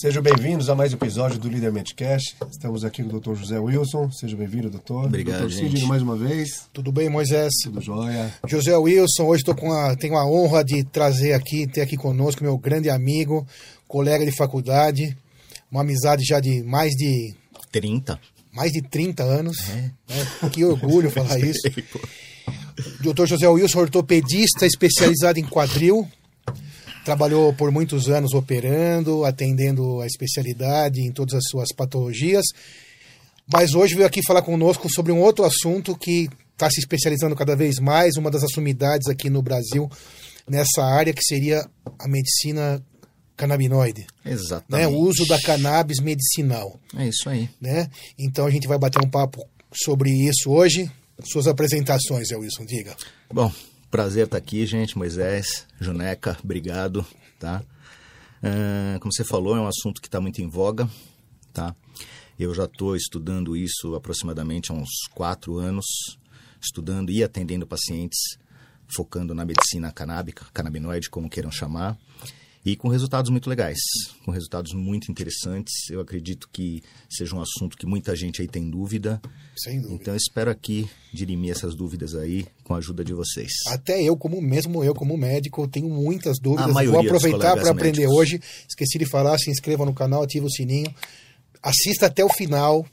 Sejam 0.00 0.22
bem-vindos 0.22 0.70
a 0.70 0.74
mais 0.74 0.94
um 0.94 0.96
episódio 0.96 1.38
do 1.38 1.46
Líder 1.46 1.70
Medcast. 1.70 2.34
Estamos 2.50 2.86
aqui 2.86 3.04
com 3.04 3.14
o 3.14 3.20
Dr. 3.20 3.34
José 3.34 3.58
Wilson. 3.58 4.10
Seja 4.10 4.34
bem-vindo, 4.34 4.70
doutor. 4.70 5.04
Obrigado, 5.04 5.42
Dr. 5.42 5.50
gente. 5.50 5.72
Sidney, 5.72 5.86
mais 5.86 6.00
uma 6.00 6.16
vez. 6.16 6.66
Tudo 6.72 6.90
bem, 6.90 7.10
Moisés? 7.10 7.52
Tudo 7.62 7.82
jóia. 7.82 8.32
José 8.46 8.74
Wilson, 8.74 9.24
hoje 9.26 9.44
tô 9.44 9.54
com 9.54 9.70
a, 9.70 9.94
tenho 9.94 10.16
a 10.16 10.24
honra 10.24 10.64
de 10.64 10.84
trazer 10.84 11.34
aqui, 11.34 11.66
ter 11.66 11.82
aqui 11.82 11.98
conosco 11.98 12.42
meu 12.42 12.56
grande 12.56 12.88
amigo, 12.88 13.46
colega 13.86 14.24
de 14.24 14.32
faculdade, 14.34 15.14
uma 15.70 15.82
amizade 15.82 16.24
já 16.24 16.40
de 16.40 16.62
mais 16.62 16.92
de 16.92 17.34
30. 17.70 18.18
mais 18.54 18.72
de 18.72 18.80
30 18.80 19.22
anos. 19.22 19.68
É. 19.68 19.74
né? 19.74 20.50
Que 20.50 20.64
orgulho 20.64 21.10
falar 21.12 21.38
isso. 21.40 21.68
Dr. 23.02 23.26
José 23.26 23.46
Wilson, 23.46 23.80
ortopedista 23.80 24.64
especializado 24.64 25.38
em 25.38 25.44
quadril. 25.44 26.08
Trabalhou 27.04 27.52
por 27.52 27.70
muitos 27.70 28.08
anos 28.08 28.34
operando, 28.34 29.24
atendendo 29.24 30.00
a 30.00 30.06
especialidade 30.06 31.00
em 31.00 31.10
todas 31.10 31.34
as 31.34 31.44
suas 31.50 31.68
patologias. 31.74 32.44
Mas 33.52 33.74
hoje 33.74 33.94
veio 33.94 34.06
aqui 34.06 34.22
falar 34.22 34.42
conosco 34.42 34.88
sobre 34.92 35.10
um 35.10 35.20
outro 35.20 35.44
assunto 35.44 35.96
que 35.96 36.28
está 36.52 36.70
se 36.70 36.78
especializando 36.78 37.34
cada 37.34 37.56
vez 37.56 37.78
mais, 37.78 38.16
uma 38.16 38.30
das 38.30 38.44
assumidades 38.44 39.08
aqui 39.08 39.30
no 39.30 39.42
Brasil 39.42 39.90
nessa 40.48 40.84
área, 40.84 41.12
que 41.12 41.22
seria 41.22 41.64
a 41.98 42.08
medicina 42.08 42.84
canabinoide. 43.36 44.06
Né? 44.24 44.32
Exatamente. 44.32 44.92
O 44.92 44.98
uso 44.98 45.26
da 45.26 45.40
cannabis 45.40 45.98
medicinal. 46.00 46.78
É 46.96 47.08
isso 47.08 47.28
aí. 47.28 47.48
Né? 47.60 47.88
Então 48.18 48.46
a 48.46 48.50
gente 48.50 48.68
vai 48.68 48.78
bater 48.78 49.02
um 49.02 49.08
papo 49.08 49.42
sobre 49.72 50.10
isso 50.10 50.50
hoje. 50.50 50.90
Suas 51.24 51.46
apresentações, 51.46 52.30
Wilson, 52.30 52.64
diga. 52.66 52.96
Bom, 53.32 53.50
prazer 53.90 54.26
estar 54.26 54.36
aqui, 54.36 54.64
gente. 54.64 54.96
Moisés, 54.96 55.66
Juneca, 55.80 56.38
obrigado, 56.42 57.04
tá? 57.38 57.62
Ah, 58.42 58.98
como 59.00 59.12
você 59.12 59.24
falou, 59.24 59.56
é 59.56 59.60
um 59.60 59.66
assunto 59.66 60.00
que 60.00 60.08
está 60.08 60.20
muito 60.20 60.40
em 60.40 60.48
voga, 60.48 60.88
tá? 61.52 61.74
Eu 62.38 62.54
já 62.54 62.64
estou 62.64 62.96
estudando 62.96 63.56
isso 63.56 63.94
aproximadamente 63.94 64.70
há 64.70 64.74
uns 64.74 64.90
quatro 65.12 65.58
anos, 65.58 65.84
estudando 66.60 67.10
e 67.10 67.22
atendendo 67.22 67.66
pacientes, 67.66 68.38
focando 68.94 69.34
na 69.34 69.44
medicina 69.44 69.92
canábica, 69.92 70.46
canabinoide, 70.54 71.10
como 71.10 71.28
queiram 71.28 71.50
chamar, 71.50 71.98
e 72.64 72.76
com 72.76 72.88
resultados 72.88 73.30
muito 73.30 73.48
legais, 73.48 73.80
com 74.24 74.30
resultados 74.30 74.72
muito 74.72 75.10
interessantes. 75.10 75.90
Eu 75.90 76.00
acredito 76.00 76.48
que 76.50 76.82
seja 77.10 77.34
um 77.34 77.42
assunto 77.42 77.76
que 77.76 77.86
muita 77.86 78.14
gente 78.14 78.40
aí 78.40 78.48
tem 78.48 78.70
dúvida. 78.70 79.20
Então 79.92 80.14
eu 80.14 80.16
espero 80.16 80.50
aqui 80.50 80.88
dirimir 81.12 81.50
essas 81.52 81.74
dúvidas 81.74 82.14
aí 82.14 82.46
com 82.64 82.74
a 82.74 82.78
ajuda 82.78 83.04
de 83.04 83.12
vocês. 83.12 83.50
Até 83.66 84.02
eu, 84.02 84.16
como 84.16 84.40
mesmo 84.40 84.82
eu, 84.84 84.94
como 84.94 85.16
médico, 85.16 85.66
tenho 85.68 85.88
muitas 85.88 86.38
dúvidas. 86.38 86.66
Vou 86.92 87.00
aproveitar 87.16 87.38
para 87.62 87.70
aprender 87.72 88.00
médicos. 88.02 88.16
hoje. 88.18 88.40
Esqueci 88.68 88.98
de 88.98 89.06
falar, 89.06 89.36
se 89.38 89.50
inscreva 89.50 89.84
no 89.84 89.92
canal, 89.94 90.22
ative 90.22 90.46
o 90.46 90.50
sininho. 90.50 90.92
Assista 91.62 92.06
até 92.06 92.24
o 92.24 92.28
final, 92.28 92.86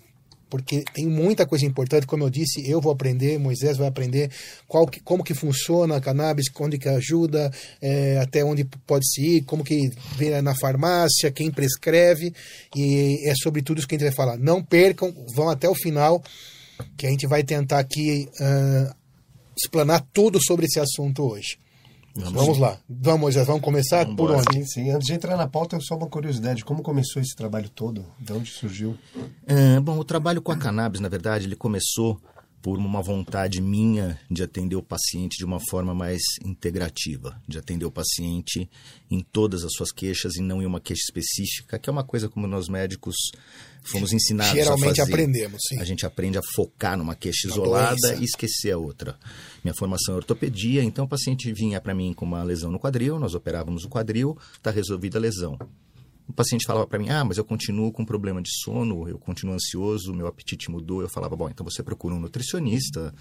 porque 0.49 0.83
tem 0.93 1.05
muita 1.07 1.45
coisa 1.45 1.65
importante. 1.65 2.05
Como 2.07 2.23
eu 2.23 2.29
disse, 2.29 2.69
eu 2.69 2.81
vou 2.81 2.91
aprender, 2.91 3.37
Moisés 3.37 3.77
vai 3.77 3.87
aprender 3.87 4.29
qual 4.67 4.85
que- 4.87 4.99
como 4.99 5.23
que 5.23 5.33
funciona 5.33 5.95
a 5.97 6.01
cannabis, 6.01 6.45
onde 6.59 6.77
que 6.77 6.89
ajuda, 6.89 7.51
é, 7.81 8.17
até 8.17 8.43
onde 8.43 8.65
pode 8.85 9.05
se 9.09 9.21
ir, 9.37 9.41
como 9.43 9.63
que 9.63 9.89
vem 10.17 10.41
na 10.41 10.55
farmácia, 10.55 11.31
quem 11.31 11.49
prescreve. 11.51 12.33
E 12.75 13.29
é 13.29 13.33
sobre 13.35 13.61
tudo 13.61 13.77
isso 13.79 13.87
que 13.87 13.95
a 13.95 13.97
gente 13.99 14.07
vai 14.07 14.15
falar. 14.15 14.37
Não 14.37 14.61
percam, 14.63 15.13
vão 15.33 15.49
até 15.49 15.69
o 15.69 15.75
final, 15.75 16.21
que 16.97 17.07
a 17.07 17.09
gente 17.09 17.27
vai 17.27 17.43
tentar 17.43 17.79
aqui 17.79 18.29
ah, 18.39 18.95
explanar 19.57 20.05
tudo 20.13 20.39
sobre 20.41 20.65
esse 20.65 20.79
assunto 20.79 21.23
hoje. 21.23 21.57
Vamos, 22.15 22.57
lá. 22.57 22.79
Vamos, 22.89 23.35
vamos 23.35 23.61
começar 23.61 24.03
Vamos 24.03 24.17
por 24.17 24.31
onde? 24.31 24.53
Sim, 24.53 24.65
sim. 24.65 24.89
Antes 24.89 25.07
de 25.07 25.13
entrar 25.13 25.37
na 25.37 25.47
pauta, 25.47 25.79
só 25.79 25.95
uma 25.95 26.07
curiosidade. 26.07 26.65
Como 26.65 26.81
começou 26.81 27.21
esse 27.21 27.35
trabalho 27.35 27.69
todo? 27.69 28.05
De 28.19 28.33
onde 28.33 28.49
surgiu? 28.49 28.97
É, 29.45 29.79
bom, 29.79 29.99
o 29.99 30.03
trabalho 30.03 30.41
com 30.41 30.51
a 30.51 30.57
cannabis, 30.57 30.99
na 30.99 31.09
verdade, 31.09 31.45
ele 31.45 31.55
começou 31.55 32.19
por 32.61 32.77
uma 32.77 33.01
vontade 33.01 33.61
minha 33.61 34.19
de 34.29 34.43
atender 34.43 34.75
o 34.75 34.83
paciente 34.83 35.37
de 35.37 35.45
uma 35.45 35.59
forma 35.69 35.93
mais 35.93 36.21
integrativa, 36.43 37.39
de 37.47 37.57
atender 37.57 37.85
o 37.85 37.91
paciente 37.91 38.69
em 39.09 39.21
todas 39.21 39.63
as 39.63 39.71
suas 39.73 39.91
queixas 39.91 40.35
e 40.35 40.41
não 40.41 40.61
em 40.61 40.65
uma 40.65 40.81
queixa 40.81 41.03
específica, 41.07 41.79
que 41.79 41.89
é 41.89 41.93
uma 41.93 42.03
coisa 42.03 42.27
como 42.27 42.45
nós 42.47 42.67
médicos 42.67 43.15
fomos 43.83 44.11
ensinados 44.11 44.53
Geralmente 44.53 44.99
a 44.99 45.05
fazer. 45.05 45.13
aprendemos, 45.13 45.61
sim. 45.69 45.79
A 45.79 45.85
gente 45.85 46.05
aprende 46.05 46.37
a 46.37 46.41
focar 46.55 46.97
numa 46.97 47.15
queixa 47.15 47.47
Na 47.47 47.53
isolada 47.53 47.95
doença. 47.95 48.15
e 48.21 48.25
esquecer 48.25 48.71
a 48.71 48.77
outra. 48.77 49.17
Minha 49.63 49.73
formação 49.75 50.15
é 50.15 50.17
ortopedia, 50.17 50.83
então 50.83 51.05
o 51.05 51.07
paciente 51.07 51.51
vinha 51.53 51.79
para 51.79 51.95
mim 51.95 52.13
com 52.13 52.25
uma 52.25 52.43
lesão 52.43 52.69
no 52.71 52.79
quadril, 52.79 53.17
nós 53.17 53.33
operávamos 53.33 53.85
o 53.85 53.89
quadril, 53.89 54.37
está 54.55 54.71
resolvida 54.71 55.17
a 55.17 55.21
lesão. 55.21 55.57
O 56.27 56.33
paciente 56.33 56.65
falava 56.65 56.85
para 56.85 56.99
mim, 56.99 57.09
ah, 57.09 57.23
mas 57.23 57.37
eu 57.37 57.45
continuo 57.45 57.91
com 57.91 58.03
problema 58.03 58.41
de 58.41 58.49
sono, 58.61 59.07
eu 59.07 59.17
continuo 59.17 59.55
ansioso, 59.55 60.13
meu 60.13 60.27
apetite 60.27 60.69
mudou. 60.69 61.01
Eu 61.01 61.07
falava, 61.09 61.35
bom, 61.35 61.49
então 61.49 61.63
você 61.65 61.81
procura 61.81 62.13
um 62.15 62.19
nutricionista, 62.19 63.13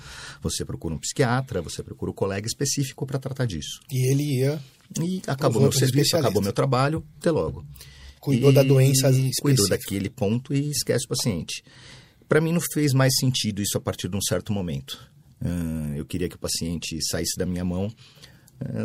você 0.43 0.65
procura 0.65 0.95
um 0.95 0.99
psiquiatra, 0.99 1.63
você 1.63 1.83
procura 1.83 2.11
um 2.11 2.15
colega 2.15 2.47
específico 2.47 3.07
para 3.07 3.19
tratar 3.19 3.47
disso. 3.47 3.81
E 3.93 4.11
ele 4.11 4.41
ia, 4.41 4.61
E 5.01 5.23
acabou 5.27 5.63
meu 5.63 5.73
serviço, 5.73 6.17
acabou 6.17 6.43
meu 6.43 6.53
trabalho, 6.53 7.05
até 7.19 7.31
logo. 7.31 7.65
Cuidou 8.21 8.53
da 8.53 8.65
doença 8.65 9.09
Cuidou 9.13 9.31
específica. 9.31 9.69
daquele 9.69 10.11
ponto 10.11 10.53
e 10.53 10.71
esquece 10.71 11.05
o 11.05 11.09
paciente. 11.09 11.63
Para 12.29 12.41
mim 12.41 12.53
não 12.53 12.61
fez 12.61 12.93
mais 12.93 13.15
sentido 13.21 13.63
isso 13.63 13.79
a 13.79 13.81
partir 13.81 14.09
de 14.09 14.17
um 14.17 14.21
certo 14.21 14.53
momento. 14.53 14.99
Ah, 15.41 15.93
eu 15.97 16.05
queria 16.05 16.29
que 16.29 16.35
o 16.35 16.39
paciente 16.39 16.99
saísse 17.09 17.37
da 17.39 17.47
minha 17.47 17.65
mão 17.65 17.89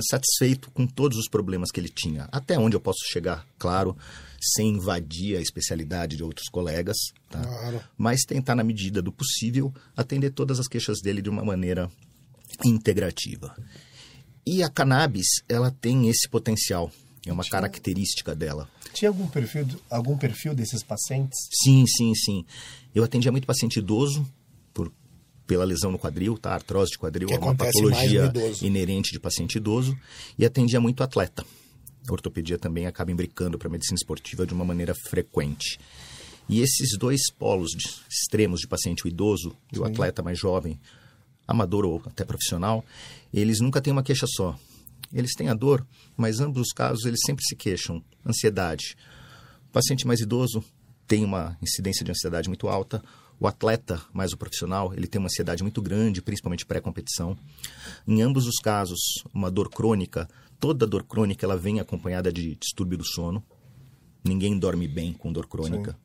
satisfeito 0.09 0.70
com 0.72 0.86
todos 0.86 1.18
os 1.18 1.28
problemas 1.28 1.72
que 1.72 1.80
ele 1.80 1.90
tinha. 1.90 2.28
Até 2.32 2.58
onde 2.58 2.76
eu 2.76 2.80
posso 2.80 3.00
chegar, 3.12 3.46
claro, 3.58 3.98
sem 4.42 4.70
invadir 4.70 5.38
a 5.38 5.42
especialidade 5.42 6.18
de 6.18 6.24
outros 6.24 6.50
colegas, 6.50 6.98
tá? 7.30 7.42
Claro. 7.42 7.81
mas 7.98 8.22
tentar, 8.22 8.56
na 8.56 8.64
medida 8.64 9.02
do 9.02 9.12
possível, 9.12 9.74
atender 9.96 10.31
todas 10.31 10.60
as 10.60 10.68
queixas 10.68 11.00
dele 11.02 11.22
de 11.22 11.30
uma 11.30 11.44
maneira 11.44 11.90
integrativa. 12.66 13.56
E 14.46 14.64
a 14.64 14.70
cannabis, 14.70 15.28
ela 15.48 15.72
tem 15.72 16.10
esse 16.10 16.28
potencial, 16.28 16.92
é 17.26 17.31
uma 17.31 17.44
característica 17.44 18.36
dela. 18.36 18.68
Tinha 18.94 19.10
algum 19.10 19.28
perfil, 19.28 19.68
algum 19.90 20.18
perfil 20.18 20.56
desses 20.56 20.84
pacientes? 20.84 21.38
Sim, 21.64 21.86
sim, 21.86 22.14
sim. 22.16 22.46
Eu 22.94 23.04
atendia 23.04 23.31
muito 23.31 23.48
paciente 23.48 23.80
idoso 23.80 24.28
pela 25.51 25.66
lesão 25.66 25.91
no 25.91 26.00
quadril, 26.00 26.38
tá? 26.38 26.53
Artrose 26.53 26.91
de 26.91 26.97
quadril 26.97 27.28
Que 27.28 27.34
é 27.34 27.38
uma 27.38 27.53
patologia 27.53 28.31
inerente 28.66 29.12
de 29.12 29.19
paciente 29.19 29.57
idoso 29.57 29.97
e 30.39 30.45
atendia 30.45 30.79
muito 30.79 31.03
atleta. 31.03 31.45
A 32.07 32.13
ortopedia 32.13 32.57
também 32.57 32.85
acaba 32.85 33.12
imbricando 33.12 33.57
para 33.59 33.67
a 33.67 33.72
medicina 33.72 33.97
esportiva 33.97 34.45
de 34.47 34.53
uma 34.53 34.63
maneira 34.63 34.94
frequente. 35.09 35.78
E 36.47 36.62
esses 36.62 36.97
dois 36.97 37.29
polos 37.38 37.72
de- 37.72 37.89
extremos 38.09 38.62
de 38.62 38.67
paciente 38.69 39.03
o 39.03 39.09
idoso 39.09 39.53
e 39.73 39.78
o 39.78 39.84
atleta 39.84 40.23
mais 40.23 40.39
jovem, 40.39 40.79
amador 41.45 41.83
ou 41.83 42.01
até 42.06 42.23
profissional, 42.23 42.81
eles 43.33 43.59
nunca 43.59 43.81
têm 43.81 43.91
uma 43.91 44.03
queixa 44.03 44.28
só. 44.28 44.57
Eles 45.12 45.33
têm 45.35 45.50
a 45.50 45.53
dor, 45.53 45.85
mas 46.16 46.39
ambos 46.39 46.62
os 46.62 46.72
casos 46.72 47.03
eles 47.03 47.19
sempre 47.25 47.44
se 47.44 47.57
queixam. 47.57 48.01
Ansiedade. 48.25 48.95
O 49.68 49.72
paciente 49.73 50.07
mais 50.07 50.22
idoso 50.22 50.63
tem 51.06 51.25
uma 51.25 51.57
incidência 51.62 52.06
de 52.06 52.12
ansiedade 52.12 52.47
muito 52.47 52.69
alta. 52.69 53.03
O 53.41 53.47
atleta, 53.47 54.00
mais 54.13 54.31
o 54.34 54.38
profissional, 54.38 54.94
ele 54.94 55.07
tem 55.07 55.18
uma 55.18 55.25
ansiedade 55.25 55.63
muito 55.63 55.81
grande, 55.81 56.22
principalmente 56.22 56.63
pré-competição. 56.63 57.35
Em 58.07 58.22
ambos 58.22 58.46
os 58.46 58.57
casos, 58.57 59.00
uma 59.34 59.50
dor 59.50 59.68
crônica, 59.68 60.29
toda 60.59 60.85
dor 60.85 61.03
crônica 61.03 61.44
ela 61.44 61.57
vem 61.57 61.80
acompanhada 61.80 62.31
de 62.31 62.53
distúrbio 62.53 63.00
do 63.00 63.03
sono. 63.03 63.44
Ninguém 64.24 64.59
dorme 64.59 64.88
bem 64.88 65.12
com 65.12 65.34
dor 65.34 65.47
crônica. 65.47 65.97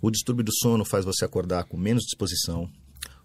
O 0.00 0.10
distúrbio 0.10 0.44
do 0.44 0.50
sono 0.52 0.84
faz 0.84 1.04
você 1.04 1.24
acordar 1.24 1.62
com 1.66 1.76
menos 1.76 2.02
disposição. 2.02 2.68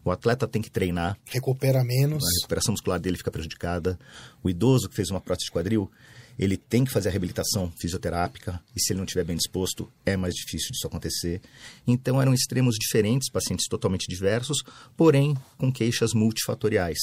O 0.06 0.12
atleta 0.12 0.48
tem 0.48 0.62
que 0.62 0.70
treinar, 0.70 1.18
recupera 1.26 1.84
menos. 1.84 2.24
a 2.24 2.30
recuperação 2.38 2.74
muscular 2.74 3.00
dele 3.00 3.18
fica 3.18 3.32
prejudicada. 3.32 3.98
O 4.44 4.52
idoso 4.52 4.88
que 4.88 4.96
fez 4.96 5.10
uma 5.10 5.20
prótese 5.20 5.48
de 5.48 5.52
quadril, 5.52 5.90
ele 6.38 6.58
tem 6.58 6.86
que 6.86 6.92
fazer 6.92 7.10
a 7.10 7.12
reabilitação 7.12 7.72
fisioterápica 7.80 8.62
e 8.76 8.82
se 8.82 8.94
ele 8.94 8.98
não 8.98 9.06
estiver 9.06 9.24
bem 9.24 9.36
disposto, 9.36 9.92
é 10.06 10.16
mais 10.16 10.34
difícil 10.36 10.72
disso 10.72 10.88
acontecer. 10.88 11.42
Então 11.86 12.22
eram 12.22 12.34
extremos 12.34 12.76
diferentes, 12.76 13.30
pacientes 13.32 13.68
totalmente 13.68 14.08
diversos, 14.08 14.64
porém 14.96 15.36
com 15.58 15.72
queixas 15.72 16.14
multifatoriais. 16.14 17.00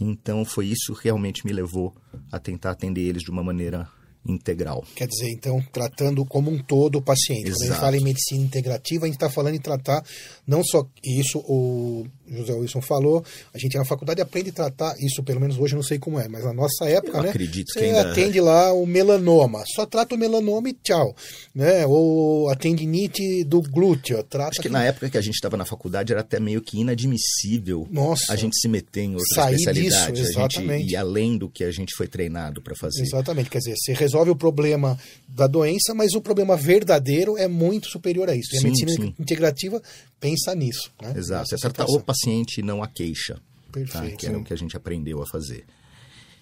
Então 0.00 0.44
foi 0.44 0.66
isso 0.66 0.94
que 0.94 1.04
realmente 1.04 1.46
me 1.46 1.52
levou 1.52 1.94
a 2.30 2.38
tentar 2.38 2.72
atender 2.72 3.02
eles 3.02 3.22
de 3.22 3.30
uma 3.30 3.42
maneira 3.42 3.88
integral. 4.28 4.84
Quer 4.94 5.06
dizer, 5.06 5.30
então, 5.30 5.62
tratando 5.72 6.24
como 6.24 6.50
um 6.50 6.58
todo 6.58 6.96
o 6.96 7.02
paciente. 7.02 7.44
Quando 7.44 7.54
a 7.54 7.58
gente 7.58 7.66
Exato. 7.66 7.80
fala 7.80 7.96
em 7.96 8.02
medicina 8.02 8.44
integrativa, 8.44 9.04
a 9.04 9.08
gente 9.08 9.16
está 9.16 9.30
falando 9.30 9.54
em 9.54 9.60
tratar 9.60 10.04
não 10.46 10.64
só 10.64 10.86
isso, 11.04 11.38
o 11.46 12.06
José 12.30 12.52
Wilson 12.52 12.80
falou, 12.80 13.24
a 13.52 13.58
gente 13.58 13.76
na 13.76 13.84
faculdade 13.84 14.20
aprende 14.20 14.50
a 14.50 14.52
tratar, 14.52 14.94
isso 15.00 15.22
pelo 15.22 15.40
menos 15.40 15.58
hoje 15.58 15.74
eu 15.74 15.76
não 15.76 15.82
sei 15.84 15.98
como 15.98 16.18
é, 16.18 16.28
mas 16.28 16.44
na 16.44 16.52
nossa 16.52 16.84
época, 16.88 17.18
Eu 17.18 17.22
né? 17.22 17.28
acredito 17.30 17.72
que 17.72 17.78
ainda- 17.78 18.10
atende 18.12 18.40
lá 18.40 18.72
o 18.72 18.86
melanoma, 18.86 19.64
só 19.74 19.84
trata 19.86 20.14
o 20.14 20.18
melanoma 20.18 20.68
e 20.68 20.72
tchau. 20.74 21.14
Né? 21.54 21.86
Ou 21.86 22.48
a 22.48 22.54
tendinite 22.56 23.44
do 23.44 23.60
glúteo, 23.62 24.22
trata. 24.24 24.50
Acho 24.50 24.62
que 24.62 24.68
na 24.68 24.84
época 24.84 25.08
que 25.10 25.18
a 25.18 25.20
gente 25.20 25.34
estava 25.34 25.56
na 25.56 25.64
faculdade 25.64 26.12
era 26.12 26.20
até 26.20 26.38
meio 26.40 26.60
que 26.60 26.78
inadmissível 26.78 27.86
Nossa. 27.90 28.32
a 28.32 28.36
gente 28.36 28.58
se 28.60 28.68
meter 28.68 29.02
em 29.02 29.14
outra 29.14 29.26
Sair 29.34 29.54
especialidade. 29.56 29.82
disso, 29.86 30.02
a 30.04 30.42
gente 30.42 30.58
exatamente. 30.58 30.92
ir 30.92 30.96
além 30.96 31.38
do 31.38 31.48
que 31.48 31.64
a 31.64 31.70
gente 31.70 31.94
foi 31.94 32.06
treinado 32.06 32.60
para 32.60 32.74
fazer. 32.74 33.02
Exatamente, 33.02 33.50
quer 33.50 33.58
dizer, 33.58 33.74
você 33.76 33.92
resolve 33.92 34.30
o 34.30 34.36
problema 34.36 34.98
da 35.28 35.46
doença, 35.46 35.94
mas 35.94 36.14
o 36.14 36.20
problema 36.20 36.56
verdadeiro 36.56 37.36
é 37.36 37.48
muito 37.48 37.88
superior 37.88 38.28
a 38.28 38.34
isso. 38.34 38.54
E 38.54 38.58
a 38.58 38.60
Sim, 38.60 38.66
medicina 38.66 38.92
sim. 38.92 39.14
integrativa 39.18 39.82
pensa 40.20 40.54
nisso. 40.54 40.92
Né? 41.00 41.14
Exato. 41.16 41.54
É 41.54 41.58
tratar 41.58 41.86
o 41.86 42.00
paciente 42.00 42.58
e 42.58 42.62
não 42.62 42.82
a 42.82 42.88
queixa. 42.88 43.34
Tá? 43.34 43.72
Perfeito. 43.72 44.18
Que 44.18 44.26
era 44.26 44.38
o 44.38 44.44
que 44.44 44.52
a 44.52 44.56
gente 44.56 44.76
aprendeu 44.76 45.22
a 45.22 45.26
fazer. 45.26 45.64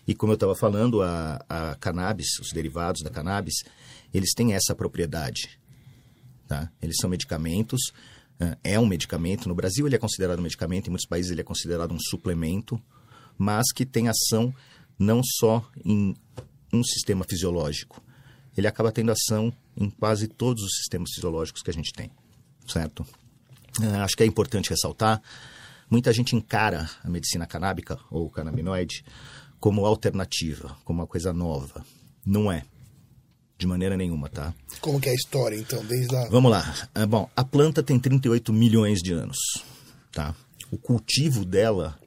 E 0.06 0.15
como 0.15 0.32
eu 0.32 0.35
estava 0.35 0.55
falando, 0.55 1.03
a, 1.03 1.44
a 1.49 1.75
cannabis, 1.76 2.38
os 2.41 2.53
derivados 2.53 3.03
da 3.03 3.11
cannabis, 3.11 3.55
eles 4.12 4.32
têm 4.35 4.53
essa 4.55 4.75
propriedade. 4.75 5.59
Tá? 6.47 6.71
Eles 6.81 6.97
são 7.00 7.09
medicamentos, 7.09 7.93
ah, 8.38 8.56
é 8.62 8.79
um 8.79 8.87
medicamento. 8.87 9.49
No 9.49 9.55
Brasil 9.55 9.87
ele 9.87 9.97
é 9.97 9.99
considerado 9.99 10.38
um 10.38 10.43
medicamento, 10.43 10.88
em 10.88 10.91
muitos 10.91 11.06
países 11.09 11.31
ele 11.31 11.41
é 11.41 11.44
considerado 11.44 11.93
um 11.93 11.99
suplemento, 11.99 12.81
mas 13.38 13.73
que 13.73 13.87
tem 13.87 14.09
ação 14.09 14.55
não 14.99 15.23
só 15.25 15.67
em 15.85 16.15
um 16.73 16.85
sistema 16.85 17.25
fisiológico. 17.25 18.03
Ele 18.56 18.67
acaba 18.67 18.93
tendo 18.93 19.11
ação 19.11 19.53
em 19.77 19.91
quase 19.91 20.29
todos 20.29 20.62
os 20.62 20.77
sistemas 20.77 21.11
fisiológicos 21.15 21.62
que 21.62 21.70
a 21.70 21.73
gente 21.73 21.93
tem, 21.93 22.11
certo? 22.69 23.05
Ah, 23.82 24.05
acho 24.05 24.17
que 24.17 24.23
é 24.23 24.26
importante 24.26 24.71
ressaltar, 24.71 25.21
muita 25.91 26.12
gente 26.12 26.37
encara 26.37 26.88
a 27.03 27.09
medicina 27.09 27.47
canábica 27.47 27.99
ou 28.11 28.31
canabinoide 28.31 29.05
como 29.59 29.87
alternativa, 29.87 30.76
como 30.85 31.00
uma 31.00 31.06
coisa 31.06 31.32
nova. 31.32 31.85
Não 32.25 32.50
é. 32.50 32.65
De 33.56 33.67
maneira 33.67 33.97
nenhuma, 33.97 34.29
tá? 34.29 34.53
Como 34.81 35.00
que 35.00 35.09
é 35.09 35.12
a 35.12 35.15
história, 35.15 35.56
então, 35.56 35.85
desde 35.85 36.15
a... 36.15 36.29
Vamos 36.29 36.50
lá. 36.50 36.75
Ah, 36.94 37.06
bom, 37.06 37.31
a 37.37 37.44
planta 37.44 37.82
tem 37.82 37.99
38 37.99 38.53
milhões 38.53 38.99
de 38.99 39.12
anos, 39.12 39.38
tá? 40.12 40.35
O 40.70 40.77
cultivo 40.77 41.44
dela 41.44 41.99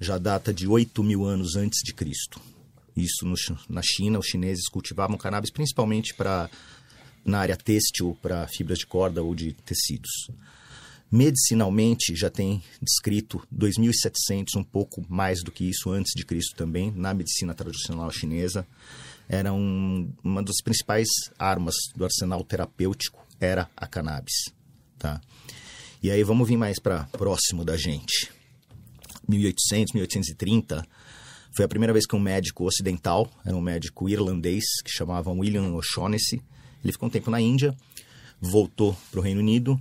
já 0.00 0.18
data 0.18 0.52
de 0.52 0.66
8 0.66 1.02
mil 1.04 1.24
anos 1.24 1.54
antes 1.54 1.80
de 1.84 1.92
Cristo. 1.92 2.40
Isso 2.96 3.26
no 3.26 3.34
na 3.68 3.82
China, 3.82 4.18
os 4.18 4.26
chineses 4.26 4.68
cultivavam 4.68 5.18
cannabis 5.18 5.50
principalmente 5.50 6.14
para 6.14 6.48
na 7.24 7.40
área 7.40 7.56
têxtil, 7.56 8.16
para 8.22 8.46
fibras 8.46 8.78
de 8.78 8.86
corda 8.86 9.22
ou 9.22 9.34
de 9.34 9.52
tecidos. 9.52 10.28
Medicinalmente 11.10 12.16
já 12.16 12.28
tem 12.28 12.62
descrito 12.82 13.42
2.700, 13.54 14.56
um 14.56 14.64
pouco 14.64 15.04
mais 15.08 15.42
do 15.42 15.52
que 15.52 15.64
isso 15.64 15.90
antes 15.90 16.12
de 16.16 16.24
Cristo 16.24 16.56
também, 16.56 16.90
na 16.90 17.14
medicina 17.14 17.54
tradicional 17.54 18.10
chinesa. 18.10 18.66
Era 19.28 19.52
um, 19.52 20.12
uma 20.22 20.42
das 20.42 20.56
principais 20.62 21.08
armas 21.38 21.74
do 21.94 22.04
arsenal 22.04 22.42
terapêutico, 22.44 23.24
era 23.40 23.68
a 23.76 23.86
cannabis. 23.86 24.34
Tá? 24.98 25.20
E 26.02 26.10
aí 26.10 26.22
vamos 26.22 26.48
vir 26.48 26.56
mais 26.56 26.78
para 26.78 27.04
próximo 27.04 27.64
da 27.64 27.76
gente. 27.76 28.30
1800, 29.28 29.92
1830, 29.94 30.86
foi 31.56 31.64
a 31.64 31.68
primeira 31.68 31.92
vez 31.92 32.06
que 32.06 32.14
um 32.14 32.20
médico 32.20 32.64
ocidental, 32.64 33.30
era 33.44 33.56
um 33.56 33.60
médico 33.60 34.08
irlandês, 34.08 34.64
que 34.84 34.90
chamava 34.90 35.30
William 35.30 35.72
O'Shaughnessy, 35.72 36.42
ele 36.84 36.92
ficou 36.92 37.08
um 37.08 37.10
tempo 37.10 37.30
na 37.30 37.40
Índia, 37.40 37.74
voltou 38.40 38.96
para 39.10 39.20
o 39.20 39.22
Reino 39.22 39.40
Unido, 39.40 39.80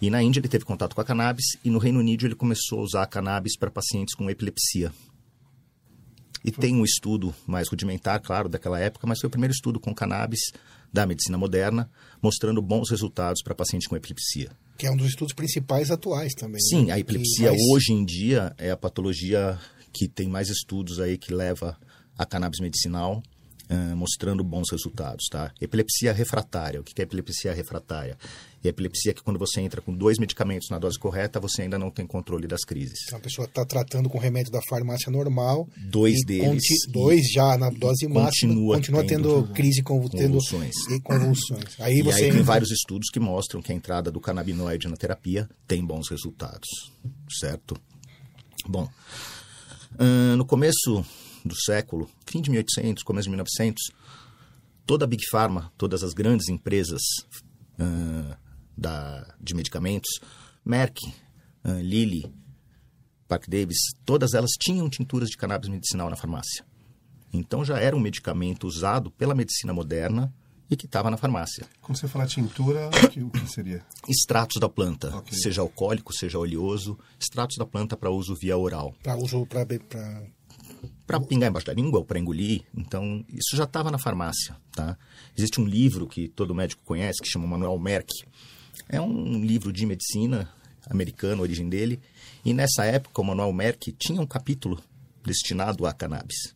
e 0.00 0.10
na 0.10 0.22
Índia 0.22 0.40
ele 0.40 0.48
teve 0.48 0.64
contato 0.64 0.94
com 0.94 1.00
a 1.00 1.04
cannabis, 1.04 1.44
e 1.64 1.70
no 1.70 1.78
Reino 1.78 1.98
Unido 2.00 2.26
ele 2.26 2.34
começou 2.34 2.80
a 2.80 2.82
usar 2.82 3.02
a 3.02 3.06
cannabis 3.06 3.56
para 3.56 3.70
pacientes 3.70 4.14
com 4.14 4.28
epilepsia. 4.30 4.92
E 6.44 6.50
tem 6.52 6.76
um 6.76 6.84
estudo 6.84 7.34
mais 7.46 7.68
rudimentar, 7.68 8.20
claro, 8.20 8.48
daquela 8.48 8.78
época, 8.78 9.06
mas 9.06 9.18
foi 9.20 9.26
o 9.26 9.30
primeiro 9.30 9.52
estudo 9.52 9.80
com 9.80 9.92
cannabis 9.94 10.40
da 10.92 11.04
medicina 11.04 11.36
moderna, 11.36 11.90
mostrando 12.22 12.62
bons 12.62 12.88
resultados 12.90 13.42
para 13.42 13.54
pacientes 13.54 13.88
com 13.88 13.96
epilepsia. 13.96 14.50
Que 14.78 14.86
é 14.86 14.90
um 14.90 14.96
dos 14.96 15.08
estudos 15.08 15.34
principais 15.34 15.90
atuais 15.90 16.34
também. 16.34 16.54
né? 16.54 16.68
Sim, 16.68 16.90
a 16.90 16.94
Que 16.94 17.00
epilepsia 17.00 17.50
mais- 17.50 17.62
hoje 17.70 17.92
em 17.92 18.04
dia 18.04 18.54
é 18.58 18.70
a 18.70 18.76
patologia 18.76 19.58
que 19.92 20.06
tem 20.06 20.28
mais 20.28 20.48
estudos 20.48 21.00
aí 21.00 21.18
que 21.18 21.32
leva 21.34 21.76
a 22.16 22.24
cannabis 22.24 22.60
medicinal, 22.60 23.22
eh, 23.68 23.94
mostrando 23.94 24.44
bons 24.44 24.70
resultados, 24.70 25.26
tá? 25.30 25.52
Epilepsia 25.60 26.12
refratária. 26.12 26.80
O 26.80 26.84
que 26.84 27.00
é 27.00 27.04
epilepsia 27.04 27.52
refratária? 27.52 28.16
É 28.62 28.68
a 28.68 28.70
epilepsia 28.70 29.12
que 29.14 29.22
quando 29.22 29.38
você 29.38 29.60
entra 29.60 29.80
com 29.80 29.94
dois 29.94 30.18
medicamentos 30.18 30.68
na 30.70 30.78
dose 30.78 30.98
correta, 30.98 31.38
você 31.38 31.62
ainda 31.62 31.78
não 31.78 31.90
tem 31.90 32.06
controle 32.06 32.46
das 32.46 32.64
crises. 32.64 32.98
Então, 33.06 33.18
a 33.18 33.22
pessoa 33.22 33.44
está 33.46 33.64
tratando 33.64 34.08
com 34.08 34.18
remédio 34.18 34.50
da 34.50 34.60
farmácia 34.68 35.10
normal. 35.10 35.68
Dois 35.76 36.20
e 36.20 36.24
deles, 36.24 36.64
e 36.64 36.90
dois 36.92 37.22
já 37.32 37.56
na 37.56 37.70
dose 37.70 38.06
máxima. 38.08 38.52
continua 38.52 38.76
Continua 38.76 39.04
tendo 39.04 39.42
tendo 39.42 39.52
crise, 39.54 39.82
tendo 39.82 39.84
convulsões. 39.84 40.74
e 40.90 41.00
convulsões. 41.00 41.80
Aí 41.80 41.98
E 41.98 42.02
você 42.02 42.24
aí 42.24 42.32
tem 42.32 42.42
vários 42.42 42.70
estudos 42.70 43.08
que 43.10 43.20
mostram 43.20 43.62
que 43.62 43.72
a 43.72 43.74
entrada 43.74 44.10
do 44.10 44.20
canabinoide 44.20 44.88
na 44.88 44.96
terapia 44.96 45.48
tem 45.66 45.84
bons 45.84 46.08
resultados, 46.08 46.68
certo? 47.40 47.76
Bom, 48.68 48.88
ahn, 49.98 50.36
no 50.36 50.44
começo 50.44 51.04
do 51.46 51.54
século, 51.56 52.08
fim 52.26 52.40
de 52.40 52.50
1800, 52.50 53.02
começo 53.02 53.24
de 53.24 53.30
1900, 53.30 53.82
toda 54.84 55.04
a 55.04 55.08
Big 55.08 55.24
Pharma, 55.30 55.72
todas 55.76 56.02
as 56.02 56.12
grandes 56.14 56.48
empresas 56.48 57.00
ahn, 57.78 58.34
da, 58.76 59.34
de 59.40 59.54
medicamentos, 59.54 60.20
Merck, 60.64 61.00
ahn, 61.64 61.80
Lilly, 61.82 62.32
Park 63.28 63.48
Davis, 63.48 63.78
todas 64.04 64.34
elas 64.34 64.50
tinham 64.60 64.88
tinturas 64.88 65.28
de 65.28 65.36
cannabis 65.36 65.68
medicinal 65.68 66.08
na 66.08 66.16
farmácia. 66.16 66.64
Então 67.32 67.64
já 67.64 67.78
era 67.78 67.96
um 67.96 68.00
medicamento 68.00 68.66
usado 68.66 69.10
pela 69.10 69.34
medicina 69.34 69.72
moderna 69.72 70.32
e 70.70 70.76
que 70.76 70.86
estava 70.86 71.10
na 71.10 71.16
farmácia. 71.16 71.64
Quando 71.80 71.98
você 71.98 72.08
fala 72.08 72.26
tintura, 72.26 72.88
o 72.88 73.08
que, 73.08 73.22
o 73.22 73.30
que 73.30 73.46
seria? 73.48 73.84
Extratos 74.08 74.60
da 74.60 74.68
planta, 74.68 75.14
Ok. 75.16 75.36
seja 75.36 75.60
alcoólico, 75.60 76.12
seja 76.12 76.38
oleoso, 76.38 76.98
extratos 77.20 77.56
da 77.56 77.66
planta 77.66 77.96
para 77.96 78.10
uso 78.10 78.34
via 78.34 78.56
oral. 78.56 78.94
para 79.02 79.16
uso 79.16 79.44
para 79.46 79.64
para 81.06 81.20
pingar 81.20 81.50
embaixo 81.50 81.66
da 81.66 81.72
língua 81.72 82.00
ou 82.00 82.04
para 82.04 82.18
engolir, 82.18 82.62
então 82.76 83.24
isso 83.28 83.56
já 83.56 83.64
estava 83.64 83.90
na 83.90 83.98
farmácia, 83.98 84.56
tá? 84.72 84.96
Existe 85.36 85.60
um 85.60 85.64
livro 85.64 86.06
que 86.06 86.28
todo 86.28 86.54
médico 86.54 86.82
conhece 86.84 87.22
que 87.22 87.28
chama 87.28 87.46
Manuel 87.46 87.78
Merck. 87.78 88.10
É 88.88 89.00
um 89.00 89.44
livro 89.44 89.72
de 89.72 89.86
medicina 89.86 90.48
americano, 90.88 91.40
a 91.40 91.42
origem 91.42 91.68
dele, 91.68 92.00
e 92.44 92.54
nessa 92.54 92.84
época 92.84 93.20
o 93.20 93.24
Manuel 93.24 93.52
Merck 93.52 93.92
tinha 93.92 94.20
um 94.20 94.26
capítulo 94.26 94.80
destinado 95.24 95.86
a 95.86 95.92
cannabis. 95.92 96.54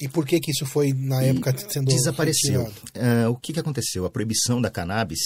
E 0.00 0.08
por 0.08 0.26
que 0.26 0.40
que 0.40 0.50
isso 0.50 0.64
foi 0.64 0.92
na 0.92 1.22
época 1.22 1.54
sendo 1.68 1.86
desapareceu. 1.86 2.72
É, 2.94 3.28
o 3.28 3.36
que, 3.36 3.52
que 3.52 3.60
aconteceu? 3.60 4.06
A 4.06 4.10
proibição 4.10 4.60
da 4.60 4.70
cannabis, 4.70 5.20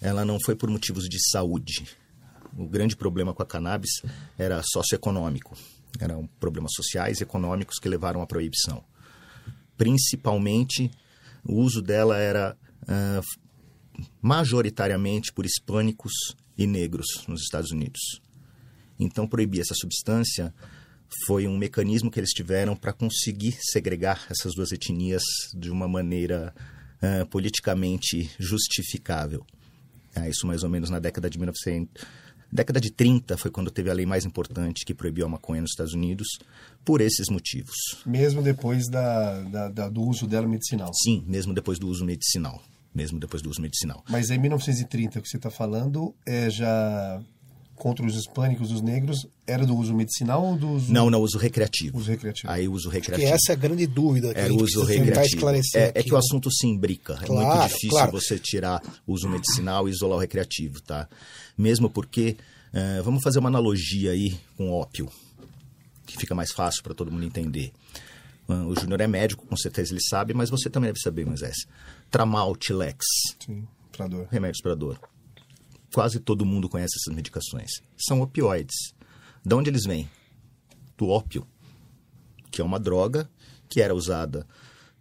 ela 0.00 0.24
não 0.24 0.38
foi 0.40 0.54
por 0.54 0.70
motivos 0.70 1.08
de 1.08 1.18
saúde. 1.30 1.84
O 2.56 2.66
grande 2.68 2.94
problema 2.94 3.34
com 3.34 3.42
a 3.42 3.46
cannabis 3.46 3.90
era 4.38 4.62
socioeconômico. 4.62 5.56
Eram 6.00 6.26
problemas 6.40 6.72
sociais 6.74 7.20
e 7.20 7.22
econômicos 7.22 7.78
que 7.78 7.88
levaram 7.88 8.20
à 8.20 8.26
proibição. 8.26 8.84
Principalmente, 9.76 10.90
o 11.44 11.54
uso 11.54 11.82
dela 11.82 12.18
era 12.18 12.56
ah, 12.88 13.20
majoritariamente 14.20 15.32
por 15.32 15.44
hispânicos 15.44 16.12
e 16.56 16.66
negros 16.66 17.06
nos 17.28 17.42
Estados 17.42 17.70
Unidos. 17.70 18.20
Então, 18.98 19.26
proibir 19.26 19.60
essa 19.60 19.74
substância 19.74 20.54
foi 21.26 21.46
um 21.46 21.56
mecanismo 21.56 22.10
que 22.10 22.18
eles 22.18 22.30
tiveram 22.30 22.74
para 22.74 22.92
conseguir 22.92 23.56
segregar 23.60 24.26
essas 24.30 24.54
duas 24.54 24.72
etnias 24.72 25.22
de 25.54 25.70
uma 25.70 25.86
maneira 25.86 26.54
ah, 27.00 27.26
politicamente 27.26 28.30
justificável. 28.38 29.44
Ah, 30.14 30.28
isso 30.28 30.46
mais 30.46 30.62
ou 30.62 30.70
menos 30.70 30.90
na 30.90 30.98
década 30.98 31.28
de 31.28 31.38
1900. 31.38 32.04
Década 32.54 32.80
de 32.80 32.92
30 32.92 33.36
foi 33.36 33.50
quando 33.50 33.68
teve 33.68 33.90
a 33.90 33.92
lei 33.92 34.06
mais 34.06 34.24
importante 34.24 34.84
que 34.84 34.94
proibiu 34.94 35.26
a 35.26 35.28
maconha 35.28 35.60
nos 35.60 35.72
Estados 35.72 35.92
Unidos, 35.92 36.38
por 36.84 37.00
esses 37.00 37.28
motivos. 37.28 37.74
Mesmo 38.06 38.40
depois 38.42 38.88
da, 38.88 39.40
da- 39.42 39.68
da- 39.68 39.88
do 39.88 40.02
uso 40.02 40.24
dela 40.26 40.46
medicinal. 40.46 40.92
Sim, 40.94 41.24
mesmo 41.26 41.52
depois 41.52 41.80
do 41.80 41.88
uso 41.88 42.04
medicinal. 42.04 42.62
Mesmo 42.94 43.18
depois 43.18 43.42
do 43.42 43.50
uso 43.50 43.60
medicinal. 43.60 44.04
Mas 44.08 44.30
em 44.30 44.38
1930, 44.38 45.18
o 45.18 45.22
que 45.22 45.28
você 45.28 45.36
está 45.36 45.50
falando 45.50 46.14
é 46.24 46.48
já 46.48 47.20
contra 47.76 48.04
os 48.06 48.14
hispânicos, 48.16 48.70
os 48.70 48.80
negros, 48.80 49.26
era 49.46 49.66
do 49.66 49.76
uso 49.76 49.92
medicinal 49.94 50.44
ou 50.44 50.56
do 50.56 50.68
uso, 50.70 50.92
Não, 50.92 51.10
não, 51.10 51.20
uso 51.20 51.38
recreativo. 51.38 51.98
uso 51.98 52.10
recreativo? 52.10 52.50
Aí 52.52 52.68
uso 52.68 52.88
Que 52.88 52.96
recreativo. 52.96 53.28
essa 53.32 53.50
é 53.50 53.52
a 53.52 53.56
grande 53.56 53.86
dúvida 53.86 54.32
que 54.32 54.38
a 54.38 54.42
Era 54.42 54.50
gente 54.50 54.60
o 54.60 54.64
uso 54.64 54.84
recreativo. 54.84 55.26
esclarecer 55.26 55.82
É, 55.94 56.00
é 56.00 56.02
que 56.02 56.14
o 56.14 56.16
assunto 56.16 56.50
se 56.50 56.66
imbrica. 56.66 57.18
é 57.20 57.26
Claro, 57.26 57.48
muito 57.56 57.66
difícil 57.68 57.90
claro. 57.90 58.12
você 58.12 58.38
tirar 58.38 58.82
o 59.06 59.12
uso 59.12 59.28
medicinal 59.28 59.88
e 59.88 59.90
isolar 59.90 60.16
o 60.18 60.20
recreativo, 60.20 60.80
tá? 60.80 61.08
Mesmo 61.58 61.90
porque, 61.90 62.36
eh, 62.72 63.02
vamos 63.02 63.22
fazer 63.22 63.38
uma 63.40 63.48
analogia 63.48 64.12
aí 64.12 64.38
com 64.56 64.70
ópio, 64.72 65.08
que 66.06 66.16
fica 66.16 66.34
mais 66.34 66.52
fácil 66.52 66.82
para 66.82 66.94
todo 66.94 67.10
mundo 67.10 67.24
entender. 67.24 67.72
Ah, 68.48 68.64
o 68.66 68.74
Júnior 68.78 69.00
é 69.00 69.06
médico, 69.06 69.46
com 69.46 69.56
certeza 69.56 69.92
ele 69.92 70.02
sabe, 70.02 70.34
mas 70.34 70.50
você 70.50 70.68
também 70.68 70.88
deve 70.88 71.00
saber, 71.00 71.24
Moisés. 71.26 71.56
Tramal, 72.10 72.54
Tilex, 72.56 73.04
Sim, 73.44 73.66
pra 73.90 74.06
dor. 74.06 74.28
remédios 74.30 74.60
para 74.60 74.74
dor. 74.74 74.98
Quase 75.94 76.18
todo 76.18 76.44
mundo 76.44 76.68
conhece 76.68 76.96
essas 76.98 77.14
medicações. 77.14 77.70
São 77.96 78.20
opioides. 78.20 78.92
De 79.46 79.54
onde 79.54 79.70
eles 79.70 79.84
vêm? 79.84 80.10
Do 80.98 81.06
ópio, 81.06 81.46
que 82.50 82.60
é 82.60 82.64
uma 82.64 82.80
droga 82.80 83.30
que 83.68 83.80
era 83.80 83.94
usada 83.94 84.44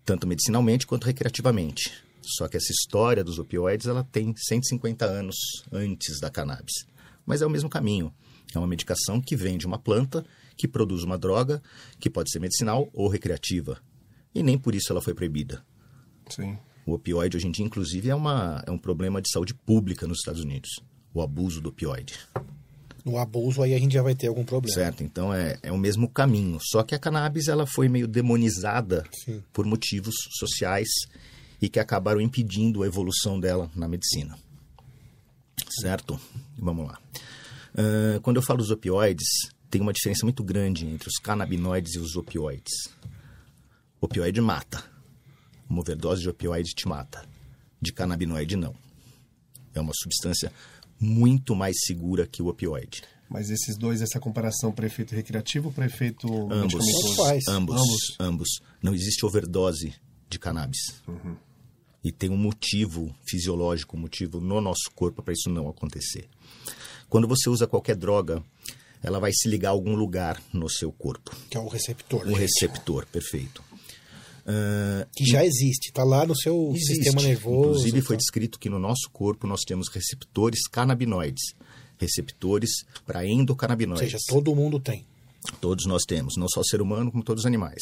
tanto 0.06 0.28
medicinalmente 0.28 0.86
quanto 0.86 1.06
recreativamente. 1.06 1.92
Só 2.22 2.48
que 2.48 2.58
essa 2.58 2.72
história 2.72 3.24
dos 3.24 3.40
opioides 3.40 3.88
ela 3.88 4.04
tem 4.04 4.36
150 4.38 5.04
anos 5.04 5.36
antes 5.72 6.20
da 6.20 6.30
cannabis. 6.30 6.86
Mas 7.26 7.42
é 7.42 7.48
o 7.48 7.50
mesmo 7.50 7.72
caminho. 7.72 8.14
É 8.54 8.60
uma 8.60 8.68
medicação 8.68 9.20
que 9.20 9.36
vem 9.36 9.58
de 9.58 9.66
uma 9.66 9.80
planta 9.80 10.24
que 10.56 10.68
produz 10.68 11.02
uma 11.02 11.18
droga 11.18 11.60
que 12.00 12.08
pode 12.08 12.30
ser 12.30 12.38
medicinal 12.38 12.88
ou 12.94 13.08
recreativa. 13.08 13.82
E 14.36 14.44
nem 14.44 14.60
por 14.60 14.76
isso 14.76 14.92
ela 14.92 15.02
foi 15.02 15.16
proibida. 15.16 15.66
Sim. 16.30 16.56
O 16.86 16.94
opioide 16.94 17.38
hoje 17.38 17.48
em 17.48 17.52
dia, 17.52 17.66
inclusive, 17.66 18.10
é, 18.10 18.16
uma, 18.16 18.64
é 18.66 18.72
um 18.72 18.78
problema 18.78 19.22
de 19.22 19.30
saúde 19.32 19.54
pública 19.54 20.06
nos 20.08 20.20
Estados 20.20 20.42
Unidos. 20.42 20.70
O 21.14 21.22
abuso 21.22 21.62
do 21.62 21.70
opioide. 21.70 22.16
No 23.06 23.18
abuso 23.18 23.62
aí 23.62 23.74
a 23.74 23.80
gente 23.80 23.94
já 23.94 24.02
vai 24.02 24.16
ter 24.16 24.28
algum 24.28 24.46
problema. 24.46 24.74
Certo, 24.74 25.04
então 25.04 25.34
é, 25.34 25.58
é 25.62 25.72
o 25.72 25.78
mesmo 25.78 26.10
caminho. 26.10 26.58
Só 26.62 26.84
que 26.84 26.96
a 26.96 27.00
cannabis 27.00 27.48
ela 27.48 27.66
foi 27.66 27.90
meio 27.90 28.08
demonizada 28.08 29.04
Sim. 29.26 29.44
por 29.52 29.66
motivos 29.66 30.16
sociais 30.38 30.88
e 31.62 31.70
que 31.70 31.80
acabaram 31.80 32.22
impedindo 32.22 32.84
a 32.84 32.88
evolução 32.88 33.40
dela 33.40 33.70
na 33.76 33.88
medicina. 33.88 34.38
Certo? 35.82 36.20
Vamos 36.58 36.88
lá. 36.88 37.00
Ah, 37.76 38.20
quando 38.22 38.38
eu 38.38 38.44
falo 38.44 38.60
dos 38.60 38.72
opioides, 38.72 39.28
tem 39.70 39.82
uma 39.82 39.94
diferença 39.94 40.26
muito 40.26 40.44
grande 40.44 40.86
entre 40.86 41.10
os 41.10 41.18
canabinoides 41.18 41.96
e 41.96 42.00
os 42.00 42.16
opioides. 42.16 42.90
Opioide 44.00 44.40
mata. 44.42 44.93
Uma 45.70 45.82
overdose 45.82 46.22
de 46.22 46.30
opioide 46.30 46.74
te 46.74 46.88
mata. 46.88 47.26
De 47.82 47.92
canabinoide, 47.92 48.56
não. 48.56 48.76
É 49.74 49.82
uma 49.82 49.94
substância 49.94 50.52
muito 51.00 51.56
mais 51.56 51.76
segura 51.86 52.28
que 52.28 52.42
o 52.42 52.48
opioide. 52.48 53.04
Mas 53.30 53.50
esses 53.50 53.78
dois, 53.78 54.02
essa 54.02 54.20
comparação 54.20 54.72
para 54.72 54.86
efeito 54.86 55.16
recreativo 55.16 55.70
ou 55.70 55.74
para 55.74 55.86
efeito 55.86 56.28
Ambos. 56.52 56.86
Ambos, 57.48 57.48
Ambos. 57.48 58.00
ambos. 58.20 58.50
Não 58.82 58.94
existe 58.94 59.26
overdose 59.26 59.94
de 60.30 60.40
cannabis. 60.40 61.02
E 62.04 62.12
tem 62.12 62.30
um 62.30 62.38
motivo 62.38 63.14
fisiológico, 63.26 63.98
um 63.98 64.02
motivo 64.02 64.40
no 64.40 64.62
nosso 64.62 64.92
corpo 64.94 65.24
para 65.24 65.34
isso 65.34 65.50
não 65.50 65.68
acontecer. 65.70 66.28
Quando 67.10 67.28
você 67.28 67.50
usa 67.50 67.66
qualquer 67.66 67.96
droga, 67.96 68.44
ela 69.02 69.20
vai 69.20 69.32
se 69.34 69.48
ligar 69.50 69.70
a 69.70 69.72
algum 69.72 69.96
lugar 69.96 70.42
no 70.52 70.70
seu 70.70 70.92
corpo. 70.92 71.36
Que 71.50 71.58
é 71.58 71.60
o 71.60 71.68
receptor. 71.68 72.22
Um 72.24 72.30
gente. 72.30 72.40
receptor, 72.40 73.06
perfeito. 73.08 73.64
Ah, 74.46 75.08
Que 75.16 75.26
já 75.26 75.46
existe, 75.46 75.88
está 75.90 76.04
lá 76.04 76.26
no 76.26 76.36
seu 76.36 76.72
Existe. 76.74 76.96
sistema 76.96 77.22
nervoso. 77.22 77.70
Inclusive 77.80 78.02
foi 78.02 78.16
tá? 78.18 78.20
descrito 78.20 78.60
que 78.60 78.70
no 78.70 78.80
nosso 78.80 79.10
corpo 79.12 79.48
nós 79.48 79.62
temos 79.62 79.88
receptores 79.90 80.68
canabinoides. 80.68 81.54
Receptores 81.98 82.72
para 83.06 83.20
Ou 83.20 83.26
endocannabinoides. 83.26 84.12
seja, 84.12 84.18
todo 84.28 84.54
mundo 84.56 84.80
tem. 84.80 85.06
Todos 85.62 85.86
nós 85.86 86.04
temos, 86.04 86.36
não 86.38 86.48
só 86.50 86.62
o 86.62 86.66
ser 86.66 86.82
humano, 86.82 87.12
como 87.12 87.24
todos 87.24 87.44
os 87.44 87.46
animais. 87.46 87.82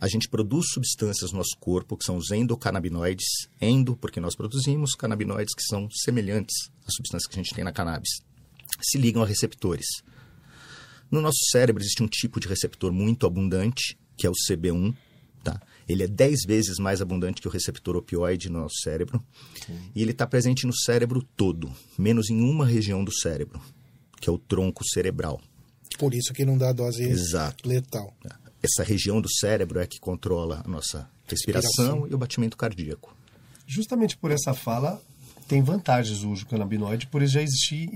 A 0.00 0.06
gente 0.08 0.28
produz 0.28 0.66
substâncias 0.72 1.32
no 1.32 1.38
nosso 1.38 1.56
corpo, 1.58 1.96
que 1.96 2.04
são 2.04 2.16
os 2.16 2.30
endocannabinoides, 2.30 3.26
endo, 3.60 3.96
porque 3.96 4.20
nós 4.20 4.36
produzimos 4.36 4.94
canabinoides 4.94 5.54
que 5.54 5.62
são 5.62 5.88
semelhantes 5.90 6.70
às 6.86 6.94
substâncias 6.94 7.26
que 7.28 7.34
a 7.38 7.42
gente 7.42 7.52
tem 7.54 7.64
na 7.64 7.72
cannabis. 7.72 8.10
Se 8.80 8.96
ligam 8.96 9.22
a 9.22 9.26
receptores. 9.26 9.86
No 11.10 11.20
nosso 11.20 11.38
cérebro 11.50 11.82
existe 11.82 12.02
um 12.02 12.06
tipo 12.08 12.38
de 12.38 12.46
receptor 12.46 12.92
muito 12.92 13.26
abundante, 13.26 13.98
que 14.16 14.26
é 14.26 14.30
o 14.30 14.34
CB1. 14.48 14.94
Ele 15.88 16.02
é 16.02 16.06
10 16.06 16.44
vezes 16.46 16.78
mais 16.78 17.00
abundante 17.00 17.40
que 17.40 17.48
o 17.48 17.50
receptor 17.50 17.96
opioide 17.96 18.50
no 18.50 18.60
nosso 18.60 18.76
cérebro. 18.82 19.24
E 19.94 20.02
ele 20.02 20.10
está 20.10 20.26
presente 20.26 20.66
no 20.66 20.76
cérebro 20.76 21.22
todo, 21.36 21.72
menos 21.96 22.28
em 22.28 22.40
uma 22.40 22.66
região 22.66 23.02
do 23.02 23.12
cérebro, 23.12 23.60
que 24.20 24.28
é 24.28 24.32
o 24.32 24.38
tronco 24.38 24.84
cerebral. 24.86 25.40
Por 25.98 26.14
isso 26.14 26.32
que 26.34 26.44
não 26.44 26.58
dá 26.58 26.72
dose 26.72 27.02
Exato. 27.02 27.66
letal. 27.66 28.14
Essa 28.62 28.82
região 28.82 29.20
do 29.20 29.28
cérebro 29.32 29.80
é 29.80 29.86
que 29.86 29.98
controla 29.98 30.62
a 30.64 30.68
nossa 30.68 31.08
respiração, 31.26 31.70
Respiração. 31.70 32.08
e 32.08 32.14
o 32.14 32.18
batimento 32.18 32.56
cardíaco. 32.56 33.16
Justamente 33.66 34.16
por 34.16 34.30
essa 34.30 34.52
fala, 34.52 35.00
tem 35.46 35.62
vantagens 35.62 36.22
o 36.22 36.30
uso 36.30 36.44
do 36.44 36.50
canabinoide, 36.50 37.06
por 37.06 37.22
ele 37.22 37.30
já 37.30 37.40
existir 37.42 37.88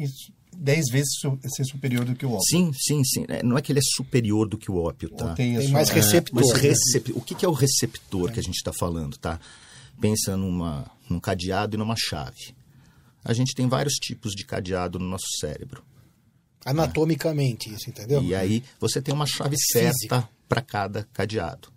10 0.56 0.84
vezes 0.90 1.08
su- 1.20 1.38
ser 1.54 1.64
superior 1.64 2.04
do 2.04 2.14
que 2.14 2.24
o 2.26 2.30
ópio. 2.32 2.44
Sim, 2.48 2.72
sim, 2.74 3.02
sim. 3.04 3.24
É, 3.28 3.42
Não 3.42 3.56
é 3.58 3.62
que 3.62 3.72
ele 3.72 3.78
é 3.80 3.82
superior 3.96 4.48
do 4.48 4.56
que 4.58 4.70
o 4.70 4.76
ópio, 4.76 5.08
tá? 5.10 5.30
Ou 5.30 5.34
tem, 5.34 5.56
Tem 5.56 5.68
mais 5.68 5.90
é, 5.90 5.94
receptor. 5.94 6.42
Né? 6.54 6.60
recep- 6.60 7.12
o 7.16 7.20
que 7.20 7.34
que 7.34 7.44
é 7.44 7.48
o 7.48 7.52
receptor 7.52 8.30
que 8.32 8.38
a 8.40 8.42
gente 8.42 8.56
está 8.56 8.72
falando, 8.72 9.16
tá? 9.16 9.40
Pensa 10.00 10.36
numa, 10.36 10.90
num 11.08 11.18
cadeado 11.20 11.76
e 11.76 11.78
numa 11.78 11.94
chave. 11.96 12.54
A 13.24 13.32
gente 13.32 13.54
tem 13.54 13.68
vários 13.68 13.94
tipos 13.94 14.32
de 14.32 14.44
cadeado 14.44 14.98
no 14.98 15.06
nosso 15.08 15.26
cérebro. 15.40 15.82
Anatomicamente, 16.64 17.72
isso, 17.72 17.88
entendeu? 17.90 18.22
E 18.22 18.34
aí 18.34 18.62
você 18.80 19.00
tem 19.02 19.12
uma 19.14 19.26
chave 19.26 19.56
certa 19.58 20.28
para 20.48 20.60
cada 20.60 21.08
cadeado. 21.12 21.68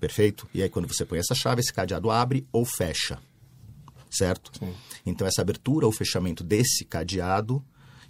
Perfeito? 0.00 0.48
E 0.54 0.62
aí 0.62 0.68
quando 0.68 0.86
você 0.86 1.04
põe 1.04 1.18
essa 1.18 1.34
chave, 1.34 1.60
esse 1.60 1.72
cadeado 1.72 2.10
abre 2.10 2.46
ou 2.52 2.64
fecha. 2.64 3.18
Certo? 4.10 4.50
Sim. 4.58 4.72
Então 5.06 5.26
essa 5.26 5.42
abertura 5.42 5.86
ou 5.86 5.92
fechamento 5.92 6.42
desse 6.44 6.84
cadeado 6.84 7.62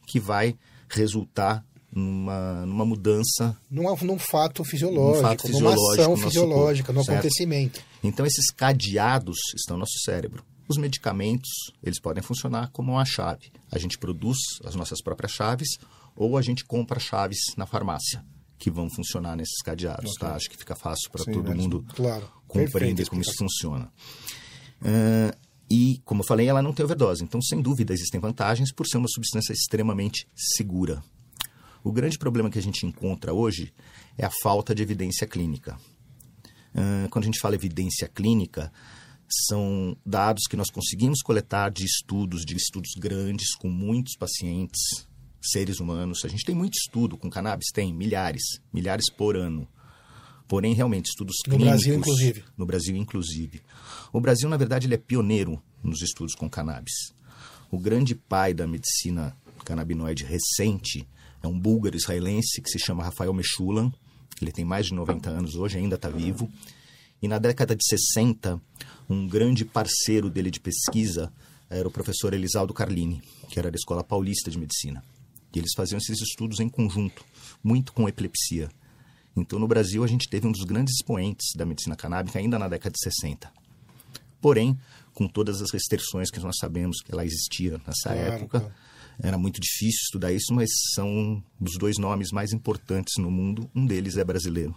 que 0.07 0.19
vai 0.21 0.57
resultar 0.88 1.64
numa, 1.93 2.64
numa 2.67 2.85
mudança. 2.85 3.57
Num, 3.71 3.95
num 4.02 4.19
fato 4.19 4.62
fisiológico, 4.64 5.19
Um 5.19 5.23
fato 5.23 5.49
numa 5.49 5.52
fisiológico 5.73 5.93
ação 5.93 6.05
no 6.05 6.11
nosso 6.17 6.25
fisiológica, 6.28 6.93
corpo, 6.95 7.11
acontecimento. 7.11 7.83
Então 8.02 8.25
esses 8.26 8.50
cadeados 8.50 9.38
estão 9.57 9.76
no 9.76 9.81
nosso 9.81 9.99
cérebro. 10.05 10.45
Os 10.69 10.76
medicamentos, 10.76 11.49
eles 11.83 11.99
podem 11.99 12.23
funcionar 12.23 12.71
como 12.73 12.93
uma 12.93 13.05
chave. 13.05 13.50
A 13.73 13.78
gente 13.78 13.97
produz 13.99 14.37
as 14.64 14.75
nossas 14.75 15.00
próprias 15.02 15.33
chaves 15.33 15.78
ou 16.14 16.37
a 16.37 16.43
gente 16.43 16.64
compra 16.64 17.00
chaves 17.00 17.38
na 17.57 17.64
farmácia 17.67 18.23
que 18.59 18.71
vão 18.71 18.90
funcionar 18.90 19.37
nesses 19.37 19.62
cadeados, 19.62 20.14
tá? 20.14 20.35
Acho 20.35 20.50
que 20.50 20.57
fica 20.59 20.75
fácil 20.75 21.09
para 21.11 21.25
todo 21.25 21.43
mas- 21.49 21.57
mundo 21.57 21.85
Claro. 21.95 22.28
compreender 22.47 22.73
Perfeita 22.73 23.11
como 23.11 23.23
isso 23.23 23.35
funciona. 23.38 23.90
Ah, 24.85 25.35
e, 25.70 26.00
como 26.04 26.22
eu 26.22 26.26
falei, 26.26 26.48
ela 26.48 26.62
não 26.62 26.72
tem 26.72 26.84
overdose. 26.84 27.22
Então, 27.22 27.42
sem 27.42 27.60
dúvida, 27.60 27.92
existem 27.92 28.20
vantagens 28.20 28.72
por 28.72 28.87
ser 28.87 28.96
uma 28.96 29.08
substância 29.08 29.52
extremamente 29.52 30.26
segura. 30.34 31.02
O 31.84 31.92
grande 31.92 32.18
problema 32.18 32.50
que 32.50 32.58
a 32.58 32.62
gente 32.62 32.87
encontra 32.87 33.32
hoje 33.32 33.72
é 34.16 34.25
a 34.25 34.30
falta 34.42 34.75
de 34.75 34.82
evidência 34.82 35.26
clínica. 35.26 35.78
Ah, 36.75 37.06
quando 37.10 37.25
a 37.25 37.26
gente 37.26 37.40
fala 37.40 37.54
evidência 37.54 38.08
clínica, 38.08 38.72
são 39.46 39.96
dados 40.04 40.44
que 40.48 40.56
nós 40.56 40.70
conseguimos 40.70 41.22
coletar 41.22 41.70
de 41.70 41.84
estudos, 41.84 42.44
de 42.44 42.56
estudos 42.56 42.92
grandes, 42.98 43.54
com 43.54 43.68
muitos 43.68 44.16
pacientes, 44.16 44.80
seres 45.40 45.80
humanos. 45.80 46.25
A 46.25 46.28
gente 46.28 46.44
tem 46.44 46.54
muito 46.54 46.75
estudo 46.75 47.16
com 47.16 47.28
cannabis, 47.28 47.68
tem 47.72 47.92
milhares, 47.92 48.60
milhares 48.72 49.10
por 49.10 49.37
ano. 49.37 49.68
Porém, 50.49 50.73
realmente, 50.73 51.11
estudos 51.11 51.37
No 51.47 51.57
clínicos... 51.57 51.69
Brasil, 51.69 51.95
inclusive. 51.95 52.45
No 52.57 52.67
Brasil, 52.67 52.97
inclusive. 52.97 53.61
O 54.12 54.21
Brasil, 54.21 54.49
na 54.49 54.57
verdade, 54.57 54.87
ele 54.87 54.95
é 54.95 54.99
pioneiro 54.99 55.62
nos 55.85 56.00
estudos 56.00 56.35
com 56.35 56.49
cannabis. 56.49 57.12
O 57.71 57.78
grande 57.78 58.14
pai 58.14 58.55
da 58.55 58.67
medicina 58.67 59.37
canabinoide 59.64 60.25
recente 60.25 61.07
é 61.43 61.47
um 61.47 61.59
búlgaro 61.59 61.97
israelense 61.97 62.62
que 62.62 62.71
se 62.71 62.78
chama 62.78 63.05
Rafael 63.05 63.33
Mechulan. 63.35 63.93
Ele 64.40 64.50
tem 64.50 64.64
mais 64.64 64.87
de 64.87 64.95
90 64.95 65.28
anos 65.28 65.55
hoje, 65.55 65.76
ainda 65.76 65.97
está 65.97 66.09
vivo. 66.09 66.50
E 67.21 67.28
na 67.28 67.38
década 67.38 67.76
de 67.76 67.85
60, 67.87 68.61
um 69.09 69.28
grande 69.28 69.64
parceiro 69.64 70.31
dele 70.31 70.50
de 70.50 70.61
pesquisa 70.61 71.31
era 71.69 71.87
o 71.87 71.90
professor 71.90 72.33
Elisaldo 72.33 72.73
Carlini, 72.73 73.21
que 73.50 73.59
era 73.59 73.71
da 73.71 73.76
Escola 73.76 74.02
Paulista 74.02 74.50
de 74.50 74.59
Medicina. 74.59 75.05
E 75.55 75.59
eles 75.59 75.73
faziam 75.76 75.99
esses 75.99 76.21
estudos 76.21 76.61
em 76.61 76.69
conjunto, 76.69 77.25
muito 77.62 77.93
com 77.93 78.09
epilepsia. 78.09 78.71
Então, 79.40 79.59
no 79.59 79.66
Brasil, 79.68 80.02
a 80.04 80.07
gente 80.07 80.28
teve 80.28 80.47
um 80.47 80.52
dos 80.52 80.64
grandes 80.64 80.95
expoentes 80.97 81.49
da 81.57 81.64
medicina 81.64 81.95
canábica 81.97 82.38
ainda 82.38 82.59
na 82.59 82.68
década 82.68 82.92
de 82.92 83.00
60. 83.02 83.50
Porém, 84.40 84.78
com 85.14 85.26
todas 85.26 85.61
as 85.61 85.71
restrições 85.73 86.30
que 86.30 86.38
nós 86.40 86.57
sabemos 86.61 87.00
que 87.00 87.12
ela 87.12 87.25
existia 87.25 87.73
nessa 87.87 88.11
Claro, 88.14 88.18
época, 88.35 88.61
claro. 88.61 88.75
era 89.21 89.37
muito 89.37 89.61
difícil 89.61 90.00
estudar 90.04 90.33
isso, 90.33 90.54
mas 90.54 90.68
são 90.95 91.42
os 91.61 91.76
dois 91.78 91.99
nomes 91.99 92.28
mais 92.30 92.52
importantes 92.52 93.14
no 93.18 93.30
mundo. 93.30 93.68
Um 93.75 93.85
deles 93.85 94.16
é 94.16 94.23
brasileiro, 94.25 94.76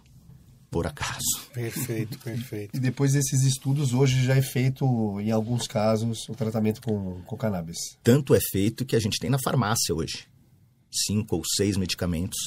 por 0.72 0.88
acaso. 0.88 1.20
Perfeito, 1.54 2.18
perfeito. 2.20 2.76
E 2.76 2.80
depois 2.80 3.14
desses 3.14 3.44
estudos, 3.44 3.94
hoje 3.94 4.24
já 4.24 4.36
é 4.36 4.42
feito, 4.42 4.84
em 5.20 5.30
alguns 5.30 5.68
casos, 5.68 6.28
o 6.28 6.34
tratamento 6.34 6.82
com, 6.82 7.22
com 7.22 7.38
cannabis. 7.38 7.78
Tanto 8.04 8.34
é 8.34 8.40
feito 8.52 8.84
que 8.84 8.96
a 8.96 9.00
gente 9.00 9.20
tem 9.20 9.30
na 9.30 9.38
farmácia 9.44 9.94
hoje 9.94 10.26
cinco 10.94 11.38
ou 11.38 11.42
seis 11.56 11.78
medicamentos 11.78 12.38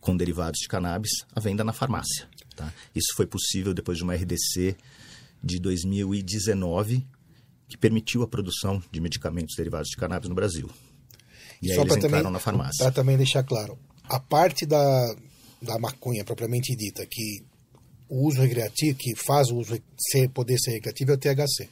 com 0.00 0.16
derivados 0.16 0.60
de 0.60 0.68
cannabis 0.68 1.10
à 1.34 1.40
venda 1.40 1.62
na 1.62 1.72
farmácia. 1.72 2.28
Tá? 2.56 2.72
Isso 2.94 3.14
foi 3.14 3.26
possível 3.26 3.74
depois 3.74 3.98
de 3.98 4.04
uma 4.04 4.14
RDC 4.14 4.76
de 5.42 5.58
2019 5.58 7.06
que 7.68 7.76
permitiu 7.76 8.22
a 8.22 8.28
produção 8.28 8.82
de 8.90 9.00
medicamentos 9.00 9.54
derivados 9.56 9.88
de 9.88 9.96
cannabis 9.96 10.28
no 10.28 10.34
Brasil. 10.34 10.68
E 11.62 11.70
aí 11.70 11.76
Só 11.76 11.82
eles 11.82 11.94
para 11.94 11.98
entraram 11.98 12.24
também, 12.24 12.32
na 12.32 12.38
farmácia. 12.38 12.84
Para 12.84 12.92
também 12.92 13.16
deixar 13.16 13.44
claro, 13.44 13.78
a 14.08 14.18
parte 14.18 14.66
da, 14.66 15.14
da 15.62 15.78
maconha 15.78 16.24
propriamente 16.24 16.74
dita, 16.74 17.06
que 17.08 17.44
o 18.08 18.26
uso 18.26 18.40
recreativo, 18.40 18.98
que 18.98 19.14
faz 19.14 19.50
o 19.50 19.56
uso 19.56 19.80
ser, 19.96 20.28
poder 20.30 20.58
ser 20.58 20.72
recreativo, 20.72 21.12
é 21.12 21.14
o 21.14 21.18
THC. 21.18 21.68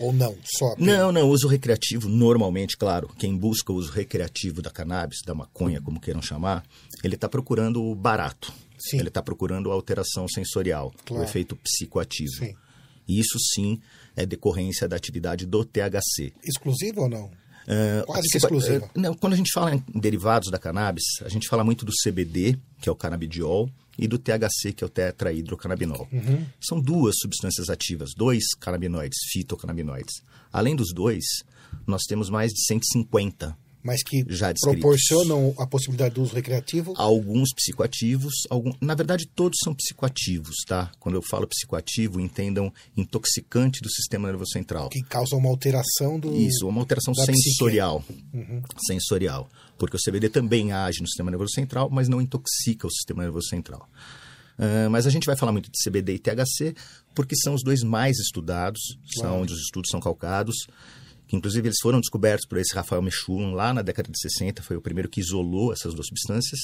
Ou 0.00 0.12
não? 0.12 0.34
Só 0.44 0.74
Não, 0.78 1.12
não, 1.12 1.28
uso 1.30 1.46
recreativo, 1.46 2.08
normalmente, 2.08 2.76
claro, 2.76 3.08
quem 3.18 3.36
busca 3.36 3.72
o 3.72 3.76
uso 3.76 3.92
recreativo 3.92 4.60
da 4.60 4.70
cannabis, 4.70 5.18
da 5.24 5.34
maconha, 5.34 5.80
como 5.80 6.00
queiram 6.00 6.20
chamar, 6.22 6.64
ele 7.02 7.14
está 7.14 7.28
procurando 7.28 7.82
o 7.82 7.94
barato. 7.94 8.52
Sim. 8.78 8.98
Ele 8.98 9.08
está 9.08 9.22
procurando 9.22 9.70
a 9.70 9.74
alteração 9.74 10.26
sensorial, 10.28 10.92
Claro. 11.06 11.22
o 11.22 11.26
efeito 11.26 11.56
psicoativo. 11.56 12.32
Sim. 12.38 12.54
E 13.06 13.20
isso 13.20 13.38
sim 13.54 13.80
é 14.16 14.26
decorrência 14.26 14.88
da 14.88 14.96
atividade 14.96 15.46
do 15.46 15.64
THC. 15.64 16.32
Exclusivo 16.42 17.02
ou 17.02 17.08
não? 17.08 17.30
É, 17.66 18.02
Quase 18.04 18.28
que 18.28 18.36
exclusiva. 18.36 18.90
é, 18.94 18.98
não, 18.98 19.14
quando 19.14 19.32
a 19.32 19.36
gente 19.36 19.50
fala 19.52 19.74
em 19.74 19.82
derivados 19.94 20.50
da 20.50 20.58
cannabis, 20.58 21.04
a 21.24 21.28
gente 21.28 21.48
fala 21.48 21.64
muito 21.64 21.84
do 21.84 21.92
CBD, 22.02 22.58
que 22.80 22.88
é 22.88 22.92
o 22.92 22.96
canabidiol, 22.96 23.70
e 23.98 24.06
do 24.08 24.18
THC, 24.18 24.72
que 24.74 24.82
é 24.84 24.86
o 24.86 24.90
tetrahidrocannabinol. 24.90 26.08
Uhum. 26.12 26.44
São 26.60 26.80
duas 26.80 27.16
substâncias 27.20 27.68
ativas, 27.70 28.10
dois 28.16 28.44
canabinoides, 28.60 29.18
fitocannabinoides. 29.32 30.22
Além 30.52 30.76
dos 30.76 30.92
dois, 30.92 31.24
nós 31.86 32.02
temos 32.08 32.30
mais 32.30 32.52
de 32.52 32.64
150 32.66 33.56
Mas 33.82 34.02
que 34.02 34.24
Já 34.28 34.50
descritos. 34.52 34.80
proporcionam 34.80 35.54
a 35.58 35.66
possibilidade 35.66 36.14
do 36.14 36.22
uso 36.22 36.34
recreativo. 36.34 36.94
alguns 36.96 37.52
psicoativos, 37.54 38.32
algum... 38.48 38.72
na 38.80 38.94
verdade 38.94 39.26
todos 39.34 39.58
são 39.62 39.74
psicoativos, 39.74 40.54
tá? 40.66 40.90
Quando 40.98 41.16
eu 41.16 41.22
falo 41.22 41.46
psicoativo, 41.46 42.18
entendam 42.20 42.72
intoxicante 42.96 43.80
do 43.82 43.90
sistema 43.90 44.28
nervoso 44.28 44.52
central. 44.52 44.88
que 44.88 45.02
causam 45.02 45.38
uma 45.38 45.50
alteração 45.50 46.18
do. 46.18 46.34
Isso, 46.34 46.66
uma 46.68 46.80
alteração 46.80 47.12
da 47.12 47.24
psique. 47.24 47.38
sensorial. 48.86 49.48
Porque 49.78 49.96
o 49.96 50.00
CBD 50.00 50.28
também 50.28 50.72
age 50.72 51.00
no 51.00 51.06
sistema 51.06 51.30
nervoso 51.30 51.52
central, 51.52 51.90
mas 51.90 52.08
não 52.08 52.20
intoxica 52.20 52.86
o 52.86 52.90
sistema 52.90 53.22
nervoso 53.22 53.48
central. 53.48 53.88
Ah, 54.58 54.88
mas 54.90 55.06
a 55.06 55.10
gente 55.10 55.26
vai 55.26 55.36
falar 55.36 55.52
muito 55.52 55.70
de 55.70 55.78
CBD 55.82 56.14
e 56.14 56.18
THC, 56.18 56.74
porque 57.14 57.36
são 57.36 57.54
os 57.54 57.62
dois 57.62 57.82
mais 57.82 58.18
estudados, 58.18 58.80
são 59.18 59.42
onde 59.42 59.52
os 59.52 59.60
estudos 59.60 59.90
são 59.90 60.00
calcados. 60.00 60.66
Que, 61.26 61.36
inclusive, 61.36 61.68
eles 61.68 61.78
foram 61.80 62.00
descobertos 62.00 62.46
por 62.46 62.58
esse 62.58 62.74
Rafael 62.74 63.00
Mechoulam 63.00 63.52
lá 63.52 63.72
na 63.72 63.80
década 63.82 64.10
de 64.10 64.20
60, 64.20 64.62
foi 64.62 64.76
o 64.76 64.80
primeiro 64.80 65.08
que 65.08 65.20
isolou 65.20 65.72
essas 65.72 65.94
duas 65.94 66.06
substâncias. 66.06 66.60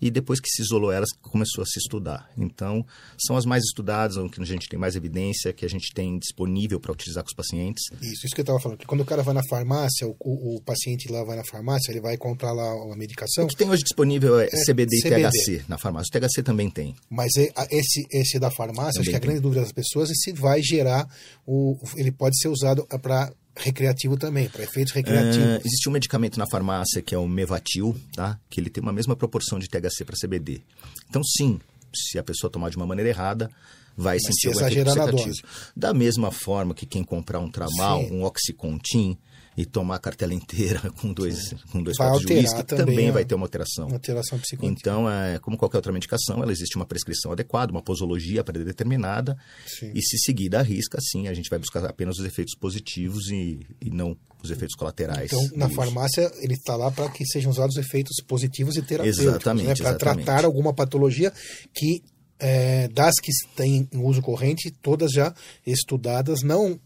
E 0.00 0.10
depois 0.10 0.40
que 0.40 0.48
se 0.48 0.62
isolou 0.62 0.92
elas, 0.92 1.10
começou 1.22 1.62
a 1.62 1.66
se 1.66 1.78
estudar. 1.78 2.30
Então, 2.36 2.84
são 3.18 3.36
as 3.36 3.44
mais 3.46 3.64
estudadas, 3.64 4.16
o 4.16 4.28
que 4.28 4.40
a 4.40 4.44
gente 4.44 4.68
tem 4.68 4.78
mais 4.78 4.94
evidência, 4.96 5.52
que 5.52 5.64
a 5.64 5.68
gente 5.68 5.92
tem 5.94 6.18
disponível 6.18 6.78
para 6.78 6.92
utilizar 6.92 7.22
com 7.24 7.28
os 7.28 7.34
pacientes. 7.34 7.82
Isso, 8.02 8.26
isso 8.26 8.34
que 8.34 8.40
eu 8.40 8.44
estava 8.44 8.60
falando. 8.60 8.78
Que 8.78 8.86
quando 8.86 9.00
o 9.00 9.04
cara 9.06 9.22
vai 9.22 9.34
na 9.34 9.42
farmácia, 9.48 10.06
o, 10.06 10.16
o- 10.20 10.56
o 10.56 10.62
paciente 10.62 11.10
lá 11.10 11.24
vai 11.24 11.36
na 11.36 11.44
farmácia, 11.44 11.90
ele 11.90 12.00
vai 12.00 12.16
comprar 12.16 12.52
lá 12.52 12.74
uma 12.84 12.96
medicação, 12.96 13.44
O 13.44 13.48
que 13.48 13.56
tem 13.56 13.68
hoje 13.70 13.82
disponível 13.82 14.38
é, 14.38 14.48
CBD 14.48 14.96
e 14.98 15.02
CBD. 15.02 15.22
THC 15.30 15.64
na 15.68 15.78
farmácia. 15.78 16.08
O 16.08 16.20
THC 16.20 16.42
também 16.42 16.68
tem. 16.70 16.94
mas 17.10 17.34
é- 17.36 17.50
a- 17.56 17.66
esse, 17.70 18.04
esse 18.12 18.38
da 18.38 18.50
farmácia, 18.50 19.00
acho 19.00 19.10
Também 19.10 19.10
que 19.12 19.16
a 19.16 19.20
tem. 19.20 19.28
grande 19.28 19.40
dúvida 19.40 19.62
das 19.62 19.72
pessoas 19.72 20.10
é 20.10 20.14
se 20.14 20.32
vai 20.32 20.62
gerar 20.62 21.08
o. 21.46 21.76
Ele 21.96 22.12
pode 22.12 22.38
ser 22.40 22.48
usado 22.48 22.86
para 23.02 23.32
recreativo 23.56 24.16
também, 24.16 24.48
para 24.48 24.62
efeitos 24.62 24.92
recreativos. 24.92 25.48
Ah, 25.48 25.60
existe 25.64 25.88
um 25.88 25.92
medicamento 25.92 26.38
na 26.38 26.46
farmácia 26.46 27.00
que 27.02 27.14
é 27.14 27.18
o 27.18 27.26
Mevatil, 27.26 27.96
tá? 28.14 28.38
Que 28.48 28.60
ele 28.60 28.70
tem 28.70 28.82
uma 28.82 28.92
mesma 28.92 29.16
proporção 29.16 29.58
de 29.58 29.68
THC 29.68 30.04
para 30.04 30.16
CBD. 30.16 30.62
Então, 31.08 31.22
sim, 31.24 31.58
se 31.94 32.18
a 32.18 32.22
pessoa 32.22 32.50
tomar 32.50 32.70
de 32.70 32.76
uma 32.76 32.86
maneira 32.86 33.08
errada, 33.08 33.50
vai 33.96 34.18
se 34.18 34.26
sentir 34.26 34.48
o 34.48 34.60
efeito 34.60 34.84
psicativo. 34.84 35.36
Da 35.74 35.94
mesma 35.94 36.30
forma 36.30 36.74
que 36.74 36.84
quem 36.84 37.02
comprar 37.02 37.40
um 37.40 37.50
tramal, 37.50 38.02
Sim. 38.02 38.12
um 38.12 38.24
oxycontin 38.24 39.16
e 39.56 39.64
tomar 39.64 39.96
a 39.96 39.98
cartela 39.98 40.34
inteira 40.34 40.90
com 41.00 41.12
dois, 41.12 41.54
com 41.70 41.82
dois 41.82 41.96
Vai 41.96 42.08
copos 42.08 42.26
de 42.26 42.34
uísque, 42.34 42.62
também 42.64 42.96
também 42.96 43.10
vai 43.10 43.24
ter 43.24 43.34
uma 43.34 43.44
alteração. 43.44 43.86
Uma 43.86 43.96
alteração 43.96 44.38
psicoativa. 44.38 44.78
Então, 44.78 45.10
é, 45.10 45.38
como 45.38 45.56
qualquer 45.56 45.78
outra 45.78 45.92
medicação, 45.92 46.42
ela 46.42 46.52
existe 46.52 46.76
uma 46.76 46.86
prescrição 46.86 47.32
adequada, 47.32 47.72
uma 47.72 47.82
posologia 47.82 48.42
predeterminada, 48.44 49.36
Sim. 49.66 49.92
e 49.94 50.02
se 50.02 50.18
seguir 50.18 50.48
da 50.48 50.62
risca, 50.62 50.98
sim, 51.00 51.28
a 51.28 51.34
gente 51.34 51.48
vai 51.48 51.58
buscar 51.58 51.84
apenas 51.84 52.18
os 52.18 52.24
efeitos 52.24 52.54
positivos 52.58 53.28
e, 53.28 53.60
e 53.80 53.90
não 53.90 54.16
os 54.42 54.50
efeitos 54.50 54.76
colaterais. 54.76 55.32
Então, 55.32 55.56
na 55.56 55.66
uso. 55.66 55.74
farmácia, 55.74 56.30
ele 56.40 56.54
está 56.54 56.76
lá 56.76 56.90
para 56.90 57.08
que 57.08 57.24
sejam 57.26 57.50
usados 57.50 57.76
efeitos 57.76 58.16
positivos 58.26 58.76
e 58.76 58.82
terapêuticos, 58.82 59.26
Exatamente, 59.26 59.82
né? 59.82 59.88
para 59.88 59.94
tratar 59.94 60.44
alguma 60.44 60.74
patologia 60.74 61.32
que, 61.74 62.02
é, 62.38 62.88
das 62.88 63.14
que 63.20 63.32
têm 63.54 63.88
uso 63.94 64.20
corrente, 64.22 64.70
todas 64.82 65.10
já 65.12 65.34
estudadas, 65.66 66.42
não 66.42 66.78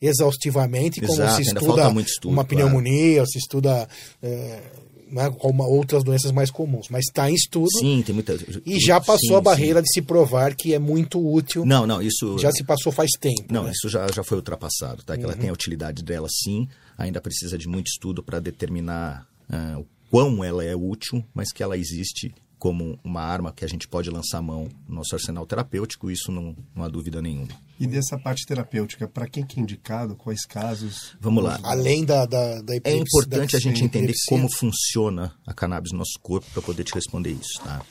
exaustivamente, 0.00 1.00
como 1.00 1.12
Exato, 1.12 1.36
se 1.36 1.42
estuda 1.42 2.00
estudo, 2.00 2.32
uma 2.32 2.44
claro. 2.44 2.48
pneumonia, 2.48 3.20
ou 3.20 3.26
se 3.26 3.38
estuda 3.38 3.88
é, 4.22 4.62
né, 5.10 5.30
como 5.38 5.62
outras 5.64 6.02
doenças 6.02 6.32
mais 6.32 6.50
comuns, 6.50 6.88
mas 6.90 7.04
está 7.06 7.30
em 7.30 7.34
estudo 7.34 7.68
Sim, 7.78 8.02
tem 8.04 8.14
muita. 8.14 8.36
e 8.66 8.80
já 8.80 9.00
passou 9.00 9.28
sim, 9.28 9.34
a 9.36 9.40
barreira 9.40 9.80
sim. 9.80 9.84
de 9.84 9.92
se 9.92 10.02
provar 10.02 10.54
que 10.54 10.74
é 10.74 10.78
muito 10.78 11.18
útil, 11.24 11.64
Não, 11.64 11.86
não, 11.86 12.02
isso. 12.02 12.38
já 12.38 12.50
se 12.52 12.64
passou 12.64 12.90
faz 12.92 13.10
tempo. 13.20 13.44
Não, 13.52 13.64
né? 13.64 13.72
isso 13.72 13.88
já, 13.88 14.06
já 14.12 14.24
foi 14.24 14.38
ultrapassado, 14.38 15.02
tá? 15.04 15.16
Que 15.16 15.24
Uhum. 15.24 15.30
ela 15.30 15.36
tem 15.40 15.50
a 15.50 15.52
utilidade 15.52 16.02
dela 16.02 16.28
sim, 16.30 16.68
ainda 16.98 17.20
precisa 17.20 17.56
de 17.58 17.68
muito 17.68 17.86
estudo 17.88 18.22
para 18.22 18.40
determinar 18.40 19.26
ah, 19.50 19.78
o 19.78 19.86
quão 20.10 20.42
ela 20.44 20.64
é 20.64 20.74
útil, 20.76 21.24
mas 21.34 21.52
que 21.52 21.62
ela 21.62 21.76
existe 21.76 22.32
como 22.64 22.98
uma 23.04 23.20
arma 23.20 23.52
que 23.52 23.62
a 23.62 23.68
gente 23.68 23.86
pode 23.86 24.08
lançar 24.08 24.38
a 24.38 24.42
mão 24.42 24.70
no 24.88 24.94
nosso 24.94 25.14
arsenal 25.14 25.44
terapêutico, 25.44 26.10
isso 26.10 26.32
não, 26.32 26.56
não 26.74 26.82
há 26.82 26.88
dúvida 26.88 27.20
nenhuma. 27.20 27.48
E 27.78 27.86
dessa 27.86 28.18
parte 28.18 28.46
terapêutica, 28.46 29.06
para 29.06 29.28
quem 29.28 29.44
que 29.44 29.60
é 29.60 29.62
indicado, 29.62 30.16
quais 30.16 30.46
casos? 30.46 31.14
Vamos 31.20 31.44
lá. 31.44 31.60
Além 31.62 32.06
da, 32.06 32.24
da, 32.24 32.62
da 32.62 32.72
É 32.72 32.76
epilepsia- 32.78 33.00
importante 33.02 33.52
da 33.52 33.58
a 33.58 33.60
gente 33.60 33.84
entender 33.84 34.14
como 34.30 34.48
funciona 34.50 35.34
a 35.46 35.52
cannabis 35.52 35.92
no 35.92 35.98
nosso 35.98 36.18
corpo 36.22 36.46
para 36.54 36.62
poder 36.62 36.84
te 36.84 36.94
responder 36.94 37.32
isso, 37.32 37.60
tá? 37.62 37.84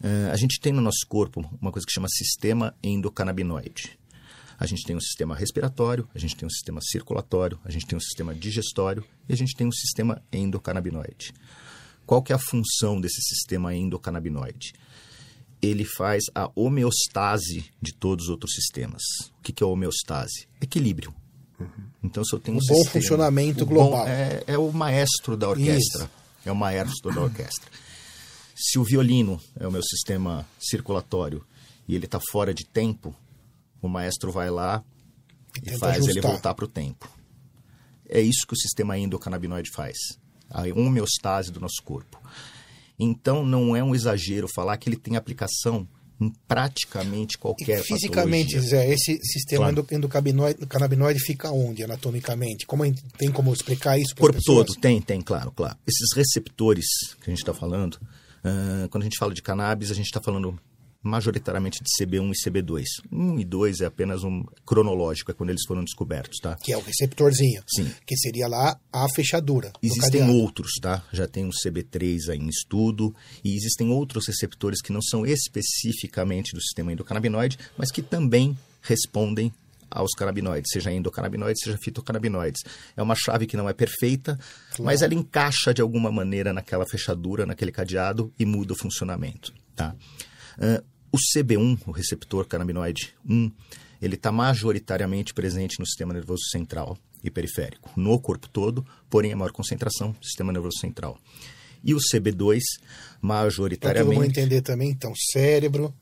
Eh, 0.00 0.30
a 0.32 0.36
gente 0.36 0.60
tem 0.60 0.72
no 0.72 0.80
nosso 0.80 1.04
corpo 1.08 1.40
uma 1.60 1.72
coisa 1.72 1.84
que 1.84 1.92
chama 1.92 2.06
sistema 2.08 2.72
endocannabinoide. 2.84 3.98
A 4.60 4.64
gente 4.66 4.84
tem 4.84 4.94
um 4.94 5.00
sistema 5.00 5.34
respiratório, 5.34 6.08
a 6.14 6.18
gente 6.20 6.36
tem 6.36 6.46
um 6.46 6.50
sistema 6.50 6.80
circulatório, 6.80 7.58
a 7.64 7.70
gente 7.72 7.84
tem 7.84 7.96
um 7.96 8.00
sistema 8.00 8.32
digestório 8.32 9.04
e 9.28 9.32
a 9.32 9.36
gente 9.36 9.56
tem 9.56 9.66
um 9.66 9.72
sistema 9.72 10.22
endocannabinoide. 10.32 11.32
Qual 12.06 12.22
que 12.22 12.32
é 12.32 12.36
a 12.36 12.38
função 12.38 13.00
desse 13.00 13.20
sistema 13.22 13.74
endocannabinoide? 13.74 14.72
Ele 15.62 15.84
faz 15.84 16.24
a 16.34 16.50
homeostase 16.54 17.64
de 17.80 17.92
todos 17.94 18.24
os 18.26 18.30
outros 18.30 18.52
sistemas. 18.54 19.02
O 19.38 19.42
que, 19.42 19.52
que 19.52 19.62
é 19.62 19.66
homeostase? 19.66 20.46
Equilíbrio. 20.60 21.14
Então, 22.02 22.22
se 22.24 22.34
eu 22.34 22.40
tenho 22.40 22.58
um 22.58 22.60
O 22.60 22.66
bom 22.66 22.74
sistema- 22.74 22.92
funcionamento 23.02 23.62
o 23.64 23.66
bom- 23.66 23.74
global. 23.74 24.06
é, 24.06 24.42
é 24.46 24.58
o 24.58 24.70
maestro 24.72 25.36
da 25.36 25.48
orquestra. 25.48 26.10
É 26.44 26.52
o 26.52 26.56
maestro 26.56 27.14
da 27.14 27.22
orquestra. 27.22 27.70
Se 28.54 28.78
o 28.78 28.84
violino 28.84 29.40
é 29.58 29.66
o 29.66 29.72
meu 29.72 29.82
sistema 29.82 30.46
circulatório 30.60 31.42
e 31.88 31.94
ele 31.94 32.04
está 32.04 32.20
fora 32.30 32.52
de 32.52 32.66
tempo, 32.66 33.14
o 33.80 33.88
maestro 33.88 34.30
vai 34.30 34.50
lá 34.50 34.84
e 35.56 35.60
tenta 35.62 35.78
faz 35.78 35.96
ele 36.02 36.10
ajustar. 36.10 36.30
voltar 36.32 36.54
para 36.54 36.64
o 36.66 36.68
tempo. 36.68 37.10
É 38.06 38.20
isso 38.20 38.46
que 38.46 38.52
o 38.52 38.58
sistema 38.58 38.98
endocannabinoide 38.98 39.70
faz. 39.70 39.96
A 40.54 40.62
homeostase 40.74 41.50
do 41.50 41.58
nosso 41.60 41.82
corpo. 41.84 42.18
Então, 42.98 43.44
não 43.44 43.74
é 43.74 43.82
um 43.82 43.94
exagero 43.94 44.46
falar 44.54 44.76
que 44.76 44.88
ele 44.88 44.96
tem 44.96 45.16
aplicação 45.16 45.86
em 46.20 46.32
praticamente 46.46 47.36
qualquer 47.36 47.80
E 47.80 47.82
fisicamente, 47.82 48.54
patologia. 48.54 48.60
Zé, 48.60 48.88
esse 48.88 49.18
sistema 49.24 49.64
Claro. 49.72 49.72
endo- 49.80 49.94
endocannabinoide 49.96 50.64
cannabinoide 50.66 51.18
fica 51.18 51.50
onde, 51.50 51.82
anatomicamente? 51.82 52.66
Como 52.66 52.84
tem 53.18 53.32
como 53.32 53.52
explicar 53.52 53.98
isso 53.98 54.14
corpo 54.14 54.36
as 54.38 54.44
pessoas? 54.44 54.66
todo, 54.68 54.80
tem, 54.80 55.02
tem, 55.02 55.20
claro, 55.20 55.50
claro. 55.50 55.76
Esses 55.86 56.14
receptores 56.14 56.86
que 57.20 57.28
a 57.28 57.30
gente 57.30 57.40
está 57.40 57.52
falando, 57.52 57.98
ah, 58.44 58.86
quando 58.90 59.02
a 59.02 59.06
gente 59.06 59.18
fala 59.18 59.34
de 59.34 59.42
cannabis, 59.42 59.90
a 59.90 59.94
gente 59.94 60.06
está 60.06 60.20
falando 60.22 60.56
majoritariamente 61.04 61.80
de 61.82 61.90
CB1 62.00 62.32
e 62.32 62.50
CB2. 62.50 62.84
1 63.12 63.38
e 63.38 63.44
2 63.44 63.80
é 63.82 63.86
apenas 63.86 64.24
um 64.24 64.42
cronológico, 64.64 65.30
é 65.30 65.34
quando 65.34 65.50
eles 65.50 65.62
foram 65.66 65.84
descobertos, 65.84 66.38
tá? 66.40 66.56
Que 66.56 66.72
é 66.72 66.76
o 66.76 66.80
receptorzinho. 66.80 67.62
Sim. 67.66 67.92
Que 68.06 68.16
seria 68.16 68.48
lá 68.48 68.80
a 68.90 69.06
fechadura. 69.14 69.72
Existem 69.82 70.28
outros, 70.30 70.72
tá? 70.80 71.04
Já 71.12 71.28
tem 71.28 71.44
um 71.44 71.50
CB3 71.50 72.30
aí 72.30 72.38
em 72.38 72.48
estudo 72.48 73.14
e 73.44 73.54
existem 73.54 73.90
outros 73.90 74.26
receptores 74.26 74.80
que 74.80 74.92
não 74.92 75.02
são 75.02 75.26
especificamente 75.26 76.54
do 76.54 76.60
sistema 76.60 76.92
endocannabinoide, 76.92 77.58
mas 77.76 77.90
que 77.90 78.02
também 78.02 78.58
respondem 78.80 79.52
aos 79.90 80.10
canabinoides, 80.12 80.72
seja 80.72 80.90
endocannabinoides, 80.90 81.62
seja 81.62 81.78
fitocannabinoides. 81.78 82.62
É 82.96 83.02
uma 83.02 83.14
chave 83.14 83.46
que 83.46 83.56
não 83.56 83.68
é 83.68 83.72
perfeita, 83.72 84.38
mas 84.80 85.02
ela 85.02 85.14
encaixa 85.14 85.72
de 85.72 85.80
alguma 85.80 86.10
maneira 86.10 86.52
naquela 86.52 86.84
fechadura, 86.84 87.46
naquele 87.46 87.70
cadeado 87.70 88.32
e 88.38 88.44
muda 88.44 88.72
o 88.72 88.76
funcionamento, 88.76 89.54
tá? 89.76 89.94
Ah, 90.58 90.82
o 91.14 91.16
CB1, 91.38 91.78
o 91.86 91.90
receptor 91.92 92.46
canabinoide 92.46 93.14
1, 93.28 93.50
ele 94.02 94.16
está 94.16 94.32
majoritariamente 94.32 95.32
presente 95.32 95.78
no 95.78 95.86
sistema 95.86 96.12
nervoso 96.12 96.42
central 96.50 96.98
e 97.22 97.30
periférico, 97.30 97.90
no 97.96 98.18
corpo 98.20 98.48
todo, 98.48 98.84
porém 99.08 99.32
a 99.32 99.36
maior 99.36 99.52
concentração 99.52 100.08
no 100.08 100.24
sistema 100.24 100.52
nervoso 100.52 100.78
central. 100.80 101.18
E 101.82 101.94
o 101.94 101.98
CB2, 101.98 102.32
Para 102.32 102.40
todo 102.40 102.50
mundo 102.50 103.28
majoritariamente. 103.28 104.40
entender 104.40 104.60
também, 104.62 104.90
então, 104.90 105.12
cérebro, 105.32 105.94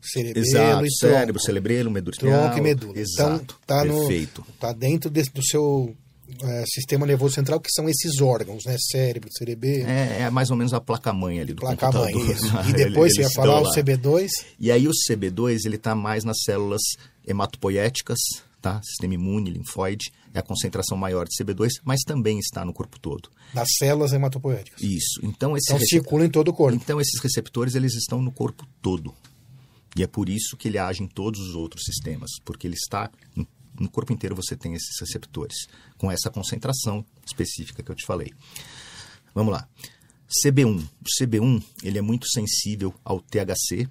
cerebelo 0.00 0.46
Exato, 0.46 0.84
e 0.86 0.90
cérebro, 0.92 1.26
tronco. 1.34 1.40
cerebelo, 1.46 1.90
medula 1.90 2.16
Tronco 2.16 2.36
espinhal. 2.36 2.58
e 2.58 2.60
medula. 2.60 2.98
Exato, 2.98 3.58
então, 3.64 3.76
tá, 3.78 3.82
perfeito. 3.82 4.46
tá 4.60 4.72
dentro 4.72 5.10
desse- 5.10 5.32
do 5.32 5.44
seu 5.44 5.96
é, 6.42 6.64
sistema 6.66 7.06
nervoso 7.06 7.34
central, 7.34 7.60
que 7.60 7.70
são 7.70 7.88
esses 7.88 8.20
órgãos, 8.20 8.64
né? 8.64 8.76
Cérebro, 8.78 9.28
cerebelo, 9.32 9.88
É, 9.88 10.22
é 10.22 10.30
mais 10.30 10.50
ou 10.50 10.56
menos 10.56 10.72
a 10.74 10.80
placa-mãe 10.80 11.40
ali 11.40 11.54
do 11.54 11.60
placa-mãe, 11.60 12.12
isso. 12.30 12.44
E 12.66 12.70
Ele- 12.70 12.84
depois 12.86 13.14
você 13.14 13.22
ia 13.22 13.30
falar 13.30 13.60
o 13.60 13.64
lá. 13.64 13.74
CB2, 13.74 14.28
E 14.60 14.70
aí 14.70 14.86
o 14.88 14.92
CB2 14.92 15.64
ele 15.64 15.76
está 15.76 15.94
mais 15.94 16.24
nas 16.24 16.36
células 16.44 16.82
hematopoéticas, 17.26 18.18
tá? 18.60 18.80
Sistema 18.82 19.14
imune, 19.14 19.50
linfóide, 19.50 20.10
é 20.34 20.38
a 20.38 20.42
concentração 20.42 20.96
maior 20.96 21.26
de 21.26 21.36
CB2, 21.42 21.68
mas 21.84 22.00
também 22.06 22.38
está 22.38 22.64
no 22.64 22.72
corpo 22.72 22.98
todo. 22.98 23.30
Nas 23.54 23.68
células 23.78 24.12
hematopoéticas. 24.12 24.82
Isso. 24.82 25.20
Então, 25.22 25.56
esse 25.56 25.72
Então 25.72 25.86
circula 25.86 26.26
em 26.26 26.30
todo 26.30 26.48
o 26.48 26.52
corpo. 26.52 26.76
então 26.76 27.00
esses 27.00 27.20
receptores 27.20 27.74
eles 27.74 27.94
estão 27.94 28.20
no 28.20 28.30
corpo 28.32 28.66
todo. 28.82 29.14
E 29.96 30.02
é 30.02 30.06
por 30.06 30.28
isso 30.28 30.56
que 30.56 30.68
ele 30.68 30.78
age 30.78 31.02
em 31.02 31.06
todos 31.08 31.40
os 31.40 31.54
outros 31.54 31.82
sistemas, 31.84 32.30
porque 32.44 32.66
ele 32.66 32.74
está 32.76 33.10
em- 33.36 33.46
no 33.82 33.90
corpo 33.90 34.12
inteiro 34.12 34.34
você 34.34 34.56
tem 34.56 34.74
esses 34.74 34.98
receptores 35.00 35.66
com 35.96 36.10
essa 36.10 36.30
concentração 36.30 37.04
específica 37.26 37.82
que 37.82 37.90
eu 37.90 37.94
te 37.94 38.06
falei. 38.06 38.32
Vamos 39.34 39.52
lá. 39.52 39.68
CB1. 40.44 40.82
O 40.82 41.24
CB1 41.24 41.62
ele 41.82 41.98
é 41.98 42.02
muito 42.02 42.28
sensível 42.28 42.94
ao 43.04 43.20
THC, 43.20 43.88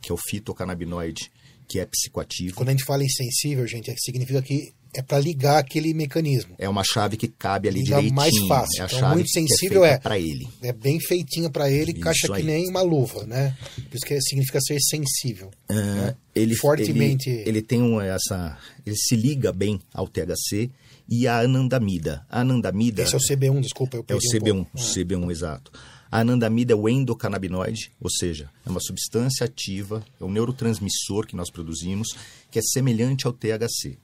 que 0.00 0.10
é 0.10 0.14
o 0.14 0.18
fitocannabinoide, 0.18 1.30
que 1.68 1.78
é 1.78 1.86
psicoativo. 1.86 2.56
Quando 2.56 2.68
a 2.68 2.72
gente 2.72 2.84
fala 2.84 3.04
em 3.04 3.08
sensível, 3.08 3.66
gente, 3.66 3.90
é 3.90 3.94
significa 3.96 4.40
que 4.42 4.72
é 4.94 5.02
para 5.02 5.18
ligar 5.18 5.58
aquele 5.58 5.94
mecanismo. 5.94 6.54
É 6.58 6.68
uma 6.68 6.82
chave 6.84 7.16
que 7.16 7.28
cabe 7.28 7.68
ali 7.68 7.78
Liga 7.80 7.96
direitinho. 7.96 8.14
mais 8.14 8.36
fácil. 8.48 8.80
É 8.80 8.82
a 8.82 8.86
Então, 8.86 8.98
chave 8.98 9.14
muito 9.14 9.26
que 9.26 9.32
sensível 9.32 9.84
é 9.84 9.92
é- 9.92 9.98
para 9.98 10.18
ele. 10.18 10.48
É 10.62 10.72
bem 10.72 10.98
feitinha 11.00 11.48
para 11.50 11.70
ele, 11.70 11.92
Isso 11.92 12.00
caixa 12.00 12.26
que 12.28 12.32
aí. 12.34 12.42
nem 12.42 12.68
uma 12.68 12.82
luva, 12.82 13.24
né? 13.26 13.56
Por 13.88 13.96
isso 13.96 14.06
que 14.06 14.20
significa 14.22 14.60
ser 14.60 14.78
sensível. 14.80 15.50
Ah, 15.70 16.14
ele 16.34 16.54
Fortemente- 16.56 17.30
ele, 17.30 17.48
ele 17.48 17.62
tem 17.62 17.80
um, 17.82 18.00
essa 18.00 18.58
ele 18.84 18.96
se 18.96 19.14
liga 19.16 19.52
bem 19.52 19.80
ao 19.94 20.08
THC 20.08 20.70
e 21.08 21.26
à 21.26 21.40
anandamida. 21.40 22.24
A 22.30 22.40
anandamida 22.40 23.02
Esse 23.02 23.14
é 23.14 23.18
o 23.18 23.20
CB1, 23.20 23.60
desculpa, 23.60 23.96
eu 23.96 24.00
é 24.00 24.02
o 24.02 24.04
perdi 24.06 24.26
um 24.26 24.30
CB1, 24.30 24.54
pouco. 24.64 24.70
o 24.78 24.80
CB1 24.80 25.30
exato. 25.30 25.70
A 26.12 26.20
anandamida 26.20 26.72
é 26.72 26.76
o 26.76 26.88
endocannabinoide, 26.88 27.92
ou 28.00 28.10
seja, 28.10 28.50
é 28.66 28.68
uma 28.70 28.80
substância 28.80 29.44
ativa, 29.46 30.04
é 30.20 30.24
um 30.24 30.30
neurotransmissor 30.30 31.24
que 31.24 31.36
nós 31.36 31.50
produzimos, 31.52 32.08
que 32.50 32.58
é 32.58 32.62
semelhante 32.62 33.28
ao 33.28 33.32
THC. 33.32 33.96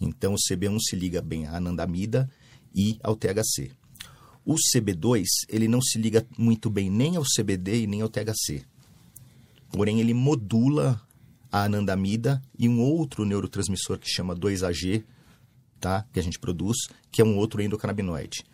Então 0.00 0.34
o 0.34 0.36
CB1 0.36 0.78
se 0.80 0.96
liga 0.96 1.20
bem 1.22 1.46
à 1.46 1.56
anandamida 1.56 2.28
e 2.74 2.98
ao 3.02 3.16
THC. 3.16 3.70
O 4.44 4.54
CB2, 4.54 5.24
ele 5.48 5.66
não 5.66 5.80
se 5.80 5.98
liga 5.98 6.24
muito 6.38 6.70
bem 6.70 6.88
nem 6.90 7.16
ao 7.16 7.24
CBD 7.24 7.82
e 7.82 7.86
nem 7.86 8.00
ao 8.02 8.08
THC. 8.08 8.62
Porém, 9.72 10.00
ele 10.00 10.14
modula 10.14 11.00
a 11.50 11.64
anandamida 11.64 12.40
e 12.58 12.68
um 12.68 12.80
outro 12.80 13.24
neurotransmissor 13.24 13.98
que 13.98 14.08
chama 14.08 14.36
2AG, 14.36 15.02
tá? 15.80 16.04
que 16.12 16.20
a 16.20 16.22
gente 16.22 16.38
produz, 16.38 16.76
que 17.10 17.20
é 17.20 17.24
um 17.24 17.36
outro 17.36 17.60
endocannabinoide. 17.62 18.44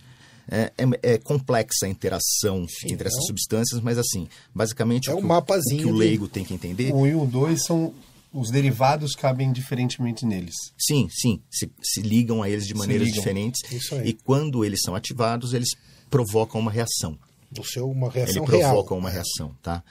É, 0.48 0.72
é- 0.76 1.12
é 1.14 1.18
complexa 1.18 1.87
a 1.87 1.88
interação 1.88 2.66
entre 2.87 3.07
essas 3.07 3.12
então- 3.18 3.26
substâncias, 3.26 3.81
mas 3.81 3.96
assim, 3.98 4.26
basicamente 4.55 5.09
É 5.09 5.12
o 5.12 5.16
um 5.16 5.18
que 5.20 5.24
o- 5.24 5.28
mapazinho 5.28 5.81
o 5.83 5.85
que 5.85 5.92
o 5.92 5.96
leigo 5.96 6.26
tem 6.28 6.44
que 6.44 6.52
entender 6.55 6.92
O 6.92 7.02
1 7.02 7.07
e 7.07 7.14
o 7.14 7.26
2 7.26 7.64
são. 7.64 7.94
Os 8.33 8.51
derivados 8.51 9.14
cabem 9.14 9.53
diferentemente 9.53 10.25
neles. 10.25 10.55
Sim, 10.79 11.07
sim, 11.11 11.42
se, 11.51 11.71
se 11.83 12.01
ligam 12.01 12.42
a 12.42 12.49
eles 12.49 12.66
de 12.66 12.75
maneiras 12.75 13.09
diferentes. 13.12 13.61
Isso 13.71 13.95
aí. 13.95 14.09
E 14.09 14.12
quando 14.14 14.64
eles 14.64 14.81
são 14.83 14.95
ativados, 14.95 15.53
eles 15.53 15.68
provocam 16.09 16.61
uma 16.61 16.71
reação. 16.71 17.18
Do 17.51 17.62
seu, 17.62 17.90
uma 17.90 18.07
Ele 18.07 18.14
reação 18.14 18.45
provoca 18.47 18.88
real. 18.90 18.99
uma 18.99 19.11
reação, 19.11 19.55
tá? 19.62 19.85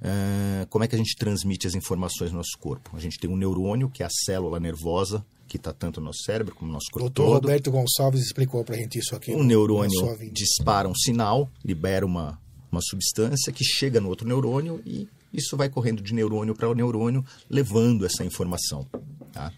Ah, 0.00 0.66
como 0.70 0.84
é 0.84 0.88
que 0.88 0.94
a 0.94 0.98
gente 0.98 1.16
transmite 1.16 1.66
as 1.66 1.74
informações 1.74 2.30
no 2.30 2.36
nosso 2.38 2.56
corpo? 2.60 2.90
A 2.96 3.00
gente 3.00 3.18
tem 3.18 3.28
um 3.28 3.36
neurônio, 3.36 3.90
que 3.90 4.04
é 4.04 4.06
a 4.06 4.10
célula 4.10 4.60
nervosa, 4.60 5.26
que 5.48 5.56
está 5.56 5.72
tanto 5.72 5.98
no 6.00 6.06
nosso 6.06 6.22
cérebro 6.22 6.54
como 6.54 6.68
no 6.68 6.74
nosso 6.74 6.86
O 6.90 6.92
corpo 6.92 7.08
doutor 7.10 7.32
todo. 7.40 7.42
Roberto 7.46 7.70
Gonçalves 7.72 8.22
explicou 8.22 8.62
pra 8.64 8.76
gente 8.76 9.00
isso 9.00 9.16
aqui. 9.16 9.32
Um 9.32 9.42
neurônio 9.42 10.16
dispara 10.32 10.88
um 10.88 10.94
sinal, 10.94 11.50
libera 11.64 12.06
uma, 12.06 12.38
uma 12.70 12.80
substância 12.80 13.52
que 13.52 13.64
chega 13.64 14.00
no 14.00 14.08
outro 14.08 14.28
neurônio 14.28 14.80
e 14.86 15.08
isso 15.32 15.56
vai 15.56 15.68
correndo 15.68 16.02
de 16.02 16.14
neurônio 16.14 16.54
para 16.54 16.72
neurônio, 16.74 17.24
levando 17.48 18.04
essa 18.06 18.24
informação, 18.24 18.86
tá? 19.32 19.52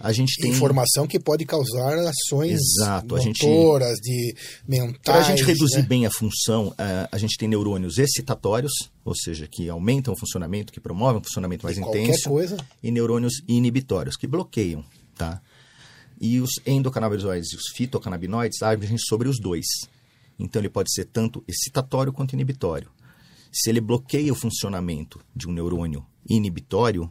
A 0.00 0.12
gente 0.12 0.40
tem... 0.40 0.52
Informação 0.52 1.08
que 1.08 1.18
pode 1.18 1.44
causar 1.44 1.98
ações 1.98 2.52
Exato, 2.78 3.16
a 3.16 3.18
gente- 3.20 3.44
motoras, 3.44 3.98
de 3.98 4.32
mentais. 4.66 5.00
Para 5.02 5.18
a 5.18 5.22
gente 5.22 5.42
reduzir 5.42 5.78
né? 5.78 5.82
bem 5.82 6.06
a 6.06 6.10
função, 6.10 6.72
eh, 6.78 7.08
a 7.10 7.18
gente 7.18 7.36
tem 7.36 7.48
neurônios 7.48 7.98
excitatórios, 7.98 8.72
ou 9.04 9.12
seja, 9.16 9.48
que 9.48 9.68
aumentam 9.68 10.14
o 10.14 10.16
funcionamento, 10.16 10.72
que 10.72 10.78
promovem 10.78 11.20
um 11.20 11.24
funcionamento 11.24 11.64
mais 11.66 11.74
De 11.74 11.82
qualquer 11.82 12.04
intenso, 12.04 12.28
coisa. 12.28 12.56
e 12.80 12.92
neurônios 12.92 13.42
inibitórios, 13.48 14.16
que 14.16 14.28
bloqueiam, 14.28 14.84
tá? 15.16 15.40
E 16.20 16.40
os 16.40 16.50
endocannabinoides 16.64 17.52
e 17.52 17.56
os 17.56 17.68
fitocannabinoides 17.74 18.62
agem 18.62 18.96
sobre 18.98 19.28
os 19.28 19.40
dois. 19.40 19.66
Então 20.38 20.62
ele 20.62 20.68
pode 20.68 20.92
ser 20.92 21.06
tanto 21.06 21.42
excitatório 21.48 22.12
quanto 22.12 22.34
inibitório. 22.34 22.88
Se 23.52 23.70
ele 23.70 23.80
bloqueia 23.80 24.32
o 24.32 24.36
funcionamento 24.36 25.20
de 25.34 25.48
um 25.48 25.52
neurônio 25.52 26.04
inibitório, 26.28 27.10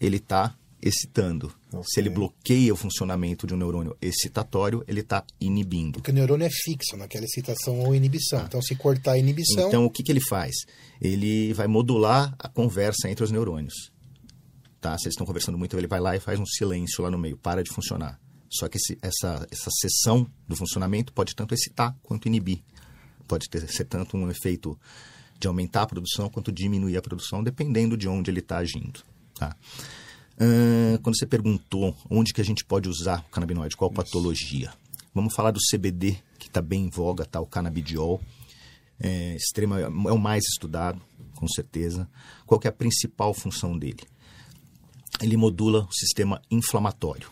ele 0.00 0.16
está 0.16 0.56
excitando. 0.82 1.52
Ok. 1.72 1.84
Se 1.88 2.00
ele 2.00 2.08
bloqueia 2.08 2.72
o 2.72 2.76
funcionamento 2.76 3.46
de 3.46 3.52
um 3.52 3.56
neurônio 3.56 3.94
excitatório, 4.00 4.82
ele 4.88 5.00
está 5.00 5.24
inibindo. 5.40 5.94
Porque 5.98 6.10
o 6.10 6.14
neurônio 6.14 6.46
é 6.46 6.50
fixo 6.50 6.96
naquela 6.96 7.24
excitação 7.26 7.78
ou 7.80 7.94
inibição. 7.94 8.44
Então, 8.46 8.62
se 8.62 8.74
cortar 8.74 9.12
a 9.12 9.18
inibição, 9.18 9.68
Então, 9.68 9.84
o 9.84 9.90
que, 9.90 10.02
que 10.02 10.10
ele 10.10 10.22
faz? 10.26 10.54
Ele 11.00 11.52
vai 11.52 11.66
modular 11.66 12.34
a 12.38 12.48
conversa 12.48 13.10
entre 13.10 13.22
os 13.22 13.30
neurônios. 13.30 13.92
Tá? 14.80 14.96
Se 14.96 15.04
eles 15.04 15.12
estão 15.14 15.26
conversando 15.26 15.58
muito, 15.58 15.76
ele 15.76 15.86
vai 15.86 16.00
lá 16.00 16.16
e 16.16 16.20
faz 16.20 16.40
um 16.40 16.46
silêncio 16.46 17.02
lá 17.04 17.10
no 17.10 17.18
meio, 17.18 17.36
para 17.36 17.62
de 17.62 17.70
funcionar. 17.70 18.18
Só 18.48 18.66
que 18.66 18.78
esse- 18.78 18.98
essa, 19.02 19.46
essa 19.50 19.70
sessão 19.70 20.26
do 20.48 20.56
funcionamento 20.56 21.12
pode 21.12 21.36
tanto 21.36 21.54
excitar 21.54 21.94
quanto 22.02 22.26
inibir. 22.26 22.62
Pode 23.28 23.48
ter, 23.50 23.70
ser 23.70 23.84
tanto 23.84 24.16
um 24.16 24.28
efeito 24.30 24.76
de 25.40 25.48
aumentar 25.48 25.82
a 25.82 25.86
produção 25.86 26.28
quanto 26.28 26.52
diminuir 26.52 26.98
a 26.98 27.02
produção, 27.02 27.42
dependendo 27.42 27.96
de 27.96 28.06
onde 28.06 28.30
ele 28.30 28.40
está 28.40 28.58
agindo. 28.58 29.00
Tá? 29.34 29.56
Ahn, 30.38 30.98
quando 31.02 31.18
você 31.18 31.26
perguntou 31.26 31.96
onde 32.10 32.34
que 32.34 32.40
a 32.42 32.44
gente 32.44 32.64
pode 32.64 32.88
usar 32.88 33.20
o 33.20 33.30
canabinoide, 33.30 33.76
qual 33.76 33.90
patologia? 33.90 34.72
Vamos 35.14 35.34
falar 35.34 35.50
do 35.50 35.58
CBD, 35.58 36.18
que 36.38 36.46
está 36.46 36.60
bem 36.60 36.84
em 36.84 36.90
voga, 36.90 37.24
tá? 37.24 37.40
o 37.40 37.46
canabidiol. 37.46 38.20
É, 39.02 39.34
extrema, 39.34 39.80
é 39.80 39.88
o 39.88 40.18
mais 40.18 40.44
estudado, 40.44 41.00
com 41.34 41.48
certeza. 41.48 42.06
Qual 42.44 42.60
é 42.62 42.68
a 42.68 42.72
principal 42.72 43.32
função 43.32 43.78
dele? 43.78 44.02
Ele 45.22 45.38
modula 45.38 45.86
o 45.90 45.92
sistema 45.92 46.40
inflamatório. 46.50 47.30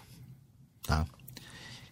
Tá? 0.83 1.07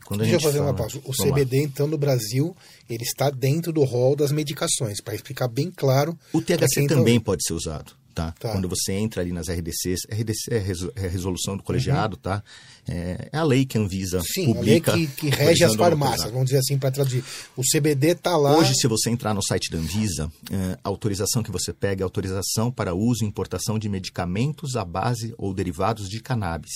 Quando 0.07 0.21
a 0.21 0.25
deixa 0.25 0.37
eu 0.37 0.41
fazer 0.41 0.59
uma 0.61 0.67
fala- 0.69 0.79
pausa. 0.79 0.99
O 0.99 1.13
Vamos 1.13 1.19
lá. 1.19 1.27
CBD, 1.27 1.63
então, 1.63 1.87
no 1.87 1.99
Brasil, 1.99 2.57
ele 2.89 3.03
está 3.03 3.29
dentro 3.29 3.73
do 3.73 3.85
rol 3.85 4.15
das 4.17 4.33
medicações, 4.33 5.01
para 5.03 5.15
explicar 5.15 5.49
bem 5.49 5.71
claro. 5.71 6.17
O 6.33 6.41
THC 6.41 6.83
tá 6.83 6.89
também 6.95 6.99
ouvindo. 7.15 7.23
pode 7.23 7.43
ser 7.45 7.53
usado, 7.55 7.93
tá? 8.15 8.33
Tá. 8.39 8.53
Quando 8.53 8.69
você 8.69 8.93
entra 8.93 9.21
ali 9.21 9.33
nas 9.33 9.49
RDCs, 9.49 10.03
RDC 10.11 10.55
é, 10.55 10.59
reso- 10.59 10.93
é 10.95 11.07
a 11.07 11.09
resolução 11.09 11.57
do 11.57 11.63
colegiado, 11.63 12.15
Uhum. 12.17 12.23
tá? 12.23 12.43
É, 12.89 13.29
é 13.33 13.37
a 13.37 13.43
lei 13.43 13.67
que 13.67 13.77
a 13.77 13.81
Anvisa 13.81 14.21
Sim, 14.23 14.55
publica. 14.55 14.93
a 14.93 14.95
lei 14.95 15.07
que, 15.09 15.13
que 15.17 15.29
rege 15.35 15.65
as 15.65 15.75
farmácias, 15.75 16.21
autorizado. 16.21 16.33
vamos 16.33 16.47
dizer 16.47 16.59
assim, 16.61 16.79
para 16.79 16.91
traduzir. 16.93 17.25
O 17.57 17.63
CBD 17.63 18.09
está 18.13 18.37
lá. 18.37 18.57
Hoje, 18.57 18.75
se 18.77 18.87
você 18.87 19.11
entrar 19.11 19.35
no 19.35 19.43
site 19.43 19.71
da 19.73 19.79
Anvisa, 19.79 20.31
é, 20.53 20.79
a 20.85 20.89
autorização 20.89 21.43
que 21.43 21.51
você 21.51 21.73
pega 21.73 22.03
é 22.03 22.05
autorização 22.05 22.71
para 22.71 22.95
uso 22.95 23.25
e 23.25 23.27
importação 23.27 23.77
de 23.77 23.89
medicamentos 23.89 24.77
à 24.77 24.85
base 24.85 25.35
ou 25.37 25.53
derivados 25.53 26.09
de 26.09 26.21
cannabis. 26.21 26.73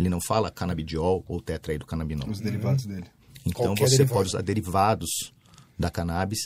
Ele 0.00 0.08
não 0.08 0.18
fala 0.26 0.50
canabidiol 0.50 1.22
ou 1.28 1.40
tetraidrocannabinol. 1.42 2.28
Os 2.30 2.40
derivados 2.40 2.86
dele. 2.86 3.04
Então 3.44 3.66
Qualquer 3.66 3.88
você 3.88 3.96
derivado. 3.98 4.14
pode 4.18 4.28
usar 4.30 4.42
derivados 4.42 5.10
da 5.78 5.90
cannabis. 5.90 6.40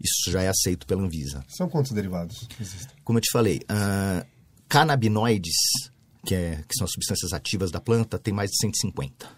Isso 0.00 0.30
já 0.30 0.42
é 0.42 0.48
aceito 0.48 0.86
pela 0.86 1.02
Anvisa. 1.02 1.44
São 1.48 1.68
quantos 1.68 1.92
derivados 1.92 2.46
existem? 2.60 2.96
Como 3.04 3.18
eu 3.18 3.22
te 3.22 3.30
falei, 3.32 3.60
ah, 3.68 4.24
canabinoides, 4.68 5.56
que, 6.24 6.34
é- 6.34 6.64
que 6.68 6.74
são 6.76 6.84
as 6.84 6.92
substâncias 6.92 7.32
ativas 7.32 7.70
da 7.70 7.80
planta, 7.80 8.18
tem 8.18 8.32
mais 8.32 8.50
de 8.50 8.56
150. 8.58 9.28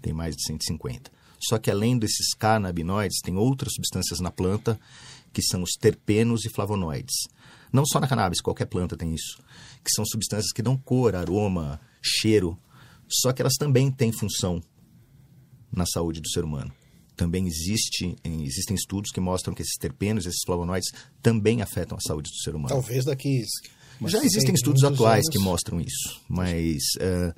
Tem 0.00 0.12
mais 0.12 0.34
de 0.36 0.42
150. 0.46 1.10
Só 1.38 1.58
que 1.58 1.70
além 1.70 1.98
desses 1.98 2.34
canabinoides, 2.34 3.20
tem 3.22 3.36
outras 3.36 3.72
substâncias 3.74 4.20
na 4.20 4.30
planta, 4.30 4.78
que 5.32 5.42
são 5.42 5.62
os 5.62 5.72
terpenos 5.72 6.44
e 6.44 6.50
flavonoides. 6.50 7.14
Não 7.72 7.84
só 7.86 7.98
na 8.00 8.06
cannabis, 8.08 8.40
qualquer 8.40 8.66
planta 8.66 8.96
tem 8.96 9.14
isso. 9.14 9.38
Que 9.84 9.90
são 9.94 10.04
substâncias 10.04 10.52
que 10.52 10.62
dão 10.62 10.76
cor, 10.76 11.14
aroma, 11.16 11.80
cheiro. 12.02 12.58
Só 13.12 13.32
que 13.32 13.42
elas 13.42 13.54
também 13.58 13.90
têm 13.90 14.12
função 14.12 14.62
na 15.70 15.86
saúde 15.86 16.20
do 16.20 16.28
ser 16.28 16.44
humano. 16.44 16.72
Também 17.16 17.46
existe, 17.46 18.16
existem 18.24 18.74
estudos 18.74 19.10
que 19.10 19.20
mostram 19.20 19.54
que 19.54 19.62
esses 19.62 19.76
terpenos, 19.78 20.26
esses 20.26 20.40
flavonoides, 20.44 20.90
também 21.20 21.62
afetam 21.62 21.96
a 21.96 22.00
saúde 22.00 22.30
do 22.30 22.36
ser 22.42 22.54
humano. 22.54 22.74
Talvez 22.74 23.04
daqui. 23.04 23.44
Já 24.06 24.18
tem 24.18 24.26
existem 24.26 24.54
estudos 24.54 24.82
atuais 24.82 25.24
anos. 25.26 25.28
que 25.28 25.38
mostram 25.38 25.80
isso, 25.80 26.20
mas 26.28 26.78
eh, 26.98 27.32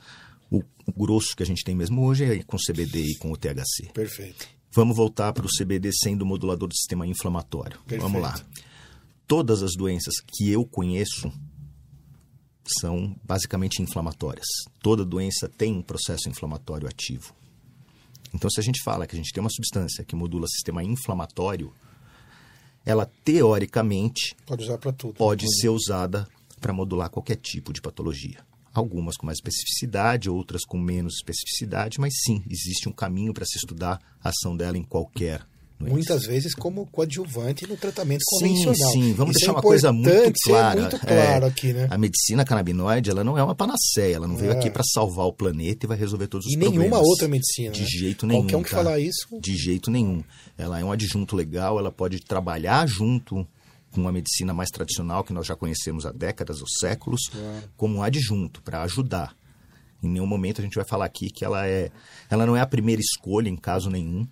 o, 0.51 0.63
o 0.87 0.93
grosso 0.93 1.37
que 1.37 1.43
a 1.43 1.47
gente 1.47 1.63
tem 1.63 1.75
mesmo 1.75 2.03
hoje 2.03 2.25
é 2.25 2.43
com 2.45 2.57
CBD 2.57 3.03
e 3.03 3.15
com 3.17 3.33
o 3.33 3.37
THC. 3.37 3.91
Perfeito. 3.93 4.49
Vamos 4.73 4.97
voltar 4.97 5.33
para 5.33 5.45
o 5.45 5.49
CBD 5.49 5.91
sendo 5.93 6.25
modulador 6.25 6.69
do 6.69 6.75
sistema 6.75 7.07
inflamatório. 7.07 7.79
Perfeito. 7.81 8.03
Vamos 8.03 8.23
lá. 8.23 8.41
Todas 9.27 9.63
as 9.63 9.73
doenças 9.77 10.15
que 10.21 10.51
eu 10.51 10.65
conheço 10.65 11.31
são 12.81 13.15
basicamente 13.25 13.83
inflamatórias. 13.83 14.47
Toda 14.81 15.05
doença 15.05 15.49
tem 15.49 15.75
um 15.75 15.83
processo 15.83 16.29
inflamatório 16.29 16.89
ativo. 16.89 17.35
Então, 18.33 18.51
se 18.51 18.59
a 18.59 18.63
gente 18.63 18.83
fala 18.83 19.07
que 19.07 19.15
a 19.15 19.19
gente 19.19 19.33
tem 19.33 19.41
uma 19.41 19.51
substância 19.51 20.05
que 20.05 20.17
modula 20.17 20.45
o 20.45 20.49
sistema 20.49 20.83
inflamatório, 20.83 21.73
ela 22.85 23.11
teoricamente 23.25 24.37
Pode 24.45 24.65
usar 24.65 24.79
tudo. 24.79 25.15
pode 25.15 25.47
ser 25.61 25.69
usada 25.69 26.29
para 26.61 26.73
modular 26.73 27.11
qualquer 27.11 27.37
tipo 27.37 27.73
de 27.73 27.81
patologia. 27.81 28.45
algumas 28.73 29.17
com 29.17 29.27
mais 29.27 29.39
especificidade, 29.39 30.29
outras 30.29 30.65
com 30.65 30.77
menos 30.77 31.15
especificidade, 31.15 32.01
mas 32.01 32.13
sim, 32.25 32.43
existe 32.51 32.89
um 32.89 32.93
caminho 32.93 33.33
para 33.33 33.47
se 33.47 33.57
estudar 33.57 34.01
a 34.21 34.31
ação 34.31 34.57
dela 34.57 34.77
em 34.77 34.83
qualquer 34.83 35.47
doença. 35.79 35.95
Muitas 35.95 36.27
vezes 36.27 36.55
como 36.55 36.87
coadjuvante 36.87 37.67
no 37.67 37.77
tratamento 37.77 38.23
Sim, 38.39 38.49
convencional. 38.49 38.93
sim, 38.93 39.13
vamos 39.13 39.33
Isso 39.37 39.41
deixar 39.41 39.53
é 39.53 39.55
uma 39.57 39.63
coisa 39.63 39.93
muito 39.93 40.33
clara. 40.45 40.81
muito 40.81 40.99
claro 40.99 41.45
É, 41.45 41.49
aqui, 41.49 41.73
né? 41.73 41.89
A 41.91 41.99
medicina 41.99 42.45
canabinoide, 42.45 43.11
ela 43.11 43.25
não 43.25 43.37
é 43.37 43.43
uma 43.43 43.55
panaceia, 43.55 44.17
ela 44.17 44.27
não 44.29 44.37
veio 44.37 44.53
É. 44.53 44.57
aqui 44.57 44.71
para 44.71 44.83
salvar 44.85 45.27
o 45.27 45.33
planeta 45.33 45.85
e 45.85 45.89
vai 45.89 45.97
resolver 45.99 46.27
todos 46.29 46.47
os 46.47 46.53
E 46.53 46.57
problemas. 46.59 46.79
nenhuma 46.79 46.99
outra 47.01 47.29
medicina. 47.29 47.71
De 47.73 47.83
né? 47.83 47.87
jeito 47.89 48.27
nenhum. 48.27 48.43
Qualquer 48.43 48.57
um 48.57 48.63
que 48.63 48.71
falar 48.71 48.99
isso, 49.01 49.27
De 49.41 49.57
jeito 49.57 49.91
nenhum. 49.91 50.23
Ela 50.57 50.79
é 50.81 50.85
um 50.85 50.93
adjunto 50.93 51.35
legal, 51.37 51.79
ela 51.79 51.91
pode 51.93 52.21
trabalhar 52.21 52.87
junto 52.87 53.47
com 53.91 54.09
a 54.09 54.13
medicina 54.13 54.53
mais 54.53 54.71
tradicional 54.71 55.23
que 55.23 55.33
nós 55.33 55.47
já 55.47 55.55
conhecemos 55.55 56.05
há 56.07 56.11
décadas 56.11 56.61
ou 56.61 56.67
séculos, 56.81 57.31
como 57.77 57.97
um 57.99 58.03
adjunto 58.03 58.61
para 58.63 58.83
ajudar. 58.83 59.37
Em 60.03 60.09
nenhum 60.09 60.27
momento 60.27 60.61
a 60.61 60.65
gente 60.65 60.75
vai 60.75 60.85
falar 60.85 61.05
aqui 61.05 61.31
que 61.31 61.45
ela 61.45 61.67
é, 61.67 61.91
ela 62.29 62.45
não 62.45 62.57
é 62.57 62.61
a 62.61 62.67
primeira 62.67 63.01
escolha 63.01 63.49
em 63.49 63.57
caso 63.57 63.89
nenhum, 63.89 64.27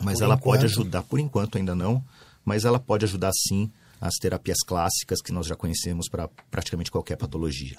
mas 0.00 0.18
Por 0.18 0.24
ela 0.24 0.34
enquanto. 0.34 0.44
pode 0.44 0.64
ajudar, 0.66 1.02
por 1.02 1.18
enquanto 1.18 1.58
ainda 1.58 1.74
não, 1.74 2.02
mas 2.44 2.64
ela 2.64 2.78
pode 2.78 3.04
ajudar 3.04 3.30
sim 3.48 3.70
as 4.00 4.14
terapias 4.14 4.58
clássicas 4.66 5.20
que 5.20 5.32
nós 5.32 5.46
já 5.46 5.56
conhecemos 5.56 6.08
para 6.08 6.28
praticamente 6.50 6.90
qualquer 6.90 7.16
patologia. 7.16 7.76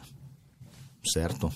Certo? 1.14 1.52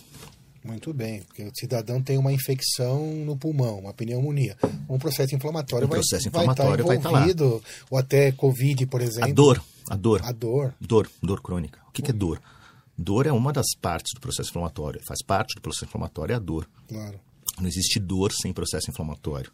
muito 0.63 0.93
bem. 0.93 1.21
Porque 1.23 1.43
o 1.43 1.51
cidadão 1.53 2.01
tem 2.01 2.17
uma 2.17 2.31
infecção 2.31 3.05
no 3.25 3.35
pulmão, 3.35 3.79
uma 3.79 3.93
pneumonia. 3.93 4.55
Um 4.87 4.97
processo 4.97 5.35
inflamatório 5.35 5.85
Um 5.85 5.89
vai, 5.89 5.99
processo 5.99 6.29
vai 6.31 6.43
inflamatório 6.43 6.81
estar 6.81 6.87
vai 6.87 6.95
estar 6.97 7.09
lá. 7.11 7.19
envolvido. 7.19 7.61
ou 7.91 7.97
até 7.97 8.31
Covid, 8.31 8.85
por 8.85 9.01
exemplo. 9.01 9.29
A 9.29 9.33
dor, 9.33 9.61
a 9.89 9.95
dor, 9.97 10.21
A 10.23 10.31
dor. 10.31 10.73
dor, 10.79 11.11
dor 11.21 11.41
crônica. 11.41 11.79
O 11.89 11.91
que, 11.91 12.01
que 12.01 12.11
é 12.11 12.13
dor? 12.13 12.41
Dor 12.97 13.27
é 13.27 13.31
uma 13.33 13.51
das 13.51 13.65
partes 13.81 14.13
do 14.15 14.21
processo 14.21 14.51
inflamatório. 14.51 15.01
Faz 15.05 15.21
parte 15.21 15.53
do 15.55 15.61
processo 15.61 15.83
inflamatório 15.83 16.31
é 16.31 16.35
a 16.37 16.39
dor. 16.39 16.65
Claro. 16.87 17.19
Não 17.59 17.67
existe 17.67 17.99
dor 17.99 18.31
sem 18.31 18.53
processo 18.53 18.89
inflamatório. 18.89 19.51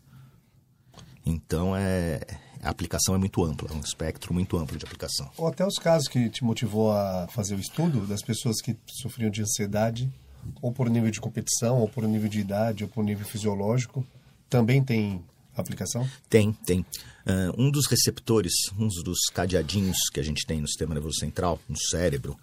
Então, 1.26 1.76
é, 1.76 2.22
a 2.62 2.70
aplicação 2.70 3.16
é 3.16 3.18
muito 3.18 3.44
ampla, 3.44 3.70
é 3.72 3.74
um 3.74 3.82
espectro 3.82 4.34
muito 4.34 4.58
amplo 4.58 4.78
de 4.78 4.86
aplicação. 4.86 5.30
Ou 5.38 5.48
até 5.48 5.66
os 5.66 5.78
casos 5.78 6.08
que 6.08 6.30
te 6.30 6.44
motivou 6.44 6.92
a 6.92 7.28
fazer 7.30 7.56
o 7.56 7.60
estudo 7.60 8.06
das 8.08 8.22
pessoas 8.22 8.62
que 8.62 8.76
sofriam 8.88 9.30
de 9.30 9.42
ansiedade, 9.42 10.12
ou 10.62 10.72
por 10.72 10.90
nível 10.90 11.12
de 11.12 11.20
competição, 11.20 11.80
ou 11.80 11.88
por 11.88 12.08
nível 12.08 12.30
de 12.30 12.40
idade, 12.40 12.84
ou 12.84 12.90
por 12.90 13.04
nível 13.04 13.26
fisiológico, 13.26 14.06
também 14.50 14.84
tem 14.84 15.24
aplicação? 15.56 16.08
Tem, 16.30 16.52
tem. 16.66 16.86
Ah, 17.26 17.54
um 17.58 17.70
dos 17.70 17.86
receptores, 17.88 18.54
um 18.78 18.88
dos 18.88 19.20
cadeadinhos 19.34 19.98
que 20.12 20.20
a 20.20 20.24
gente 20.24 20.46
tem 20.46 20.62
no 20.62 20.68
sistema 20.68 20.94
nervoso 20.94 21.20
central, 21.20 21.60
no 21.68 21.78
cérebro, 21.78 22.38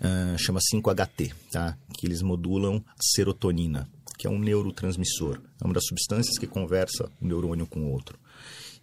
ah, 0.00 0.36
chama 0.38 0.60
5-HT, 0.60 1.32
tá? 1.50 1.76
que 1.94 2.06
eles 2.06 2.22
modulam 2.22 2.82
a 2.86 3.02
serotonina, 3.02 3.88
que 4.18 4.26
é 4.26 4.30
um 4.30 4.38
neurotransmissor. 4.38 5.40
É 5.60 5.64
uma 5.64 5.72
das 5.72 5.86
substâncias 5.86 6.36
que 6.36 6.46
conversa 6.46 7.08
um 7.22 7.28
neurônio 7.28 7.66
com 7.66 7.80
o 7.80 7.90
outro. 7.90 8.18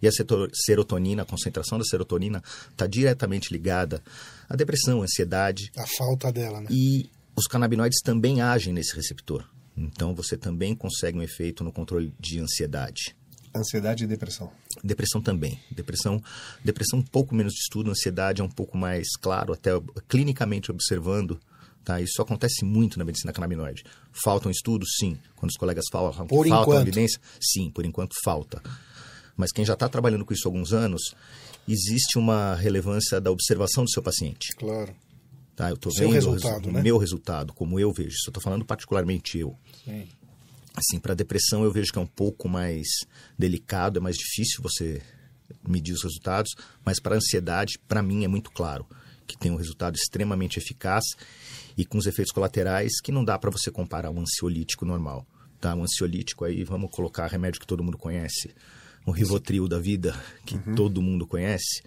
E 0.00 0.08
a 0.08 0.10
serotonina, 0.52 1.22
a 1.22 1.26
concentração 1.26 1.78
da 1.78 1.84
serotonina, 1.84 2.42
está 2.70 2.86
diretamente 2.86 3.52
ligada 3.52 4.02
à 4.48 4.56
depressão, 4.56 5.00
à 5.00 5.04
ansiedade, 5.04 5.70
A 5.76 5.86
falta 5.86 6.32
dela, 6.32 6.60
né? 6.60 6.66
e 6.70 7.08
os 7.36 7.46
canabinoides 7.46 8.00
também 8.02 8.40
agem 8.40 8.72
nesse 8.72 8.96
receptor. 8.96 9.44
Então 9.76 10.14
você 10.14 10.36
também 10.36 10.74
consegue 10.74 11.18
um 11.18 11.22
efeito 11.22 11.62
no 11.62 11.70
controle 11.72 12.12
de 12.18 12.40
ansiedade. 12.40 13.14
Ansiedade 13.54 14.04
e 14.04 14.06
depressão. 14.06 14.50
Depressão 14.84 15.22
também. 15.22 15.58
Depressão, 15.70 16.22
depressão 16.62 16.98
um 16.98 17.02
pouco 17.02 17.34
menos 17.34 17.52
de 17.54 17.60
estudo, 17.60 17.90
ansiedade 17.90 18.40
é 18.42 18.44
um 18.44 18.50
pouco 18.50 18.76
mais 18.76 19.06
claro, 19.18 19.52
até 19.52 19.70
clinicamente 20.08 20.70
observando. 20.70 21.40
Tá? 21.86 22.00
Isso 22.00 22.20
acontece 22.20 22.64
muito 22.64 22.98
na 22.98 23.04
medicina 23.04 23.32
canabinoide. 23.32 23.84
Faltam 24.24 24.50
estudos? 24.50 24.88
Sim. 24.98 25.16
Quando 25.36 25.50
os 25.50 25.56
colegas 25.56 25.84
falam 25.92 26.10
que 26.12 26.26
Por 26.26 26.44
falta 26.48 26.62
enquanto. 26.70 26.82
evidência? 26.82 27.20
Sim, 27.40 27.70
por 27.70 27.86
enquanto 27.86 28.12
falta. 28.24 28.60
Mas 29.36 29.52
quem 29.52 29.64
já 29.64 29.74
está 29.74 29.88
trabalhando 29.88 30.24
com 30.24 30.34
isso 30.34 30.48
há 30.48 30.50
alguns 30.50 30.72
anos, 30.72 31.14
existe 31.68 32.18
uma 32.18 32.56
relevância 32.56 33.20
da 33.20 33.30
observação 33.30 33.84
do 33.84 33.90
seu 33.90 34.02
paciente. 34.02 34.48
Claro. 34.56 34.92
Tá? 35.54 35.68
Eu 35.70 35.76
estou 35.76 35.92
vendo 35.94 36.08
o 36.08 36.12
resultado, 36.12 36.56
resu- 36.56 36.68
o 36.70 36.72
né? 36.72 36.82
meu 36.82 36.98
resultado, 36.98 37.52
como 37.52 37.78
eu 37.78 37.92
vejo. 37.92 38.08
Isso 38.10 38.26
eu 38.26 38.30
estou 38.30 38.42
falando 38.42 38.64
particularmente 38.64 39.38
eu. 39.38 39.56
Sim. 39.84 40.08
Assim, 40.74 40.98
para 40.98 41.14
depressão 41.14 41.62
eu 41.62 41.70
vejo 41.70 41.92
que 41.92 41.98
é 42.00 42.02
um 42.02 42.06
pouco 42.06 42.48
mais 42.48 42.86
delicado, 43.38 43.98
é 43.98 44.02
mais 44.02 44.16
difícil 44.16 44.60
você 44.60 45.00
medir 45.66 45.92
os 45.94 46.02
resultados, 46.02 46.50
mas 46.84 46.98
para 46.98 47.14
ansiedade, 47.14 47.78
para 47.86 48.02
mim 48.02 48.24
é 48.24 48.28
muito 48.28 48.50
claro 48.50 48.84
que 49.26 49.38
tem 49.38 49.50
um 49.50 49.56
resultado 49.56 49.94
extremamente 49.96 50.58
eficaz 50.58 51.04
e 51.76 51.84
com 51.84 51.98
os 51.98 52.06
efeitos 52.06 52.32
colaterais 52.32 53.00
que 53.02 53.12
não 53.12 53.24
dá 53.24 53.38
para 53.38 53.50
você 53.50 53.70
comparar 53.70 54.10
um 54.10 54.20
ansiolítico 54.20 54.84
normal. 54.84 55.26
Tá? 55.60 55.74
Um 55.74 55.82
ansiolítico 55.82 56.44
aí, 56.44 56.64
vamos 56.64 56.90
colocar 56.90 57.26
remédio 57.26 57.60
que 57.60 57.66
todo 57.66 57.82
mundo 57.84 57.98
conhece, 57.98 58.54
um 59.06 59.10
Rivotril 59.10 59.68
da 59.68 59.78
vida, 59.78 60.14
que 60.44 60.58
todo 60.74 61.00
mundo 61.02 61.26
conhece. 61.26 61.82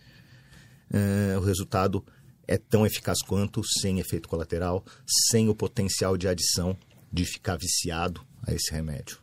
É, 0.91 1.37
o 1.37 1.41
resultado 1.41 2.03
é 2.47 2.57
tão 2.57 2.85
eficaz 2.85 3.21
quanto, 3.21 3.61
sem 3.81 3.99
efeito 3.99 4.27
colateral, 4.27 4.83
sem 5.31 5.49
o 5.49 5.55
potencial 5.55 6.17
de 6.17 6.27
adição 6.27 6.75
de 7.11 7.25
ficar 7.25 7.57
viciado 7.57 8.21
a 8.45 8.53
esse 8.53 8.71
remédio. 8.71 9.17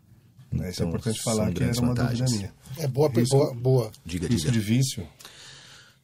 Isso 0.53 0.63
é 0.65 0.69
Então, 0.71 0.89
importante 0.89 1.23
falar 1.23 1.53
que 1.53 1.63
era 1.63 1.73
uma 1.81 1.89
vantagens. 1.89 2.31
dúvida 2.31 2.53
minha. 2.77 2.85
É 2.85 2.89
boa, 2.89 3.11
Isso- 3.21 3.37
boa, 3.37 3.55
boa. 3.55 3.93
Diga, 4.05 4.29
Risco 4.29 4.51
diga. 4.51 4.53
de 4.53 4.61
vício, 4.61 5.07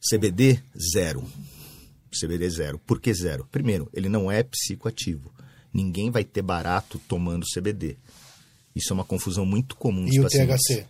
CBD, 0.01 0.61
zero. 0.93 1.23
CBD, 2.17 2.49
zero. 2.49 2.79
Por 2.79 2.99
que 2.99 3.13
zero? 3.13 3.47
Primeiro, 3.51 3.89
ele 3.93 4.09
não 4.09 4.31
é 4.31 4.43
psicoativo. 4.43 5.31
Ninguém 5.73 6.11
vai 6.11 6.23
ter 6.23 6.41
barato 6.41 6.99
tomando 7.07 7.45
CBD. 7.45 7.97
Isso 8.75 8.91
é 8.91 8.93
uma 8.93 9.03
confusão 9.05 9.45
muito 9.45 9.75
comum 9.75 10.07
E 10.07 10.19
o 10.19 10.23
pacientes. 10.23 10.61
THC? 10.67 10.85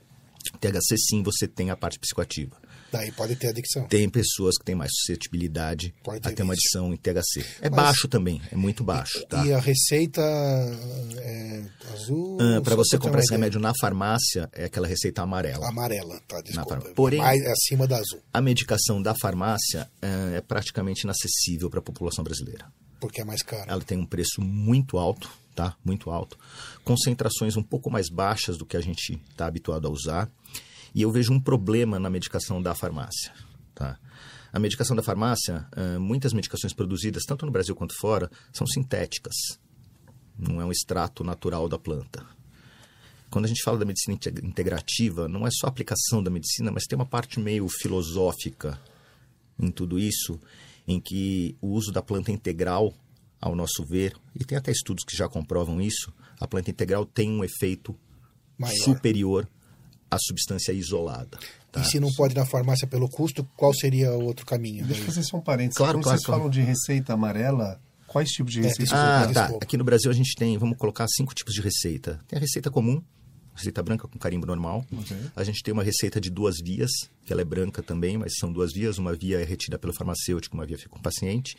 THC, 0.59 0.97
sim, 0.97 1.23
você 1.23 1.47
tem 1.47 1.69
a 1.69 1.75
parte 1.75 1.97
psicoativa. 1.99 2.57
Daí 2.91 3.11
pode 3.13 3.35
ter 3.35 3.47
adicção. 3.47 3.87
Tem 3.87 4.07
pessoas 4.09 4.55
que 4.57 4.63
têm 4.65 4.75
mais 4.75 4.91
suscetibilidade 4.93 5.93
Pode 6.03 6.19
a 6.19 6.29
ter 6.29 6.35
ter 6.35 6.43
uma 6.43 6.53
adição 6.53 6.93
em 6.93 6.97
THC. 6.97 7.43
É 7.61 7.69
Mas- 7.69 7.71
baixo 7.71 8.07
também, 8.07 8.39
é 8.51 8.55
muito 8.55 8.83
baixo. 8.83 9.25
Tá? 9.25 9.43
E 9.45 9.51
a 9.53 9.59
receita 9.59 10.21
é 10.21 11.63
azul? 12.03 12.37
Para 12.63 12.75
só 12.75 12.83
você 12.83 12.97
comprar 12.97 13.19
esse 13.21 13.31
remédio 13.31 13.59
na 13.59 13.73
farmácia, 13.79 14.49
é 14.53 14.65
aquela 14.65 14.87
receita 14.87 15.21
amarela. 15.21 15.67
Amarela, 15.67 16.19
tá, 16.27 16.41
desculpa. 16.41 16.77
Porém- 16.95 17.19
Mais 17.19 17.45
acima 17.45 17.87
da 17.87 17.97
azul, 17.97 18.19
A 18.33 18.41
medicação 18.41 19.01
da 19.01 19.13
farmácia 19.21 19.89
é, 20.01 20.37
é 20.37 20.41
praticamente 20.41 21.01
inacessível 21.03 21.69
para 21.69 21.79
a 21.79 21.83
população 21.83 22.23
brasileira. 22.23 22.65
porque 22.99 23.19
é 23.21 23.25
mais 23.25 23.41
caro. 23.41 23.69
Ela 23.69 23.81
tem 23.81 23.97
um 23.97 24.05
preço 24.05 24.41
muito 24.41 24.97
alto, 24.97 25.29
tá? 25.53 25.75
Muito 25.83 26.09
alto. 26.09 26.37
Concentrações 26.83 27.57
um 27.57 27.63
pouco 27.63 27.89
mais 27.91 28.09
baixas 28.09 28.57
do 28.57 28.65
que 28.65 28.77
a 28.77 28.81
gente 28.81 29.19
está 29.29 29.45
habituado 29.45 29.87
a 29.87 29.91
usar. 29.91 30.29
E 30.95 31.01
eu 31.01 31.11
vejo 31.11 31.33
um 31.33 31.39
problema 31.39 31.99
na 31.99 32.09
medicação 32.09 32.61
da 32.61 32.73
farmácia, 32.75 33.31
tá? 33.75 33.97
A 34.53 34.59
medicação 34.59 34.95
da 34.95 35.01
farmácia, 35.01 35.65
eh, 35.75 35.97
muitas 35.97 36.31
medicações 36.31 36.71
produzidas, 36.73 37.23
tanto 37.27 37.45
no 37.45 37.51
Brasil 37.51 37.75
quanto 37.75 37.93
fora, 37.99 38.29
são 38.53 38.67
sintéticas. 38.67 39.33
Não 40.37 40.59
é 40.61 40.65
um 40.65 40.71
extrato 40.71 41.23
natural 41.23 41.67
da 41.69 41.77
planta. 41.77 42.25
Quando 43.29 43.45
a 43.45 43.47
gente 43.47 43.63
fala 43.63 43.77
da 43.79 43.85
medicina 43.85 44.15
inte- 44.15 44.29
integrativa, 44.45 45.27
não 45.27 45.45
é 45.47 45.49
só 45.51 45.65
a 45.67 45.69
aplicação 45.69 46.21
da 46.21 46.29
medicina, 46.29 46.71
mas 46.71 46.85
tem 46.85 46.95
uma 46.95 47.05
parte 47.05 47.39
meio 47.39 47.67
filosófica 47.67 48.79
em 49.59 49.71
tudo 49.71 49.97
isso, 49.99 50.39
em 50.87 50.99
que 50.99 51.55
o 51.61 51.69
uso 51.69 51.91
da 51.91 52.01
planta 52.01 52.31
integral, 52.31 52.93
ao 53.41 53.55
nosso 53.55 53.83
ver, 53.85 54.15
e 54.39 54.43
tem 54.43 54.57
até 54.57 54.71
estudos 54.71 55.03
que 55.03 55.15
já 55.15 55.27
comprovam 55.27 55.81
isso, 55.81 56.13
a 56.39 56.47
planta 56.47 56.69
integral 56.71 57.05
tem 57.05 57.29
um 57.31 57.43
efeito 57.43 57.95
Maior. 58.57 58.75
superior 58.83 59.47
à 60.11 60.17
substância 60.19 60.71
isolada. 60.71 61.39
tá? 61.71 61.81
E 61.81 61.85
se 61.85 61.99
não 61.99 62.11
pode 62.13 62.33
ir 62.33 62.37
na 62.37 62.45
farmácia 62.45 62.87
pelo 62.87 63.09
custo, 63.09 63.43
qual 63.57 63.73
seria 63.73 64.11
o 64.11 64.23
outro 64.25 64.45
caminho? 64.45 64.85
Deixa 64.85 65.01
eu 65.01 65.05
fazer 65.05 65.23
só 65.23 65.37
um 65.37 65.41
parênteses. 65.41 65.77
Claro, 65.77 65.93
Quando 65.97 66.03
claro, 66.03 66.17
vocês 66.19 66.25
claro. 66.25 66.41
falam 66.41 66.51
de 66.51 66.61
receita 66.61 67.13
amarela, 67.13 67.81
quais 68.13 68.29
tipos 68.29 68.53
de 68.53 68.61
receita? 68.61 68.83
desculpa, 68.83 69.03
Ah, 69.03 69.17
desculpa. 69.17 69.33
tá. 69.33 69.41
desculpa. 69.41 69.65
Aqui 69.65 69.77
no 69.77 69.83
Brasil 69.83 70.09
a 70.09 70.13
gente 70.13 70.35
tem, 70.35 70.57
vamos 70.57 70.77
colocar 70.77 71.05
cinco 71.09 71.33
tipos 71.35 71.53
de 71.53 71.61
receita. 71.61 72.21
Tem 72.27 72.37
a 72.37 72.39
receita 72.39 72.69
comum, 72.71 73.01
receita 73.55 73.83
branca 73.83 74.07
com 74.07 74.17
carimbo 74.17 74.45
normal. 74.45 74.85
Ok. 74.91 75.17
A 75.35 75.43
gente 75.43 75.61
tem 75.63 75.73
uma 75.73 75.83
receita 75.83 76.21
de 76.21 76.29
duas 76.29 76.55
vias, 76.63 76.91
que 77.25 77.33
ela 77.33 77.41
é 77.41 77.45
branca 77.45 77.83
também, 77.83 78.17
mas 78.17 78.33
são 78.39 78.51
duas 78.53 78.71
vias. 78.73 78.97
Uma 78.97 79.13
via 79.15 79.41
é 79.41 79.43
retida 79.43 79.77
pelo 79.77 79.93
farmacêutico, 79.93 80.55
uma 80.55 80.65
via 80.65 80.77
fica 80.77 80.89
com 80.89 80.99
o 80.99 81.01
paciente. 81.01 81.55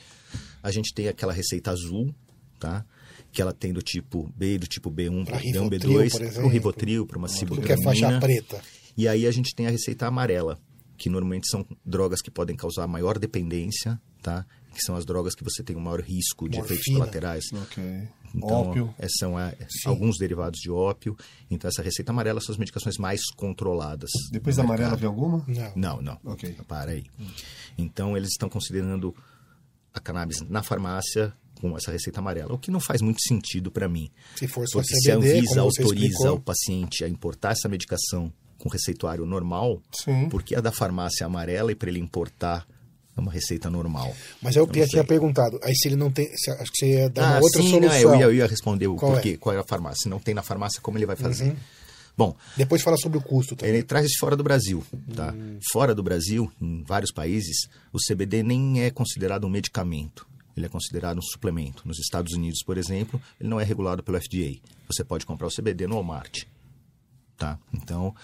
A 0.62 0.70
gente 0.70 0.94
tem 0.94 1.08
aquela 1.08 1.32
receita 1.32 1.70
azul, 1.70 2.14
tá? 2.58 2.84
Que 3.32 3.42
ela 3.42 3.52
tem 3.52 3.72
do 3.72 3.82
tipo 3.82 4.32
B, 4.36 4.58
do 4.58 4.66
tipo 4.66 4.90
B1, 4.90 5.24
Pra 5.26 5.38
B1, 5.40 5.42
Rivotril, 5.42 5.70
B2, 6.00 6.10
por 6.10 6.32
para 6.32 6.44
o 6.44 6.48
Rivotril, 6.48 7.06
para 7.06 7.18
uma 7.18 7.28
Tudo 7.28 7.60
que 7.62 7.72
é 7.72 7.82
faixa 7.82 8.20
preta. 8.20 8.60
E 8.96 9.08
aí 9.08 9.26
a 9.26 9.30
gente 9.32 9.54
tem 9.56 9.66
a 9.66 9.70
receita 9.70 10.06
amarela, 10.06 10.56
que 10.96 11.10
normalmente 11.10 11.48
são 11.50 11.66
drogas 11.84 12.22
que 12.22 12.30
podem 12.30 12.54
causar 12.54 12.86
maior 12.86 13.18
dependência, 13.18 14.00
tá? 14.22 14.46
Que 14.74 14.80
são 14.82 14.96
as 14.96 15.04
drogas 15.04 15.34
que 15.34 15.44
você 15.44 15.62
tem 15.62 15.76
o 15.76 15.80
maior 15.80 16.00
risco 16.00 16.48
de 16.48 16.58
efeitos 16.58 16.86
Morfina. 16.88 16.98
colaterais. 16.98 17.44
Ok. 17.52 18.08
Então, 18.34 18.70
Ópio. 18.70 18.94
é, 18.98 19.06
são 19.08 19.38
é, 19.38 19.56
alguns 19.86 20.18
derivados 20.18 20.58
de 20.58 20.70
ópio. 20.70 21.16
Então, 21.48 21.68
essa 21.68 21.82
receita 21.82 22.10
amarela 22.10 22.40
são 22.40 22.52
as 22.52 22.58
medicações 22.58 22.98
mais 22.98 23.20
controladas. 23.36 24.10
Depois 24.32 24.56
no 24.56 24.62
da 24.64 24.68
amarela 24.68 24.96
vem 24.96 25.06
alguma? 25.06 25.44
Não. 25.46 25.72
Não, 25.76 26.02
não. 26.02 26.20
Ok. 26.24 26.56
Para 26.66 26.90
aí. 26.90 27.04
Então, 27.78 28.16
eles 28.16 28.30
estão 28.30 28.48
considerando 28.48 29.14
a 29.92 30.00
cannabis 30.00 30.40
na 30.40 30.62
farmácia 30.62 31.32
com 31.60 31.76
essa 31.76 31.92
receita 31.92 32.18
amarela, 32.18 32.52
o 32.52 32.58
que 32.58 32.70
não 32.70 32.80
faz 32.80 33.00
muito 33.00 33.22
sentido 33.22 33.70
para 33.70 33.88
mim. 33.88 34.10
Se 34.36 34.48
for 34.48 34.66
só 34.68 34.80
Porque 34.80 34.96
se 34.96 35.10
a 35.10 35.16
CBD, 35.16 35.38
Anvisa 35.38 35.60
autoriza 35.60 36.06
explicou, 36.06 36.36
o 36.36 36.40
paciente 36.40 37.04
a 37.04 37.08
importar 37.08 37.52
essa 37.52 37.68
medicação 37.68 38.32
com 38.58 38.68
receituário 38.68 39.24
normal, 39.24 39.80
Sim. 39.92 40.28
por 40.28 40.42
que 40.42 40.54
a 40.56 40.60
da 40.60 40.72
farmácia 40.72 41.24
é 41.24 41.26
amarela 41.26 41.70
e 41.70 41.74
para 41.74 41.88
ele 41.88 42.00
importar 42.00 42.66
é 43.16 43.20
uma 43.20 43.32
receita 43.32 43.70
normal? 43.70 44.14
Mas 44.42 44.56
eu, 44.56 44.66
não 44.66 44.72
tinha 44.72 44.86
sei. 44.86 45.02
perguntado, 45.04 45.58
aí 45.62 45.74
se 45.74 45.88
ele 45.88 45.96
não 45.96 46.10
tem, 46.10 46.26
se- 46.36 46.50
acho 46.50 46.70
que 46.72 46.78
você 46.78 46.86
ia 46.86 47.08
dar 47.10 47.22
uma 47.22 47.36
ah, 47.36 47.40
outra 47.40 47.62
sim, 47.62 47.70
solução. 47.70 48.10
Não, 48.10 48.14
eu, 48.14 48.18
ia, 48.20 48.24
eu 48.24 48.34
ia 48.34 48.46
responder 48.46 48.86
o 48.86 48.96
Qual 48.96 49.12
é? 49.12 49.14
porquê, 49.14 49.36
qual 49.36 49.54
é 49.54 49.58
a 49.58 49.64
farmácia. 49.64 50.02
Se 50.02 50.08
não 50.08 50.18
tem 50.18 50.34
na 50.34 50.42
farmácia, 50.42 50.80
como 50.80 50.98
ele 50.98 51.06
vai 51.06 51.16
fazer? 51.16 51.54
Bom, 52.16 52.36
Depois 52.56 52.80
fala 52.80 52.96
sobre 52.96 53.18
o 53.18 53.20
custo 53.20 53.56
também. 53.56 53.74
ele 53.74 53.82
traz 53.82 54.06
de 54.08 54.16
fora 54.18 54.36
do 54.36 54.44
Brasil, 54.44 54.84
tá? 55.16 55.32
Hum. 55.32 55.58
Fora 55.72 55.92
do 55.94 56.02
Brasil, 56.02 56.50
em 56.60 56.84
vários 56.84 57.10
países, 57.10 57.68
o 57.92 57.98
CBD 57.98 58.42
nem 58.44 58.82
é 58.82 58.90
considerado 58.90 59.44
um 59.46 59.50
medicamento. 59.50 60.24
Ele 60.56 60.66
é 60.66 60.68
considerado 60.68 61.18
um 61.18 61.22
suplemento. 61.22 61.82
Nos 61.84 61.98
Estados 61.98 62.32
Unidos, 62.32 62.62
por 62.64 62.78
exemplo, 62.78 63.20
ele 63.40 63.48
não 63.48 63.58
é 63.60 63.64
regulado 63.64 64.02
pelo 64.04 64.16
FDA. 64.20 64.60
Você 64.86 65.02
pode 65.02 65.26
comprar 65.26 65.48
o 65.48 65.50
CBD 65.50 65.88
no 65.88 65.96
Walmart, 65.96 66.44
tá? 67.36 67.58
Então, 67.72 68.14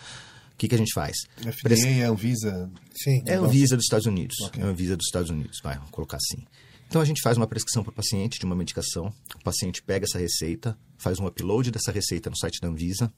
que, 0.60 0.68
que 0.68 0.74
a 0.74 0.78
gente 0.78 0.92
faz? 0.92 1.16
FDA, 1.38 2.06
a 2.06 2.10
Anvisa. 2.10 2.70
Sim. 2.94 3.22
É 3.26 3.34
a 3.34 3.40
Anvisa 3.40 3.76
dos 3.76 3.84
Estados 3.86 4.06
Unidos. 4.06 4.36
Ok. 4.42 4.62
É 4.62 4.66
a 4.66 4.68
Anvisa 4.68 4.96
dos 4.96 5.06
Estados 5.06 5.30
Unidos, 5.30 5.58
vai, 5.62 5.76
vamos 5.76 5.90
colocar 5.90 6.16
assim. 6.18 6.44
Então 6.86 7.00
a 7.00 7.04
gente 7.04 7.22
faz 7.22 7.36
uma 7.36 7.46
prescrição 7.46 7.82
para 7.84 7.90
o 7.92 7.94
paciente 7.94 8.38
de 8.38 8.44
uma 8.44 8.54
medicação. 8.56 9.12
O 9.36 9.42
paciente 9.44 9.80
pega 9.82 10.04
essa 10.04 10.18
receita, 10.18 10.76
faz 10.98 11.18
um 11.20 11.26
upload 11.26 11.70
dessa 11.70 11.90
receita 11.92 12.28
no 12.28 12.36
site 12.36 12.60
da 12.60 12.68
Anvisa, 12.68 13.12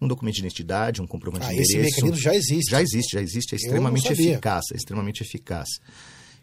um 0.00 0.06
documento 0.06 0.34
de 0.34 0.40
identidade, 0.42 1.00
um 1.00 1.06
comprovante 1.06 1.46
Ah, 1.46 1.52
de 1.52 1.58
esse 1.60 1.72
endereço. 1.72 1.96
mecanismo 1.96 2.22
já 2.22 2.34
existe. 2.34 2.70
Já 2.70 2.82
existe, 2.82 3.12
já 3.14 3.22
existe. 3.22 3.54
É 3.54 3.56
extremamente 3.56 4.12
eficaz. 4.12 4.64
É 4.72 4.76
extremamente 4.76 5.22
eficaz. 5.22 5.68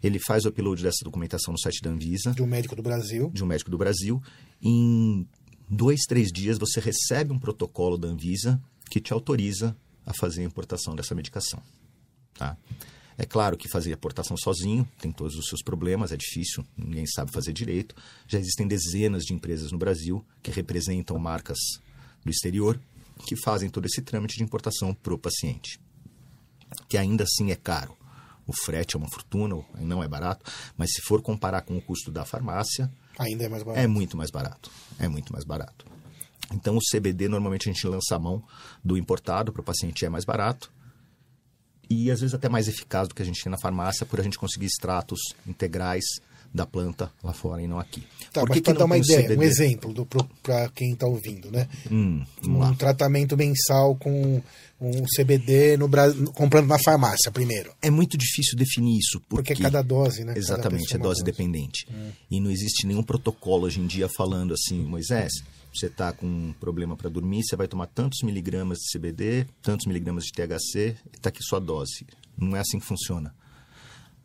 Ele 0.02 0.18
faz 0.18 0.44
o 0.44 0.48
upload 0.48 0.82
dessa 0.82 1.04
documentação 1.04 1.52
no 1.52 1.58
site 1.58 1.80
da 1.80 1.88
Anvisa 1.90 2.32
De 2.32 2.42
um 2.42 2.46
médico 2.46 2.74
do 2.76 2.82
Brasil. 2.82 3.30
de 3.32 3.42
um 3.42 3.46
médico 3.46 3.70
do 3.70 3.78
Brasil. 3.78 4.20
Em 4.60 5.26
dois, 5.70 6.00
três 6.06 6.30
dias 6.32 6.58
você 6.58 6.80
recebe 6.80 7.32
um 7.32 7.38
protocolo 7.38 7.96
da 7.96 8.08
Anvisa 8.08 8.60
que 8.90 9.00
te 9.00 9.12
autoriza 9.12 9.74
a 10.06 10.12
fazer 10.14 10.42
a 10.42 10.44
importação 10.44 10.94
dessa 10.94 11.14
medicação. 11.14 11.62
Tá? 12.34 12.56
É 13.16 13.24
claro 13.24 13.56
que 13.56 13.68
fazer 13.68 13.90
a 13.90 13.94
importação 13.94 14.36
sozinho 14.36 14.88
tem 15.00 15.12
todos 15.12 15.36
os 15.36 15.46
seus 15.46 15.62
problemas, 15.62 16.10
é 16.10 16.16
difícil, 16.16 16.66
ninguém 16.76 17.06
sabe 17.06 17.30
fazer 17.30 17.52
direito. 17.52 17.94
Já 18.26 18.38
existem 18.38 18.66
dezenas 18.66 19.24
de 19.24 19.32
empresas 19.32 19.70
no 19.70 19.78
Brasil 19.78 20.24
que 20.42 20.50
representam 20.50 21.16
marcas 21.18 21.58
do 22.24 22.30
exterior 22.30 22.80
que 23.26 23.36
fazem 23.36 23.70
todo 23.70 23.86
esse 23.86 24.02
trâmite 24.02 24.36
de 24.36 24.42
importação 24.42 24.92
para 24.92 25.14
o 25.14 25.18
paciente, 25.18 25.78
que 26.88 26.98
ainda 26.98 27.22
assim 27.22 27.52
é 27.52 27.56
caro. 27.56 27.96
O 28.46 28.52
frete 28.52 28.96
é 28.96 28.98
uma 28.98 29.08
fortuna, 29.08 29.64
não 29.78 30.02
é 30.02 30.08
barato, 30.08 30.50
mas 30.76 30.92
se 30.92 31.00
for 31.00 31.22
comparar 31.22 31.62
com 31.62 31.76
o 31.76 31.80
custo 31.80 32.10
da 32.10 32.24
farmácia, 32.24 32.92
Ainda 33.16 33.44
é 33.44 33.48
mais 33.48 33.62
barato. 33.62 33.80
é 33.80 33.86
muito 33.86 34.16
mais 34.16 34.30
barato. 34.30 34.70
É 34.98 35.08
muito 35.08 35.32
mais 35.32 35.44
barato. 35.44 35.86
Então, 36.52 36.76
o 36.76 36.80
CBD, 36.80 37.28
normalmente 37.28 37.68
a 37.68 37.72
gente 37.72 37.86
lança 37.86 38.16
a 38.16 38.18
mão 38.18 38.42
do 38.84 38.96
importado 38.96 39.52
para 39.52 39.60
o 39.60 39.64
paciente, 39.64 40.04
é 40.04 40.08
mais 40.08 40.24
barato. 40.24 40.70
E 41.88 42.10
às 42.10 42.20
vezes 42.20 42.34
até 42.34 42.48
mais 42.48 42.68
eficaz 42.68 43.08
do 43.08 43.14
que 43.14 43.22
a 43.22 43.24
gente 43.24 43.42
tem 43.42 43.50
na 43.50 43.58
farmácia, 43.58 44.06
por 44.06 44.18
a 44.20 44.22
gente 44.22 44.38
conseguir 44.38 44.66
extratos 44.66 45.20
integrais 45.46 46.04
da 46.52 46.64
planta 46.64 47.10
lá 47.22 47.32
fora 47.32 47.60
e 47.60 47.66
não 47.66 47.80
aqui. 47.80 48.02
Tá, 48.32 48.40
Por 48.40 48.48
mas 48.50 48.58
que 48.58 48.62
para 48.62 48.72
que 48.74 48.78
dar 48.78 48.84
uma 48.84 48.96
ideia, 48.96 49.20
um 49.20 49.24
CBD? 49.24 49.44
exemplo 49.44 50.06
para 50.42 50.68
quem 50.68 50.92
está 50.92 51.04
ouvindo, 51.06 51.50
né? 51.50 51.68
Hum, 51.90 52.24
Um 52.46 52.58
lá. 52.58 52.72
tratamento 52.74 53.36
mensal 53.36 53.96
com 53.96 54.40
um 54.80 55.02
CBD 55.16 55.76
no 55.76 55.88
comprando 56.32 56.68
na 56.68 56.78
farmácia 56.78 57.30
primeiro. 57.32 57.72
É 57.82 57.90
muito 57.90 58.16
difícil 58.16 58.56
definir 58.56 58.98
isso, 58.98 59.20
porque, 59.28 59.52
Porque 59.54 59.62
é 59.62 59.64
cada 59.70 59.82
dose, 59.82 60.24
né? 60.24 60.34
Exatamente, 60.36 60.92
é 60.94 60.96
uma 60.96 61.02
dose 61.02 61.24
dependente. 61.24 61.88
E 62.30 62.40
não 62.40 62.50
existe 62.50 62.86
nenhum 62.86 63.02
protocolo 63.02 63.64
hoje 63.66 63.80
em 63.80 63.86
dia 63.86 64.08
falando 64.16 64.54
assim, 64.54 64.80
Moisés, 64.84 65.32
você 65.74 65.86
está 65.86 66.12
com 66.12 66.26
um 66.26 66.52
problema 66.52 66.96
para 66.96 67.10
dormir, 67.10 67.42
você 67.42 67.56
vai 67.56 67.66
tomar 67.66 67.86
tantos 67.86 68.22
miligramas 68.22 68.78
de 68.78 68.98
CBD, 68.98 69.46
tantos 69.60 69.86
miligramas 69.86 70.24
de 70.24 70.32
THC, 70.32 70.96
está 71.12 71.28
aqui 71.28 71.42
sua 71.42 71.58
dose. 71.58 72.06
Não 72.36 72.56
é 72.56 72.60
assim 72.60 72.78
que 72.78 72.86
funciona. 72.86 73.34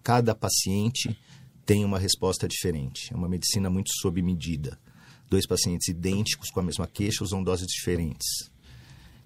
Cada 0.03 0.35
paciente 0.35 1.17
tem 1.65 1.83
uma 1.83 1.99
resposta 1.99 2.47
diferente. 2.47 3.13
É 3.13 3.15
uma 3.15 3.29
medicina 3.29 3.69
muito 3.69 3.91
sob 4.01 4.21
medida. 4.21 4.79
Dois 5.29 5.45
pacientes 5.45 5.87
idênticos 5.87 6.49
com 6.49 6.59
a 6.59 6.63
mesma 6.63 6.87
queixa 6.87 7.23
usam 7.23 7.43
doses 7.43 7.67
diferentes. 7.67 8.49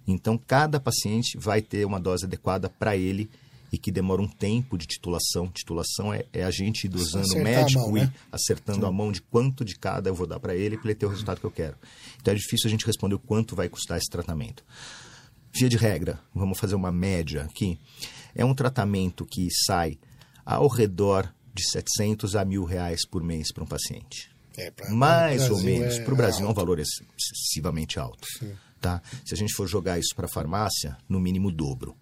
Então, 0.06 0.38
cada 0.38 0.80
paciente 0.80 1.38
vai 1.38 1.62
ter 1.62 1.86
uma 1.86 2.00
dose 2.00 2.26
adequada 2.26 2.70
para 2.70 2.98
ele 2.98 3.30
e 3.74 3.78
que 3.80 3.92
demora 3.92 4.22
um 4.22 4.28
tempo 4.28 4.78
de 4.78 4.86
titulação. 4.86 5.48
Titulação 5.50 6.14
é, 6.14 6.24
é 6.32 6.44
a 6.44 6.52
gente 6.52 6.88
dosando 6.88 7.34
o 7.34 7.44
médico 7.44 7.80
mão, 7.88 7.98
e 7.98 8.02
né? 8.02 8.14
acertando 8.32 8.86
a 8.86 8.92
mão 8.92 9.12
de 9.12 9.20
quanto 9.20 9.66
de 9.66 9.76
cada 9.76 10.10
eu 10.12 10.16
vou 10.16 10.28
dar 10.28 10.40
para 10.40 10.56
ele 10.56 10.78
para 10.78 10.90
ele 10.92 10.96
ter 11.00 11.08
o 11.08 11.10
resultado 11.10 11.40
que 11.40 11.46
eu 11.46 11.52
quero. 11.52 11.76
Então, 12.22 12.32
é 12.34 12.38
difícil 12.38 12.68
a 12.68 12.70
gente 12.70 12.86
responder 12.86 13.16
o 13.16 13.20
quanto 13.20 13.56
vai 13.56 13.68
custar 13.68 13.98
esse 13.98 14.10
tratamento. 14.10 14.64
Via 15.52 15.68
de 15.68 15.76
regra, 15.78 16.20
vamos 16.34 16.60
fazer 16.60 16.76
uma 16.76 16.92
média 16.92 17.44
aqui. 17.44 17.80
É 18.36 18.46
um 18.46 18.54
tratamento 18.54 19.26
que 19.26 19.48
sai 19.66 19.98
ao 20.46 20.68
redor 20.68 21.34
de 21.54 21.64
700 21.72 22.36
a 22.36 22.46
mil 22.46 22.64
reais 22.64 23.06
por 23.08 23.24
mês 23.24 23.52
para 23.52 23.64
um 23.64 23.68
paciente. 23.68 24.30
É, 24.56 24.70
pra- 24.70 24.90
Mais 24.92 25.50
ou 25.50 25.60
menos. 25.62 25.96
é 25.98 26.04
Para 26.04 26.14
o 26.14 26.18
Brasil 26.18 26.46
é 26.46 26.50
um 26.50 26.54
valor 26.54 26.78
ex- 26.78 27.02
excessivamente 27.18 27.98
alto. 28.00 28.28
Tá? 28.80 29.02
Se 29.26 29.34
a 29.34 29.38
gente 29.38 29.54
for 29.54 29.68
jogar 29.68 29.98
isso 29.98 30.16
para 30.16 30.26
a 30.26 30.30
farmácia, 30.30 30.96
no 31.10 31.20
mínimo 31.20 31.52
dobro. 31.52 31.96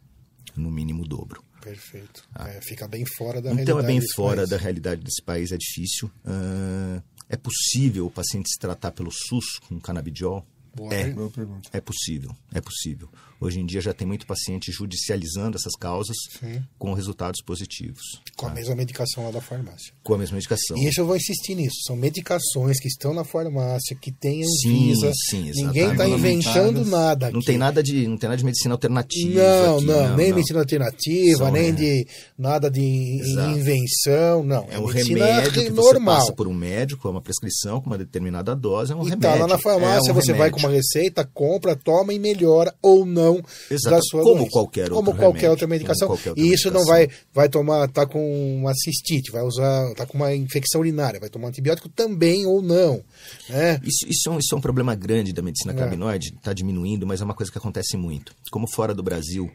No 0.56 0.70
mínimo 0.72 1.08
dobro. 1.08 1.44
Perfeito. 1.62 2.24
É, 2.40 2.60
fica 2.62 2.88
bem 2.88 3.06
fora 3.06 3.42
da 3.42 3.52
Então 3.52 3.62
é 3.62 3.66
realidade. 3.66 3.88
bem 3.88 4.00
desse 4.00 4.16
fora 4.16 4.38
país. 4.38 4.50
da 4.50 4.58
realidade 4.58 5.04
desse 5.04 5.22
país, 5.22 5.52
é 5.52 5.58
difícil. 5.58 6.12
Ah, 6.26 7.02
é 7.30 7.38
possível 7.38 8.08
o 8.08 8.12
paciente 8.12 8.50
se 8.52 8.60
tratar 8.60 8.92
pelo 8.92 9.12
SUS 9.12 9.60
com 9.68 9.80
canabidiol? 9.80 10.46
Boa 10.74 10.94
é, 10.94 11.10
Boa 11.10 11.30
pergunta. 11.30 11.70
é 11.74 11.82
possível, 11.82 12.32
é 12.54 12.62
possível. 12.62 13.10
Hoje 13.42 13.60
em 13.60 13.66
dia 13.66 13.82
já 13.82 13.92
tem 13.92 14.08
muito 14.08 14.26
paciente 14.28 14.72
judicializando 14.72 15.58
essas 15.58 15.74
causas 15.76 16.16
Sim. 16.40 16.62
com 16.78 16.94
resultados 16.94 17.42
positivos. 17.42 18.04
Com 18.38 18.46
a 18.46 18.50
tá? 18.50 18.56
mesma 18.56 18.76
medicação 18.76 19.24
lá 19.26 19.32
da 19.32 19.42
farmácia. 19.42 19.92
Com 20.04 20.14
a 20.14 20.18
mesma 20.20 20.36
medicação. 20.36 20.78
E 20.78 20.88
isso 20.88 21.02
eu 21.02 21.08
vou 21.08 21.16
insistir 21.16 21.56
nisso. 21.56 21.76
São 21.88 21.96
medicações 21.96 22.80
que 22.80 22.88
estão 22.88 23.16
na 23.16 23.24
farmácia, 23.24 23.98
que 24.00 24.12
tem 24.12 24.44
Sim, 24.44 24.92
Anvisa. 24.92 25.12
sim, 25.30 25.52
Ninguém 25.56 25.92
está 25.92 26.08
inventando 26.08 26.86
nada 26.86 27.26
aqui. 27.28 27.34
Não 27.36 27.42
tem 27.42 27.58
nada 27.58 27.82
de, 27.82 28.08
não 28.08 28.16
tem 28.16 28.30
nada 28.30 28.38
de 28.38 28.46
medicina 28.46 28.76
alternativa. 28.76 29.42
Não, 29.66 29.78
aqui, 29.78 29.86
não, 29.86 30.16
nem 30.16 30.30
não. 30.30 30.36
medicina 30.36 30.60
alternativa, 30.60 31.38
São, 31.46 31.52
nem 31.52 31.70
é. 31.70 31.72
de 31.72 32.08
nada 32.38 32.70
de 32.70 33.20
Exato. 33.24 33.58
invenção, 33.58 34.44
não. 34.44 34.68
É 34.70 34.78
um 34.80 34.86
medicina 34.88 35.26
remédio 35.26 35.52
que 35.52 35.70
você 35.72 35.94
normal. 35.94 36.18
passa 36.20 36.34
por 36.34 36.48
um 36.48 36.54
médico, 36.54 37.08
é 37.08 37.12
uma 37.12 37.22
prescrição 37.22 37.82
com 37.82 37.88
uma 37.90 37.98
determinada 37.98 38.56
dose, 38.56 38.92
é 38.92 38.96
um 38.96 39.02
E 39.02 39.10
remédio. 39.10 39.22
tá 39.30 39.36
lá 39.36 39.48
na 39.48 39.58
farmácia, 39.58 40.10
é 40.10 40.12
um 40.12 40.16
você 40.16 40.32
vai 40.32 40.42
remédio. 40.50 40.54
com 40.54 40.61
uma 40.68 40.70
receita, 40.76 41.24
compra, 41.26 41.76
toma 41.76 42.14
e 42.14 42.20
melhora 42.20 42.74
ou 42.82 43.06
não 43.06 43.42
Exato. 43.70 43.96
da 43.96 44.02
sua 44.02 44.22
Como 44.24 44.36
doença. 44.38 44.52
qualquer 44.52 44.90
Como 44.90 44.98
outro 45.10 45.14
qualquer 45.14 45.26
remédio, 45.28 45.50
outra 45.52 45.68
medicação. 45.68 46.08
qualquer 46.08 46.30
outra 46.30 46.44
e 46.44 46.54
isso 46.54 46.72
não 46.72 46.80
medicação. 46.82 46.94
vai, 47.08 47.10
vai 47.34 47.50
tomar, 47.50 47.88
tá 47.90 48.06
com 48.06 48.56
uma 48.58 48.74
cistite, 48.74 49.32
vai 49.32 49.44
usar, 49.44 49.94
tá 49.96 50.06
com 50.06 50.18
uma 50.18 50.34
infecção 50.36 50.82
urinária, 50.82 51.20
vai 51.20 51.30
tomar 51.30 51.48
antibiótico 51.50 51.90
também 51.90 52.46
ou 52.46 52.62
não. 52.62 53.04
Né? 53.50 53.80
Isso, 53.84 54.08
isso, 54.08 54.30
é 54.30 54.32
um, 54.32 54.40
isso 54.40 54.54
é 54.54 54.58
um 54.58 54.62
problema 54.62 54.96
grande 54.96 55.34
da 55.34 55.42
É. 55.42 55.44
medicina 55.44 55.74
cannabinoide, 55.74 56.34
está 56.36 56.54
diminuindo, 56.54 57.06
mas 57.08 57.22
é 57.22 57.24
uma 57.26 57.34
coisa 57.34 57.52
que 57.52 57.58
acontece 57.58 57.98
muito. 57.98 58.34
Como 58.52 58.68
fora 58.68 58.94
do 58.94 59.04
Brasil 59.04 59.50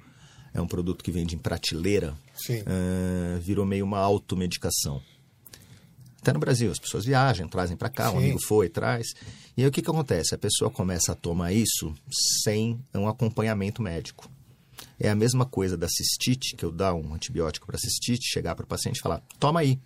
é 0.55 0.61
um 0.61 0.67
produto 0.67 1.05
que 1.05 1.11
vende 1.13 1.35
em 1.35 1.39
prateleira, 1.39 2.15
Sim. 2.35 2.63
ah, 2.67 3.39
virou 3.41 3.65
meio 3.67 3.85
uma 3.85 3.99
automedicação. 3.99 5.01
Até 6.27 6.33
no 6.33 6.41
Brasil, 6.41 6.73
as 6.73 6.79
pessoas 6.81 7.05
viajam, 7.05 7.47
trazem 7.47 7.77
para 7.77 7.89
cá, 7.89 8.09
um 8.11 8.15
Sim. 8.15 8.19
amigo 8.19 8.41
foi, 8.41 8.69
traz. 8.69 9.15
E 9.57 9.63
aí 9.63 9.69
o 9.69 9.71
que, 9.71 9.81
que 9.81 9.89
acontece? 9.89 10.35
A 10.35 10.39
pessoa 10.39 10.69
começa 10.69 11.13
a 11.13 11.15
tomar 11.15 11.53
isso 11.53 11.95
sem 12.43 12.81
um 12.93 13.07
acompanhamento 13.07 13.81
médico. 13.81 14.29
É 14.99 15.09
a 15.09 15.15
mesma 15.15 15.47
coisa 15.47 15.77
da 15.77 15.87
cistite, 15.89 16.57
que 16.57 16.65
eu 16.65 16.73
dar 16.73 16.95
um 16.95 17.15
antibiótico 17.15 17.65
para 17.65 17.79
cistite, 17.79 18.29
chegar 18.29 18.57
para 18.57 18.65
o 18.65 18.67
paciente 18.67 18.97
e 18.97 19.03
falar, 19.03 19.23
toma 19.39 19.61
aí, 19.61 19.79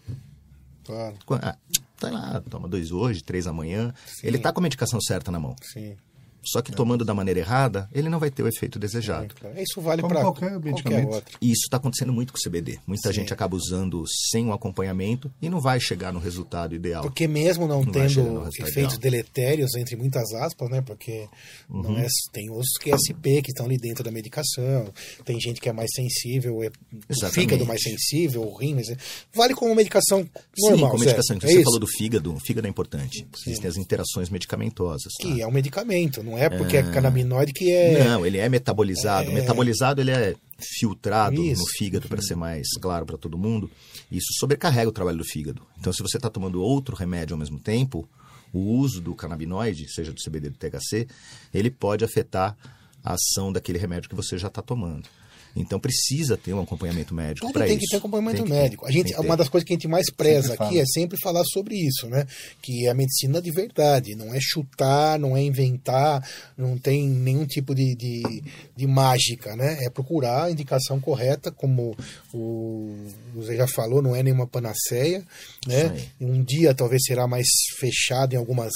Claro, 0.82 1.18
ah, 1.42 1.58
tá 1.98 2.10
lá, 2.10 2.42
toma 2.48 2.66
dois 2.66 2.90
hoje, 2.90 3.22
três 3.22 3.46
amanhã. 3.46 3.92
Ele 4.22 4.38
tá 4.38 4.50
com 4.50 4.60
a 4.60 4.62
medicação 4.62 4.98
certa 4.98 5.30
na 5.30 5.38
mão. 5.38 5.54
sim. 5.62 5.94
Só 6.42 6.62
que 6.62 6.72
tomando 6.72 7.04
da 7.04 7.12
maneira 7.14 7.40
errada, 7.40 7.88
ele 7.92 8.08
não 8.08 8.18
vai 8.18 8.30
ter 8.30 8.42
o 8.42 8.48
efeito 8.48 8.78
desejado. 8.78 9.34
Claro. 9.38 9.60
Isso 9.60 9.80
vale 9.80 10.02
Como 10.02 10.14
para 10.14 10.22
qualquer 10.22 10.58
medicamento. 10.60 11.08
outro. 11.12 11.38
E 11.40 11.46
isso 11.52 11.62
está 11.64 11.76
acontecendo 11.76 12.12
muito 12.12 12.32
com 12.32 12.38
o 12.38 12.42
CBD. 12.42 12.78
Muita 12.86 13.08
Sim. 13.08 13.14
gente 13.20 13.32
acaba 13.32 13.54
usando 13.56 14.04
sem 14.30 14.46
o 14.46 14.52
acompanhamento 14.52 15.30
e 15.40 15.48
não 15.48 15.60
vai 15.60 15.78
chegar 15.80 16.12
no 16.12 16.18
resultado 16.18 16.74
ideal. 16.74 17.02
Porque 17.02 17.26
mesmo 17.28 17.66
não, 17.68 17.82
Não 17.82 17.92
tendo 17.92 18.46
efeitos 18.48 18.94
ideal. 18.94 18.98
deletérios, 18.98 19.74
entre 19.74 19.96
muitas 19.96 20.32
aspas, 20.32 20.68
né? 20.70 20.80
Porque 20.80 21.28
não 21.68 21.90
Uhum. 21.90 21.98
é, 21.98 22.06
tem 22.32 22.50
os 22.50 22.66
QSP 22.80 23.42
que 23.42 23.50
estão 23.50 23.66
ali 23.66 23.76
dentro 23.76 24.02
da 24.02 24.10
medicação, 24.10 24.92
tem 25.24 25.38
gente 25.40 25.60
que 25.60 25.68
é 25.68 25.72
mais 25.72 25.90
sensível, 25.94 26.62
é, 26.62 26.68
o 26.68 27.30
fígado 27.30 27.66
mais 27.66 27.82
sensível, 27.82 28.42
o 28.42 28.56
rim, 28.56 28.74
mas 28.74 28.88
é- 28.88 28.96
vale 29.34 29.54
como 29.54 29.74
medicação 29.74 30.22
Sim, 30.22 30.70
normal. 30.70 30.90
com 30.90 30.98
Zé. 30.98 31.04
medicação. 31.06 31.36
Então, 31.36 31.48
é 31.48 31.52
você 31.52 31.58
isso? 31.58 31.64
falou 31.64 31.80
do 31.80 31.86
fígado. 31.86 32.34
O 32.34 32.40
fígado 32.40 32.66
é 32.66 32.70
importante. 32.70 33.26
Existem 33.46 33.68
as 33.68 33.76
interações 33.76 34.28
medicamentosas. 34.30 35.12
tá? 35.20 35.26
Que 35.28 35.40
é 35.42 35.46
um 35.46 35.50
medicamento, 35.52 36.22
não 36.22 36.29
é 36.36 36.48
porque 36.48 36.76
é, 36.76 36.82
canabinoide 36.82 37.52
que 37.52 37.72
é. 37.72 38.04
Não, 38.04 38.24
ele 38.24 38.38
é 38.38 38.48
metabolizado. 38.48 39.30
É. 39.30 39.34
Metabolizado, 39.34 40.00
ele 40.00 40.10
é 40.10 40.34
filtrado 40.58 41.42
Isso. 41.42 41.62
no 41.62 41.66
fígado 41.68 42.08
para 42.08 42.20
ser 42.20 42.34
mais 42.34 42.68
claro 42.80 43.06
para 43.06 43.16
todo 43.16 43.38
mundo, 43.38 43.70
isso 44.12 44.28
sobrecarrega 44.38 44.88
o 44.88 44.92
trabalho 44.92 45.18
do 45.18 45.24
fígado. 45.24 45.62
Então, 45.78 45.92
se 45.92 46.02
você 46.02 46.16
está 46.18 46.28
tomando 46.28 46.62
outro 46.62 46.94
remédio 46.94 47.34
ao 47.34 47.38
mesmo 47.38 47.58
tempo, 47.58 48.08
o 48.52 48.58
uso 48.58 49.00
do 49.00 49.14
canabinoide, 49.14 49.88
seja 49.90 50.12
do 50.12 50.20
CBD 50.20 50.48
ou 50.48 50.52
do 50.52 50.58
THC, 50.58 51.06
ele 51.52 51.70
pode 51.70 52.04
afetar 52.04 52.56
a 53.02 53.14
ação 53.14 53.52
daquele 53.52 53.78
remédio 53.78 54.08
que 54.08 54.14
você 54.14 54.36
já 54.36 54.48
está 54.48 54.60
tomando. 54.60 55.08
Então 55.54 55.80
precisa 55.80 56.36
ter 56.36 56.52
um 56.54 56.60
acompanhamento 56.60 57.14
médico 57.14 57.52
para 57.52 57.66
tem 57.66 57.76
isso. 57.76 57.86
que 57.86 57.90
ter 57.90 57.96
acompanhamento 57.96 58.36
Tem 58.36 58.46
ter, 58.46 58.52
médico. 58.52 58.86
A 58.86 58.90
gente, 58.90 59.12
tem 59.12 59.24
uma 59.24 59.36
das 59.36 59.48
coisas 59.48 59.66
que 59.66 59.72
a 59.72 59.76
gente 59.76 59.88
mais 59.88 60.10
preza 60.10 60.54
aqui 60.54 60.78
é 60.78 60.84
sempre 60.86 61.18
falar 61.20 61.42
sobre 61.44 61.74
isso, 61.74 62.08
né? 62.08 62.26
Que 62.62 62.86
é 62.86 62.90
a 62.90 62.94
medicina 62.94 63.40
de 63.42 63.50
verdade, 63.50 64.14
não 64.14 64.34
é 64.34 64.38
chutar, 64.40 65.18
não 65.18 65.36
é 65.36 65.42
inventar, 65.42 66.26
não 66.56 66.78
tem 66.78 67.08
nenhum 67.08 67.46
tipo 67.46 67.74
de, 67.74 67.94
de, 67.94 68.42
de 68.76 68.86
mágica, 68.86 69.56
né? 69.56 69.78
É 69.84 69.90
procurar 69.90 70.44
a 70.44 70.50
indicação 70.50 71.00
correta, 71.00 71.50
como 71.50 71.96
o 72.32 72.96
Zé 73.42 73.56
já 73.56 73.66
falou, 73.66 74.00
não 74.02 74.14
é 74.14 74.22
nenhuma 74.22 74.46
panaceia, 74.46 75.24
né? 75.66 76.06
Um 76.20 76.42
dia 76.42 76.74
talvez 76.74 77.02
será 77.04 77.26
mais 77.26 77.46
fechado 77.78 78.34
em 78.34 78.36
algumas 78.36 78.72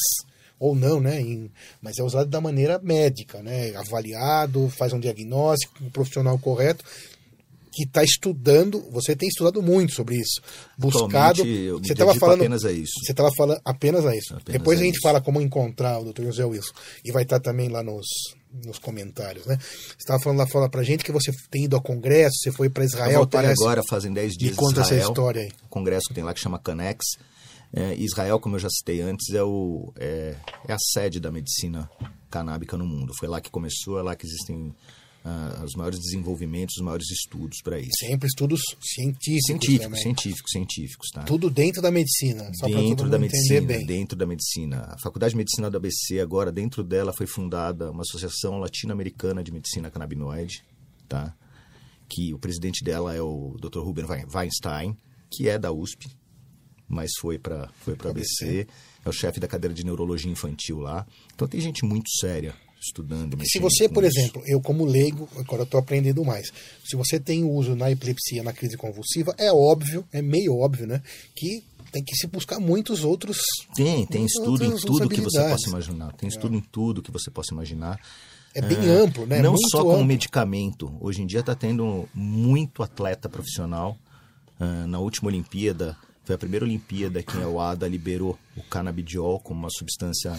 ou 0.59 0.75
não, 0.75 1.01
né? 1.01 1.21
Em- 1.21 1.51
mas 1.83 1.99
é 1.99 2.03
usado 2.03 2.29
da 2.31 2.41
maneira 2.41 2.79
médica, 2.83 3.43
né? 3.43 3.75
Avaliado, 3.77 4.69
faz 4.71 4.93
um 4.93 5.01
diagnóstico, 5.01 5.83
um 5.83 5.91
profissional 5.91 6.39
correto 6.39 6.85
que 7.73 7.83
está 7.85 8.05
estudando. 8.05 8.81
Você 8.93 9.17
tem 9.17 9.29
estudado 9.29 9.61
muito 9.61 9.93
sobre 9.95 10.17
isso, 10.17 10.41
buscado. 10.79 11.41
Eu 11.45 11.81
me 11.81 11.87
Você 11.87 11.93
estava 11.93 12.15
falando 12.15 12.41
apenas 12.41 12.65
a 12.65 12.71
isso. 12.73 12.93
Você 13.05 13.13
estava 13.13 13.31
falando 13.37 13.61
apenas 13.65 14.07
a 14.07 14.15
isso. 14.17 14.35
Apenas 14.35 14.59
Depois 14.61 14.79
a 14.79 14.83
a 14.83 14.85
gente 14.85 14.95
isso. 14.95 15.03
fala 15.03 15.21
como 15.21 15.41
encontrar 15.41 15.99
o 15.99 16.13
Dr. 16.13 16.23
José 16.27 16.45
Wilson 16.45 16.73
e 17.05 17.11
vai 17.11 17.25
estar 17.25 17.41
também 17.41 17.69
lá 17.69 17.83
nos 17.83 18.07
nos 18.65 18.79
comentários, 18.79 19.45
né? 19.47 19.59
Você 19.61 19.95
estava 19.99 20.21
falando 20.23 20.39
lá 20.39 20.47
fora 20.47 20.69
pra 20.71 20.85
gente 20.85 21.03
que 21.03 21.11
você 21.11 21.33
tem 21.51 21.65
ido 21.65 21.75
a 21.77 21.81
congresso, 21.83 22.37
você 22.41 22.53
foi 22.53 22.71
para 22.71 22.85
Eu 22.85 22.87
Israel, 22.87 23.17
voltei 23.17 23.41
parece. 23.41 23.61
agora, 23.61 23.83
fazem 23.91 24.13
10 24.13 24.31
Me 24.35 24.39
dias 24.39 24.51
de 24.53 24.57
conta 24.57 24.81
essa 24.83 24.95
Israel, 24.95 25.09
história 25.09 25.43
aí. 25.43 25.49
o 25.65 25.69
congresso 25.69 26.07
que 26.07 26.15
tem 26.15 26.23
lá 26.23 26.33
que 26.33 26.39
chama 26.39 26.61
Canex. 26.61 27.05
É, 27.77 27.95
Israel, 27.97 28.39
como 28.39 28.55
eu 28.55 28.61
já 28.61 28.69
citei 28.71 29.01
antes, 29.01 29.35
é, 29.35 29.43
o, 29.43 29.93
é, 29.97 30.37
é 30.69 30.73
a 30.73 30.79
sede 30.79 31.19
da 31.19 31.33
medicina 31.33 31.91
canábica 32.31 32.77
no 32.77 32.87
mundo. 32.87 33.13
Foi 33.19 33.29
lá 33.29 33.41
que 33.41 33.51
começou, 33.51 33.99
é 33.99 34.03
lá 34.03 34.15
que 34.15 34.25
existem 34.25 34.73
ah, 35.25 35.61
os 35.65 35.75
maiores 35.75 35.99
desenvolvimentos, 35.99 36.77
os 36.77 36.83
maiores 36.85 37.11
estudos 37.11 37.61
para 37.65 37.81
isso. 37.81 37.91
Sempre 37.99 38.29
estudos 38.29 38.61
científicos, 38.81 39.47
Científicos, 39.47 39.85
também. 39.87 40.03
científicos, 40.03 40.51
científicos, 40.53 41.09
tá? 41.13 41.23
Tudo 41.25 41.51
dentro 41.51 41.83
da 41.83 41.91
medicina, 41.91 42.49
só 42.55 42.67
dentro 42.67 43.09
da 43.11 43.19
medicina, 43.19 43.67
dentro 43.85 44.17
da 44.17 44.27
medicina. 44.27 44.77
A 44.93 44.99
Faculdade 45.03 45.33
de 45.33 45.39
Medicina 45.39 45.69
da 45.69 45.79
ABC 45.79 46.21
agora, 46.21 46.53
dentro 46.53 46.85
dela 46.85 47.13
foi 47.17 47.27
fundada 47.27 47.91
uma 47.91 48.03
associação 48.03 48.59
latino-americana 48.59 49.43
de 49.43 49.51
medicina 49.51 49.91
canabinoide, 49.91 50.63
tá? 51.09 51.35
Que 52.09 52.33
o 52.33 52.39
presidente 52.39 52.85
dela 52.85 53.15
é 53.17 53.21
o 53.21 53.57
Dr. 53.61 53.81
Ruben 53.81 54.05
Wein- 54.05 54.27
Weinstein, 54.33 54.97
que 55.33 55.49
é 55.49 55.59
da 55.59 55.73
USP, 55.73 56.07
mas 56.95 57.11
foi 57.19 57.39
para 57.39 57.69
foi 57.81 57.97
para 57.97 58.11
ABC, 58.11 58.67
é 59.05 59.09
o 59.09 59.13
chefe 59.13 59.41
da 59.41 59.49
cadeira 59.49 59.75
de 59.75 59.85
neurologia 59.85 60.31
infantil 60.31 60.79
lá. 60.79 61.07
Então 61.35 61.49
tem 61.49 61.61
gente 61.61 61.85
muito 61.85 62.09
séria 62.21 62.55
estudando. 62.81 63.37
Se 63.45 63.59
você, 63.59 63.89
por 63.89 64.05
isso. 64.05 64.19
exemplo, 64.19 64.43
eu 64.47 64.61
como 64.61 64.85
leigo, 64.85 65.29
agora 65.37 65.63
eu 65.63 65.65
estou 65.65 65.81
aprendendo 65.81 66.25
mais. 66.25 66.53
Se 66.85 66.97
você 66.97 67.19
tem 67.19 67.43
uso 67.45 67.75
na 67.75 67.91
epilepsia, 67.91 68.43
na 68.43 68.53
crise 68.53 68.77
convulsiva, 68.77 69.35
é 69.39 69.51
óbvio, 69.53 70.05
é 70.13 70.23
meio 70.23 70.57
óbvio, 70.57 70.87
né? 70.87 71.03
Que 71.35 71.65
tem 71.91 72.03
que 72.03 72.15
se 72.15 72.27
buscar 72.27 72.61
muitos 72.61 73.05
outros. 73.05 73.39
Tem, 73.75 74.07
tem 74.07 74.25
estudo 74.25 74.65
em 74.65 74.77
tudo 74.77 75.09
que 75.09 75.21
você 75.21 75.49
possa 75.49 75.69
imaginar. 75.69 76.13
Tem 76.13 76.29
estudo 76.29 76.57
em 76.57 76.61
tudo 76.61 77.03
que 77.03 77.11
você 77.11 77.31
possa 77.31 77.53
imaginar. 77.53 77.99
É 78.55 78.63
bem 78.63 78.89
amplo, 78.89 79.27
né? 79.27 79.43
Não 79.43 79.53
Muito 79.53 79.69
só 79.69 79.79
como 79.79 79.95
amplo. 79.95 80.07
medicamento. 80.07 80.97
Hoje 81.01 81.23
em 81.23 81.27
dia 81.27 81.41
está 81.41 81.57
tendo 81.57 82.09
muito 82.15 82.85
atleta 82.85 83.29
profissional. 83.29 83.99
Ah, 84.59 84.87
na 84.87 84.99
última 84.99 85.29
Olimpíada, 85.29 85.97
foi 86.25 86.35
a 86.35 86.39
primeira 86.39 86.65
Olimpíada 86.65 87.23
que 87.23 87.37
a 87.41 87.49
UADA 87.49 87.87
liberou 87.87 88.39
o 88.57 88.63
canabidiol 88.63 89.39
como 89.41 89.61
uma 89.61 89.71
substância 89.71 90.33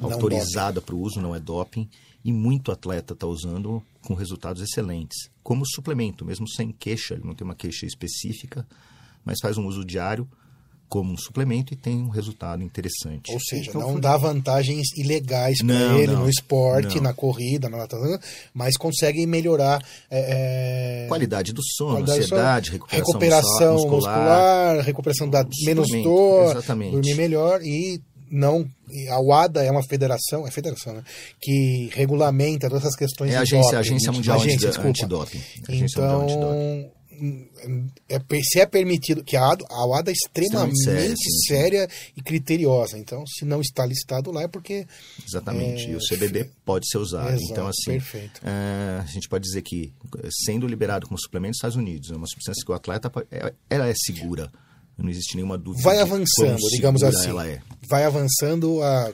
Não 0.00 0.10
autorizada 0.12 0.80
para 0.80 0.94
o 0.94 1.00
uso, 1.00 1.20
não 1.20 1.34
é 1.34 1.38
doping. 1.38 1.88
E 2.24 2.32
muito 2.32 2.72
atleta 2.72 3.12
está 3.12 3.26
usando 3.26 3.82
com 4.02 4.14
resultados 4.14 4.62
excelentes. 4.62 5.30
Como 5.42 5.64
suplemento, 5.66 6.24
mesmo 6.24 6.48
sem 6.48 6.72
queixa, 6.72 7.14
ele 7.14 7.24
não 7.24 7.34
tem 7.34 7.44
uma 7.44 7.54
queixa 7.54 7.86
específica, 7.86 8.66
mas 9.24 9.38
faz 9.40 9.56
um 9.56 9.66
uso 9.66 9.84
diário 9.84 10.28
como 10.88 11.12
um 11.12 11.16
suplemento 11.16 11.72
e 11.72 11.76
tem 11.76 11.96
um 12.00 12.08
resultado 12.08 12.62
interessante. 12.62 13.32
Ou 13.32 13.40
seja, 13.40 13.70
Então 13.70 13.80
não 13.80 13.92
foi- 13.92 14.00
dá 14.00 14.16
vantagens 14.16 14.86
ilegais 14.96 15.58
para 15.58 15.98
ele 15.98 16.12
não, 16.12 16.20
no 16.22 16.28
esporte, 16.30 16.96
não. 16.96 17.02
na 17.04 17.12
corrida, 17.12 17.68
na 17.68 17.78
natação, 17.78 18.18
mas 18.54 18.76
consegue 18.76 19.26
melhorar 19.26 19.82
é, 20.10 21.04
é, 21.04 21.08
Qualidade 21.08 21.52
do 21.52 21.62
sono, 21.62 21.92
qualidade 21.92 22.20
ansiedade, 22.20 22.70
recuperação, 22.70 23.06
recuperação 23.06 23.72
muscular. 23.74 23.94
muscular, 24.18 24.84
recuperação 24.84 25.28
da 25.28 25.46
menos 25.64 25.88
dor, 26.02 26.50
exatamente. 26.52 26.92
dormir 26.92 27.14
melhor 27.14 27.60
e 27.62 28.00
não 28.30 28.66
a 29.10 29.20
UADA 29.20 29.62
é 29.64 29.70
uma 29.70 29.82
federação, 29.84 30.46
é 30.46 30.50
federação, 30.50 30.94
né? 30.94 31.02
Que 31.40 31.90
regulamenta 31.94 32.68
todas 32.68 32.84
essas 32.84 32.96
questões 32.96 33.32
É 33.32 33.36
a 33.36 33.44
de 33.44 33.54
agência, 33.54 33.62
doping. 33.62 33.76
a 33.76 33.80
agência 33.80 34.12
mundial 34.12 34.38
desculpa. 34.40 34.88
antidoping. 34.88 35.40
Agência 35.68 36.02
Antidoping. 36.02 36.90
É, 38.08 38.20
se 38.42 38.60
é 38.60 38.66
permitido, 38.66 39.24
que 39.24 39.36
a, 39.36 39.50
ADO 39.52 39.64
a 39.70 39.86
UADA 39.86 40.10
é 40.10 40.14
extremamente 40.14 40.82
séria, 40.84 41.14
séria, 41.46 41.88
e 42.16 42.22
criteriosa. 42.22 42.98
Então, 42.98 43.24
se 43.26 43.44
não 43.44 43.60
está 43.60 43.84
listado 43.86 44.30
lá 44.30 44.42
é 44.42 44.48
porque. 44.48 44.86
Exatamente. 45.26 45.86
É, 45.86 45.90
e 45.90 45.96
o 45.96 46.00
CBD 46.00 46.48
pode 46.64 46.88
ser 46.88 46.98
usado. 46.98 47.28
Exato, 47.30 47.44
então, 47.52 47.66
assim, 47.66 47.92
perfeito. 47.92 48.40
é, 48.44 49.00
a 49.02 49.06
gente 49.06 49.28
pode 49.28 49.44
dizer 49.44 49.62
que, 49.62 49.92
sendo 50.44 50.66
liberado 50.66 51.06
como 51.06 51.18
suplemento 51.20 51.50
nos 51.50 51.56
Estados 51.58 51.76
Unidos, 51.76 52.10
é 52.10 52.16
uma 52.16 52.26
substância 52.26 52.64
que 52.64 52.70
o 52.70 52.74
atleta, 52.74 53.08
pode- 53.10 53.26
é- 53.30 53.52
ela 53.70 53.88
é 53.88 53.94
segura. 53.94 54.50
Não 54.98 55.10
existe 55.10 55.36
nenhuma 55.36 55.58
dúvida. 55.58 55.82
Vai 55.82 55.98
avançando, 56.00 56.58
digamos 56.70 57.02
assim. 57.02 57.28
Ela 57.28 57.46
é. 57.46 57.60
Vai 57.86 58.04
avançando 58.04 58.82
a 58.82 59.12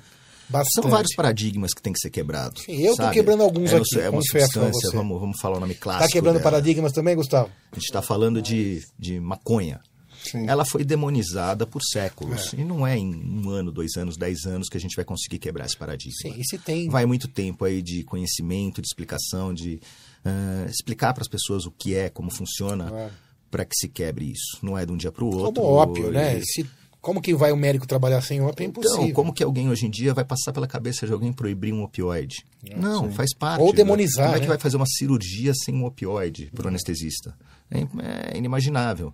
bastante. 0.52 0.82
São 0.82 0.90
vários 0.90 1.14
paradigmas 1.16 1.74
que 1.74 1.82
tem 1.82 1.92
que 1.92 1.98
ser 1.98 2.10
quebrados. 2.10 2.62
Sim, 2.62 2.80
eu 2.82 2.90
tô 2.94 3.02
sabe? 3.02 3.14
quebrando 3.14 3.42
alguns 3.42 3.72
é, 3.72 3.76
aqui, 3.78 3.98
É 4.00 4.10
uma 4.10 4.22
substância, 4.22 4.90
vamos, 4.92 5.18
vamos 5.20 5.40
falar 5.40 5.56
o 5.56 5.60
nome 5.60 5.74
clássico. 5.74 6.06
Tá 6.06 6.12
quebrando 6.12 6.34
dela. 6.34 6.44
paradigmas 6.44 6.92
também, 6.92 7.16
Gustavo? 7.16 7.50
A 7.72 7.74
gente 7.74 7.84
está 7.84 8.00
falando 8.02 8.40
de, 8.40 8.80
de 8.98 9.18
maconha. 9.18 9.80
Sim. 10.22 10.46
Ela 10.48 10.64
foi 10.64 10.84
demonizada 10.84 11.66
por 11.66 11.82
séculos. 11.82 12.54
É. 12.54 12.60
E 12.60 12.64
não 12.64 12.86
é 12.86 12.96
em 12.96 13.12
um 13.12 13.50
ano, 13.50 13.72
dois 13.72 13.96
anos, 13.96 14.16
dez 14.16 14.44
anos 14.46 14.68
que 14.68 14.76
a 14.76 14.80
gente 14.80 14.94
vai 14.94 15.04
conseguir 15.04 15.40
quebrar 15.40 15.66
esse 15.66 15.76
paradigma. 15.76 16.14
Sim, 16.22 16.34
e 16.38 16.44
se 16.44 16.58
tem. 16.58 16.88
Vai 16.88 17.04
muito 17.06 17.26
tempo 17.26 17.64
aí 17.64 17.82
de 17.82 18.04
conhecimento, 18.04 18.80
de 18.80 18.86
explicação, 18.86 19.52
de 19.52 19.80
ah, 20.24 20.66
explicar 20.70 21.12
para 21.12 21.22
as 21.22 21.28
pessoas 21.28 21.66
o 21.66 21.72
que 21.72 21.96
é, 21.96 22.08
como 22.08 22.30
funciona, 22.30 22.86
Claro. 22.88 23.12
para 23.50 23.64
que 23.64 23.74
se 23.74 23.88
quebre 23.88 24.30
isso. 24.30 24.58
Não 24.62 24.78
é 24.78 24.86
de 24.86 24.92
um 24.92 24.96
dia 24.96 25.10
para 25.10 25.24
o 25.24 25.26
outro. 25.34 25.60
Como 25.60 25.74
ópio, 25.74 26.12
né? 26.12 26.38
E- 26.38 26.44
Se, 26.46 26.70
como 27.02 27.20
que 27.20 27.34
vai 27.34 27.50
o 27.50 27.56
médico 27.56 27.84
trabalhar 27.84 28.22
sem 28.22 28.40
ópio? 28.40 28.62
É 28.62 28.66
impossível. 28.66 29.02
Então, 29.02 29.12
como 29.12 29.32
que 29.32 29.42
alguém 29.42 29.68
hoje 29.68 29.86
em 29.86 29.90
dia 29.90 30.14
vai 30.14 30.24
passar 30.24 30.52
pela 30.52 30.68
cabeça 30.68 31.04
de 31.04 31.12
alguém 31.12 31.32
proibir 31.32 31.74
um 31.74 31.82
opioide? 31.82 32.46
não, 32.76 33.10
faz 33.10 33.34
parte. 33.34 33.60
Ou 33.60 33.70
né? 33.70 33.72
demonizar, 33.74 34.26
Como 34.26 34.36
é 34.36 34.38
né? 34.38 34.42
que 34.44 34.48
vai 34.48 34.58
fazer 34.58 34.76
uma 34.76 34.86
cirurgia 34.86 35.52
sem 35.52 35.74
um 35.74 35.84
opioide 35.84 36.48
para 36.54 36.66
o 36.66 36.68
anestesista? 36.68 37.36
É, 37.68 37.80
é 38.32 38.38
inimaginável. 38.38 39.12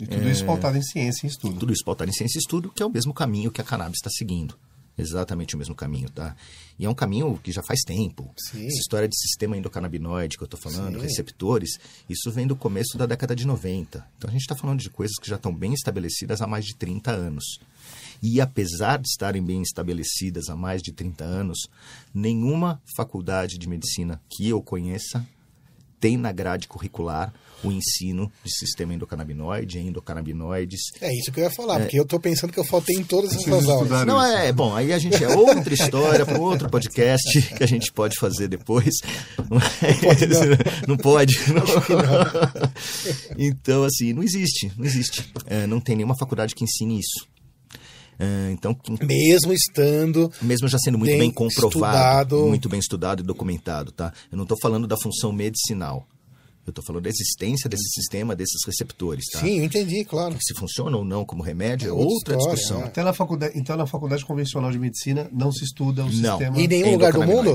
E 0.00 0.08
tudo 0.08 0.28
isso 0.28 0.44
pautado 0.44 0.76
em 0.76 0.82
ciência 0.82 1.24
e 1.24 1.30
estudo. 1.30 1.60
Tudo 1.60 1.72
isso 1.72 1.84
pautado 1.84 2.10
em 2.10 2.12
ciência 2.12 2.36
e 2.36 2.40
estudo, 2.40 2.72
que 2.74 2.82
é 2.82 2.86
o 2.86 2.90
mesmo 2.90 3.14
caminho 3.14 3.52
que 3.52 3.60
a 3.60 3.64
cannabis 3.64 3.98
está 3.98 4.10
seguindo. 4.10 4.58
Exatamente 4.96 5.56
o 5.56 5.58
mesmo 5.58 5.74
caminho, 5.74 6.08
tá? 6.08 6.36
E 6.78 6.84
é 6.84 6.88
um 6.88 6.94
caminho 6.94 7.38
que 7.42 7.50
já 7.50 7.62
faz 7.62 7.80
tempo. 7.80 8.32
Sim. 8.36 8.66
Essa 8.66 8.78
história 8.78 9.08
de 9.08 9.16
sistema 9.16 9.56
endocannabinoide 9.56 10.36
que 10.36 10.42
eu 10.42 10.46
estou 10.46 10.58
falando, 10.58 10.96
Sim. 10.96 11.02
receptores, 11.02 11.78
isso 12.08 12.30
vem 12.30 12.46
do 12.46 12.54
começo 12.54 12.96
da 12.96 13.06
década 13.06 13.34
de 13.34 13.46
90. 13.46 14.06
Então 14.16 14.28
a 14.30 14.32
gente 14.32 14.42
está 14.42 14.54
falando 14.54 14.80
de 14.80 14.90
coisas 14.90 15.16
que 15.20 15.28
já 15.28 15.36
estão 15.36 15.54
bem 15.54 15.72
estabelecidas 15.72 16.40
há 16.40 16.46
mais 16.46 16.64
de 16.64 16.76
30 16.76 17.10
anos. 17.10 17.58
E 18.22 18.40
apesar 18.40 18.98
de 18.98 19.08
estarem 19.08 19.42
bem 19.42 19.62
estabelecidas 19.62 20.48
há 20.48 20.56
mais 20.56 20.80
de 20.80 20.92
30 20.92 21.24
anos, 21.24 21.58
nenhuma 22.12 22.80
faculdade 22.96 23.58
de 23.58 23.68
medicina 23.68 24.20
que 24.30 24.48
eu 24.48 24.62
conheça 24.62 25.26
tem 26.04 26.18
na 26.18 26.32
grade 26.32 26.68
curricular 26.68 27.32
o 27.62 27.72
ensino 27.72 28.30
de 28.44 28.54
sistema 28.54 28.92
endocannabinoide, 28.92 29.78
endocannabinoides, 29.78 30.82
É 31.00 31.10
isso 31.18 31.32
que 31.32 31.40
eu 31.40 31.44
ia 31.44 31.50
falar, 31.50 31.80
porque 31.80 31.98
eu 31.98 32.04
tô 32.04 32.20
pensando 32.20 32.52
que 32.52 32.60
eu 32.60 32.64
faltei 32.64 32.94
em 32.94 33.02
todas 33.02 33.32
essas 33.32 33.66
aulas. 33.66 34.06
não 34.06 34.22
isso. 34.22 34.36
é, 34.36 34.52
bom, 34.52 34.76
aí 34.76 34.92
a 34.92 34.98
gente 34.98 35.24
é 35.24 35.28
outra 35.34 35.72
história 35.72 36.26
para 36.26 36.38
outro 36.38 36.68
podcast 36.68 37.40
que 37.56 37.64
a 37.64 37.66
gente 37.66 37.90
pode 37.90 38.18
fazer 38.18 38.48
depois. 38.48 38.92
Mas 39.48 40.28
não 40.86 40.98
pode. 40.98 41.38
não. 41.50 41.64
Então, 43.38 43.84
assim, 43.84 44.12
não 44.12 44.22
existe, 44.22 44.70
não 44.76 44.84
existe. 44.84 45.32
É, 45.46 45.66
não 45.66 45.80
tem 45.80 45.96
nenhuma 45.96 46.18
faculdade 46.18 46.54
que 46.54 46.64
ensine 46.64 47.00
isso. 47.00 47.26
É, 48.18 48.50
então, 48.52 48.76
Mesmo 49.02 49.52
estando. 49.52 50.30
mesmo 50.40 50.68
já 50.68 50.78
sendo 50.78 50.98
muito 50.98 51.10
Bem 51.10 51.18
bem 51.18 51.30
comprovado, 51.30 51.66
estudado. 52.36 52.46
muito 52.46 52.68
bem 52.68 52.78
estudado 52.80 53.20
e 53.20 53.26
documentado, 53.26 53.90
tá? 53.92 54.12
Eu 54.30 54.36
não 54.36 54.44
estou 54.44 54.58
falando 54.60 54.86
da 54.86 54.96
função 54.96 55.32
medicinal. 55.32 56.06
Eu 56.66 56.70
estou 56.70 56.82
falando 56.82 57.02
da 57.02 57.10
existência 57.10 57.68
desse 57.68 57.86
sistema, 57.90 58.34
desses 58.34 58.64
receptores, 58.66 59.26
tá? 59.30 59.40
Sim, 59.40 59.58
eu 59.58 59.64
entendi, 59.64 60.02
claro. 60.04 60.34
Se 60.40 60.54
funciona 60.54 60.96
ou 60.96 61.04
não 61.04 61.22
como 61.24 61.42
remédio 61.42 61.88
é 61.88 61.92
outra 61.92 62.06
outra 62.08 62.34
história, 62.36 62.54
discussão. 62.56 62.80
é. 62.80 62.84
Até 62.86 63.02
na 63.04 63.12
faculdade, 63.12 63.52
então, 63.58 63.76
na 63.76 63.86
faculdade 63.86 64.24
convencional 64.24 64.70
de 64.72 64.78
medicina, 64.78 65.28
não 65.30 65.52
se 65.52 65.62
estuda 65.64 66.02
o 66.02 66.06
Não. 66.06 66.38
sistema. 66.38 66.58
Em 66.58 66.66
nenhum 66.66 66.92
lugar 66.92 67.12
do 67.12 67.22
mundo? 67.22 67.54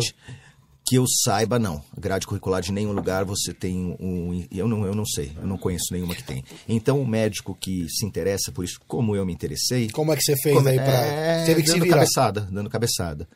Que 0.90 0.96
eu 0.96 1.06
saiba, 1.24 1.60
não. 1.60 1.84
Grade 1.96 2.26
curricular 2.26 2.64
de 2.64 2.72
nenhum 2.72 2.92
lugar 2.94 3.24
você 3.24 3.54
tem 3.54 3.96
um. 4.00 4.44
Eu 4.52 4.68
não, 4.68 4.86
eu 4.88 4.96
não 4.96 5.06
sei, 5.06 5.32
eu 5.40 5.46
não 5.46 5.56
conheço 5.58 5.86
nenhuma 5.92 6.16
que 6.16 6.24
tem. 6.24 6.44
Então, 6.68 7.00
o 7.00 7.06
médico 7.08 7.54
que 7.54 7.88
se 7.88 8.06
interessa 8.08 8.52
por 8.52 8.66
isso, 8.66 8.80
como 8.88 9.16
eu 9.16 9.24
me 9.24 9.32
interessei. 9.32 9.88
Como 9.92 10.12
é 10.12 10.16
que 10.16 10.24
você 10.24 10.36
fez 10.42 10.56
como- 10.56 10.68
aí 10.68 10.78
pra. 10.78 10.86
é, 11.06 11.46
Teve 11.46 11.62
que 11.62 11.68
se 11.68 11.74
dando 11.76 11.84
virar. 11.84 11.98
cabeçada, 11.98 12.42
dando 12.52 12.70
cabeçada. 12.72 13.28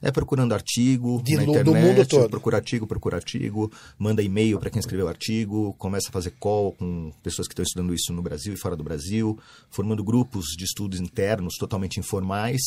É 0.00 0.10
procurando 0.10 0.52
artigo 0.52 1.20
De 1.24 1.34
na 1.36 1.42
lu- 1.42 1.52
do 1.52 1.58
internet, 1.60 1.84
mundo 1.86 2.06
todo. 2.06 2.28
procura 2.30 2.56
artigo, 2.56 2.86
procura 2.88 3.16
artigo, 3.16 3.70
manda 3.98 4.20
e-mail 4.22 4.58
para 4.58 4.68
quem 4.70 4.80
escreveu 4.80 5.06
o 5.06 5.08
artigo, 5.08 5.74
começa 5.78 6.08
a 6.08 6.12
fazer 6.12 6.32
call 6.40 6.72
com 6.72 7.12
pessoas 7.22 7.46
que 7.48 7.52
estão 7.52 7.62
estudando 7.64 7.94
isso 7.94 8.12
no 8.12 8.20
Brasil 8.22 8.52
e 8.52 8.56
fora 8.56 8.74
do 8.76 8.82
Brasil, 8.82 9.38
formando 9.70 10.02
grupos 10.02 10.46
de 10.58 10.64
estudos 10.64 10.98
internos 11.00 11.54
totalmente 11.56 11.98
informais 12.00 12.60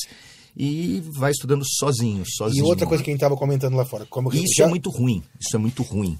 e 0.55 1.01
vai 1.17 1.31
estudando 1.31 1.63
sozinho, 1.65 2.23
E 2.23 2.31
sozinho. 2.31 2.65
outra 2.65 2.85
coisa 2.87 3.03
que 3.03 3.09
a 3.09 3.13
gente 3.13 3.19
tava 3.21 3.35
comentando 3.35 3.75
lá 3.75 3.85
fora. 3.85 4.05
Como 4.05 4.33
Isso 4.33 4.55
já- 4.57 4.65
é 4.65 4.67
muito 4.67 4.89
ruim. 4.89 5.23
Isso 5.39 5.55
é 5.55 5.59
muito 5.59 5.83
ruim. 5.83 6.17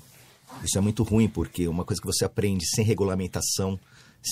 Isso 0.64 0.78
é 0.78 0.82
muito 0.82 1.04
ruim 1.04 1.28
porque 1.28 1.68
uma 1.68 1.84
coisa 1.86 2.02
que 2.02 2.08
você 2.08 2.24
aprende 2.26 2.66
sem 2.68 2.84
regulamentação, 2.86 3.80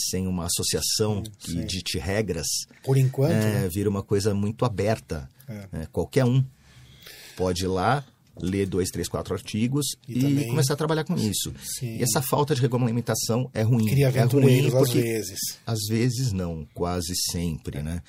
sem 0.09 0.25
uma 0.27 0.45
associação 0.45 1.21
que 1.39 1.63
dite 1.65 1.97
regras, 1.99 2.47
Por 2.83 2.97
enquanto, 2.97 3.31
é, 3.31 3.61
né? 3.61 3.69
vira 3.71 3.89
uma 3.89 4.01
coisa 4.01 4.33
muito 4.33 4.65
aberta. 4.65 5.29
É, 5.71 5.85
qualquer 5.91 6.25
um 6.25 6.43
pode 7.35 7.63
ir 7.65 7.67
lá, 7.67 8.03
ler 8.41 8.65
dois, 8.67 8.89
três, 8.89 9.07
quatro 9.07 9.33
artigos 9.35 9.85
E 10.07 10.17
e, 10.17 10.21
também- 10.21 10.47
começar 10.47 10.73
a 10.73 10.77
trabalhar 10.77 11.03
com 11.03 11.15
isso. 11.15 11.53
Sim. 11.77 11.97
E 11.97 12.01
essa 12.03 12.21
falta 12.21 12.55
de 12.55 12.61
regulamentação 12.61 13.49
é 13.53 13.61
ruim. 13.61 13.85
Cria 13.85 14.07
é 14.07 14.09
ruim 14.09 14.19
aventureiros 14.19 14.73
às 14.73 14.79
porque 14.79 15.01
vezes. 15.01 15.39
às 15.67 15.79
vezes 15.89 16.31
não, 16.31 16.65
quase 16.73 17.13
sempre, 17.31 17.83
né? 17.83 18.01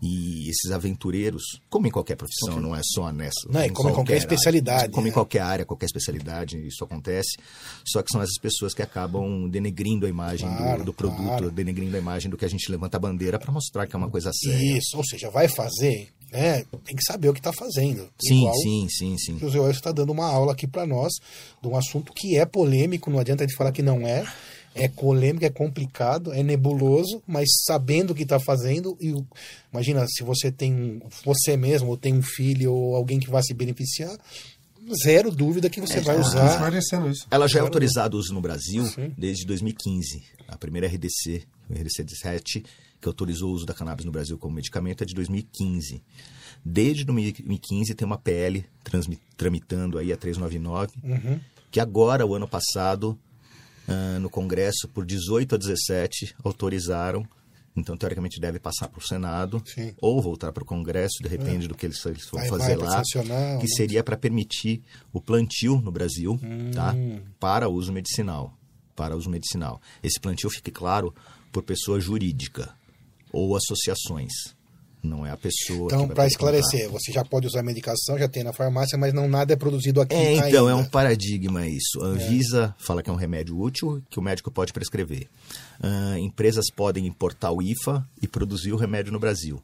E 0.00 0.48
esses 0.48 0.70
aventureiros, 0.70 1.42
como 1.68 1.86
em 1.86 1.90
qualquer 1.90 2.16
profissão, 2.16 2.60
não 2.60 2.74
é 2.74 2.80
só 2.84 3.10
nessa. 3.12 3.48
Não, 3.48 3.60
é 3.60 3.66
em 3.66 3.72
como 3.72 3.88
em 3.90 3.92
qualquer 3.94 4.12
área, 4.14 4.22
especialidade, 4.22 4.92
Como 4.92 5.06
em 5.06 5.10
né? 5.10 5.14
qualquer 5.14 5.40
área, 5.40 5.64
qualquer 5.64 5.86
especialidade, 5.86 6.56
isso 6.66 6.84
acontece. 6.84 7.36
Só 7.84 8.00
que 8.02 8.10
são 8.12 8.22
essas 8.22 8.38
pessoas 8.40 8.72
que 8.74 8.82
acabam 8.82 9.48
denegrindo 9.48 10.06
a 10.06 10.08
imagem 10.08 10.48
do- 10.48 10.56
Claro, 10.56 10.84
do, 10.84 10.92
produto, 10.94 11.22
claro. 11.22 11.50
denegrindo 11.50 11.96
a 11.96 11.98
imagem 11.98 12.30
do 12.30 12.36
que 12.36 12.44
a 12.44 12.48
gente 12.48 12.70
levanta 12.70 12.96
a 12.96 13.00
bandeira 13.00 13.38
para 13.38 13.50
mostrar 13.52 13.86
que 13.86 13.96
é 13.96 13.98
uma 13.98 14.08
coisa 14.10 14.30
séria. 14.32 14.78
Isso, 14.78 14.96
ou 14.96 15.04
seja, 15.04 15.30
vai 15.30 15.48
fazer, 15.48 16.08
né? 16.32 16.64
Tem 16.84 16.94
que 16.94 17.02
saber 17.04 17.28
o 17.30 17.32
que 17.32 17.40
está 17.40 17.52
fazendo. 17.52 18.08
Sim, 18.20 18.38
Igual 18.42 18.54
sim, 18.54 18.86
sim, 18.88 19.18
sim. 19.18 19.38
Zé 19.38 19.58
Wilson 19.58 19.70
está 19.70 19.90
dando 19.92 20.10
uma 20.12 20.26
aula 20.26 20.52
aqui 20.52 20.66
para 20.68 20.86
nós 20.86 21.12
de 21.60 21.66
um 21.68 21.76
assunto 21.76 22.12
que 22.14 22.36
é 22.36 22.46
polêmico, 22.46 23.10
não 23.10 23.18
adianta 23.18 23.42
a 23.42 23.46
gente 23.48 23.56
falar 23.56 23.72
que 23.72 23.82
não 23.82 24.06
é. 24.06 24.24
É 24.78 24.88
polêmico, 24.88 25.44
é 25.44 25.50
complicado, 25.50 26.32
é 26.32 26.42
nebuloso, 26.42 27.22
mas 27.26 27.48
sabendo 27.66 28.10
o 28.12 28.14
que 28.14 28.22
está 28.22 28.38
fazendo, 28.38 28.96
e 29.00 29.14
imagina 29.72 30.06
se 30.08 30.22
você 30.22 30.50
tem 30.52 30.72
um- 30.72 31.00
você 31.24 31.56
mesmo, 31.56 31.88
ou 31.90 31.96
tem 31.96 32.14
um 32.14 32.22
filho, 32.22 32.72
ou 32.72 32.94
alguém 32.96 33.18
que 33.18 33.28
vai 33.30 33.42
se 33.42 33.52
beneficiar, 33.54 34.16
zero 35.04 35.30
dúvida 35.30 35.68
que 35.68 35.80
É, 35.80 35.86
você 35.86 36.00
vai 36.00 36.16
Tá 36.16 36.20
usar. 36.22 36.78
isso. 37.10 37.26
Ela 37.30 37.46
já 37.48 37.58
é 37.58 37.62
autorizada 37.62 38.16
o 38.16 38.18
uso 38.18 38.32
no 38.32 38.40
Brasil 38.40 38.84
Sim. 38.86 39.12
desde 39.18 39.44
2015. 39.46 40.22
A 40.46 40.56
primeira 40.56 40.86
RDC, 40.86 41.42
o 41.68 41.74
RDC 41.74 42.02
17, 42.04 42.64
que 43.00 43.06
autorizou 43.08 43.50
o 43.50 43.52
uso 43.52 43.66
da 43.66 43.74
cannabis 43.74 44.04
no 44.06 44.12
Brasil 44.12 44.38
como 44.38 44.54
medicamento, 44.54 45.02
é 45.02 45.06
de 45.06 45.14
2015. 45.14 46.02
Desde 46.64 47.04
2015 47.04 47.94
tem 47.94 48.06
uma 48.06 48.18
PL 48.18 48.64
tramitando 49.36 49.98
aí 49.98 50.12
a 50.12 50.16
399, 50.16 50.92
Uhum. 51.04 51.38
que 51.70 51.78
agora, 51.80 52.26
o 52.26 52.34
ano 52.34 52.48
passado, 52.48 53.16
ah, 53.88 54.18
no 54.20 54.28
Congresso, 54.30 54.86
por 54.88 55.04
18 55.04 55.54
a 55.54 55.58
17, 55.58 56.34
autorizaram. 56.44 57.26
Então, 57.76 57.96
teoricamente, 57.96 58.40
deve 58.40 58.58
passar 58.58 58.88
para 58.88 58.98
o 58.98 59.06
Senado 59.06 59.62
Sim. 59.64 59.94
ou 60.00 60.20
voltar 60.20 60.52
para 60.52 60.64
o 60.64 60.66
Congresso, 60.66 61.22
depende 61.22 61.68
do 61.68 61.76
que 61.76 61.86
eles, 61.86 62.04
eles 62.06 62.26
vão 62.28 62.40
Vai- 62.40 62.48
fazer 62.48 62.76
vai 62.76 62.88
lá. 62.88 63.58
que 63.60 63.68
seria 63.68 64.02
para 64.02 64.16
permitir 64.16 64.82
o 65.12 65.20
plantio 65.20 65.80
no 65.80 65.92
Brasil, 65.92 66.40
tá? 66.74 66.92
Hum. 66.92 67.20
Para 67.38 67.68
uso 67.68 67.92
medicinal. 67.92 68.52
Para 68.96 69.14
uso 69.16 69.30
medicinal. 69.30 69.80
Esse 70.02 70.18
plantio 70.18 70.50
fique 70.50 70.72
claro 70.72 71.14
por 71.52 71.62
pessoa 71.62 72.00
jurídica 72.00 72.74
ou 73.32 73.54
associações. 73.54 74.32
Não 75.08 75.24
é 75.24 75.30
a 75.30 75.36
pessoa. 75.36 75.86
Então, 75.86 76.06
para 76.06 76.26
esclarecer, 76.26 76.88
você 76.90 77.10
já 77.10 77.24
pode 77.24 77.46
usar 77.46 77.62
medicação, 77.62 78.18
já 78.18 78.28
tem 78.28 78.44
na 78.44 78.52
farmácia, 78.52 78.98
mas 78.98 79.12
não 79.14 79.26
nada 79.28 79.52
é 79.54 79.56
produzido 79.56 80.00
aqui 80.00 80.14
É, 80.14 80.34
então, 80.34 80.66
ainda. 80.66 80.70
é 80.70 80.74
um 80.74 80.84
paradigma 80.84 81.66
isso. 81.66 82.00
A 82.02 82.06
Anvisa 82.08 82.74
fala 82.78 83.02
que 83.02 83.08
é 83.08 83.12
um 83.12 83.16
remédio 83.16 83.58
útil 83.58 84.02
que 84.10 84.18
o 84.18 84.22
médico 84.22 84.50
pode 84.50 84.72
prescrever. 84.72 85.28
Ah, 85.82 86.18
empresas 86.18 86.66
podem 86.70 87.06
importar 87.06 87.50
o 87.52 87.62
IFA 87.62 88.06
e 88.20 88.28
produzir 88.28 88.72
o 88.72 88.76
remédio 88.76 89.10
no 89.12 89.18
Brasil. 89.18 89.62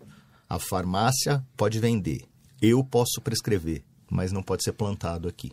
A 0.49 0.59
farmácia 0.59 1.45
pode 1.57 1.79
vender. 1.79 2.23
Eu 2.63 2.83
posso 2.83 3.21
prescrever, 3.21 3.83
mas 4.11 4.33
não 4.33 4.43
pode 4.43 4.65
ser 4.65 4.73
plantado 4.73 5.29
aqui. 5.29 5.53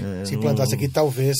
É, 0.00 0.24
Se 0.24 0.34
não- 0.34 0.40
plantasse 0.40 0.74
aqui, 0.74 0.88
talvez, 0.88 1.36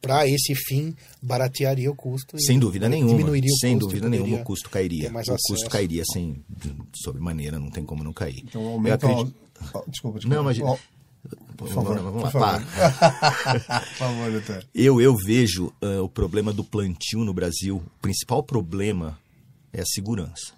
para 0.00 0.26
esse 0.28 0.54
fim, 0.54 0.94
baratearia 1.22 1.90
o 1.90 1.94
custo. 1.94 2.36
e 2.36 2.42
Sem 2.42 2.58
dúvida 2.58 2.88
nenhuma. 2.88 3.10
Diminuiria 3.12 3.50
o 3.52 3.56
Sem 3.58 3.74
custo, 3.74 3.86
dúvida 3.88 4.06
poderia 4.06 4.24
nenhuma, 4.26 4.42
o 4.42 4.44
custo 4.44 4.70
cairia. 4.70 5.12
o 5.12 5.18
acesso. 5.18 5.38
custo 5.48 5.68
cairia 5.70 6.02
sem 6.12 6.42
sobremaneira, 6.94 7.58
não 7.58 7.70
tem 7.70 7.84
como 7.84 8.02
não 8.04 8.12
cair. 8.12 8.42
Então 8.44 8.62
Eu 8.62 8.68
aumenta. 8.70 9.06
acredito- 9.06 9.34
o- 9.74 9.90
Desculpa, 9.90 10.18
desculpa. 10.18 10.28
Não, 10.28 10.44
mas- 10.44 10.58
Ó, 10.60 10.76
Por 11.56 11.68
favor, 11.68 11.96
Vamos 11.96 12.22
lá, 12.24 12.30
por 12.30 12.40
para. 12.40 12.60
favor. 12.60 12.66
Por 13.88 13.96
favor, 13.96 14.32
doutor. 14.32 14.66
Eu, 14.74 15.00
eu 15.00 15.14
vejo 15.16 15.72
ah, 15.80 16.02
o 16.02 16.08
problema 16.08 16.52
do 16.52 16.64
plantio 16.64 17.20
no 17.24 17.32
Brasil. 17.32 17.76
O 17.76 18.00
principal 18.00 18.42
problema 18.42 19.16
é 19.72 19.80
a 19.82 19.86
segurança. 19.86 20.52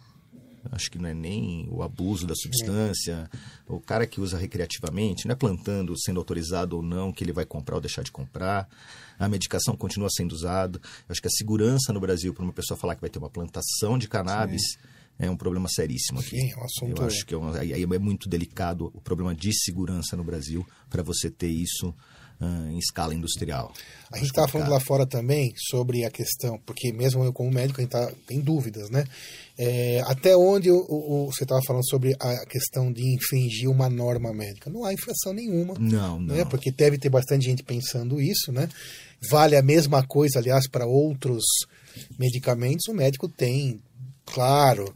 Acho 0.72 0.90
que 0.90 0.98
não 0.98 1.08
é 1.08 1.14
nem 1.14 1.68
o 1.70 1.82
abuso 1.82 2.26
da 2.26 2.34
substância. 2.34 3.30
O 3.68 3.80
cara 3.80 4.06
que 4.06 4.20
usa 4.20 4.36
recreativamente, 4.38 5.26
não 5.26 5.32
é 5.32 5.36
plantando, 5.36 5.94
sendo 6.00 6.18
autorizado 6.18 6.76
ou 6.76 6.82
não, 6.82 7.12
que 7.12 7.22
ele 7.24 7.32
vai 7.32 7.44
comprar 7.44 7.74
ou 7.76 7.80
deixar 7.80 8.02
de 8.02 8.10
comprar. 8.12 8.68
A 9.18 9.28
medicação 9.28 9.76
continua 9.76 10.08
sendo 10.10 10.32
usada. 10.32 10.80
Acho 11.08 11.20
que 11.20 11.28
a 11.28 11.30
segurança 11.30 11.92
no 11.92 12.00
Brasil, 12.00 12.32
para 12.34 12.42
uma 12.42 12.52
pessoa 12.52 12.76
falar 12.78 12.94
que 12.94 13.00
vai 13.00 13.10
ter 13.10 13.18
uma 13.18 13.30
plantação 13.30 13.96
de 13.98 14.08
cannabis, 14.08 14.62
é 15.18 15.30
um 15.30 15.36
problema 15.36 15.68
seríssimo 15.68 16.18
aqui. 16.18 16.30
Sim, 16.40 16.50
é 16.52 16.56
um 16.56 16.64
assunto- 16.64 17.00
Eu 17.02 17.06
acho 17.06 17.26
que 17.26 17.34
é, 17.34 17.38
um- 17.38 17.94
é 17.94 17.98
muito 17.98 18.28
delicado 18.28 18.90
o 18.92 19.00
problema 19.00 19.34
de 19.34 19.52
segurança 19.56 20.16
no 20.16 20.24
Brasil 20.24 20.66
para 20.90 21.02
você 21.02 21.30
ter 21.30 21.48
isso 21.48 21.94
ah, 22.41 22.68
em 22.70 22.78
escala 22.78 23.14
industrial. 23.14 23.72
A 24.12 24.16
gente 24.18 24.26
estava 24.28 24.47
falando 24.49 24.70
lá 24.70 24.80
fora 24.80 25.07
também 25.07 25.53
sobre 25.57 26.05
a 26.05 26.11
questão, 26.11 26.59
porque 26.64 26.93
mesmo 26.93 27.24
eu 27.24 27.32
como 27.32 27.51
médico, 27.51 27.80
a 27.80 27.82
gente 27.82 27.91
tá, 27.91 28.12
tem 28.26 28.41
dúvidas, 28.41 28.91
né? 28.91 29.05
É, 29.59 30.01
até 30.07 30.37
onde 30.37 30.70
o, 30.70 30.76
o- 30.76 31.26
o- 31.26 31.32
você 31.32 31.45
estava 31.45 31.61
falando 31.66 31.89
sobre 31.89 32.14
a 32.20 32.47
questão 32.47 32.93
de 32.93 33.03
infringir 33.14 33.70
uma 33.70 33.89
norma 33.89 34.32
médica? 34.32 34.68
Não 34.70 34.85
há 34.85 34.93
infração 34.93 35.32
nenhuma. 35.32 35.74
Não, 35.78 36.20
não. 36.20 36.35
Né? 36.37 36.45
Porque 36.45 36.70
deve 36.70 36.99
ter 36.99 37.09
bastante 37.09 37.45
gente 37.45 37.62
pensando 37.62 38.20
isso, 38.20 38.53
né? 38.53 38.68
Vale 39.30 39.57
a 39.57 39.62
mesma 39.62 40.07
coisa, 40.07 40.39
aliás, 40.39 40.68
para 40.68 40.87
outros 40.87 41.43
medicamentos. 42.18 42.87
O 42.89 42.95
médico 42.95 43.28
tem, 43.28 43.80
claro, 44.26 44.95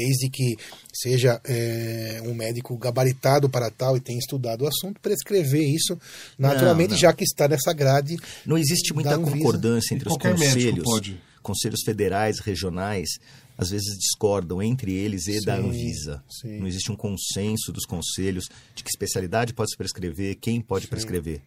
desde 0.00 0.30
que 0.30 0.56
seja 0.92 1.40
é, 1.44 2.22
um 2.24 2.32
médico 2.34 2.76
gabaritado 2.78 3.48
para 3.50 3.70
tal 3.70 3.96
e 3.96 4.00
tenha 4.00 4.18
estudado 4.18 4.62
o 4.62 4.66
assunto, 4.68 4.98
prescrever 5.00 5.62
isso 5.62 5.98
naturalmente, 6.38 6.88
Não, 6.90 6.94
não. 6.94 7.00
já 7.00 7.12
que 7.12 7.24
está 7.24 7.46
nessa 7.46 7.72
grade. 7.74 8.16
Não 8.46 8.56
existe 8.56 8.94
muita 8.94 9.10
da 9.10 9.18
concordância 9.18 9.92
E 9.92 9.96
entre 9.96 10.08
os 10.08 10.16
conselhos. 10.16 10.84
pode. 10.84 11.20
Conselhos 11.42 11.80
federais, 11.84 12.38
regionais, 12.38 13.08
às 13.56 13.70
vezes 13.70 13.96
discordam 13.98 14.62
entre 14.62 14.92
eles 14.92 15.26
e 15.26 15.44
da 15.44 15.56
Sim, 15.56 15.68
Anvisa. 15.68 16.22
sim. 16.30 16.58
Não 16.58 16.66
existe 16.66 16.90
um 16.92 16.96
consenso 16.96 17.72
dos 17.72 17.84
conselhos 17.84 18.44
de 18.74 18.82
que 18.82 18.90
especialidade 18.90 19.52
pode 19.54 19.70
se 19.70 19.76
prescrever, 19.76 20.36
quem 20.36 20.60
pode 20.60 20.86
prescrever. 20.86 21.40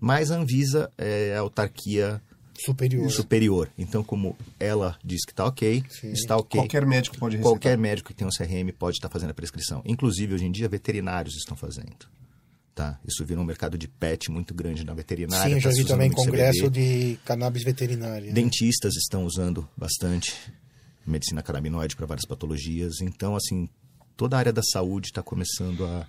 Mas 0.00 0.30
a 0.30 0.36
Anvisa 0.36 0.90
é 0.98 1.34
a 1.36 1.40
autarquia 1.40 2.20
Superior. 2.64 3.10
superior. 3.10 3.70
Então, 3.76 4.02
como 4.02 4.36
ela 4.58 4.96
diz 5.04 5.24
que 5.24 5.32
está 5.32 5.44
ok, 5.46 5.84
Sim. 5.88 6.12
está 6.12 6.36
ok. 6.36 6.60
Qualquer 6.60 6.86
médico 6.86 7.18
pode 7.18 7.36
receitar. 7.36 7.52
Qualquer 7.52 7.78
médico 7.78 8.08
que 8.08 8.14
tenha 8.14 8.28
um 8.28 8.30
CRM 8.30 8.72
pode 8.76 8.96
estar 8.96 9.08
fazendo 9.08 9.30
a 9.30 9.34
prescrição. 9.34 9.82
Inclusive, 9.84 10.34
hoje 10.34 10.44
em 10.44 10.52
dia, 10.52 10.68
veterinários 10.68 11.36
estão 11.36 11.56
fazendo. 11.56 12.06
Tá? 12.74 12.98
Isso 13.06 13.24
virou 13.24 13.42
um 13.42 13.46
mercado 13.46 13.78
de 13.78 13.88
pet 13.88 14.30
muito 14.30 14.52
grande 14.52 14.84
na 14.84 14.92
veterinária. 14.92 15.48
Sim, 15.48 15.54
eu 15.54 15.60
já 15.60 15.70
tá 15.70 15.76
se 15.76 15.82
vi 15.82 15.88
também 15.88 16.10
congresso 16.10 16.64
CBD. 16.64 17.10
de 17.10 17.16
cannabis 17.24 17.62
veterinária. 17.64 18.32
Dentistas 18.32 18.94
estão 18.96 19.24
usando 19.24 19.66
bastante 19.76 20.34
medicina 21.06 21.42
canabinoide 21.42 21.96
para 21.96 22.04
várias 22.04 22.26
patologias. 22.26 23.00
Então, 23.00 23.34
assim, 23.34 23.68
toda 24.16 24.36
a 24.36 24.38
área 24.38 24.52
da 24.52 24.62
saúde 24.62 25.06
está 25.06 25.22
começando 25.22 25.86
a, 25.86 26.06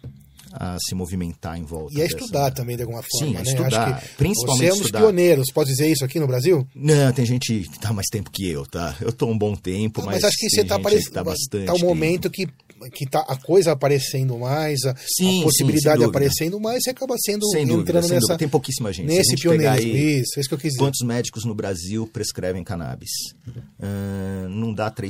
a 0.54 0.78
se 0.80 0.96
movimentar 0.96 1.58
em 1.58 1.64
volta. 1.64 1.94
E 1.94 2.02
a 2.02 2.04
dessa- 2.06 2.18
estudar 2.18 2.52
também, 2.52 2.76
de 2.76 2.84
alguma 2.84 3.02
forma. 3.04 3.28
Sim, 3.28 3.36
a 3.36 3.44
né? 3.44 3.50
estudar, 3.50 4.04
principalmente 4.18 4.60
você 4.66 4.70
é 4.70 4.74
um 4.74 4.78
estudar. 4.82 5.00
pioneiros, 5.00 5.46
pode 5.54 5.70
dizer 5.70 5.92
isso 5.92 6.04
aqui 6.06 6.20
no 6.20 6.28
Brasil? 6.28 6.68
Não, 6.76 7.12
tem 7.14 7.26
gente 7.26 7.62
que 7.62 7.70
está 7.76 7.92
mais 7.94 8.08
tempo 8.12 8.30
que 8.32 8.48
eu, 8.50 8.66
tá? 8.66 8.96
Eu 9.02 9.10
estou 9.10 9.30
um 9.32 9.38
bom 9.38 9.56
tempo, 9.56 10.02
Ah, 10.02 10.06
mas, 10.06 10.16
mas, 10.16 10.24
acho 10.26 10.38
que 10.38 10.50
você 10.50 10.62
está 10.62 10.76
aparecendo. 10.76 11.08
que 11.08 11.12
tá 11.14 11.24
bastante 11.24 11.66
Tá 11.66 11.74
um 11.74 11.76
tempo. 11.76 11.88
momento 11.88 12.30
que, 12.30 12.48
que 12.94 13.06
tá 13.10 13.20
a 13.28 13.36
coisa 13.36 13.72
aparecendo 13.72 14.38
mais, 14.38 14.84
a, 14.86 14.96
Sim, 14.96 15.42
a 15.42 15.44
possibilidade 15.44 15.98
sim, 15.98 16.04
dúvida. 16.06 16.10
aparecendo 16.18 16.60
mais, 16.60 16.84
você 16.84 16.90
acaba 16.92 17.16
sendo 17.26 17.46
Sem 17.50 17.66
dúvida, 17.66 17.90
entrando 17.90 18.04
sem 18.04 18.12
nessa, 18.14 18.20
dúvida. 18.22 18.38
Tem 18.38 18.48
pouquíssima 18.50 18.94
gente. 18.94 19.08
Nesse 19.08 19.32
gente 19.32 19.42
pioneirismo. 19.42 19.92
aí 19.94 20.20
Isso, 20.22 20.34
é 20.38 20.40
isso 20.42 20.50
que 20.50 20.54
eu 20.56 20.60
quis 20.60 20.72
dizer. 20.74 20.80
Quantos 20.84 21.02
médicos 21.06 21.44
no 21.46 21.56
Brasil 21.56 22.08
prescrevem 22.08 22.64
cannabis? 22.64 23.10
Ah, 23.80 24.48
não 24.50 24.74
dá 24.74 24.90
3%. 24.92 25.10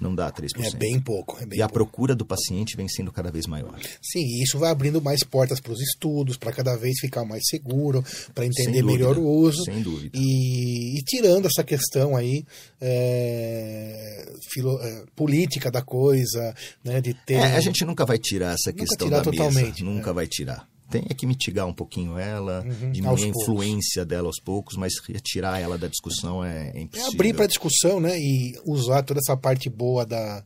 Não 0.00 0.14
dá 0.14 0.30
3%. 0.30 0.48
É 0.64 0.70
bem 0.76 1.00
pouco. 1.00 1.36
É 1.40 1.46
bem 1.46 1.58
e 1.58 1.62
a 1.62 1.68
pouco. 1.68 1.74
procura 1.90 2.14
do 2.14 2.24
paciente 2.24 2.76
vem 2.76 2.88
sendo 2.88 3.10
cada 3.10 3.30
vez 3.30 3.46
maior. 3.46 3.78
Sim, 4.02 4.20
e 4.20 4.42
isso 4.44 4.58
vai 4.58 4.70
abrindo 4.70 5.02
mais 5.02 5.24
portas 5.24 5.58
para 5.60 5.72
os 5.72 5.80
estudos, 5.80 6.36
para 6.36 6.52
cada 6.52 6.76
vez 6.76 7.00
ficar 7.00 7.24
mais 7.24 7.42
seguro, 7.48 8.04
para 8.34 8.46
entender 8.46 8.82
melhor 8.82 9.18
o 9.18 9.26
uso. 9.26 9.64
Sem 9.64 9.82
dúvida. 9.82 10.16
E, 10.16 10.98
e 10.98 11.02
tirando 11.02 11.46
essa 11.46 11.64
questão 11.64 12.16
aí 12.16 12.44
é, 12.80 14.32
filo- 14.52 14.80
é, 14.80 15.04
política 15.16 15.70
da 15.70 15.82
coisa, 15.82 16.54
né, 16.84 17.00
de 17.00 17.14
ter. 17.14 17.34
É, 17.34 17.56
a 17.56 17.60
gente 17.60 17.84
nunca 17.84 18.04
vai 18.04 18.18
tirar 18.18 18.54
essa 18.54 18.70
Nunca 18.70 18.84
questão 18.84 19.06
tirar 19.08 19.18
da 19.18 19.24
totalmente, 19.24 19.82
mesa. 19.82 19.96
Nunca 19.96 20.12
vai 20.12 20.26
tirar. 20.26 20.68
Tem 20.90 21.04
é 21.08 21.14
que 21.14 21.26
mitigar 21.26 21.66
um 21.66 21.72
pouquinho 21.72 22.18
ela, 22.18 22.64
Uhum, 22.66 22.92
diminuir 22.92 23.24
a 23.28 23.32
poucos. 23.32 23.42
influência 23.42 24.04
dela 24.04 24.26
aos 24.28 24.40
poucos, 24.40 24.76
mas 24.76 24.92
retirar 25.06 25.58
ela 25.60 25.76
da 25.76 25.86
discussão 25.88 26.42
é, 26.44 26.68
é 26.74 26.78
É 26.78 26.80
impossível. 26.80 27.12
abrir 27.12 27.34
para 27.34 27.46
discussão, 27.46 28.00
né, 28.00 28.18
e 28.18 28.58
usar 28.64 29.02
toda 29.02 29.20
essa 29.20 29.36
parte 29.36 29.68
boa 29.68 30.06
da, 30.06 30.42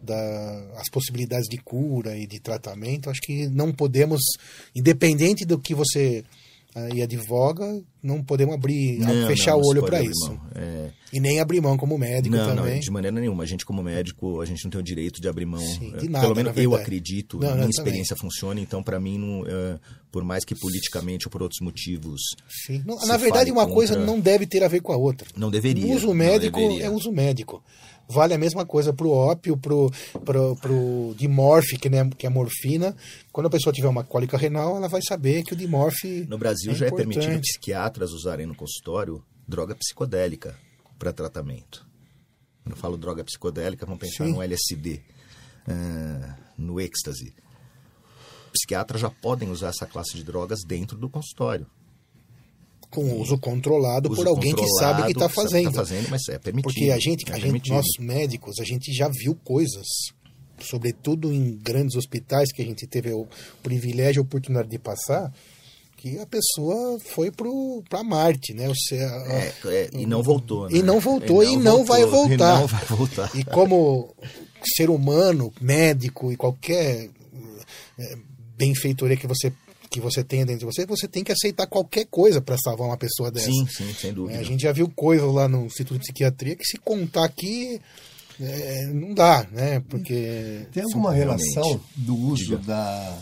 da 0.00 0.72
as 0.78 0.88
possibilidades 0.90 1.46
de 1.48 1.58
cura 1.58 2.16
e 2.16 2.26
de 2.26 2.40
tratamento. 2.40 3.10
Acho 3.10 3.20
que 3.20 3.46
não 3.48 3.70
podemos, 3.72 4.20
independente 4.74 5.44
do 5.44 5.58
que 5.58 5.74
você 5.74 6.24
aí 6.74 7.02
advoga, 7.02 7.82
não 8.02 8.22
podemos 8.22 8.54
abrir, 8.54 8.98
Não, 8.98 9.26
fechar 9.26 9.52
não, 9.52 9.60
o 9.60 9.66
olho 9.66 9.82
para 9.84 10.02
isso. 10.02 10.38
É, 10.54 10.90
E 11.12 11.20
nem 11.20 11.38
abrir 11.40 11.60
mão 11.60 11.76
como 11.76 11.98
médico 11.98 12.34
não, 12.34 12.54
também. 12.56 12.74
não, 12.74 12.80
de 12.80 12.90
maneira 12.90 13.20
nenhuma. 13.20 13.42
A 13.42 13.46
gente, 13.46 13.64
como 13.66 13.82
médico, 13.82 14.40
a 14.40 14.44
gente 14.46 14.64
não 14.64 14.70
tem 14.70 14.80
o 14.80 14.82
direito 14.84 15.20
de 15.20 15.28
abrir 15.28 15.46
mão. 15.46 15.60
Sim, 15.60 15.92
É, 15.94 15.98
de 15.98 16.08
nada, 16.08 16.24
Pelo 16.26 16.36
menos 16.36 16.56
eu 16.56 16.74
acredito, 16.74 17.38
Não, 17.38 17.54
minha 17.54 17.68
experiência 17.68 18.16
funciona, 18.16 18.60
então, 18.60 18.82
para 18.82 18.98
mim, 18.98 19.18
não, 19.18 19.44
é, 19.46 19.78
por 20.10 20.24
mais 20.24 20.44
que 20.44 20.54
politicamente 20.54 21.26
ou 21.26 21.30
por 21.30 21.42
outros 21.42 21.60
motivos. 21.60 22.20
Na 23.06 23.16
verdade, 23.16 23.50
uma 23.50 23.66
coisa 23.66 23.94
contra- 23.94 24.06
não 24.06 24.20
deve 24.20 24.46
ter 24.46 24.62
a 24.62 24.68
ver 24.68 24.80
com 24.80 24.92
a 24.92 24.96
outra. 24.96 25.28
Não 25.36 25.50
deveria. 25.50 25.86
O 25.86 25.92
uso 25.92 26.12
médico 26.14 26.58
deveria. 26.60 26.86
é 26.86 26.90
uso 26.90 27.12
médico. 27.12 27.62
Vale 28.12 28.34
a 28.34 28.38
mesma 28.38 28.66
coisa 28.66 28.92
pro 28.92 29.10
ópio, 29.10 29.56
pro, 29.56 29.90
pro, 30.24 30.56
pro 30.56 31.14
dimorf, 31.16 31.78
que, 31.78 31.88
né, 31.88 32.08
que 32.16 32.26
é 32.26 32.30
morfina. 32.30 32.94
Quando 33.32 33.46
a 33.46 33.50
pessoa 33.50 33.72
tiver 33.72 33.88
uma 33.88 34.04
cólica 34.04 34.36
renal, 34.36 34.76
ela 34.76 34.88
vai 34.88 35.00
saber 35.02 35.42
que 35.42 35.54
o 35.54 35.56
dimorf. 35.56 36.26
No 36.28 36.38
Brasil 36.38 36.72
é 36.72 36.74
já 36.74 36.86
é 36.86 36.90
permitido 36.90 37.24
importante. 37.24 37.48
psiquiatras 37.52 38.12
usarem 38.12 38.46
no 38.46 38.54
consultório 38.54 39.22
droga 39.46 39.74
psicodélica 39.74 40.56
para 40.98 41.12
tratamento. 41.12 41.86
Quando 42.62 42.76
eu 42.76 42.80
falo 42.80 42.96
droga 42.96 43.24
psicodélica, 43.24 43.84
vamos 43.84 44.00
pensar 44.00 44.24
Sim. 44.24 44.32
no 44.32 44.42
LSD, 44.42 45.02
ah, 45.66 46.36
no 46.56 46.80
êxtase. 46.80 47.34
Psiquiatras 48.52 49.00
já 49.00 49.10
podem 49.10 49.50
usar 49.50 49.68
essa 49.68 49.86
classe 49.86 50.16
de 50.16 50.22
drogas 50.22 50.60
dentro 50.64 50.96
do 50.96 51.08
consultório. 51.08 51.66
Com 52.92 53.20
uso 53.20 53.38
controlado 53.38 54.10
Uso 54.10 54.20
por 54.22 54.28
alguém 54.28 54.54
que 54.54 54.68
sabe 54.78 55.02
o 55.02 55.04
que 55.06 55.12
está 55.12 55.26
controlado, 55.26 55.32
o 55.32 55.50
fazendo. 55.50 55.68
que 55.68 55.74
tá 55.74 55.80
fazendo, 55.80 56.08
mas 56.10 56.28
é 56.28 56.38
permitido. 56.38 56.70
Porque 56.72 56.90
a 56.90 56.98
gente, 56.98 57.24
é 57.30 57.34
a 57.34 57.38
gente, 57.38 57.70
nós 57.70 57.86
médicos, 57.98 58.60
a 58.60 58.64
gente 58.64 58.92
já 58.92 59.08
viu 59.08 59.34
coisas, 59.42 59.86
sobretudo 60.60 61.32
em 61.32 61.56
grandes 61.56 61.96
hospitais 61.96 62.52
que 62.52 62.60
a 62.60 62.64
gente 62.64 62.86
teve 62.86 63.10
o 63.12 63.26
privilégio 63.62 64.20
e 64.20 64.22
a 64.22 64.22
oportunidade 64.22 64.68
de 64.68 64.78
passar, 64.78 65.32
que 65.96 66.18
a 66.18 66.26
pessoa 66.26 66.98
foi 67.00 67.30
para 67.30 68.02
Marte, 68.02 68.52
né? 68.52 68.68
Ou 68.68 68.74
seja, 68.74 69.04
É, 69.04 69.52
é, 69.66 69.90
e 69.94 70.04
não 70.04 70.22
voltou. 70.22 70.68
E 70.70 70.80
né? 70.80 70.82
não 70.82 71.00
voltou, 71.00 71.42
e 71.42 71.56
não 71.56 71.84
vai 71.84 72.04
voltou, 72.04 72.28
voltar. 72.28 72.56
E 72.56 72.60
não 72.60 72.66
vai 72.68 72.84
voltar. 72.84 73.30
E 73.36 73.44
como 73.44 74.14
ser 74.76 74.90
humano, 74.90 75.52
médico 75.60 76.30
e 76.30 76.36
qualquer 76.36 77.08
eh, 77.98 78.16
benfeitoria 78.56 79.16
que 79.16 79.26
você 79.26 79.52
que 79.92 80.00
você 80.00 80.24
tenha 80.24 80.44
dentro 80.46 80.60
de 80.60 80.64
você, 80.74 80.86
você 80.86 81.06
tem 81.06 81.22
que 81.22 81.30
aceitar 81.32 81.66
qualquer 81.66 82.06
coisa 82.06 82.40
para 82.40 82.56
salvar 82.58 82.88
uma 82.88 82.96
pessoa 82.96 83.30
dessa. 83.30 83.46
Sim, 83.46 83.66
sim, 83.66 83.92
sem 83.92 84.10
É, 84.10 84.12
dúvida. 84.12 84.38
a 84.38 84.42
gente 84.42 84.62
já 84.62 84.72
viu 84.72 84.88
coisas 84.88 85.30
lá 85.32 85.46
no 85.48 85.66
Instituto 85.66 85.98
de 85.98 86.04
Psiquiatria 86.04 86.56
que 86.56 86.64
se 86.64 86.78
contar 86.78 87.24
aqui 87.24 87.80
é, 88.40 88.86
não 88.86 89.12
dá, 89.14 89.46
né? 89.52 89.80
Porque 89.88 90.66
Tem 90.72 90.82
alguma 90.82 91.12
relação 91.12 91.80
do 91.94 92.16
uso 92.16 92.56
da, 92.58 93.18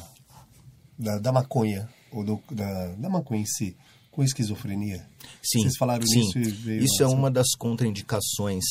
da, 0.99 1.19
da 1.19 1.33
maconha, 1.33 1.89
ou 2.13 2.25
do, 2.25 2.41
da, 2.53 2.87
da 2.95 3.09
maconha 3.11 3.43
em 3.43 3.47
si, 3.47 3.77
com 4.11 4.23
esquizofrenia? 4.23 5.05
Sim, 5.43 5.63
Vocês 5.63 5.77
falaram 5.77 6.07
sim. 6.07 6.31
e 6.37 6.51
veio 6.51 6.85
Isso 6.85 7.03
é 7.03 7.07
uma 7.07 7.31
das 7.31 7.49
contraindicações 7.59 8.65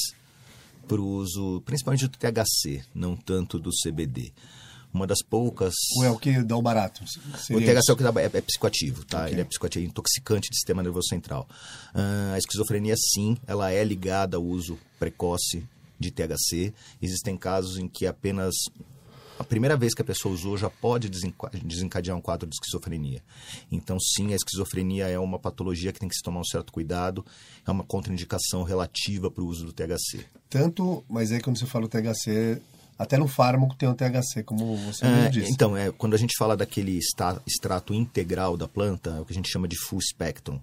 para 0.88 1.00
o 1.02 1.06
uso, 1.08 1.62
principalmente 1.66 2.08
do 2.08 2.18
THC, 2.18 2.84
não 2.96 3.16
tanto 3.16 3.60
do 3.60 3.70
CBD. 3.70 4.32
Uma 4.94 5.06
das 5.06 5.20
poucas. 5.22 5.74
Ou 5.98 6.04
é 6.04 6.10
o 6.10 6.18
que 6.18 6.42
dá 6.44 6.58
o 6.58 6.62
barato? 6.62 7.04
O 7.04 7.60
THC 7.62 7.90
é, 7.90 7.94
o 7.94 7.96
que 7.96 8.04
dá, 8.04 8.12
é, 8.22 8.26
é 8.26 8.42
psicoativo, 8.42 9.06
tá? 9.06 9.22
Ok. 9.22 9.34
Ele 9.34 9.42
é 9.42 9.46
psicoativo, 9.46 9.86
é 9.86 9.88
intoxicante 9.88 10.50
do 10.50 10.56
sistema 10.56 10.82
nervoso 10.82 11.08
central. 11.08 11.48
Ah, 11.94 12.34
a 12.34 12.38
esquizofrenia, 12.38 12.96
sim, 12.98 13.38
ela 13.46 13.72
é 13.72 13.84
ligada 13.84 14.38
ao 14.38 14.44
uso 14.44 14.80
precoce 14.98 15.64
de 16.00 16.10
THC. 16.12 16.74
Existem 17.02 17.38
casos 17.38 17.78
em 17.78 17.88
que 17.88 18.08
apenas 18.08 18.56
a 19.38 19.44
primeira 19.44 19.78
vez 19.78 19.94
que 19.94 20.02
a 20.02 20.06
pessoa 20.06 20.34
usou 20.34 20.58
já 20.58 20.70
pode 20.70 21.08
desenca- 21.08 21.50
desencadear 21.64 22.18
um 22.18 22.20
quadro 22.22 22.46
de 22.50 22.56
esquizofrenia. 22.56 23.24
Então, 23.72 23.98
sim, 24.00 24.34
a 24.34 24.36
esquizofrenia 24.36 25.08
é 25.08 25.18
uma 25.20 25.40
patologia 25.40 25.94
que 25.94 26.00
tem 26.00 26.10
que 26.10 26.16
se 26.16 26.22
tomar 26.24 26.42
um 26.42 26.46
certo 26.46 26.74
cuidado, 26.74 27.26
é 27.66 27.72
uma 27.72 27.84
contraindicação 27.86 28.64
relativa 28.64 29.32
para 29.32 29.42
o 29.44 29.48
uso 29.48 29.66
do 29.68 29.72
THC. 29.72 30.26
Tanto, 30.50 31.06
mas 31.08 31.32
aí 31.32 31.40
quando 31.40 31.58
você 31.58 31.66
fala 31.66 31.86
o 31.86 31.88
THC, 31.88 32.60
até 33.00 33.18
no 33.18 33.28
fármaco 33.28 33.76
tem 33.76 33.90
o 33.90 33.96
THC, 33.96 34.44
como 34.44 34.76
você 34.76 35.06
É, 35.06 35.30
disse. 35.30 35.52
então, 35.52 35.76
é, 35.76 35.90
quando 35.92 36.14
a 36.14 36.18
gente 36.18 36.36
fala 36.38 36.56
daquele 36.56 37.00
extrato 37.48 37.94
integral 37.94 38.56
da 38.58 38.68
planta, 38.68 39.12
é 39.12 39.20
o 39.22 39.26
que 39.26 39.32
a 39.32 39.36
gente 39.36 39.50
chama 39.50 39.68
de 39.68 39.76
full 39.80 40.00
spectrum. 40.02 40.60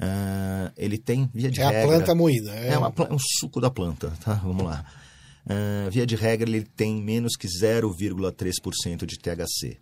Ah, 0.00 0.70
ele 0.76 0.96
tem, 0.98 1.28
via 1.34 1.50
de 1.50 1.60
é 1.60 1.64
a 1.64 1.70
regra... 1.70 1.88
planta 1.88 2.14
moída. 2.14 2.50
É, 2.52 2.78
uma 2.78 2.90
pla- 2.90 3.08
um 3.10 3.18
suco 3.18 3.60
da 3.60 3.70
planta, 3.70 4.12
tá? 4.24 4.34
Vamos 4.34 4.64
lá. 4.64 4.84
Ah, 5.48 5.88
via 5.90 6.06
de 6.06 6.14
regra, 6.16 6.48
ele 6.48 6.62
tem 6.62 7.02
menos 7.02 7.34
que 7.36 7.46
0,3% 7.48 9.06
de 9.06 9.18
THC, 9.18 9.78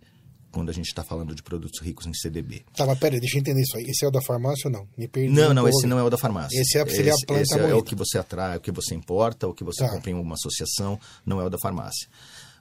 quando 0.55 0.69
a 0.69 0.73
gente 0.73 0.87
está 0.87 1.03
falando 1.03 1.35
de 1.35 1.43
produtos 1.43 1.81
ricos 1.81 2.07
em 2.07 2.13
CDB. 2.13 2.63
Tá, 2.75 2.85
mas 2.85 2.97
peraí, 2.97 3.19
deixa 3.19 3.35
eu 3.37 3.41
entender 3.41 3.61
isso 3.61 3.75
aí. 3.77 3.83
Esse 3.83 4.05
é 4.05 4.07
o 4.07 4.11
da 4.11 4.21
farmácia 4.21 4.67
ou 4.69 4.71
não? 4.71 4.87
Me 4.97 5.05
perdi. 5.07 5.29
Não, 5.33 5.53
não, 5.53 5.67
esse 5.67 5.85
não 5.85 5.99
é 5.99 6.03
o 6.03 6.09
da 6.09 6.17
farmácia. 6.17 6.57
Esse 6.59 6.77
é- 6.77 6.85
seria 6.87 7.11
a 7.11 7.15
Esse- 7.15 7.25
planta 7.25 7.41
esse 7.43 7.59
é, 7.59 7.73
o 7.75 7.83
que 7.83 7.93
você 7.93 8.17
atrai, 8.17 8.55
o 8.57 8.61
que 8.61 8.71
você 8.71 8.95
importa, 8.95 9.47
o 9.47 9.53
que 9.53 9.63
você 9.65 9.83
Tá. 9.83 9.89
compra 9.89 10.09
em 10.11 10.13
uma 10.13 10.33
associação, 10.35 10.97
não 11.25 11.41
é 11.41 11.45
o 11.45 11.49
da 11.49 11.57
farmácia. 11.59 12.07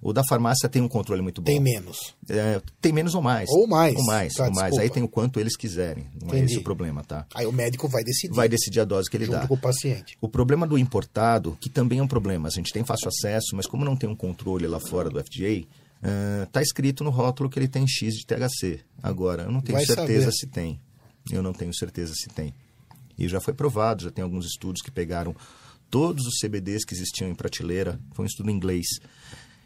O 0.03 0.13
da 0.13 0.23
farmácia 0.29 0.69
tem 0.69 0.83
um 0.83 0.89
controle 0.89 1.23
muito 1.23 1.41
bom. 1.41 1.47
Tem 1.47 1.59
menos. 1.61 2.15
É, 2.29 2.61
tem 2.81 2.93
menos 2.93 3.15
ou 3.15 3.23
mais. 3.23 3.49
Ou 3.49 3.67
mais. 3.67 3.95
Ou 3.97 4.05
mais, 4.05 4.35
Tá, 4.35 4.45
ou 4.47 4.53
mais. 4.53 4.77
Aí 4.77 4.91
tem 4.91 5.03
o 5.03 5.09
quanto 5.09 5.41
eles 5.41 5.57
quiserem. 5.57 6.07
Não 6.21 6.29
é 6.35 6.39
Entendi. 6.39 6.53
esse 6.55 6.61
o 6.61 6.63
problema, 6.65 7.03
tá? 7.03 7.25
Aí 7.35 7.47
o 7.47 7.53
médico 7.53 7.89
vai 7.89 8.05
decidir. 8.05 8.35
Vai 8.35 8.49
decidir 8.49 8.81
a 8.81 8.85
dose 8.85 9.09
que 9.09 9.17
ele 9.17 9.25
junto 9.25 9.39
dá. 9.39 9.47
com 9.49 9.55
o 9.55 9.59
paciente. 9.59 10.19
O 10.21 10.29
problema 10.29 10.67
do 10.67 10.77
importado, 10.77 11.57
que 11.59 11.71
também 11.71 12.01
é 12.01 12.03
um 12.03 12.09
problema, 12.09 12.49
a 12.49 12.51
gente 12.51 12.71
tem 12.73 12.85
fácil 12.85 13.09
acesso, 13.09 13.55
mas 13.57 13.67
como 13.67 13.83
não 13.85 13.97
tem 13.97 14.11
um 14.11 14.17
controle 14.17 14.67
lá 14.67 14.79
fora 14.81 15.09
do 15.09 15.19
FDA, 15.19 15.65
está 16.45 16.61
escrito 16.61 17.03
no 17.03 17.11
rótulo 17.11 17.49
que 17.49 17.59
ele 17.59 17.69
tem 17.69 17.87
X 17.87 18.15
de 18.15 18.27
THC. 18.27 18.81
Agora, 19.03 19.45
eu 19.45 19.53
não 19.53 19.61
tenho 19.61 19.79
Vai 19.79 19.87
certeza 19.87 20.27
saber. 20.27 20.33
se 20.33 20.47
tem. 20.47 20.81
Eu 21.31 21.43
não 21.43 21.53
tenho 21.53 21.75
certeza 21.75 22.13
se 22.15 22.29
tem. 22.29 22.53
E 23.19 23.29
já 23.29 23.41
foi 23.41 23.55
provado, 23.55 24.05
já 24.05 24.11
tem 24.11 24.23
alguns 24.23 24.47
estudos 24.47 24.83
que 24.83 24.91
pegaram 24.91 25.35
todos 25.91 26.27
os 26.27 26.39
CBDs 26.41 26.85
que 26.85 26.95
existiam 26.95 27.31
em 27.31 27.35
prateleira, 27.35 28.01
foi 28.13 28.25
um 28.25 28.27
estudo 28.27 28.51
em 28.51 28.55
inglês, 28.55 28.87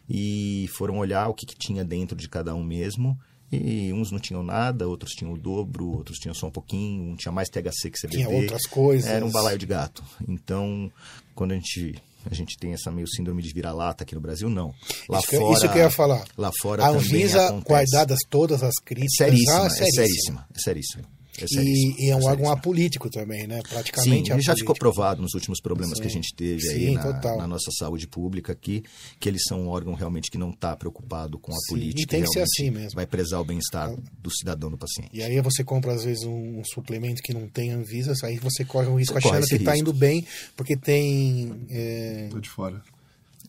e 0.09 0.68
foram 0.76 0.99
olhar 0.99 1.28
o 1.28 1.34
que, 1.34 1.47
que 1.47 1.57
tinha 1.57 1.84
dentro 1.84 2.16
de 2.16 2.28
cada 2.28 2.55
um 2.55 2.62
mesmo. 2.62 3.18
E 3.51 3.91
uns 3.95 4.11
não 4.12 4.18
tinham 4.18 4.43
nada, 4.43 4.86
outros 4.86 5.12
tinham 5.12 5.32
o 5.32 5.39
dobro, 5.39 5.86
outros 5.86 6.18
tinham 6.18 6.34
só 6.34 6.49
um 6.49 6.51
pouquinho, 6.51 7.12
um 7.12 7.16
tinha 7.16 7.32
mais 7.32 7.49
THC 7.49 7.91
que 7.91 7.99
CBD. 7.99 8.18
Tinha 8.18 8.28
outras 8.28 8.66
coisas. 8.66 9.11
Era 9.11 9.24
um 9.24 9.30
balaio 9.30 9.59
de 9.59 9.64
gato. 9.64 10.05
Então, 10.28 10.93
quando 11.34 11.53
a 11.53 11.55
gente 11.55 11.95
a 12.31 12.35
gente 12.35 12.57
tem 12.59 12.73
essa 12.73 12.91
meio 12.91 13.07
síndrome 13.09 13.43
de 13.43 13.53
vira-lata 13.53 14.05
aqui 14.05 14.14
no 14.14 14.21
Brasil, 14.21 14.49
não. 14.51 14.73
Lá 15.09 15.19
Isso 15.19 15.37
fora, 15.37 15.53
isso 15.57 15.69
que 15.73 15.79
eu 15.79 15.83
ia 15.83 15.91
falar. 15.91 16.25
Lá 16.37 16.51
fora 16.61 16.85
A 16.85 16.89
Anvisa, 16.89 17.47
acontece. 17.47 17.66
guardadas 17.69 18.19
todas 18.29 18.62
as 18.62 18.75
críticas. 18.85 19.16
seríssima, 19.16 19.62
ah, 19.62 19.66
é 19.66 19.71
seríssima, 19.71 19.93
é 19.93 20.07
seríssima. 20.07 20.47
É 20.55 20.59
seríssima, 20.59 21.05
E, 21.47 22.07
e 22.07 22.11
é 22.11 22.14
um 22.14 22.18
órgão 22.18 22.30
seríssima. 22.30 22.53
apolítico 22.53 23.11
também, 23.11 23.47
né? 23.47 23.57
Sim, 23.57 23.68
Praticamente 23.68 24.32
ele 24.32 24.43
já 24.43 24.55
ficou 24.55 24.74
provado 24.74 25.22
nos 25.22 25.34
últimos 25.34 25.61
problemas 25.61 25.97
Sim. 25.97 26.03
que 26.03 26.09
a 26.09 26.11
gente 26.11 26.34
teve 26.34 26.68
aí 26.68 26.86
Sim, 26.86 26.95
na, 26.95 27.03
total. 27.12 27.39
na 27.39 27.47
nossa 27.47 27.70
saúde 27.78 28.07
pública 28.07 28.53
aqui, 28.53 28.82
que 29.18 29.28
eles 29.28 29.43
são 29.49 29.62
um 29.62 29.68
órgão 29.68 29.95
realmente 29.95 30.30
que 30.30 30.39
não 30.39 30.51
está 30.51 30.76
preocupado 30.76 31.39
com 31.39 31.53
a 31.53 31.57
Sim, 31.57 31.74
política. 31.74 32.03
e 32.03 32.07
tem 32.07 32.22
que 32.22 32.28
ser 32.32 32.41
assim 32.41 32.70
mesmo. 32.70 32.95
Vai 32.95 33.07
prezar 33.07 33.41
o 33.41 33.45
bem-estar 33.45 33.95
do 34.20 34.30
cidadão, 34.30 34.70
do 34.70 34.78
paciente. 34.78 35.11
E 35.12 35.22
aí 35.22 35.41
você 35.41 35.62
compra, 35.64 35.93
às 35.93 36.05
vezes, 36.05 36.24
um, 36.24 36.59
um 36.61 36.64
suplemento 36.64 37.22
que 37.22 37.32
não 37.32 37.49
tem 37.49 37.70
Anvisa, 37.70 38.12
aí 38.24 38.39
você 38.39 38.64
corre 38.64 38.86
um 38.89 38.99
risco 38.99 39.20
Você 39.20 39.28
achando 39.28 39.47
que 39.47 39.55
está 39.57 39.76
indo 39.76 39.93
bem, 39.93 40.26
porque 40.57 40.76
tem. 40.76 41.66
é, 41.70 42.28
Tô 42.30 42.41
de 42.41 42.49
fora. 42.49 42.82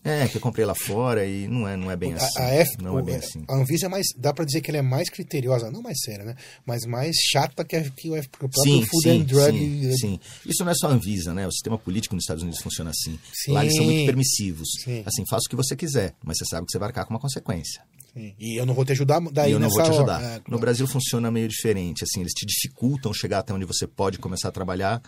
É, 0.04 0.28
que 0.30 0.38
eu 0.38 0.42
comprei 0.42 0.66
lá 0.66 0.74
fora 0.74 1.26
e 1.26 1.46
não 1.48 1.68
é, 1.68 1.76
não 1.76 1.92
é 1.92 1.96
bem 1.98 2.14
a, 2.14 2.18
assim. 2.18 2.40
a 2.40 2.54
F- 2.56 2.82
não 2.82 2.98
é 2.98 3.02
o- 3.02 3.04
bem 3.04 3.16
assim. 3.18 3.44
a 3.50 3.56
Anvisa 3.56 3.88
é 3.88 3.90
mais. 3.90 4.08
Dá 4.16 4.34
para 4.34 4.46
dizer 4.46 4.62
que 4.62 4.72
ela 4.72 4.78
é 4.78 4.82
mais 4.82 5.10
criteriosa, 5.10 5.70
não 5.70 5.82
mais 5.82 6.00
séria, 6.02 6.24
né? 6.24 6.36
Mas 6.66 6.86
mais 6.86 7.16
chata 7.18 7.66
que, 7.66 7.76
a, 7.76 7.84
que 7.90 8.10
o 8.10 8.16
F- 8.16 8.30
que 8.30 8.46
o 8.46 8.50
próprio 8.50 8.64
Sim, 8.64 8.86
Food 8.86 9.04
sim, 9.04 9.10
and 9.22 9.24
Drug. 9.26 9.58
sim, 9.60 9.98
sim. 9.98 10.20
Isso 10.46 10.64
não 10.64 10.72
é 10.72 10.76
só 10.76 10.88
a 10.88 10.92
Anvisa, 10.92 11.34
né? 11.34 11.46
O 11.46 11.52
sistema 11.52 11.78
político 11.78 12.16
nos 12.16 12.24
Estados 12.24 12.44
Unidos 12.44 12.62
funciona 12.62 12.92
assim. 12.92 13.20
Sim. 13.34 13.52
Lá 13.52 13.64
eles 13.64 13.76
são 13.76 13.84
muito 13.84 14.06
permissivos. 14.06 14.70
Sim. 14.84 15.04
Assim, 15.06 15.24
faça 15.30 15.44
o 15.46 15.50
que 15.50 15.56
você 15.58 15.76
quiser, 15.76 16.16
mas 16.24 16.38
você 16.38 16.46
sabe 16.46 16.66
que 16.66 16.72
você 16.72 16.80
vai 16.80 16.88
arcar 16.88 17.06
com 17.06 17.14
uma 17.14 17.20
consequência. 17.20 17.82
Sim. 18.14 18.34
E 18.40 18.60
eu 18.60 18.66
não 18.66 18.74
vou 18.74 18.86
te 18.86 18.94
ajudar 18.94 19.20
daí 19.32 19.52
e 19.52 19.54
eu 19.54 19.60
não 19.60 19.68
vou 19.70 19.84
te 19.84 19.90
hora. 19.90 19.94
ajudar. 19.96 20.24
É, 20.24 20.42
No. 20.48 20.58
Brasil 20.58 20.88
funciona 20.88 21.30
meio 21.30 21.48
diferente. 21.50 22.06
Assim, 22.06 22.22
eles 22.22 22.32
te 22.34 22.46
dificultam 22.46 23.14
chegar 23.14 23.40
até 23.40 23.54
onde 23.54 23.66
você 23.66 23.86
pode 23.86 24.18
começar 24.18 24.48
a 24.48 24.52
trabalhar. 24.52 25.02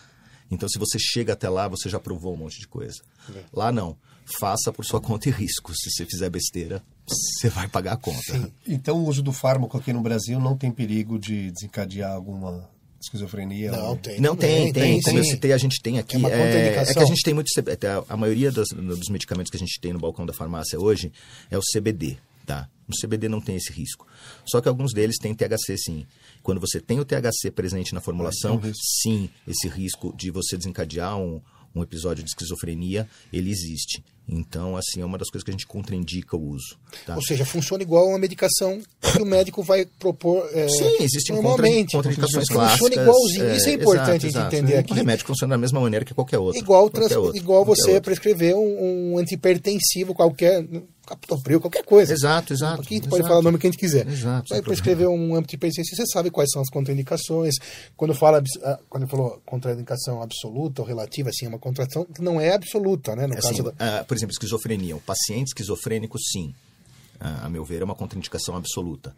Então, 0.50 0.68
se 0.68 0.78
você 0.78 0.98
chega 0.98 1.32
até 1.32 1.48
lá, 1.48 1.66
você 1.66 1.88
já 1.88 1.98
provou 1.98 2.34
um 2.34 2.36
monte 2.36 2.60
de 2.60 2.68
coisa. 2.68 3.00
É. 3.34 3.40
Lá 3.54 3.72
não. 3.72 3.96
Faça 4.24 4.72
por 4.72 4.84
sua 4.84 5.00
conta 5.00 5.28
e 5.28 5.32
risco. 5.32 5.72
Se 5.74 5.90
você 5.90 6.04
fizer 6.06 6.30
besteira, 6.30 6.82
você 7.06 7.48
vai 7.48 7.68
pagar 7.68 7.92
a 7.94 7.96
conta. 7.96 8.50
Então, 8.66 8.96
o 8.98 9.08
uso 9.08 9.22
do 9.22 9.32
fármaco 9.32 9.76
aqui 9.76 9.92
no 9.92 10.00
Brasil 10.00 10.38
não 10.40 10.56
tem 10.56 10.70
perigo 10.70 11.18
de 11.18 11.50
desencadear 11.50 12.12
alguma 12.12 12.68
esquizofrenia? 13.00 13.72
Não, 13.72 13.88
ou- 13.90 13.96
tem. 13.96 14.20
Não 14.20 14.36
tem, 14.36 14.72
também, 14.72 14.72
tem. 14.72 15.02
Como 15.02 15.18
eu 15.18 15.24
sim. 15.24 15.30
citei, 15.30 15.52
a 15.52 15.58
gente 15.58 15.80
tem 15.82 15.98
aqui. 15.98 16.16
É 16.16 16.18
uma 16.18 16.30
É, 16.30 16.76
é 16.82 16.92
que 16.94 16.98
a 17.00 17.04
gente 17.04 17.22
tem 17.22 17.34
muito. 17.34 17.48
Até 17.70 17.88
A 18.08 18.16
maioria 18.16 18.50
das- 18.52 18.68
dos 18.68 19.08
medicamentos 19.08 19.50
que 19.50 19.56
a 19.56 19.60
gente 19.60 19.80
tem 19.80 19.92
no 19.92 19.98
balcão 19.98 20.24
da 20.24 20.32
farmácia 20.32 20.78
hoje 20.78 21.12
é 21.50 21.58
o 21.58 21.62
CBD, 21.62 22.16
tá? 22.46 22.68
O 22.88 22.92
CBD 23.00 23.28
não 23.28 23.40
tem 23.40 23.56
esse 23.56 23.72
risco. 23.72 24.06
Só 24.44 24.60
que 24.60 24.68
alguns 24.68 24.92
deles 24.92 25.16
têm 25.20 25.34
THC, 25.34 25.76
sim. 25.78 26.06
Quando 26.42 26.60
você 26.60 26.80
tem 26.80 27.00
o 27.00 27.04
THC 27.04 27.50
presente 27.50 27.92
na 27.94 28.00
formulação, 28.00 28.56
tem 28.58 28.68
um 28.68 28.72
risco. 28.72 28.84
sim, 29.02 29.30
esse 29.48 29.66
risco 29.68 30.14
de 30.16 30.30
você 30.30 30.56
desencadear 30.56 31.16
um, 31.18 31.40
um 31.74 31.82
episódio 31.82 32.22
de 32.22 32.28
esquizofrenia, 32.30 33.08
ele 33.32 33.50
existe. 33.50 34.04
Então, 34.28 34.76
assim, 34.76 35.00
é 35.02 35.04
uma 35.04 35.18
das 35.18 35.28
coisas 35.28 35.44
que 35.44 35.50
a 35.50 35.52
gente 35.52 35.66
contraindica 35.66 36.36
o 36.36 36.40
uso. 36.50 36.78
Tá? 37.04 37.16
Ou 37.16 37.22
seja, 37.22 37.44
funciona 37.44 37.82
igual 37.82 38.08
uma 38.08 38.18
medicação 38.18 38.80
que 39.00 39.20
o 39.20 39.26
médico 39.26 39.62
vai 39.62 39.84
propor 39.98 40.48
é, 40.52 40.68
Sim, 40.68 40.96
existem 41.00 41.34
contra, 41.36 41.50
normalmente. 41.50 41.92
contraindicações 41.96 42.46
funciona 42.46 42.68
clássicas. 42.76 43.02
igualzinho. 43.02 43.54
Isso 43.56 43.68
é 43.68 43.72
importante 43.72 44.26
exato, 44.28 44.46
a 44.46 44.50
gente 44.50 44.56
entender 44.62 44.78
aqui. 44.78 44.92
O 44.92 44.94
remédio 44.94 45.26
funciona 45.26 45.54
da 45.54 45.58
mesma 45.58 45.80
maneira 45.80 46.04
que 46.04 46.14
qualquer 46.14 46.38
outro. 46.38 46.58
Igual, 46.58 46.82
Qualquer 46.88 47.08
trans- 47.08 47.16
outro, 47.16 47.36
igual 47.36 47.64
você 47.64 47.90
outro. 47.90 48.02
prescrever 48.04 48.54
um, 48.54 49.12
um 49.14 49.18
antipertensivo 49.18 50.14
qualquer, 50.14 50.64
captopril, 51.06 51.60
qualquer 51.60 51.84
coisa. 51.84 52.12
Exato, 52.12 52.52
exato. 52.52 52.80
Aqui 52.82 52.94
a 52.94 52.96
gente 52.96 53.02
exato. 53.06 53.10
pode 53.10 53.22
falar 53.28 53.38
o 53.40 53.42
nome 53.42 53.58
que 53.58 53.66
a 53.66 53.70
gente 53.70 53.78
quiser. 53.78 54.06
Exato, 54.06 54.48
Vai 54.48 54.58
sem 54.58 54.62
prescrever 54.62 55.08
um 55.08 55.34
antipertensivo, 55.34 55.96
você 55.96 56.06
sabe 56.06 56.30
quais 56.30 56.50
são 56.50 56.62
as 56.62 56.68
contraindicações. 56.70 57.54
Quando 57.96 58.14
fala, 58.14 58.42
ah, 58.64 58.78
quando 58.88 59.06
falou 59.08 59.40
contraindicação 59.44 60.22
absoluta 60.22 60.82
ou 60.82 60.88
relativa, 60.88 61.28
assim, 61.30 61.46
é 61.46 61.48
uma 61.48 61.58
contração 61.58 62.04
que 62.04 62.22
não 62.22 62.40
é 62.40 62.52
absoluta, 62.54 63.14
né? 63.16 63.26
No 63.26 63.34
Assim, 63.36 63.48
caso 63.56 63.62
da... 63.72 64.00
ah, 64.00 64.04
por 64.04 64.16
exemplo, 64.16 64.32
esquizofrenia. 64.32 64.96
O 64.96 65.00
paciente 65.00 65.48
esquizofrênico, 65.48 66.18
sim. 66.18 66.54
Ah, 67.20 67.46
a 67.46 67.48
meu 67.48 67.64
ver, 67.64 67.82
é 67.82 67.84
uma 67.84 67.94
contraindicação 67.94 68.56
absoluta. 68.56 69.14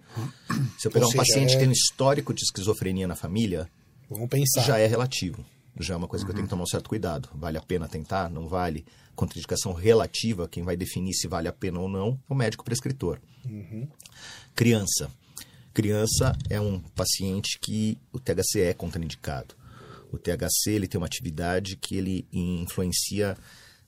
Se 0.79 0.89
eu 0.89 0.91
pegar 0.93 1.07
Ou 1.07 1.09
um 1.09 1.13
seja, 1.13 1.23
paciente 1.25 1.51
que 1.51 1.57
é- 1.57 1.59
tem 1.61 1.69
um 1.69 1.73
histórico 1.73 2.35
de 2.35 2.43
esquizofrenia 2.43 3.07
na 3.07 3.17
família, 3.17 3.69
Vamos 4.11 4.29
pensar. 4.29 4.63
já 4.63 4.79
é 4.79 4.87
relativo. 4.87 5.45
Já 5.81 5.95
é 5.95 5.97
uma 5.97 6.07
coisa 6.07 6.25
que 6.25 6.31
eu 6.31 6.35
tenho 6.35 6.47
que 6.47 6.51
tomar 6.51 6.63
um 6.65 6.67
certo 6.67 6.89
cuidado. 6.89 7.29
Vale 7.35 7.57
a 7.59 7.63
pena 7.63 7.89
tentar? 7.89 8.29
Não 8.31 8.47
vale? 8.47 8.85
Contraindicação 9.15 9.73
relativa, 9.73 10.49
quem 10.49 10.63
vai 10.63 10.77
definir 10.77 11.15
se 11.15 11.29
vale 11.29 11.49
a 11.49 11.53
pena 11.53 11.81
ou 11.81 11.89
não, 11.89 12.21
é 12.29 12.33
o 12.33 12.37
médico 12.37 12.65
prescritor. 12.65 13.21
Criança. 14.55 15.11
Criança 15.73 16.37
é 16.49 16.61
um 16.61 16.79
paciente 16.81 17.59
que 17.61 17.99
o 18.13 18.19
THC 18.19 18.61
é 18.61 18.75
contraindicado. 18.75 19.55
O 20.13 20.19
THC 20.19 20.71
ele 20.71 20.87
tem 20.87 20.99
uma 20.99 21.07
atividade 21.07 21.77
que 21.77 21.97
ele 21.97 22.27
influencia 22.33 23.37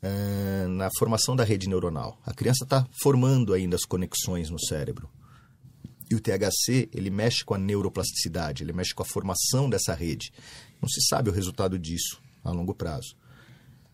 ah, 0.03 0.68
na 0.68 0.89
formação 0.99 1.35
da 1.35 1.45
rede 1.45 1.68
neuronal. 1.68 2.20
A 2.24 2.35
criança 2.35 2.64
está 2.64 2.87
formando 3.01 3.55
ainda 3.55 3.77
as 3.77 3.85
conexões 3.85 4.51
no 4.51 4.59
cérebro. 4.59 5.09
E 6.11 6.14
o 6.14 6.20
THC, 6.20 6.89
ele 6.93 7.11
mexe 7.11 7.45
com 7.45 7.55
a 7.55 7.59
neuroplasticidade, 7.59 8.62
ele 8.62 8.72
mexe 8.72 8.95
com 8.95 9.03
a 9.03 9.07
formação 9.07 9.68
dessa 9.68 9.93
rede. 9.93 10.33
Não 10.81 10.89
se 10.89 11.01
sabe 11.09 11.31
o 11.31 11.33
resultado 11.33 11.79
disso 11.79 12.20
a 12.45 12.51
longo 12.51 12.74
prazo. 12.74 13.16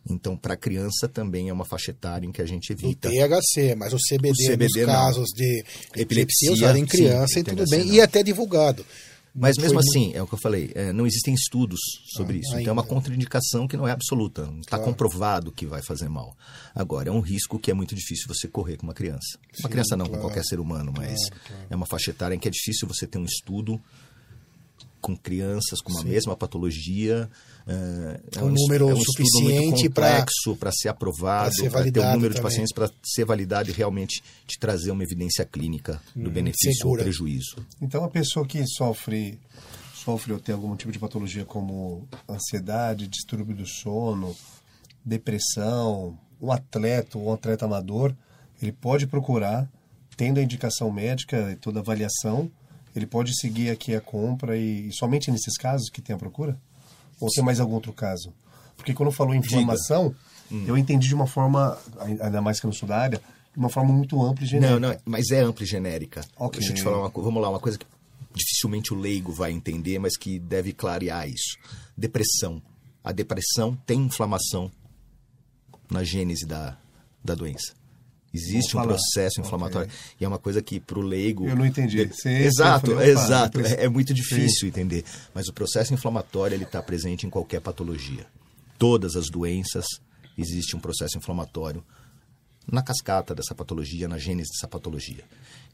Então, 0.08 0.36
para 0.36 0.54
a 0.54 0.56
criança 0.56 1.08
também 1.08 1.48
é 1.48 1.52
uma 1.52 1.64
faixa 1.64 1.90
etária 1.92 2.26
em 2.26 2.32
que 2.32 2.42
a 2.42 2.46
gente 2.46 2.72
evita. 2.72 3.08
THC, 3.08 3.74
mas 3.76 3.92
o 3.92 3.98
CBD, 3.98 4.48
O 4.48 4.52
CBD 4.52 4.78
nos 4.80 4.86
não. 4.88 4.94
casos 4.94 5.28
de 5.34 5.64
epilepsia, 5.96 6.52
usado 6.52 6.76
em 6.76 6.80
sim, 6.82 6.86
criança 6.86 7.38
e 7.38 7.44
THC 7.44 7.56
tudo 7.56 7.70
bem, 7.70 7.84
não. 7.86 7.94
e 7.94 8.00
até 8.00 8.22
divulgado. 8.22 8.84
Mas 9.34 9.54
Foi 9.56 9.62
mesmo 9.64 9.76
muito- 9.76 9.88
assim, 9.88 10.12
é 10.14 10.22
o 10.22 10.26
que 10.26 10.34
eu 10.34 10.38
falei, 10.38 10.70
é, 10.74 10.92
não 10.92 11.06
existem 11.06 11.32
estudos 11.32 11.80
sobre 12.14 12.36
Ah, 12.36 12.40
isso. 12.40 12.58
Então 12.58 12.70
é 12.70 12.72
uma 12.72 12.82
ainda. 12.82 12.94
contraindicação 12.94 13.66
que 13.66 13.78
não 13.78 13.88
é 13.88 13.90
absoluta. 13.92 14.44
Não 14.44 14.58
está 14.60 14.76
Claro. 14.76 14.84
comprovado 14.84 15.50
que 15.50 15.64
vai 15.64 15.80
fazer 15.82 16.06
mal. 16.08 16.36
Agora, 16.74 17.08
é 17.08 17.12
um 17.12 17.20
risco 17.20 17.58
que 17.58 17.70
é 17.70 17.74
muito 17.74 17.94
difícil 17.94 18.26
você 18.28 18.46
correr 18.46 18.76
com 18.76 18.82
uma 18.86 18.92
criança. 18.92 19.38
Uma 19.60 19.68
Sim, 19.68 19.72
criança 19.72 19.96
não, 19.96 20.04
claro. 20.04 20.20
com 20.20 20.28
qualquer 20.28 20.44
ser 20.44 20.60
humano, 20.60 20.92
mas 20.94 21.18
é 21.70 21.74
uma 21.74 21.86
faixa 21.86 22.10
etária 22.10 22.34
em 22.34 22.38
que 22.38 22.46
é 22.46 22.50
difícil 22.50 22.86
você 22.86 23.06
ter 23.06 23.16
um 23.18 23.24
estudo 23.24 23.80
com 25.02 25.14
crianças 25.16 25.80
com 25.82 25.92
uma 25.92 26.02
mesma 26.04 26.34
patologia. 26.34 27.28
é, 27.66 28.20
é 28.38 28.42
Um 28.42 28.54
estu- 28.54 28.62
número 28.62 28.88
é 28.88 28.94
um 28.94 29.00
suficiente 29.00 29.88
complexo 29.88 30.56
para 30.56 30.72
ser 30.72 30.88
aprovado, 30.88 31.54
para 31.70 31.90
ter 31.92 32.00
um 32.00 32.12
número 32.14 32.32
de 32.32 32.40
também. 32.40 32.42
pacientes 32.42 32.72
para 32.72 32.90
ser 33.02 33.24
validado 33.26 33.68
e 33.68 33.72
realmente 33.72 34.22
te 34.46 34.58
trazer 34.58 34.90
uma 34.92 35.02
evidência 35.02 35.44
clínica 35.44 36.00
do 36.16 36.30
benefício 36.30 36.70
Hum, 36.70 36.74
segura. 36.74 37.00
ou 37.02 37.04
prejuízo. 37.04 37.56
Então, 37.80 38.02
a 38.04 38.08
pessoa 38.08 38.46
que 38.46 38.64
sofre, 38.66 39.38
sofre 39.94 40.32
ou 40.32 40.40
tem 40.40 40.54
algum 40.54 40.74
tipo 40.76 40.90
de 40.90 40.98
patologia 40.98 41.44
como 41.44 42.08
ansiedade, 42.28 43.06
distúrbio 43.06 43.54
do 43.54 43.66
sono, 43.66 44.34
depressão, 45.04 46.18
um 46.40 46.50
atleta 46.50 47.18
ou 47.18 47.28
um 47.28 47.32
atleta 47.32 47.64
amador, 47.64 48.14
ele 48.60 48.72
pode 48.72 49.06
procurar, 49.06 49.68
tendo 50.16 50.38
a 50.40 50.42
indicação 50.42 50.90
médica 50.90 51.52
e 51.52 51.56
toda 51.56 51.78
a 51.80 51.82
avaliação, 51.82 52.50
ele 52.94 53.06
pode 53.06 53.38
seguir 53.38 53.70
aqui 53.70 53.94
a 53.94 54.00
compra 54.00 54.56
e, 54.56 54.88
e 54.88 54.92
somente 54.92 55.30
nesses 55.30 55.56
casos 55.56 55.88
que 55.88 56.00
tem 56.00 56.14
a 56.14 56.18
procura? 56.18 56.58
Ou 57.20 57.28
tem 57.28 57.44
mais 57.44 57.60
algum 57.60 57.74
outro 57.74 57.92
caso? 57.92 58.32
Porque 58.76 58.92
quando 58.92 59.12
falou 59.12 59.34
em 59.34 59.38
inflamação, 59.38 60.14
eu 60.66 60.76
entendi 60.76 61.08
de 61.08 61.14
uma 61.14 61.26
forma, 61.26 61.78
ainda 62.20 62.40
mais 62.42 62.60
que 62.60 62.66
eu 62.66 62.68
não 62.68 62.74
sou 62.74 62.88
da 62.88 62.98
área, 62.98 63.18
de 63.52 63.58
uma 63.58 63.68
forma 63.68 63.92
muito 63.92 64.20
ampla 64.22 64.44
e 64.44 64.46
genérica. 64.48 64.80
Não, 64.80 64.88
não, 64.90 64.98
mas 65.04 65.30
é 65.30 65.40
ampla 65.40 65.64
e 65.64 65.66
genérica. 65.66 66.22
Ok. 66.36 66.58
Deixa 66.58 66.72
eu 66.72 66.76
te 66.76 66.82
falar 66.82 66.98
uma 66.98 67.10
coisa. 67.10 67.28
Vamos 67.28 67.42
lá, 67.42 67.50
uma 67.50 67.60
coisa 67.60 67.78
que 67.78 67.86
dificilmente 68.34 68.92
o 68.92 68.96
leigo 68.96 69.32
vai 69.32 69.52
entender, 69.52 69.98
mas 69.98 70.16
que 70.16 70.38
deve 70.38 70.72
clarear 70.72 71.28
isso. 71.28 71.56
Depressão. 71.96 72.62
A 73.04 73.12
depressão 73.12 73.76
tem 73.86 74.00
inflamação 74.00 74.70
na 75.90 76.02
gênese 76.02 76.46
da, 76.46 76.76
da 77.22 77.34
doença. 77.34 77.74
Existe 78.34 78.76
um 78.76 78.82
processo 78.82 79.40
inflamatório. 79.40 79.90
E 80.20 80.24
é 80.24 80.28
uma 80.28 80.38
coisa 80.38 80.62
que 80.62 80.80
para 80.80 80.98
o 80.98 81.02
leigo. 81.02 81.46
Eu 81.46 81.54
não 81.56 81.66
entendi. 81.66 82.06
Você- 82.06 82.30
exato, 82.30 82.92
opa, 82.92 83.04
exato. 83.06 83.60
É, 83.60 83.84
é 83.84 83.88
muito 83.88 84.14
difícil 84.14 84.68
entender. 84.68 85.04
Mas 85.34 85.48
o 85.48 85.52
processo 85.52 85.92
inflamatório 85.92 86.54
ele 86.54 86.64
está 86.64 86.82
presente 86.82 87.26
em 87.26 87.30
qualquer 87.30 87.60
patologia. 87.60 88.26
Todas 88.78 89.16
as 89.16 89.28
doenças 89.28 89.84
existe 90.36 90.74
um 90.74 90.80
processo 90.80 91.18
inflamatório 91.18 91.84
na 92.70 92.80
cascata 92.82 93.34
dessa 93.34 93.54
patologia, 93.54 94.08
na 94.08 94.18
gênese 94.18 94.50
dessa 94.50 94.68
patologia. 94.68 95.24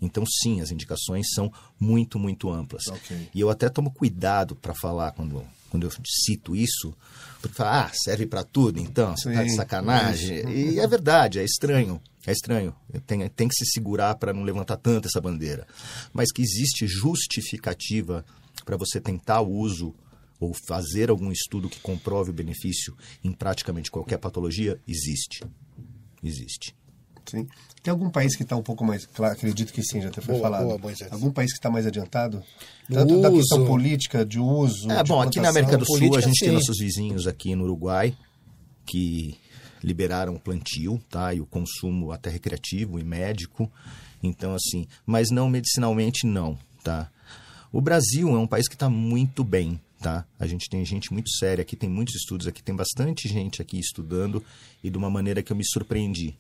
Então, 0.01 0.25
sim, 0.27 0.61
as 0.61 0.71
indicações 0.71 1.27
são 1.35 1.53
muito, 1.79 2.19
muito 2.19 2.51
amplas. 2.51 2.87
Ok. 2.89 3.29
E 3.35 3.41
eu 3.41 3.51
até 3.51 3.69
tomo 3.69 3.91
cuidado 3.91 4.57
para 4.57 4.75
falar 4.75 5.13
quando, 5.13 5.45
quando 5.71 5.85
eu 5.85 5.93
cito 6.25 6.57
isso, 6.57 6.95
porque 7.41 7.57
fala, 7.57 7.87
ah, 7.87 7.91
serve 7.93 8.27
para 8.27 8.43
tudo, 8.43 8.81
então, 8.81 9.17
você 9.17 9.33
tá 9.33 9.43
de 9.43 9.55
sacanagem. 9.55 10.49
E 10.51 10.81
é 10.81 10.87
verdade, 10.87 11.39
é 11.39 11.45
estranho. 11.45 12.01
É 12.27 12.33
estranho. 12.33 12.75
Tem, 13.07 13.27
tem 13.29 13.49
que 13.49 13.55
se 13.55 13.65
segurar 13.73 14.15
para 14.17 14.33
não 14.33 14.43
levantar 14.43 14.77
tanto 14.77 15.09
essa 15.09 15.21
bandeira. 15.21 15.67
Mas 16.13 16.31
que 16.31 16.43
existe 16.43 16.87
justificativa 16.87 18.25
para 18.65 18.77
você 18.77 19.01
tentar 19.01 19.41
o 19.41 19.51
uso 19.51 19.95
ou 20.39 20.53
fazer 20.69 21.11
algum 21.11 21.33
estudo 21.33 21.69
que 21.69 21.81
comprove 21.81 22.31
o 22.31 22.35
benefício 22.35 22.97
em 23.25 23.33
praticamente 23.33 23.91
qualquer 23.91 24.19
patologia, 24.19 24.81
existe. 24.87 25.43
Existe. 26.23 26.78
Sim. 27.31 27.47
Tem 27.83 27.93
algum 27.93 28.11
país 28.11 28.35
que 28.35 28.43
está 28.43 28.57
um 28.57 28.63
pouco 28.63 28.85
mais. 28.85 29.07
Claro, 29.07 29.35
acredito 29.35 29.73
que 29.73 29.83
sim, 29.83 30.01
já 30.01 30.09
até 30.09 30.21
foi 30.21 30.35
Boa, 30.35 30.43
falado. 30.43 30.65
boa, 30.65 30.79
Moisés. 30.79 31.13
algum 31.13 31.31
país 31.31 31.53
que 31.53 31.59
está 31.59 31.71
mais 31.71 31.87
adiantado? 31.87 32.43
No 32.89 32.97
Tanto 32.97 33.21
da 33.21 33.31
questão 33.31 33.59
uso. 33.59 33.67
política, 33.67 34.25
de 34.25 34.39
uso. 34.39 34.91
É, 34.91 35.03
de 35.03 35.09
bom, 35.09 35.21
aqui 35.21 35.41
na. 35.41 35.51
América 35.51 35.77
do 35.77 35.87
Sul 35.87 36.17
a 36.17 36.21
gente 36.21 36.41
tem 36.41 36.49
sim. 36.49 36.55
nossos 36.55 36.79
vizinhos 36.79 37.27
aqui 37.27 37.55
no 37.55 37.65
Uruguai 37.65 38.15
que 38.87 39.37
liberaram 39.83 40.35
o 40.35 40.41
plantio, 40.41 41.01
tá? 41.09 41.33
E 41.35 41.41
o 41.41 41.47
consumo 41.47 42.11
até 42.11 42.31
recreativo 42.31 42.99
e 42.99 43.05
médico. 43.05 43.71
Então, 44.23 44.55
assim, 44.55 44.87
mas 45.07 45.31
não 45.31 45.49
medicinalmente 45.49 46.27
não, 46.27 46.59
tá? 46.83 47.11
O 47.73 47.81
Brasil 47.81 48.29
é 48.31 48.39
um 48.39 48.47
país 48.47 48.67
que 48.67 48.75
está 48.75 48.89
muito 48.91 49.45
bem, 49.45 49.81
tá? 50.01 50.25
A 50.39 50.47
gente 50.47 50.69
tem 50.69 50.85
gente 50.85 51.13
muito 51.13 51.31
séria 51.31 51.63
aqui, 51.63 51.77
tem 51.77 51.89
muitos 51.89 52.15
estudos 52.17 52.47
aqui, 52.47 52.63
tem 52.63 52.75
bastante 52.75 53.29
gente 53.29 53.63
aqui 53.63 53.79
estudando 53.79 54.43
e 54.83 54.91
de 54.91 54.97
uma 54.99 55.11
maneira 55.11 55.43
que 55.43 55.53
eu 55.53 55.57
me 55.57 55.65
surpreendi. 55.65 56.37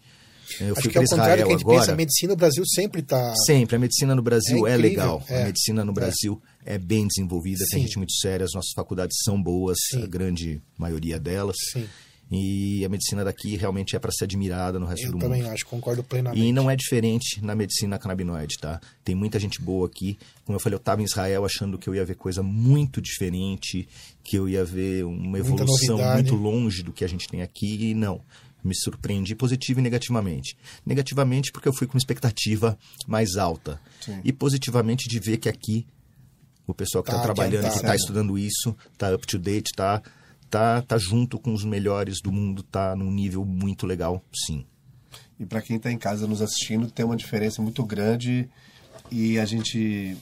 Eu 0.61 0.73
Acho 0.73 0.83
fui 0.83 0.91
que 0.91 0.99
contrário 0.99 1.05
Israel 1.05 1.37
que 1.47 1.53
a 1.53 1.57
gente 1.57 1.63
agora. 1.63 1.79
pensa, 1.81 1.93
a 1.93 1.97
medicina 1.97 2.33
no 2.33 2.37
Brasil 2.37 2.65
sempre 2.67 3.01
está... 3.01 3.35
Sempre, 3.47 3.77
a 3.77 3.79
medicina 3.79 4.15
no 4.15 4.23
Brasil 4.23 4.67
É 4.67 4.73
é, 4.73 4.75
incrível, 4.77 4.91
legal. 5.03 5.23
é. 5.29 5.43
A 5.43 5.47
medicina 5.47 5.85
no 5.85 5.93
Brasil 5.93 6.43
é, 6.65 6.79
bem 6.79 7.07
desenvolvida, 7.07 7.65
tem 7.71 7.81
Sim. 7.81 7.87
gente 7.87 7.97
muito 7.99 8.13
séria, 8.15 8.45
as 8.45 8.53
nossas 8.55 8.73
faculdades 8.75 9.17
são 9.25 9.41
boas, 9.43 9.77
Sim. 9.91 10.03
a 10.03 10.07
grande 10.07 10.61
maioria 10.79 11.19
delas. 11.19 11.57
Sim, 11.73 11.87
E 12.31 12.85
a 12.85 12.89
medicina 12.91 13.25
daqui 13.25 13.57
realmente 13.57 13.97
é 13.97 13.99
para 13.99 14.13
ser 14.13 14.25
admirada 14.25 14.79
no 14.79 14.85
resto 14.85 15.07
eu 15.07 15.13
do 15.13 15.19
também 15.19 15.43
mundo. 15.43 15.53
acho, 15.53 15.65
concordo 15.65 16.03
plenamente. 16.05 16.45
E 16.45 16.53
não 16.53 16.71
é 16.71 16.77
diferente 16.77 17.43
na 17.43 17.55
medicina 17.55 17.99
canabinoide, 17.99 18.57
tá? 18.61 18.81
Tem 19.03 19.15
muita 19.15 19.39
gente 19.41 19.63
boa 19.63 19.87
aqui. 19.87 20.19
Como 20.45 20.55
eu 20.57 20.61
falei, 20.61 20.75
eu 20.75 20.79
estava 20.79 21.01
em 21.01 21.05
Israel 21.07 21.45
achando 21.47 21.79
que 21.79 21.89
eu 21.89 21.95
ia 21.95 22.05
ver 22.05 22.17
coisa 22.17 22.43
muito 22.43 23.01
diferente, 23.01 23.89
que 24.23 24.37
eu 24.37 24.47
ia 24.47 24.63
ver 24.65 25.05
uma 25.07 25.39
evolução 25.39 25.99
muito 26.15 26.35
longe 26.35 26.83
do 26.83 26.93
que 26.93 27.03
a 27.05 27.09
gente 27.09 27.27
tem 27.29 27.41
aqui, 27.41 27.91
e 27.91 27.95
não. 27.95 28.21
Me 28.63 28.75
surpreendi 28.75 29.35
positivo 29.35 29.81
e 29.81 29.83
negativamente. 29.83 30.57
Negativamente 30.85 31.53
porque 31.53 31.69
eu 31.69 31.73
fui 31.73 31.87
com 31.87 31.95
uma 31.95 31.99
expectativa 31.99 32.79
mais 33.07 33.37
alta. 33.37 33.81
Sim. 34.01 34.21
E 34.25 34.33
positivamente 34.33 35.09
de 35.09 35.19
ver 35.19 35.39
que 35.39 35.49
aqui 35.49 35.87
o 36.67 36.75
pessoal 36.75 37.03
que 37.03 37.11
está 37.11 37.21
Tá 37.21 37.33
trabalhando, 37.33 37.71
que 37.71 37.77
está 37.77 37.97
estudando 37.97 38.39
isso, 38.39 38.77
está 38.93 39.15
up 39.15 39.27
to 39.27 39.39
date, 39.39 39.71
está 39.71 40.03
tá, 40.51 40.83
tá 40.83 40.99
junto 40.99 41.39
com 41.39 41.55
os 41.55 41.65
melhores 41.65 42.21
do 42.21 42.31
mundo, 42.31 42.61
está 42.61 42.95
num 42.95 43.11
nível 43.11 43.45
muito 43.45 43.87
legal, 43.87 44.23
sim. 44.47 44.67
E 45.39 45.47
para 45.47 45.63
quem 45.63 45.77
está 45.77 45.91
em 45.91 45.99
casa 45.99 46.27
nos 46.27 46.43
assistindo, 46.43 46.91
tem 46.91 47.05
uma 47.05 47.17
diferença 47.17 47.63
muito 47.63 47.85
grande. 47.85 48.49
E 49.11 49.39
a 49.39 49.45
gente. 49.45 50.17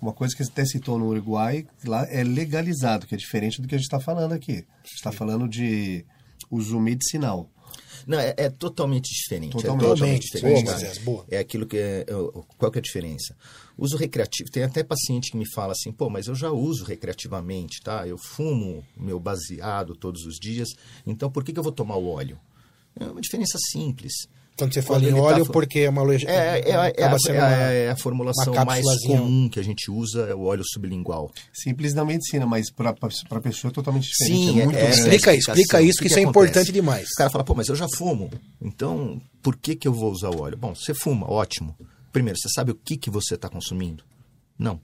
Uma 0.00 0.12
coisa 0.12 0.34
que 0.34 0.44
você 0.44 0.50
até 0.50 0.64
citou 0.64 0.98
no 0.98 1.06
Uruguai, 1.06 1.64
lá 1.84 2.04
é 2.10 2.24
legalizado, 2.24 3.06
que 3.06 3.14
é 3.14 3.18
diferente 3.18 3.62
do 3.62 3.68
que 3.68 3.76
a 3.76 3.78
gente 3.78 3.86
está 3.86 4.00
falando 4.00 4.32
aqui. 4.32 4.52
A 4.52 4.86
gente 4.86 4.96
está 4.96 5.12
falando 5.12 5.48
de 5.48 6.04
uso 6.52 6.78
medicinal. 6.78 7.50
Não, 8.06 8.18
é, 8.18 8.34
é 8.36 8.50
totalmente 8.50 9.08
diferente. 9.10 9.52
Totalmente. 9.52 9.84
É 9.84 9.88
totalmente 9.88 10.20
Boa, 10.20 10.34
diferente. 10.34 10.64
Moisés, 10.64 10.92
cara. 10.92 11.04
boa. 11.04 11.24
É 11.30 11.38
aquilo 11.38 11.66
que 11.66 11.76
é. 11.76 12.00
é 12.00 12.04
Qual 12.58 12.70
que 12.70 12.78
é 12.78 12.80
a 12.80 12.82
diferença? 12.82 13.36
Uso 13.78 13.96
recreativo. 13.96 14.50
Tem 14.50 14.62
até 14.62 14.82
paciente 14.82 15.30
que 15.30 15.36
me 15.36 15.48
fala 15.50 15.72
assim, 15.72 15.92
pô, 15.92 16.10
mas 16.10 16.26
eu 16.26 16.34
já 16.34 16.50
uso 16.50 16.84
recreativamente, 16.84 17.80
tá? 17.80 18.06
Eu 18.06 18.18
fumo 18.18 18.84
meu 18.96 19.18
baseado 19.18 19.94
todos 19.94 20.26
os 20.26 20.38
dias, 20.38 20.68
então 21.06 21.30
por 21.30 21.44
que, 21.44 21.52
que 21.52 21.58
eu 21.58 21.62
vou 21.62 21.72
tomar 21.72 21.96
o 21.96 22.08
óleo? 22.08 22.38
É 22.98 23.04
uma 23.04 23.20
diferença 23.20 23.56
simples. 23.70 24.12
Quando 24.56 24.74
você 24.74 24.82
fala 24.82 25.02
em 25.02 25.12
tá 25.12 25.20
óleo, 25.20 25.44
fa- 25.46 25.52
porque 25.52 25.80
é 25.80 25.88
uma 25.88 26.02
loja. 26.02 26.28
É, 26.28 26.32
é, 26.60 26.70
é, 26.70 26.74
a- 26.74 26.88
é 26.94 27.04
a, 27.04 27.08
uma- 27.08 27.40
é 27.72 27.90
a 27.90 27.96
formulação 27.96 28.54
mais 28.66 28.84
comum 29.06 29.48
que 29.48 29.58
a 29.58 29.62
gente 29.64 29.90
usa, 29.90 30.26
é 30.28 30.34
o 30.34 30.42
óleo 30.42 30.62
sublingual. 30.64 31.32
Simples 31.52 31.94
na 31.94 32.04
medicina, 32.04 32.46
mas 32.46 32.70
para 32.70 32.90
a 32.90 33.40
pessoa 33.40 33.70
é 33.70 33.74
totalmente 33.74 34.08
diferente. 34.08 34.52
Sim, 34.52 34.60
é 34.60 34.64
muito 34.64 34.76
é- 34.76 34.82
grande. 34.82 34.98
Explica, 35.00 35.34
explica 35.34 35.82
isso, 35.82 35.98
que, 35.98 36.02
que 36.04 36.06
isso 36.08 36.18
é 36.18 36.22
acontece? 36.22 36.28
importante 36.48 36.72
demais. 36.72 37.08
O 37.08 37.16
cara 37.16 37.30
fala, 37.30 37.44
pô, 37.44 37.54
mas 37.54 37.68
eu 37.68 37.74
já 37.76 37.86
fumo, 37.96 38.30
então 38.60 39.20
por 39.42 39.56
que, 39.56 39.74
que 39.74 39.88
eu 39.88 39.92
vou 39.92 40.12
usar 40.12 40.28
o 40.30 40.40
óleo? 40.42 40.56
Bom, 40.56 40.74
você 40.74 40.92
fuma, 40.94 41.28
ótimo. 41.30 41.74
Primeiro, 42.12 42.38
você 42.38 42.48
sabe 42.50 42.70
o 42.70 42.74
que, 42.74 42.96
que 42.98 43.08
você 43.10 43.34
está 43.36 43.48
consumindo? 43.48 44.04
Não. 44.58 44.78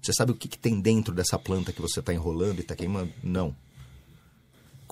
Você 0.00 0.12
sabe 0.12 0.32
o 0.32 0.34
que, 0.34 0.48
que 0.48 0.58
tem 0.58 0.80
dentro 0.80 1.12
dessa 1.14 1.38
planta 1.38 1.72
que 1.72 1.82
você 1.82 2.00
está 2.00 2.14
enrolando 2.14 2.58
e 2.58 2.60
está 2.62 2.74
queimando? 2.76 3.12
Não. 3.22 3.54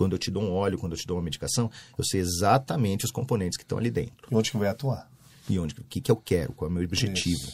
Quando 0.00 0.14
eu 0.14 0.18
te 0.18 0.30
dou 0.30 0.42
um 0.42 0.50
óleo, 0.54 0.78
quando 0.78 0.92
eu 0.92 0.98
te 0.98 1.06
dou 1.06 1.18
uma 1.18 1.22
medicação, 1.22 1.70
eu 1.98 2.02
sei 2.02 2.20
exatamente 2.20 3.04
os 3.04 3.10
componentes 3.10 3.58
que 3.58 3.64
estão 3.64 3.76
ali 3.76 3.90
dentro. 3.90 4.28
E 4.30 4.34
onde 4.34 4.50
que 4.50 4.56
vai 4.56 4.70
atuar? 4.70 5.06
E 5.46 5.58
onde, 5.58 5.74
o 5.78 5.84
que, 5.84 6.00
que 6.00 6.10
eu 6.10 6.16
quero, 6.16 6.54
qual 6.54 6.70
é 6.70 6.72
o 6.72 6.74
meu 6.74 6.82
objetivo. 6.82 7.52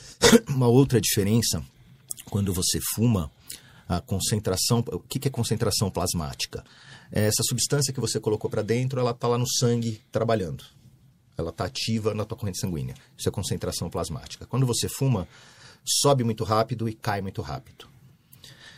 Uma 0.48 0.68
outra 0.68 0.98
diferença, 0.98 1.62
quando 2.30 2.50
você 2.50 2.80
fuma, 2.94 3.30
a 3.86 4.00
concentração, 4.00 4.78
o 4.78 5.00
que, 5.00 5.18
que 5.18 5.28
é 5.28 5.30
concentração 5.30 5.90
plasmática? 5.90 6.64
É 7.12 7.26
essa 7.26 7.42
substância 7.42 7.92
que 7.92 8.00
você 8.00 8.18
colocou 8.18 8.48
para 8.48 8.62
dentro, 8.62 8.98
ela 8.98 9.10
está 9.10 9.28
lá 9.28 9.36
no 9.36 9.46
sangue 9.46 10.00
trabalhando. 10.10 10.64
Ela 11.36 11.50
está 11.50 11.66
ativa 11.66 12.14
na 12.14 12.24
tua 12.24 12.38
corrente 12.38 12.58
sanguínea. 12.58 12.94
Isso 13.18 13.28
é 13.28 13.30
concentração 13.30 13.90
plasmática. 13.90 14.46
Quando 14.46 14.64
você 14.64 14.88
fuma, 14.88 15.28
sobe 15.84 16.24
muito 16.24 16.42
rápido 16.42 16.88
e 16.88 16.94
cai 16.94 17.20
muito 17.20 17.42
rápido. 17.42 17.86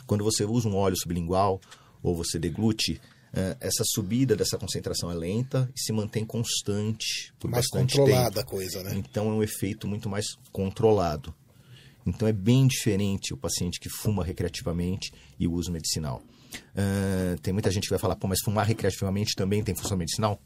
Quando 0.05 0.25
você 0.25 0.45
usa 0.45 0.69
um 0.69 0.75
óleo 0.75 0.97
sublingual 0.99 1.61
ou 2.05 2.15
você 2.15 2.39
deglute, 2.39 3.01
eh, 3.33 3.57
essa 3.61 3.83
subida 3.85 4.37
dessa 4.37 4.59
concentração 4.59 5.11
é 5.11 5.15
lenta 5.15 5.69
e 5.75 5.81
se 5.81 5.93
mantém 5.93 6.25
constante 6.25 7.33
por 7.41 7.51
Mais 7.51 7.65
bastante 7.65 7.97
controlada 7.97 8.37
tempo. 8.37 8.41
a 8.41 8.45
coisa, 8.45 8.83
né? 8.85 8.95
Então 8.95 9.29
é 9.31 9.33
um 9.33 9.43
efeito 9.43 9.89
muito 9.89 10.09
mais 10.09 10.27
controlado. 10.53 11.35
Então 12.07 12.29
é 12.29 12.33
bem 12.33 12.67
diferente 12.67 13.33
o 13.33 13.37
paciente 13.37 13.81
que 13.81 13.89
fuma 13.89 14.23
recreativamente 14.23 15.11
e 15.41 15.49
o 15.49 15.53
uso 15.53 15.73
medicinal. 15.73 16.23
Ah, 16.77 17.37
tem 17.43 17.53
muita 17.53 17.71
gente 17.71 17.85
que 17.85 17.91
vai 17.91 17.99
falar, 17.99 18.17
pô, 18.17 18.29
mas 18.29 18.41
fumar 18.45 18.67
recreativamente 18.67 19.35
também 19.35 19.65
tem 19.65 19.75
função 19.75 19.97
medicinal? 19.97 20.41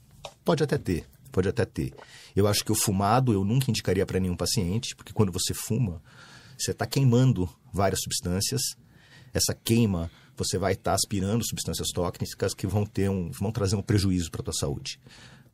Pode 0.45 0.63
até 0.63 0.79
ter, 0.79 1.05
pode 1.33 1.49
até 1.49 1.65
ter. 1.65 1.93
Eu 2.35 2.47
acho 2.47 2.65
que 2.65 2.73
o 2.73 2.77
fumado 2.77 3.33
eu 3.33 3.45
nunca 3.45 3.71
indicaria 3.71 4.07
para 4.07 4.21
nenhum 4.21 4.37
paciente, 4.37 4.95
porque 4.95 5.13
quando 5.13 5.33
você 5.33 5.53
fuma, 5.53 6.01
você 6.57 6.71
está 6.71 6.87
queimando 6.87 7.49
várias 7.73 8.01
substâncias. 8.01 8.63
Essa 9.35 9.55
queima, 9.55 10.11
você 10.39 10.57
vai 10.57 10.73
estar 10.73 10.95
aspirando 10.95 11.45
substâncias 11.47 11.89
tóxicas 11.89 12.55
que 12.55 12.67
vão, 12.67 12.87
ter 12.87 13.11
um, 13.11 13.31
vão 13.31 13.51
trazer 13.51 13.77
um 13.77 13.83
prejuízo 13.83 14.31
para 14.31 14.41
a 14.41 14.45
tua 14.45 14.55
saúde. 14.55 15.01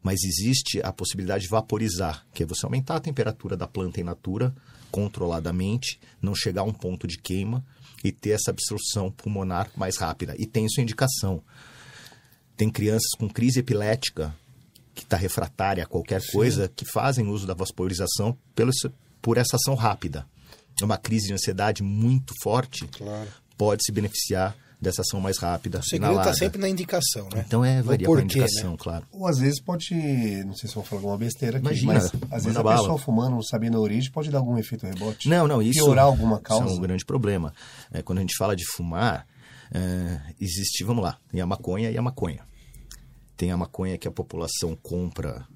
Mas 0.02 0.22
existe 0.22 0.80
a 0.82 0.92
possibilidade 0.92 1.44
de 1.44 1.50
vaporizar, 1.50 2.26
que 2.34 2.42
é 2.42 2.46
você 2.46 2.66
aumentar 2.66 2.96
a 2.96 3.00
temperatura 3.00 3.56
da 3.56 3.66
planta 3.66 4.00
in 4.00 4.04
natura 4.04 4.54
controladamente, 4.90 5.98
não 6.20 6.34
chegar 6.34 6.60
a 6.60 6.64
um 6.64 6.72
ponto 6.72 7.06
de 7.06 7.18
queima 7.18 7.64
e 8.04 8.12
ter 8.12 8.30
essa 8.30 8.50
absorção 8.50 9.10
pulmonar 9.10 9.70
mais 9.74 9.96
rápida. 9.96 10.36
E 10.38 10.46
tem 10.46 10.68
sua 10.68 10.82
indicação. 10.82 11.42
Tem 12.56 12.70
crianças 12.70 13.10
com 13.18 13.28
crise 13.28 13.60
epilética 13.60 14.36
que 14.94 15.02
está 15.02 15.16
refratária 15.16 15.82
a 15.82 15.86
qualquer 15.86 16.22
coisa 16.30 16.68
que 16.68 16.84
fazem 16.84 17.26
uso 17.26 17.46
da 17.46 17.54
vaporização 17.54 18.38
pelo, 18.54 18.70
por 19.20 19.38
essa 19.38 19.56
ação 19.56 19.74
rápida. 19.74 20.26
Uma 20.82 20.98
crise 20.98 21.28
de 21.28 21.32
ansiedade 21.32 21.82
muito 21.82 22.32
forte 22.42 22.86
Claro. 22.88 23.28
pode 23.56 23.82
se 23.84 23.90
beneficiar 23.90 24.56
dessa 24.84 25.02
ação 25.02 25.20
mais 25.20 25.38
rápida. 25.38 25.80
O 25.80 25.82
segredo 25.82 26.18
está 26.18 26.34
sempre 26.34 26.60
na 26.60 26.68
indicação, 26.68 27.28
né? 27.34 27.44
Então 27.46 27.64
é 27.64 27.82
varia 27.82 28.06
com 28.06 28.14
a 28.14 28.22
indicação, 28.22 28.72
né? 28.72 28.76
claro. 28.78 29.06
Ou 29.10 29.26
às 29.26 29.38
vezes 29.38 29.60
pode, 29.60 29.94
não 30.44 30.54
sei 30.54 30.68
se 30.68 30.76
eu 30.76 30.82
vou 30.82 30.84
falar 30.84 31.00
alguma 31.00 31.18
besteira 31.18 31.58
aqui, 31.58 31.66
Imagina, 31.66 31.94
mas 31.94 32.12
às 32.30 32.44
vezes 32.44 32.56
a 32.56 32.62
bala. 32.62 32.78
pessoa 32.78 32.98
fumando, 32.98 33.32
não 33.32 33.42
sabendo 33.42 33.78
a 33.78 33.80
origem, 33.80 34.12
pode 34.12 34.30
dar 34.30 34.38
algum 34.38 34.56
efeito 34.58 34.86
rebote. 34.86 35.28
Não, 35.28 35.48
não, 35.48 35.60
isso, 35.60 35.82
Piorar 35.84 36.04
alguma 36.04 36.36
isso 36.36 36.42
causa. 36.42 36.68
é 36.68 36.72
um 36.72 36.80
grande 36.80 37.04
problema. 37.04 37.52
É, 37.92 38.02
quando 38.02 38.18
a 38.18 38.20
gente 38.20 38.36
fala 38.36 38.54
de 38.54 38.64
fumar, 38.76 39.26
é, 39.72 40.20
existe, 40.40 40.84
vamos 40.84 41.02
lá, 41.02 41.18
tem 41.30 41.40
a 41.40 41.46
maconha 41.46 41.90
e 41.90 41.98
a 41.98 42.02
maconha. 42.02 42.44
Tem 43.36 43.50
a 43.50 43.56
maconha 43.56 43.98
que 43.98 44.06
a 44.06 44.12
população 44.12 44.76
compra, 44.80 45.46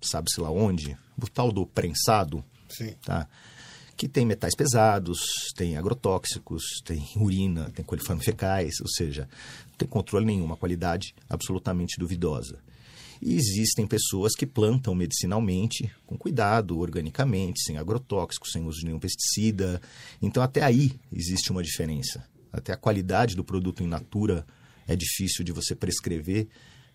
sabe-se 0.00 0.40
lá 0.40 0.50
onde, 0.50 0.96
o 1.20 1.28
tal 1.28 1.52
do 1.52 1.66
prensado, 1.66 2.42
Sim. 2.68 2.94
tá? 3.04 3.28
Que 4.00 4.08
tem 4.08 4.24
metais 4.24 4.54
pesados, 4.56 5.20
tem 5.54 5.76
agrotóxicos, 5.76 6.62
tem 6.86 7.06
urina, 7.16 7.70
tem 7.70 7.84
coliformes 7.84 8.24
fecais, 8.24 8.80
ou 8.80 8.88
seja, 8.88 9.28
não 9.68 9.76
tem 9.76 9.86
controle 9.86 10.24
nenhum, 10.24 10.48
qualidade 10.56 11.14
absolutamente 11.28 11.98
duvidosa. 11.98 12.60
E 13.20 13.34
existem 13.34 13.86
pessoas 13.86 14.34
que 14.34 14.46
plantam 14.46 14.94
medicinalmente, 14.94 15.92
com 16.06 16.16
cuidado, 16.16 16.78
organicamente, 16.78 17.62
sem 17.62 17.76
agrotóxicos, 17.76 18.52
sem 18.52 18.64
uso 18.64 18.78
de 18.78 18.86
nenhum 18.86 18.98
pesticida. 18.98 19.82
Então, 20.22 20.42
até 20.42 20.62
aí 20.62 20.98
existe 21.12 21.52
uma 21.52 21.62
diferença. 21.62 22.24
Até 22.50 22.72
a 22.72 22.78
qualidade 22.78 23.36
do 23.36 23.44
produto 23.44 23.82
in 23.82 23.86
natura 23.86 24.46
é 24.88 24.96
difícil 24.96 25.44
de 25.44 25.52
você 25.52 25.74
prescrever 25.74 26.48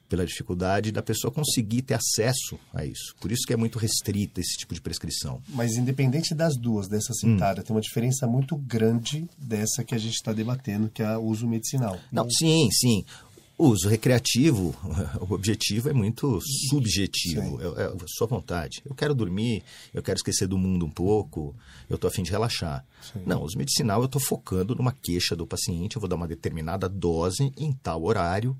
pela 0.07 0.25
dificuldade 0.25 0.91
da 0.91 1.01
pessoa 1.01 1.31
conseguir 1.31 1.81
ter 1.81 1.95
acesso 1.95 2.59
a 2.73 2.85
isso. 2.85 3.15
Por 3.19 3.31
isso 3.31 3.45
que 3.45 3.53
é 3.53 3.57
muito 3.57 3.79
restrita 3.79 4.39
esse 4.39 4.57
tipo 4.57 4.73
de 4.73 4.81
prescrição. 4.81 5.41
Mas 5.49 5.75
independente 5.75 6.33
das 6.33 6.55
duas, 6.55 6.87
dessa 6.87 7.11
Hum. 7.13 7.33
citada, 7.33 7.63
tem 7.63 7.75
uma 7.75 7.81
diferença 7.81 8.27
muito 8.27 8.55
grande 8.55 9.27
dessa 9.37 9.83
que 9.83 9.95
a 9.95 9.97
gente 9.97 10.15
está 10.15 10.31
debatendo, 10.33 10.89
que 10.89 11.01
é 11.01 11.17
o 11.17 11.23
uso 11.23 11.47
medicinal. 11.47 11.99
Não, 12.11 12.29
sim, 12.29 12.69
sim. 12.71 13.03
O 13.57 13.67
uso 13.69 13.87
recreativo, 13.87 14.75
o 15.29 15.33
objetivo 15.33 15.89
é 15.89 15.93
muito 15.93 16.41
subjetivo, 16.69 17.57
é, 17.61 17.83
é 17.83 17.85
a 17.85 17.95
sua 18.05 18.27
vontade. 18.27 18.81
Eu 18.85 18.93
quero 18.93 19.15
dormir, 19.15 19.63
eu 19.93 20.03
quero 20.03 20.17
esquecer 20.17 20.45
do 20.45 20.57
mundo 20.57 20.85
um 20.85 20.89
pouco, 20.89 21.55
eu 21.89 21.95
estou 21.95 22.09
afim 22.09 22.21
de 22.21 22.31
relaxar. 22.31 22.85
Sim. 23.01 23.21
Não, 23.25 23.41
o 23.41 23.45
uso 23.45 23.57
medicinal 23.57 24.01
eu 24.01 24.07
estou 24.07 24.21
focando 24.21 24.75
numa 24.75 24.91
queixa 24.91 25.37
do 25.37 25.47
paciente, 25.47 25.95
eu 25.95 26.01
vou 26.01 26.09
dar 26.09 26.17
uma 26.17 26.27
determinada 26.27 26.89
dose 26.89 27.51
em 27.57 27.71
tal 27.71 28.03
horário 28.03 28.57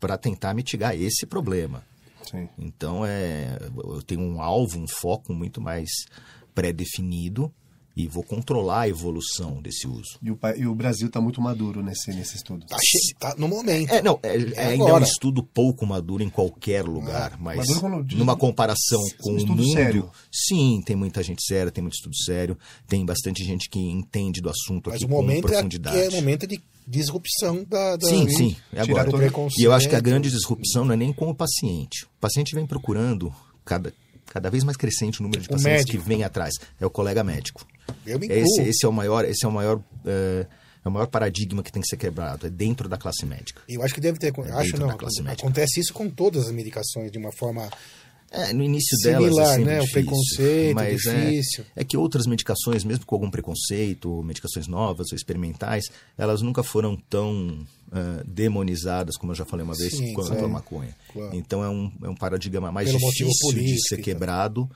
para 0.00 0.16
tentar 0.18 0.54
mitigar 0.54 0.96
esse 0.96 1.26
problema. 1.26 1.84
Sim. 2.30 2.48
Então, 2.58 3.04
é, 3.04 3.58
eu 3.76 4.02
tenho 4.02 4.20
um 4.22 4.40
alvo, 4.40 4.78
um 4.78 4.86
foco 4.88 5.32
muito 5.34 5.60
mais 5.60 5.90
pré-definido 6.54 7.52
e 7.96 8.06
vou 8.06 8.22
controlar 8.22 8.82
a 8.82 8.88
evolução 8.88 9.60
desse 9.60 9.86
uso. 9.86 10.16
E 10.22 10.30
o, 10.30 10.38
e 10.56 10.66
o 10.66 10.74
Brasil 10.74 11.08
está 11.08 11.20
muito 11.20 11.40
maduro 11.40 11.82
nesse, 11.82 12.12
nesse 12.12 12.36
estudo. 12.36 12.64
Tá, 12.66 12.76
che- 12.80 13.14
tá 13.18 13.34
no 13.36 13.48
momento. 13.48 13.90
É, 13.92 14.00
não, 14.00 14.18
é, 14.22 14.36
é 14.54 14.66
ainda 14.68 14.90
é 14.90 14.94
um 14.94 15.02
estudo 15.02 15.42
pouco 15.42 15.84
maduro 15.84 16.22
em 16.22 16.30
qualquer 16.30 16.84
lugar, 16.84 17.36
mas 17.40 17.58
maduro 17.58 17.80
quando 17.80 18.04
diz- 18.04 18.18
numa 18.18 18.36
comparação 18.36 19.00
um 19.02 19.22
com 19.22 19.32
o 19.32 19.36
estudo 19.36 19.62
mundo, 19.62 19.72
sério. 19.72 20.10
sim, 20.32 20.80
tem 20.86 20.94
muita 20.94 21.22
gente 21.22 21.44
séria, 21.44 21.70
tem 21.72 21.82
muito 21.82 21.94
estudo 21.94 22.16
sério, 22.16 22.56
tem 22.86 23.04
bastante 23.04 23.44
gente 23.44 23.68
que 23.68 23.80
entende 23.80 24.40
do 24.40 24.48
assunto 24.48 24.88
Mas 24.88 24.96
aqui 24.96 25.04
o 25.04 25.08
com 25.08 25.16
momento 25.16 25.48
é, 25.48 25.50
profundidade. 25.50 25.98
é 25.98 26.08
o 26.08 26.12
momento 26.12 26.46
de 26.46 26.60
disrupção 26.90 27.64
da. 27.64 27.96
da 27.96 28.06
Sim, 28.06 28.28
sim, 28.28 28.56
é 28.72 28.80
agora. 28.80 29.08
E 29.56 29.62
eu 29.62 29.72
acho 29.72 29.88
que 29.88 29.94
a 29.94 30.00
grande 30.00 30.28
disrupção 30.28 30.84
não 30.84 30.94
é 30.94 30.96
nem 30.96 31.12
com 31.12 31.30
o 31.30 31.34
paciente. 31.34 32.04
O 32.04 32.20
paciente 32.20 32.54
vem 32.54 32.66
procurando, 32.66 33.32
cada, 33.64 33.94
cada 34.26 34.50
vez 34.50 34.64
mais 34.64 34.76
crescente 34.76 35.20
o 35.20 35.22
número 35.22 35.40
de 35.40 35.48
O 35.48 35.52
pacientes 35.52 35.84
médico. 35.86 36.02
que 36.02 36.08
vem 36.08 36.24
atrás. 36.24 36.52
É 36.80 36.84
o 36.84 36.90
colega 36.90 37.22
médico. 37.22 37.64
Eu 38.04 38.18
me 38.18 38.26
incluo. 38.26 38.40
Esse, 38.42 38.62
esse 38.62 38.84
é 38.84 38.88
o 38.88 38.92
maior, 38.92 39.24
esse 39.24 39.44
é 39.44 39.48
o 39.48 39.52
maior, 39.52 39.80
é, 40.04 40.46
é 40.84 40.88
o 40.88 40.90
maior 40.90 41.06
paradigma 41.06 41.62
que 41.62 41.70
tem 41.70 41.80
que 41.80 41.88
ser 41.88 41.96
quebrado. 41.96 42.46
É 42.46 42.50
dentro 42.50 42.88
da 42.88 42.96
classe 42.96 43.24
médica. 43.24 43.62
Eu 43.68 43.82
acho 43.82 43.94
que 43.94 44.00
deve 44.00 44.18
ter. 44.18 44.28
acho 44.28 44.40
É 44.50 44.62
dentro 44.62 44.80
não. 44.80 44.88
médica. 45.24 45.32
Acontece 45.32 45.80
isso 45.80 45.92
com 45.94 46.10
todas 46.10 46.46
as 46.46 46.52
medicações 46.52 47.12
de 47.12 47.18
uma 47.18 47.30
forma. 47.32 47.70
É, 48.30 48.52
no 48.52 48.62
início 48.62 48.96
Similar, 48.98 49.22
delas 49.22 49.38
é 49.38 49.54
sempre 49.54 49.64
né? 49.64 49.78
O 49.78 49.80
difícil, 49.80 50.02
preconceito, 50.02 50.74
mas 50.74 51.00
difícil. 51.00 51.64
É, 51.74 51.80
é 51.80 51.84
que 51.84 51.96
outras 51.96 52.26
medicações, 52.26 52.84
mesmo 52.84 53.04
com 53.04 53.14
algum 53.16 53.30
preconceito, 53.30 54.22
medicações 54.22 54.68
novas 54.68 55.10
ou 55.10 55.16
experimentais, 55.16 55.86
elas 56.16 56.40
nunca 56.40 56.62
foram 56.62 56.96
tão 56.96 57.66
ah, 57.92 58.22
demonizadas, 58.24 59.16
como 59.16 59.32
eu 59.32 59.36
já 59.36 59.44
falei 59.44 59.64
uma 59.64 59.74
vez, 59.74 59.96
Sim, 59.96 60.12
quanto 60.12 60.28
claro. 60.28 60.44
a 60.44 60.48
maconha. 60.48 60.96
Claro. 61.12 61.34
Então 61.34 61.64
é 61.64 61.68
um, 61.68 61.90
é 62.04 62.08
um 62.08 62.14
paradigma 62.14 62.70
mais 62.70 62.88
Pelo 62.88 63.00
difícil 63.00 63.52
de 63.52 63.88
ser 63.88 63.96
quebrado, 63.96 64.70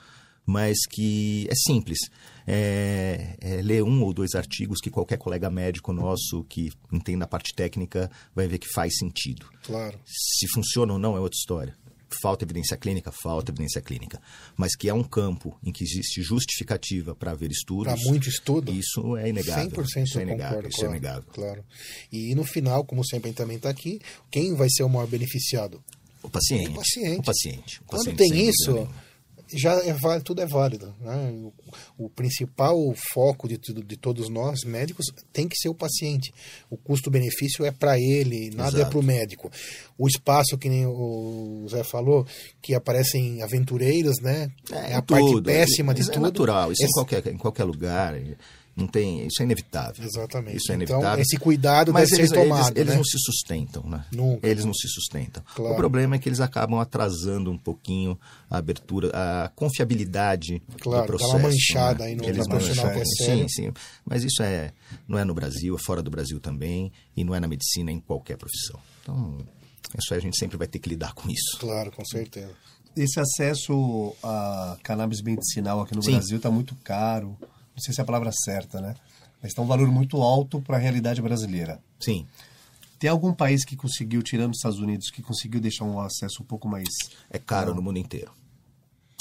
mas 0.44 0.78
que 0.90 1.46
é 1.48 1.55
simples. 1.55 1.98
É, 2.46 3.36
é 3.40 3.62
ler 3.62 3.82
um 3.84 4.02
ou 4.02 4.12
dois 4.12 4.34
artigos 4.34 4.80
que 4.80 4.90
qualquer 4.90 5.16
colega 5.16 5.48
médico 5.48 5.92
nosso 5.92 6.44
que 6.44 6.70
entenda 6.92 7.24
a 7.24 7.28
parte 7.28 7.55
técnica 7.55 8.11
vai 8.34 8.48
ver 8.48 8.59
que 8.59 8.68
faz 8.68 8.98
sentido. 8.98 9.46
Claro. 9.62 9.98
Se 10.05 10.46
funciona 10.48 10.92
ou 10.92 10.98
não 10.98 11.16
é 11.16 11.20
outra 11.20 11.38
história. 11.38 11.84
Falta 12.20 12.44
evidência 12.44 12.76
clínica, 12.76 13.12
falta 13.12 13.50
evidência 13.50 13.80
clínica. 13.80 14.20
Mas 14.56 14.74
que 14.76 14.88
é 14.88 14.94
um 14.94 15.02
campo 15.02 15.56
em 15.62 15.72
que 15.72 15.84
existe 15.84 16.22
justificativa 16.22 17.14
para 17.14 17.32
haver 17.32 17.50
estudos. 17.50 17.92
Para 17.92 18.10
muito 18.10 18.28
estudo. 18.28 18.72
Isso 18.72 19.16
é 19.16 19.28
inegável. 19.28 19.70
100% 19.70 20.04
isso 20.04 20.18
é 20.18 20.22
inegável. 20.22 20.56
concordo, 20.56 20.68
isso 20.68 20.78
claro, 20.78 20.92
é 20.92 20.96
inegável. 20.96 21.32
Claro. 21.32 21.64
E 22.12 22.34
no 22.34 22.44
final, 22.44 22.84
como 22.84 23.04
sempre 23.04 23.32
também 23.32 23.56
está 23.56 23.70
aqui, 23.70 24.00
quem 24.30 24.54
vai 24.54 24.68
ser 24.70 24.82
o 24.82 24.88
maior 24.88 25.06
beneficiado? 25.06 25.82
O 26.22 26.30
paciente. 26.30 26.70
O 26.70 26.74
paciente. 26.74 27.18
O 27.18 27.22
paciente. 27.22 27.80
O 27.80 27.84
Quando 27.84 27.98
paciente, 27.98 28.16
tem 28.16 28.28
sem 28.28 28.36
dúvida 28.36 28.50
isso, 28.50 28.72
nenhuma. 28.72 29.03
Já 29.57 29.72
é 29.84 29.92
válido, 29.92 30.24
tudo 30.24 30.42
é 30.42 30.46
válido. 30.46 30.94
né? 31.00 31.32
O, 31.98 32.05
o 32.07 32.09
principal 32.11 32.76
foco 33.12 33.46
de, 33.48 33.57
de 33.59 33.96
todos 33.96 34.28
nós, 34.28 34.61
médicos, 34.64 35.07
tem 35.32 35.48
que 35.48 35.57
ser 35.57 35.68
o 35.68 35.74
paciente. 35.74 36.32
O 36.70 36.76
custo-benefício 36.76 37.64
é 37.64 37.70
para 37.70 37.98
ele, 37.98 38.50
nada 38.55 38.70
é 38.76 38.80
Exato. 38.80 38.90
para 38.90 38.98
o 38.98 39.02
médico. 39.02 39.50
O 39.98 40.07
espaço, 40.09 40.59
que 40.59 40.68
nem 40.68 40.86
o 40.86 41.66
Zé 41.70 41.84
falou, 41.84 42.26
que 42.61 42.74
aparecem 42.74 43.42
aventureiros, 43.42 44.20
né? 44.20 44.50
É, 44.70 44.94
a 44.94 45.02
parte 45.02 45.24
tudo. 45.30 45.44
péssima 45.46 45.94
de 45.94 46.00
isso 46.02 46.11
tudo. 46.11 46.24
É 46.24 46.28
natural, 46.28 46.72
isso 46.72 46.82
Esse- 46.82 46.90
em, 46.90 46.94
qualquer, 46.94 47.26
em 47.28 47.36
qualquer 47.38 47.64
lugar. 47.64 48.14
Não 48.77 48.89
tem, 48.89 49.25
isso 49.27 49.41
é 49.41 49.45
inevitável. 49.45 50.05
Exatamente. 50.05 50.57
Isso 50.57 50.72
é 50.72 50.75
Então, 50.75 50.97
inevitável. 50.97 51.22
esse 51.22 51.37
cuidado 51.37 51.93
Mas 51.93 52.11
deve 52.11 52.22
eles, 52.22 52.31
ser 52.31 52.43
tomado, 52.43 52.66
Eles, 52.70 52.77
eles 52.77 52.91
né? 52.91 52.97
não 52.97 53.05
se 53.05 53.18
sustentam, 53.20 53.83
né? 53.89 54.05
Nunca. 54.11 54.49
Eles 54.49 54.64
não 54.64 54.75
se 54.75 54.89
sustentam. 54.89 55.45
Claro. 55.55 55.75
O 55.75 55.77
problema 55.77 56.16
é 56.16 56.18
que 56.18 56.29
eles 56.29 56.41
acabam 56.41 56.81
atrasando 56.81 57.53
um 57.53 57.57
pouquinho 57.59 58.18
a 58.51 58.59
abertura, 58.59 59.11
a 59.14 59.49
confiabilidade 59.51 60.61
Claro, 60.81 61.12
do 61.12 61.18
dá 61.18 61.25
uma 61.27 61.39
processo. 61.39 61.43
manchada 61.43 62.05
né? 62.05 62.11
aí 62.11 62.16
no- 62.16 62.25
Eles 62.25 62.47
na 62.49 62.57
profissional 62.57 62.87
mancham. 62.87 63.03
que 63.16 63.22
é 63.22 63.27
sério. 63.27 63.49
Sim, 63.49 63.49
sim. 63.66 63.72
Mas 64.05 64.25
isso 64.25 64.43
é, 64.43 64.72
não 65.07 65.18
é 65.18 65.25
no 65.25 65.35
Brasil, 65.35 65.77
é 65.77 65.79
fora 65.79 66.03
do 66.03 66.11
Brasil 66.11 66.41
também, 66.41 66.91
e 67.16 67.22
não 67.22 67.35
é 67.35 67.39
na 67.41 67.47
medicina, 67.47 67.91
é 67.91 67.95
em 67.95 68.01
qualquer 68.01 68.37
profissão. 68.37 68.81
Então, 69.03 69.39
isso 69.99 70.12
aí 70.12 70.18
a 70.18 70.22
gente 70.22 70.37
sempre 70.37 70.57
vai 70.57 70.66
ter 70.66 70.79
que 70.81 70.89
lidar 70.89 71.14
com 71.14 71.29
isso. 71.31 71.59
Claro, 71.61 71.93
com 71.93 72.05
certeza. 72.05 72.51
Esse 72.97 73.18
acesso 73.20 74.14
a 74.22 74.77
cannabis 74.83 75.20
medicinal 75.22 75.81
aqui 75.81 75.95
no 75.95 76.03
Sim. 76.03 76.12
Brasil 76.12 76.37
está 76.39 76.51
muito 76.51 76.75
caro. 76.77 77.37
Não 77.75 77.83
sei 77.83 77.93
se 77.95 78.01
é 78.01 78.03
a 78.03 78.07
palavra 78.07 78.31
certa, 78.45 78.81
né? 78.81 78.95
Mas 79.43 79.51
está 79.53 79.61
um 79.62 79.66
valor 79.66 79.89
muito 79.91 80.22
alto 80.22 80.61
para 80.61 80.77
a 80.77 80.81
realidade 80.81 81.20
brasileira. 81.20 81.81
Sim. 82.01 82.27
Tem 82.99 83.11
algum 83.11 83.35
país 83.35 83.64
que 83.64 83.77
conseguiu, 83.77 84.22
tirando 84.22 84.53
os 84.53 84.59
Estados 84.59 84.79
Unidos, 84.79 85.11
que 85.11 85.20
conseguiu 85.22 85.61
deixar 85.61 85.85
um 85.85 86.01
acesso 86.01 86.43
um 86.43 86.47
pouco 86.47 86.68
mais. 86.68 86.89
É 87.29 87.39
caro 87.39 87.75
no 87.75 87.83
mundo 87.83 87.99
inteiro. 87.99 88.33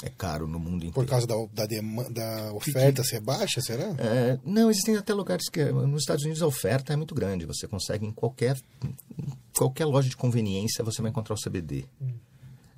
É 0.02 0.08
caro 0.08 0.46
no 0.46 0.58
mundo 0.58 0.76
inteiro. 0.86 0.92
Por 0.94 1.06
causa 1.06 1.26
da, 1.26 1.34
da, 1.52 1.66
dema- 1.66 2.08
da 2.10 2.52
oferta 2.52 3.02
ser 3.04 3.20
baixa, 3.20 3.60
será? 3.60 3.94
É, 3.98 4.38
não, 4.44 4.70
existem 4.70 4.96
até 4.96 5.12
lugares 5.14 5.48
que 5.48 5.64
nos 5.64 6.02
Estados 6.02 6.24
Unidos 6.24 6.42
a 6.42 6.46
oferta 6.46 6.92
é 6.92 6.96
muito 6.96 7.14
grande. 7.14 7.46
Você 7.46 7.66
consegue 7.68 8.06
em 8.06 8.12
qualquer 8.12 8.56
em 8.82 9.32
qualquer 9.56 9.84
loja 9.84 10.08
de 10.08 10.16
conveniência 10.16 10.84
você 10.84 11.00
vai 11.02 11.10
encontrar 11.10 11.34
o 11.34 11.38
CBD. 11.40 11.84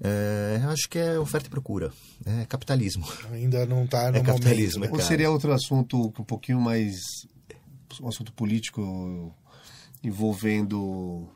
É, 0.00 0.60
acho 0.68 0.88
que 0.88 0.98
é 0.98 1.18
oferta 1.18 1.46
e 1.46 1.50
procura. 1.50 1.90
É 2.24 2.44
capitalismo. 2.46 3.06
Ainda 3.32 3.64
não 3.64 3.84
está 3.84 4.10
no 4.10 4.18
É 4.18 4.20
capitalismo, 4.22 4.80
momento. 4.80 4.94
é 4.98 5.02
Ou 5.02 5.08
seria 5.08 5.30
outro 5.30 5.52
assunto 5.52 6.06
um 6.18 6.24
pouquinho 6.24 6.60
mais. 6.60 6.96
um 8.02 8.08
assunto 8.08 8.32
político 8.32 9.34
envolvendo. 10.02 11.28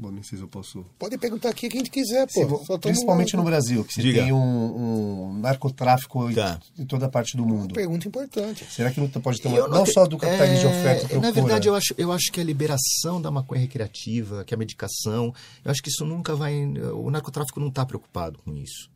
Bom, 0.00 0.12
nem 0.12 0.22
sei 0.22 0.38
se 0.38 0.44
eu 0.44 0.48
posso. 0.48 0.86
Pode 0.96 1.18
perguntar 1.18 1.48
aqui 1.48 1.68
quem 1.68 1.82
quiser, 1.82 2.24
pô. 2.32 2.58
Sim, 2.64 2.78
principalmente 2.78 3.36
no 3.36 3.42
Brasil, 3.42 3.84
que 3.84 3.94
se 3.94 4.00
Diga. 4.00 4.22
tem 4.22 4.32
um, 4.32 4.38
um 5.32 5.38
narcotráfico 5.40 6.30
em- 6.30 6.34
Tá. 6.34 6.60
em 6.78 6.86
toda 6.86 7.06
a 7.06 7.08
parte 7.08 7.36
do 7.36 7.44
mundo. 7.44 7.74
Pergunta 7.74 8.06
importante. 8.06 8.64
Será 8.70 8.92
que 8.92 9.00
não 9.00 9.08
pode 9.08 9.40
ter 9.42 9.48
uma, 9.48 9.56
Eu 9.58 9.68
não, 9.68 9.80
acre- 9.80 9.92
só 9.92 10.06
do 10.06 10.16
capitalismo 10.16 10.60
de 10.60 10.66
É, 10.66 10.68
oferta 10.68 11.04
e 11.04 11.08
procura? 11.08 11.20
Na 11.26 11.30
verdade, 11.32 11.66
eu 11.68 11.74
acho, 11.74 11.94
eu 11.98 12.12
acho 12.12 12.30
que 12.30 12.40
a 12.40 12.44
liberação 12.44 13.20
da 13.20 13.28
maconha 13.28 13.60
recreativa, 13.60 14.44
que 14.44 14.54
a 14.54 14.56
medicação, 14.56 15.34
eu 15.64 15.70
acho 15.72 15.82
que 15.82 15.88
isso 15.90 16.04
nunca 16.04 16.36
vai. 16.36 16.54
O 16.94 17.10
narcotráfico 17.10 17.58
não 17.58 17.66
está 17.68 17.84
preocupado 17.84 18.38
com 18.44 18.54
isso. 18.54 18.88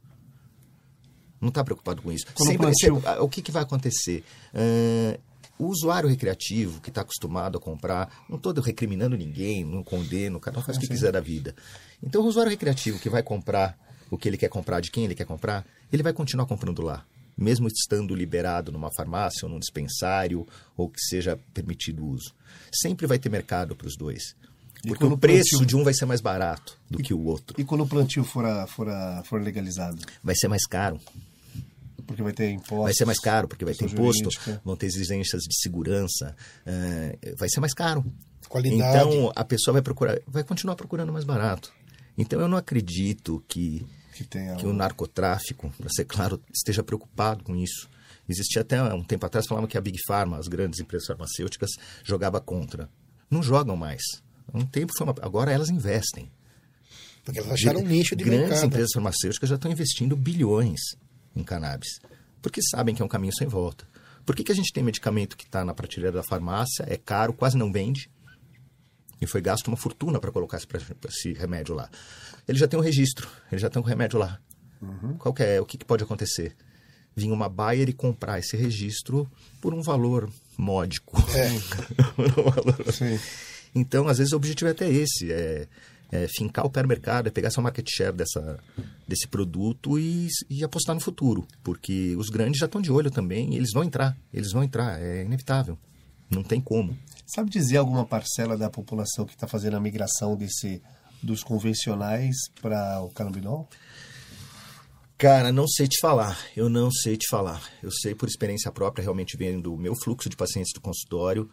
Não 1.41 1.49
está 1.49 1.65
preocupado 1.65 2.01
com 2.01 2.13
isso. 2.13 2.27
Sempre, 2.37 2.71
sempre- 2.79 3.11
o 3.19 3.29
que, 3.29 3.43
que 3.43 3.51
vai 3.51 3.65
acontecer? 3.65 4.23
É, 4.55 5.19
o 5.65 5.69
usuário 5.69 6.09
recreativo 6.09 6.81
que 6.81 6.89
está 6.89 7.03
acostumado 7.03 7.59
a 7.59 7.61
comprar, 7.61 8.25
não 8.29 8.37
estou 8.37 8.53
recriminando 8.61 9.17
ninguém, 9.17 9.65
não 9.65 9.83
condeno, 9.83 10.41
cada 10.41 10.59
um 10.59 10.63
faz 10.63 10.77
o 10.77 10.81
que 10.81 10.89
quiser 10.89 11.13
da 11.13 11.21
vida. 11.21 11.55
Então, 12.03 12.23
o 12.23 12.27
usuário 12.27 12.51
recreativo 12.51 12.99
que 12.99 13.09
vai 13.09 13.23
comprar 13.23 13.79
o 14.11 14.19
que 14.19 14.29
ele 14.29 14.37
quer 14.37 14.49
comprar, 14.49 14.81
de 14.81 14.91
quem 14.91 15.05
ele 15.05 15.15
quer 15.15 15.25
comprar, 15.25 15.65
ele 15.93 16.03
vai 16.03 16.13
continuar 16.13 16.47
comprando 16.47 16.83
lá. 16.83 17.05
Mesmo 17.37 17.67
estando 17.67 18.15
liberado 18.15 18.71
numa 18.71 18.91
farmácia 18.95 19.47
ou 19.47 19.51
num 19.51 19.59
dispensário, 19.59 20.47
ou 20.77 20.89
que 20.91 21.01
seja 21.01 21.39
permitido 21.55 22.05
o 22.05 22.09
uso. 22.11 22.35
Sempre 22.75 23.07
vai 23.07 23.19
ter 23.19 23.31
mercado 23.31 23.75
para 23.75 23.87
os 23.87 23.97
dois. 23.97 24.37
E 24.85 24.89
Porque 24.89 25.05
o 25.05 25.17
preço 25.17 25.51
plantio- 25.51 25.67
de 25.67 25.77
um 25.77 25.85
vai 25.85 25.95
ser 25.95 26.05
mais 26.07 26.21
barato 26.21 26.77
do 26.91 26.99
que 26.99 27.15
o 27.15 27.25
outro. 27.25 27.59
E 27.59 27.65
quando 27.65 27.83
o 27.85 27.87
plantio 27.87 28.23
for, 28.25 28.45
a- 28.45 28.67
for, 28.67 28.89
a- 28.89 29.23
for 29.25 29.41
legalizado? 29.41 29.97
Vai 30.23 30.35
ser 30.35 30.49
mais 30.49 30.67
caro. 30.67 31.01
Porque 32.07 32.23
vai 32.23 32.33
ter 32.33 32.51
impostos. 32.51 32.85
Vai 32.85 32.95
ser 32.95 33.05
mais 33.05 33.19
caro, 33.19 33.49
porque 33.49 33.65
vai 33.65 33.75
ter 33.75 33.85
imposto, 33.87 34.31
jurídica. 34.31 34.61
vão 34.65 34.77
ter 34.77 34.87
exigências 34.87 35.43
de 35.43 35.61
segurança, 35.61 36.37
eh, 36.67 37.19
vai 37.37 37.49
ser 37.49 37.61
mais 37.61 37.75
caro. 37.75 38.05
Qualidade. 38.49 39.09
Então 39.09 39.33
a 39.35 39.45
pessoa 39.45 39.73
vai 39.73 39.83
procurar, 39.83 40.19
vai 40.27 40.45
continuar 40.45 40.77
procurando 40.77 41.13
mais 41.13 41.25
barato. 41.25 41.73
Então 42.19 42.41
eu 42.41 42.49
não 42.49 42.59
acredito 42.59 43.43
que, 43.49 43.87
Que 44.15 44.25
tenha 44.25 44.57
que 44.57 44.67
o 44.67 44.73
narcotráfico, 44.73 45.71
para 45.79 45.89
ser 45.91 46.05
claro, 46.05 46.41
esteja 46.53 46.83
preocupado 46.83 47.43
com 47.43 47.57
isso. 47.57 47.89
Existia 48.29 48.63
até 48.63 48.83
um 48.95 49.03
tempo 49.03 49.25
atrás, 49.27 49.47
falavam 49.47 49.69
que 49.69 49.77
a 49.77 49.81
Big 49.81 49.99
Pharma, 50.07 50.39
as 50.39 50.49
grandes 50.49 50.81
empresas 50.81 51.07
farmacêuticas, 51.07 51.71
jogava 52.05 52.41
contra. 52.41 52.89
Não 53.31 53.43
jogam 53.43 53.77
mais. 53.77 54.03
Um 54.53 54.65
tempo 54.65 54.93
foi 54.97 55.07
uma... 55.07 55.15
Agora 55.23 55.51
elas 55.51 55.71
investem. 55.71 56.31
Porque 57.25 57.39
elas 57.39 57.53
acharam 57.53 57.81
um 57.81 57.87
nicho 57.87 58.15
de 58.15 58.25
Grandes 58.25 58.49
mercado. 58.49 58.67
empresas 58.67 58.91
farmacêuticas 58.93 59.49
já 59.49 59.55
estão 59.55 59.71
investindo 59.71 60.17
bilhões 60.17 60.81
em 61.35 61.43
cannabis, 61.43 62.01
porque 62.41 62.61
sabem 62.63 62.95
que 62.95 63.03
é 63.03 63.05
um 63.05 63.09
caminho 63.09 63.35
sem 63.35 63.47
volta. 63.47 63.87
Por 64.25 64.37
que, 64.37 64.45
que 64.45 64.53
a 64.53 64.55
gente 64.55 64.73
tem 64.73 64.83
medicamento 64.85 65.37
que 65.37 65.45
está 65.45 65.65
na 65.65 65.75
prateleira 65.75 66.17
da 66.19 66.23
farmácia, 66.23 66.85
é 66.89 66.97
caro, 66.97 67.33
quase 67.33 67.57
não 67.57 67.73
vende, 67.73 68.09
e 69.21 69.27
foi 69.27 69.41
gasto 69.41 69.69
uma 69.69 69.77
fortuna 69.77 70.19
para 70.21 70.31
colocar 70.33 70.57
esse, 70.59 70.67
esse 71.09 71.33
remédio 71.33 71.75
lá? 71.75 71.89
Ele 72.47 72.59
já 72.59 72.67
tem 72.69 72.79
um 72.79 72.83
registro, 72.83 73.29
ele 73.51 73.61
já 73.61 73.69
tem 73.71 73.81
um 73.81 73.85
remédio 73.85 74.19
lá. 74.19 74.39
Qual 75.19 75.33
que 75.33 75.43
é? 75.43 75.61
O 75.61 75.67
que, 75.67 75.79
que 75.79 75.85
pode 75.85 76.03
acontecer? 76.03 76.57
Vir 77.15 77.31
uma 77.31 77.49
Bayer 77.49 77.89
e 77.89 77.93
comprar 77.93 78.39
esse 78.39 78.57
registro 78.57 79.31
por 79.61 79.73
um 79.75 79.83
valor 79.83 80.29
módico. 80.57 81.21
Por 82.17 82.27
um 82.27 82.51
valor- 82.51 82.77
então, 83.75 84.07
às 84.09 84.19
vezes, 84.19 84.33
o 84.33 84.37
objetivo 84.37 84.69
é 84.69 84.73
até 84.73 84.89
esse: 84.91 85.33
é, 85.33 85.69
é 86.13 86.29
fincar 86.29 86.67
o 86.67 86.71
pé 86.71 86.83
no 86.83 86.89
mercado, 86.89 87.27
é 87.27 87.31
pegar 87.31 87.49
essa 87.49 87.63
market 87.63 87.89
share 87.89 88.13
dessa, 88.13 88.59
desse 89.09 89.27
produto 89.27 89.99
e, 89.99 90.29
e 90.51 90.63
apostar 90.63 90.95
no 90.95 91.01
futuro. 91.01 91.49
Porque 91.65 92.15
os 92.17 92.29
grandes 92.29 92.61
já 92.61 92.67
estão 92.67 92.83
de 92.83 92.93
olho 92.93 93.11
também 93.11 93.55
eles 93.55 93.73
vão 93.73 93.83
entrar. 93.83 94.17
Eles 94.33 94.53
vão 94.53 94.63
entrar, 94.63 95.01
é 95.01 95.25
inevitável. 95.25 95.79
Não 96.31 96.43
tem 96.43 96.61
como. 96.61 96.97
Sabe 97.27 97.51
dizer 97.51 97.79
alguma 97.79 98.05
parcela 98.05 98.59
da 98.59 98.69
população 98.69 99.25
que 99.25 99.33
está 99.33 99.47
fazendo 99.47 99.77
a 99.77 99.81
migração 99.81 100.37
desse 100.37 100.83
dos 101.23 101.43
convencionais 101.43 102.35
para 102.61 103.01
o 103.01 103.09
canabinol? 103.11 103.69
Cara, 105.17 105.53
não 105.53 105.69
sei 105.69 105.87
te 105.87 106.01
falar. 106.01 106.37
Eu 106.57 106.69
não 106.69 106.91
sei 106.91 107.17
te 107.17 107.29
falar. 107.31 107.63
Eu 107.83 107.93
sei 107.93 108.15
por 108.15 108.29
experiência 108.29 108.73
própria, 108.73 109.03
realmente 109.03 109.37
vendo 109.37 109.73
o 109.73 109.79
meu 109.79 109.95
fluxo 109.95 110.29
de 110.29 110.37
pacientes 110.37 110.73
do 110.75 110.81
consultório, 110.81 111.49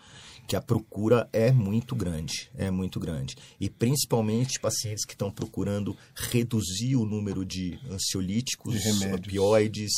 que 0.49 0.55
a 0.55 0.61
procura 0.61 1.29
é 1.31 1.51
muito 1.51 1.95
grande. 1.95 2.49
É 2.57 2.71
muito 2.71 2.99
grande. 2.99 3.35
E 3.59 3.69
principalmente 3.69 4.59
pacientes 4.59 5.05
que 5.05 5.13
estão 5.13 5.29
procurando 5.29 5.95
reduzir 6.15 6.95
o 6.95 7.05
número 7.05 7.45
de 7.45 7.79
ansiolíticos, 7.87 8.73
De 8.73 9.13
opioides, 9.13 9.91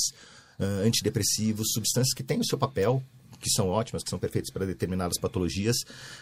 ah, 0.59 0.81
antidepressivos, 0.83 1.71
substâncias 1.71 2.13
que 2.13 2.21
têm 2.21 2.41
o 2.41 2.45
seu 2.45 2.57
papel, 2.57 3.01
que 3.39 3.49
são 3.49 3.69
ótimas, 3.69 4.03
que 4.03 4.09
são 4.09 4.19
perfeitas 4.19 4.51
para 4.51 4.65
determinadas 4.65 5.17
patologias, 5.17 5.77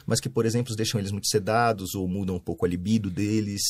mas 0.05 0.19
que, 0.19 0.29
por 0.29 0.45
exemplo, 0.45 0.75
deixam 0.75 0.99
eles 0.99 1.11
muito 1.11 1.27
sedados 1.27 1.95
ou 1.95 2.07
mudam 2.07 2.35
um 2.35 2.39
pouco 2.39 2.67
a 2.67 2.69
libido 2.69 3.09
deles, 3.09 3.63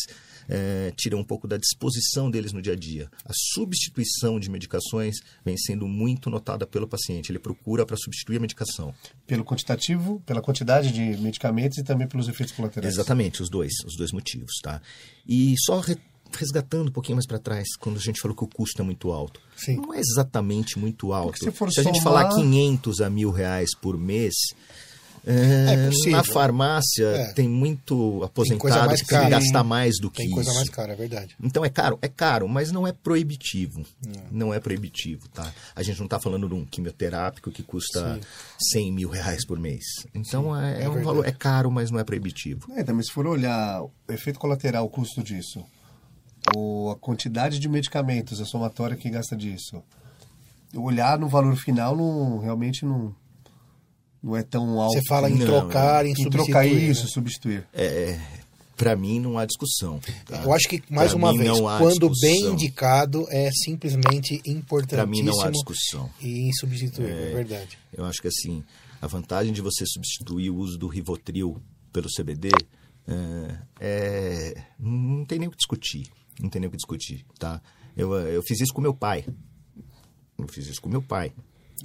eh, 0.49 0.91
tiram 0.97 1.19
um 1.19 1.23
pouco 1.23 1.47
da 1.47 1.55
disposição 1.57 2.29
deles 2.29 2.51
no 2.51 2.61
dia 2.61 2.73
a 2.73 2.75
dia. 2.75 3.09
A 3.23 3.31
substituição 3.53 4.39
de 4.39 4.49
medicações 4.49 5.17
vem 5.45 5.55
sendo 5.57 5.87
muito 5.87 6.29
notada 6.29 6.65
pelo 6.65 6.87
paciente. 6.87 7.31
Ele 7.31 7.39
procura 7.39 7.85
para 7.85 7.95
substituir 7.95 8.37
a 8.37 8.39
medicação. 8.39 8.93
Pelo 9.27 9.45
quantitativo, 9.45 10.21
pela 10.25 10.41
quantidade 10.41 10.91
de 10.91 11.01
medicamentos 11.21 11.77
e 11.77 11.83
também 11.83 12.07
pelos 12.07 12.27
efeitos 12.27 12.53
colaterais. 12.55 12.93
Exatamente, 12.93 13.41
os 13.43 13.49
dois, 13.49 13.71
os 13.85 13.95
dois 13.95 14.11
motivos, 14.11 14.53
tá? 14.63 14.81
E 15.27 15.53
só 15.59 15.79
re- 15.79 15.97
resgatando 16.37 16.89
um 16.89 16.91
pouquinho 16.91 17.15
mais 17.15 17.25
para 17.27 17.39
trás, 17.39 17.67
quando 17.79 17.97
a 17.97 18.01
gente 18.01 18.19
falou 18.19 18.35
que 18.35 18.43
o 18.43 18.47
custo 18.47 18.81
é 18.81 18.85
muito 18.85 19.11
alto. 19.11 19.39
Sim. 19.55 19.77
Não 19.77 19.93
é 19.93 19.99
exatamente 19.99 20.77
muito 20.79 21.13
alto. 21.13 21.37
se 21.39 21.79
a 21.79 21.83
gente 21.83 22.01
somar- 22.01 22.29
falar 22.29 22.35
500 22.35 23.01
a 23.01 23.09
mil 23.09 23.31
reais 23.31 23.69
por 23.79 23.97
mês, 23.97 24.33
é, 25.32 25.73
É 25.73 25.86
possível. 25.88 26.11
na 26.11 26.23
farmácia 26.23 27.05
É. 27.05 27.34
tem 27.34 27.47
muito 27.47 28.21
aposentado 28.23 28.89
tem 28.89 28.97
que 28.97 29.05
cara. 29.05 29.30
gastar 29.30 29.63
mais 29.63 29.95
do 30.01 30.09
que 30.09 30.23
Tem 30.23 30.30
coisa 30.32 30.49
isso. 30.49 30.57
mais 30.57 30.69
cara, 30.69 30.93
é 30.93 30.95
verdade. 30.95 31.36
Então 31.41 31.63
é 31.63 31.69
caro? 31.69 31.99
É 32.01 32.07
caro, 32.07 32.47
mas 32.49 32.71
não 32.71 32.88
é 32.88 32.91
proibitivo. 32.91 33.86
Não 34.32 34.53
é 34.53 34.59
proibitivo, 34.59 35.27
tá? 35.30 35.51
A 35.75 35.84
gente 35.84 35.97
não 35.99 36.05
está 36.05 36.19
falando 36.19 36.47
de 36.47 36.53
um 36.55 36.65
quimioterápico 36.65 37.51
que 37.51 37.63
custa 37.63 38.19
100 38.71 38.91
mil 38.91 39.09
reais 39.09 39.45
por 39.45 39.59
mês. 39.59 39.84
Então 40.15 40.55
é, 40.55 40.73
é 40.84 40.89
um 40.89 40.93
verdade. 40.93 41.05
valor, 41.05 41.27
é 41.27 41.32
caro, 41.32 41.69
mas 41.69 41.91
não 41.91 41.99
é 41.99 42.03
proibitivo. 42.03 42.71
É, 42.75 42.82
então, 42.82 42.95
mas 42.95 43.07
se 43.07 43.11
for 43.11 43.27
olhar 43.27 43.82
o 43.84 43.91
efeito 44.09 44.39
colateral, 44.39 44.86
o 44.86 44.89
custo 44.89 45.21
disso, 45.23 45.63
ou 46.55 46.91
a 46.91 46.95
quantidade 46.95 47.59
de 47.59 47.69
medicamentos, 47.69 48.41
a 48.41 48.45
somatória 48.45 48.95
que 48.97 49.09
gasta 49.09 49.36
disso, 49.36 49.84
olhar 50.75 51.17
no 51.19 51.27
valor 51.27 51.55
final 51.55 51.95
não 51.95 52.39
realmente 52.39 52.86
não 52.86 53.13
não 54.22 54.36
é 54.36 54.43
tão 54.43 54.80
alto. 54.80 54.93
Você 54.93 55.01
fala 55.07 55.30
em 55.30 55.36
Não, 55.36 55.45
trocar, 55.45 56.05
em, 56.05 56.11
em 56.11 56.15
substituir. 56.15 56.45
trocar 56.45 56.65
isso, 56.67 57.03
né? 57.05 57.09
substituir. 57.13 57.67
Para 58.78 58.95
mim 58.95 59.20
não 59.20 59.38
há 59.38 59.45
discussão. 59.45 59.99
tá? 60.26 60.41
Eu 60.41 60.53
acho 60.53 60.67
que, 60.70 60.82
mais 60.89 61.09
Pra 61.09 61.17
uma 61.17 61.34
vez, 61.38 61.59
quando 61.59 62.09
discussão. 62.09 62.20
bem 62.22 62.45
indicado, 62.53 63.26
é 63.30 63.49
simplesmente 63.51 64.41
importantíssimo 64.45 64.97
Para 64.97 65.05
mim 65.05 65.22
não 65.24 65.41
há 65.41 65.49
discussão. 65.51 66.09
e 66.22 66.47
insubstituível, 66.47 67.13
é 67.13 67.34
verdade. 67.34 67.78
Eu 67.93 68.05
acho 68.05 68.22
que 68.22 68.30
assim, 68.30 68.63
a 69.01 69.07
vantagem 69.07 69.51
de 69.51 69.61
você 69.61 69.86
substituir 69.86 70.49
o 70.49 70.55
uso 70.55 70.78
do 70.78 70.88
Rivotril 70.88 71.61
pelo 71.91 72.07
CBD 72.09 72.49
é, 73.05 73.57
é- 73.82 74.63
não 74.80 75.26
tem 75.26 75.39
nem 75.39 75.47
o 75.47 75.51
que 75.51 75.57
discutir, 75.57 76.07
não 76.39 76.49
tem 76.49 76.61
nem 76.61 76.67
o 76.67 76.72
que 76.72 76.78
discutir, 76.78 77.26
tá? 77.38 77.61
Eu, 77.97 78.13
eu 78.13 78.41
fiz 78.43 78.61
isso 78.61 78.74
com 78.74 78.80
meu 78.82 78.93
pai, 78.93 79.26
eu 80.38 80.47
fiz 80.47 80.67
isso 80.67 80.82
com 80.82 80.88
meu 80.89 81.01
pai, 81.01 81.34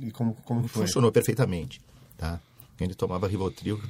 E 0.00 0.10
como, 0.12 0.34
como 0.44 0.62
que 0.62 0.68
foi? 0.68 0.86
funcionou 0.86 1.10
perfeitamente, 1.10 1.80
tá? 2.16 2.40
Ele 2.80 2.94
tomava 2.94 3.28
Rivotril, 3.28 3.80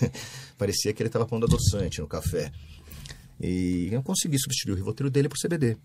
parecia- 0.56 0.92
que 0.92 1.02
ele 1.02 1.08
estava 1.08 1.26
pondo 1.26 1.46
adoçante 1.46 2.00
no 2.00 2.06
café. 2.06 2.50
E 3.40 3.88
eu 3.92 4.02
consegui 4.02 4.38
substituir 4.38 4.72
o 4.72 4.76
Rivotril 4.76 5.10
dele 5.10 5.28
por 5.28 5.38
CBD. 5.38 5.76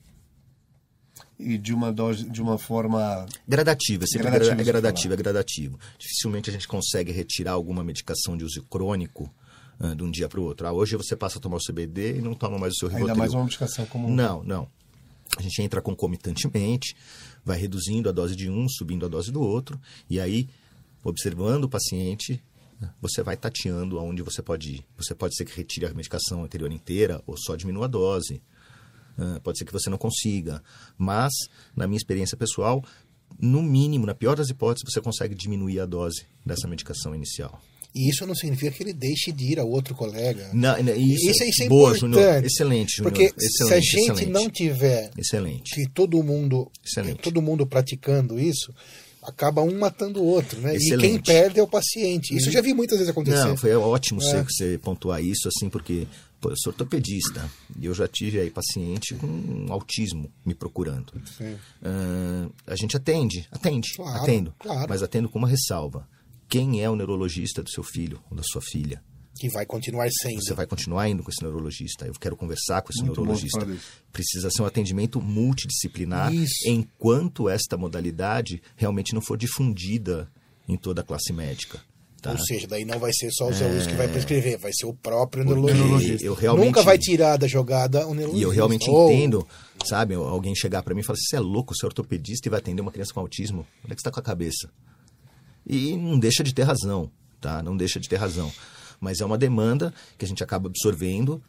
E 1.37 1.57
de 1.57 1.73
uma 1.73 1.91
dose, 1.91 2.29
de 2.29 2.41
uma 2.41 2.57
forma 2.57 3.25
Gradativa, 3.47 4.05
sempre 4.07 4.29
Gradativo, 4.29 4.55
gra- 4.55 4.61
é 4.61 4.65
gradativo, 4.65 5.13
é 5.13 5.17
gradativo. 5.17 5.79
Dificilmente 5.97 6.49
a 6.49 6.53
gente 6.53 6.67
consegue 6.67 7.11
retirar 7.11 7.51
alguma 7.51 7.83
medicação 7.83 8.37
de 8.37 8.43
uso 8.45 8.63
crônico 8.63 9.29
ah, 9.79 9.93
de 9.93 10.03
um 10.03 10.09
dia 10.11 10.29
para 10.29 10.39
o 10.39 10.43
outro. 10.43 10.65
Ah, 10.67 10.71
hoje 10.71 10.95
você 10.95 11.15
passa 11.15 11.37
a 11.37 11.41
tomar 11.41 11.57
o 11.57 11.65
CBD 11.65 12.17
e 12.17 12.21
não 12.21 12.33
toma 12.33 12.57
mais 12.57 12.73
o 12.73 12.77
seu 12.77 12.87
Rivotril. 12.87 13.07
ainda 13.09 13.19
mais 13.19 13.33
uma 13.33 13.43
medicação 13.43 13.85
como 13.85 14.09
Não, 14.09 14.43
não. 14.43 14.67
A 15.37 15.41
gente 15.41 15.61
entra 15.61 15.81
concomitantemente, 15.81 16.95
vai 17.43 17.57
reduzindo 17.59 18.07
a 18.07 18.11
dose 18.13 18.35
de 18.35 18.49
um, 18.49 18.67
subindo 18.69 19.05
a 19.05 19.09
dose 19.09 19.31
do 19.31 19.41
outro, 19.41 19.79
e 20.09 20.19
aí, 20.19 20.47
observando 21.06 21.66
o 21.66 21.70
paciente, 21.70 22.43
você 23.01 23.24
vai 23.24 23.38
tateando 23.38 23.97
aonde 23.99 24.22
você 24.22 24.41
pode 24.41 24.76
ir. 24.76 24.86
Você 24.97 25.16
pode 25.16 25.36
ser 25.36 25.45
que 25.45 25.56
retire 25.56 25.86
a 25.86 25.93
medicação 25.93 26.43
anterior 26.43 26.72
inteira 26.72 27.22
ou 27.26 27.38
só 27.38 27.56
diminua 27.56 27.86
a 27.86 27.88
dose. 27.88 28.41
Ah, 29.18 29.39
pode 29.41 29.58
ser 29.58 29.66
que 29.66 29.72
você 29.72 29.89
não 29.89 29.97
consiga. 29.97 30.62
Mas, 30.97 31.32
na 31.76 31.88
minha 31.88 31.97
experiência 31.97 32.36
pessoal, 32.36 32.84
no 33.39 33.62
mínimo, 33.62 34.06
na 34.06 34.14
pior 34.16 34.36
das 34.36 34.49
hipóteses, 34.49 34.91
você 34.91 34.99
consegue 34.99 35.36
diminuir 35.36 35.80
a 35.80 35.86
dose 35.86 36.24
dessa 36.45 36.68
medicação 36.68 37.16
inicial. 37.16 37.62
E 37.93 38.10
isso 38.10 38.28
não 38.28 38.36
significa 38.36 38.72
que 38.72 38.84
ele 38.84 38.91
deixe 38.91 39.32
de 39.32 39.53
ir 39.53 39.60
a 39.60 39.64
outro 39.64 39.95
colega. 39.95 40.49
Não, 40.53 40.78
isso, 40.78 41.30
Isso, 41.30 41.43
isso 41.45 41.64
é 41.64 41.70
boa, 41.70 41.95
importante. 41.95 42.45
Excelente, 42.45 42.97
Júnior. 42.97 43.14
Porque 43.14 43.34
excelente, 43.38 43.53
se 43.53 43.74
a 43.74 43.80
gente 43.80 44.12
excelente. 44.12 44.32
não 44.32 44.49
tiver 44.49 45.12
Excelente. 45.18 45.74
que 45.74 45.89
todo 45.89 46.22
mundo, 46.22 46.70
Excelente. 46.86 47.22
todo 47.22 47.41
mundo 47.41 47.66
praticando 47.66 48.38
isso, 48.38 48.74
acaba 49.26 49.61
um 49.61 49.78
matando 49.78 50.21
o 50.21 50.26
outro, 50.26 50.59
né? 50.61 50.76
E 50.76 50.78
quem 50.80 50.88
Excelente. 50.88 51.26
perde 51.26 51.59
é 51.59 51.63
o 51.63 51.67
paciente. 51.67 52.36
Isso 52.36 52.49
eu 52.49 52.53
já 52.53 52.61
vi 52.61 52.73
muitas 52.73 52.97
vezes 52.97 53.09
acontecer. 53.11 53.43
Não, 53.45 53.57
foi 53.57 53.76
ótimo 53.76 54.21
É. 54.21 54.43
você, 54.43 54.78
pontuar 54.78 55.21
isso, 55.23 55.47
assim, 55.47 55.69
porque 55.69 56.07
pô, 56.39 56.49
eu 56.51 56.55
sou 56.57 56.71
ortopedista 56.71 57.49
e 57.80 57.86
eu 57.86 57.93
já 57.93 58.07
tive 58.07 58.39
aí 58.39 58.49
paciente 58.51 59.15
com 59.15 59.65
autismo 59.69 60.32
me 60.45 60.53
procurando. 60.53 61.13
Ah, 61.84 62.47
a 62.67 62.76
gente 62.76 62.95
atende, 62.95 63.47
atende, 63.51 63.93
Claro, 63.95 64.21
atendo, 64.23 64.55
claro. 64.59 64.86
mas 64.89 65.01
atendo 65.03 65.30
com 65.30 65.39
uma 65.39 65.47
ressalva. 65.47 66.07
Quem 66.47 66.84
é 66.84 66.89
o 66.89 66.95
neurologista 66.95 67.63
do 67.63 67.69
seu 67.69 67.84
filho 67.84 68.19
ou 68.30 68.38
da 68.38 68.43
sua 68.43 68.61
filha? 68.61 69.01
Que 69.38 69.49
vai 69.49 69.65
continuar 69.65 70.07
sendo. 70.21 70.41
Você 70.41 70.53
vai 70.53 70.65
continuar 70.65 71.09
indo 71.09 71.21
com 71.21 71.29
esse 71.29 71.41
neurologista. 71.41 72.05
Eu 72.05 72.13
quero 72.13 72.38
conversar 72.38 72.81
com 72.81 72.91
esse 72.91 73.03
Muito 73.03 73.19
neurologista. 73.19 73.67
Precisa 74.11 74.49
ser 74.49 74.61
um 74.61 74.65
atendimento 74.65 75.21
multidisciplinar 75.21 76.33
Isso. 76.33 76.67
enquanto 76.67 77.49
esta 77.49 77.75
modalidade 77.77 78.61
realmente 78.75 79.13
não 79.13 79.21
for 79.21 79.38
difundida 79.38 80.29
em 80.67 80.77
toda 80.77 81.01
a 81.01 81.03
classe 81.03 81.33
médica. 81.33 81.79
Tá? 82.21 82.31
Ou 82.31 82.39
seja, 82.39 82.65
daí 82.65 82.86
não 82.86 82.97
vai 82.97 83.11
ser 83.13 83.29
só 83.31 83.45
o 83.45 83.49
Luiz 83.49 83.86
que 83.86 83.93
vai 83.93 84.07
prescrever, 84.07 84.57
vai 84.57 84.71
ser 84.73 84.88
o 84.88 84.93
próprio 84.95 85.43
neurologista. 85.45 86.25
eu 86.25 86.33
realmente- 86.33 86.65
Nunca 86.65 86.81
vai 86.81 86.97
tirar 86.97 87.38
da 87.38 87.45
jogada 87.47 87.99
o 88.07 88.15
neurologista. 88.15 88.39
E 88.39 88.41
eu 88.41 88.49
realmente 88.49 88.89
Ou- 88.89 89.11
entendo, 89.11 89.47
sabe, 89.86 90.15
alguém 90.15 90.55
chegar 90.55 90.81
pra 90.81 90.95
mim 90.95 91.01
e 91.01 91.03
falar 91.03 91.17
assim, 91.17 91.27
você 91.29 91.36
é 91.36 91.39
louco, 91.39 91.75
você 91.75 91.86
é 91.86 91.88
ortopedista 91.88 92.47
e 92.47 92.49
vai 92.49 92.59
atender 92.59 92.81
uma 92.81 92.91
criança 92.91 93.13
com 93.13 93.19
autismo? 93.19 93.67
Onde 93.83 93.91
é 93.93 93.95
que 93.95 94.01
você 94.01 94.05
tá 94.05 94.11
com 94.11 94.19
a 94.19 94.23
cabeça? 94.23 94.71
E 95.67 95.95
não 95.97 96.17
deixa 96.17 96.43
de 96.43 96.51
ter 96.53 96.63
razão, 96.63 97.11
tá? 97.39 97.61
Não 97.61 97.77
deixa 97.77 97.99
de 97.99 98.09
ter 98.09 98.15
razão. 98.15 98.51
Mas 98.99 99.21
é 99.21 99.25
uma 99.25 99.37
demanda 99.37 99.93
que 100.17 100.25
a 100.25 100.27
gente 100.27 100.43
acaba 100.43 100.67
absorvendo, 100.67 101.41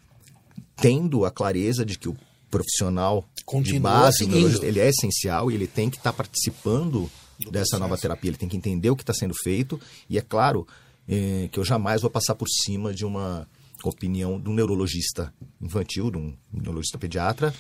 tendo 0.76 1.24
a 1.24 1.30
clareza 1.30 1.84
de 1.84 1.98
que 1.98 2.08
o 2.08 2.16
profissional 2.50 3.24
de 3.36 3.44
Continua 3.44 3.90
base, 3.90 4.18
seguindo. 4.18 4.34
neurologista, 4.34 4.66
ele 4.66 4.80
é 4.80 4.88
essencial 4.88 5.50
e 5.50 5.54
ele 5.54 5.66
tem 5.66 5.90
que 5.90 5.96
estar 5.96 6.12
participando 6.12 7.10
dessa 7.50 7.78
nova 7.78 7.98
terapia, 7.98 8.30
ele 8.30 8.38
tem 8.38 8.48
que 8.48 8.56
entender 8.56 8.90
o 8.90 8.96
que 8.96 9.02
está 9.02 9.12
sendo 9.12 9.34
feito 9.34 9.80
e 10.08 10.16
é 10.16 10.22
claro 10.22 10.66
eh, 11.08 11.48
que 11.52 11.58
eu 11.58 11.64
jamais 11.64 12.00
vou 12.00 12.10
passar 12.10 12.34
por 12.34 12.48
cima 12.48 12.94
de 12.94 13.04
uma 13.04 13.46
opinião 13.84 14.40
de 14.40 14.48
um 14.48 14.54
neurologista 14.54 15.32
infantil, 15.60 16.10
de 16.10 16.16
um 16.16 16.34
neurologista 16.52 16.98
pediatra 16.98 17.52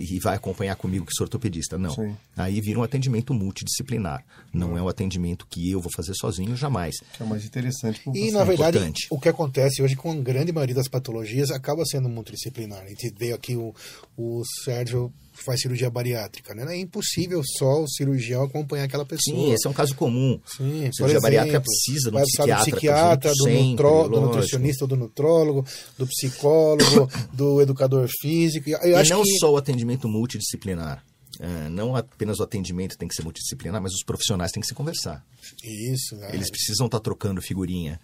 e 0.00 0.18
vai 0.18 0.36
acompanhar 0.36 0.74
comigo 0.76 1.06
que 1.06 1.14
sou 1.14 1.24
ortopedista. 1.24 1.78
Não. 1.78 1.94
Sim. 1.94 2.16
Aí 2.36 2.60
vira 2.60 2.78
um 2.78 2.82
atendimento 2.82 3.32
multidisciplinar. 3.32 4.24
Não 4.52 4.76
é 4.76 4.82
um 4.82 4.88
atendimento 4.88 5.46
que 5.48 5.70
eu 5.70 5.80
vou 5.80 5.90
fazer 5.94 6.14
sozinho, 6.14 6.56
jamais. 6.56 6.96
que 7.16 7.22
é 7.22 7.26
mais 7.26 7.44
interessante 7.44 8.02
E, 8.14 8.30
na 8.32 8.44
verdade, 8.44 8.78
importante. 8.78 9.06
o 9.10 9.18
que 9.20 9.28
acontece 9.28 9.82
hoje 9.82 9.94
com 9.94 10.10
a 10.10 10.16
grande 10.16 10.52
maioria 10.52 10.74
das 10.74 10.88
patologias 10.88 11.50
acaba 11.50 11.84
sendo 11.84 12.08
multidisciplinar. 12.08 12.82
A 12.82 12.88
gente 12.88 13.14
veio 13.16 13.34
aqui, 13.34 13.54
o, 13.56 13.74
o 14.16 14.42
Sérgio 14.64 15.12
faz 15.44 15.60
cirurgia 15.60 15.90
bariátrica, 15.90 16.54
né? 16.54 16.64
É 16.76 16.78
impossível 16.80 17.42
só 17.58 17.82
o 17.82 17.88
cirurgião 17.88 18.42
acompanhar 18.44 18.84
aquela 18.84 19.04
pessoa. 19.04 19.36
Sim, 19.36 19.52
esse 19.52 19.66
é 19.66 19.70
um 19.70 19.72
caso 19.72 19.94
comum. 19.94 20.40
Sim, 20.46 20.90
cirurgia 20.92 21.20
bariátrica 21.20 21.56
exemplo, 21.58 21.66
precisa 21.66 22.10
de 22.10 22.16
um 22.16 22.22
psiquiatra, 22.22 22.64
do 22.64 22.70
psiquiatra, 22.70 23.30
do, 23.32 23.44
sempre, 23.44 23.60
nutro- 23.84 24.08
do 24.08 24.20
nutricionista, 24.20 24.86
do 24.86 24.96
nutrólogo, 24.96 25.66
do 25.98 26.06
psicólogo, 26.06 27.10
do 27.32 27.60
educador 27.60 28.08
físico. 28.20 28.68
Eu 28.70 29.00
e 29.04 29.08
não 29.08 29.22
que 29.22 29.38
só 29.38 29.52
o 29.52 29.56
atendimento 29.56 30.08
multidisciplinar. 30.08 31.04
É, 31.38 31.68
não 31.70 31.96
apenas 31.96 32.38
o 32.38 32.42
atendimento 32.42 32.98
tem 32.98 33.08
que 33.08 33.14
ser 33.14 33.22
multidisciplinar, 33.22 33.80
mas 33.80 33.92
os 33.94 34.02
profissionais 34.04 34.52
têm 34.52 34.60
que 34.60 34.66
se 34.66 34.74
conversar. 34.74 35.24
isso, 35.64 36.14
né? 36.16 36.30
Eles 36.34 36.50
precisam 36.50 36.84
estar 36.86 37.00
trocando 37.00 37.40
figurinha, 37.40 37.98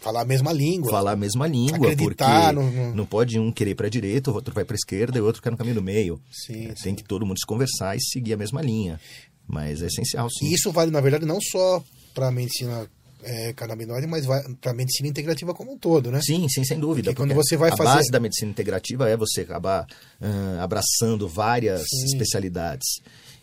falar 0.00 0.22
a 0.22 0.24
mesma 0.24 0.52
língua. 0.52 0.90
falar 0.90 1.12
a 1.12 1.16
mesma 1.16 1.46
língua, 1.46 1.76
Acreditar 1.90 2.54
porque 2.54 2.76
no- 2.76 2.94
não 2.94 3.04
pode 3.06 3.38
um 3.38 3.50
querer 3.52 3.72
ir 3.72 3.74
para 3.74 3.86
a 3.86 3.90
direita, 3.90 4.30
o 4.30 4.34
outro 4.34 4.54
vai 4.54 4.64
para 4.64 4.74
a 4.74 4.76
esquerda 4.78 5.18
e 5.18 5.20
o 5.20 5.24
outro 5.24 5.38
ficar 5.40 5.50
no 5.50 5.56
caminho 5.56 5.74
do 5.76 5.82
meio. 5.82 6.20
Sim, 6.30 6.66
É, 6.68 6.74
sim. 6.76 6.82
Tem 6.84 6.94
que 6.94 7.04
todo 7.04 7.26
mundo 7.26 7.38
se 7.38 7.46
conversar 7.46 7.96
e 7.96 8.00
seguir 8.00 8.32
a 8.34 8.36
mesma 8.36 8.62
linha. 8.62 9.00
Mas 9.46 9.80
é 9.82 9.86
essencial, 9.86 10.28
sim. 10.30 10.46
E 10.46 10.54
isso 10.54 10.70
vale, 10.70 10.90
na 10.90 11.00
verdade, 11.00 11.24
não 11.24 11.38
só 11.40 11.82
para 12.14 12.28
a 12.28 12.32
medicina 12.32 12.86
é, 13.22 13.52
canabinoide, 13.52 14.06
mas 14.06 14.24
para 14.60 14.70
a 14.70 14.74
medicina 14.74 15.08
integrativa 15.08 15.52
como 15.52 15.72
um 15.72 15.76
todo, 15.78 16.10
né? 16.12 16.20
Sim, 16.22 16.46
sim, 16.48 16.62
sem 16.64 16.78
dúvida. 16.78 17.10
Porque 17.10 17.16
quando 17.16 17.34
porque 17.34 17.48
você 17.48 17.56
vai 17.56 17.70
a 17.70 17.76
fazer- 17.76 17.94
base 17.96 18.10
da 18.12 18.20
medicina 18.20 18.50
integrativa 18.50 19.08
é 19.08 19.16
você 19.16 19.40
acabar 19.40 19.86
ah, 20.20 20.58
abraçando 20.62 21.26
várias 21.28 21.82
especialidades. 22.04 22.86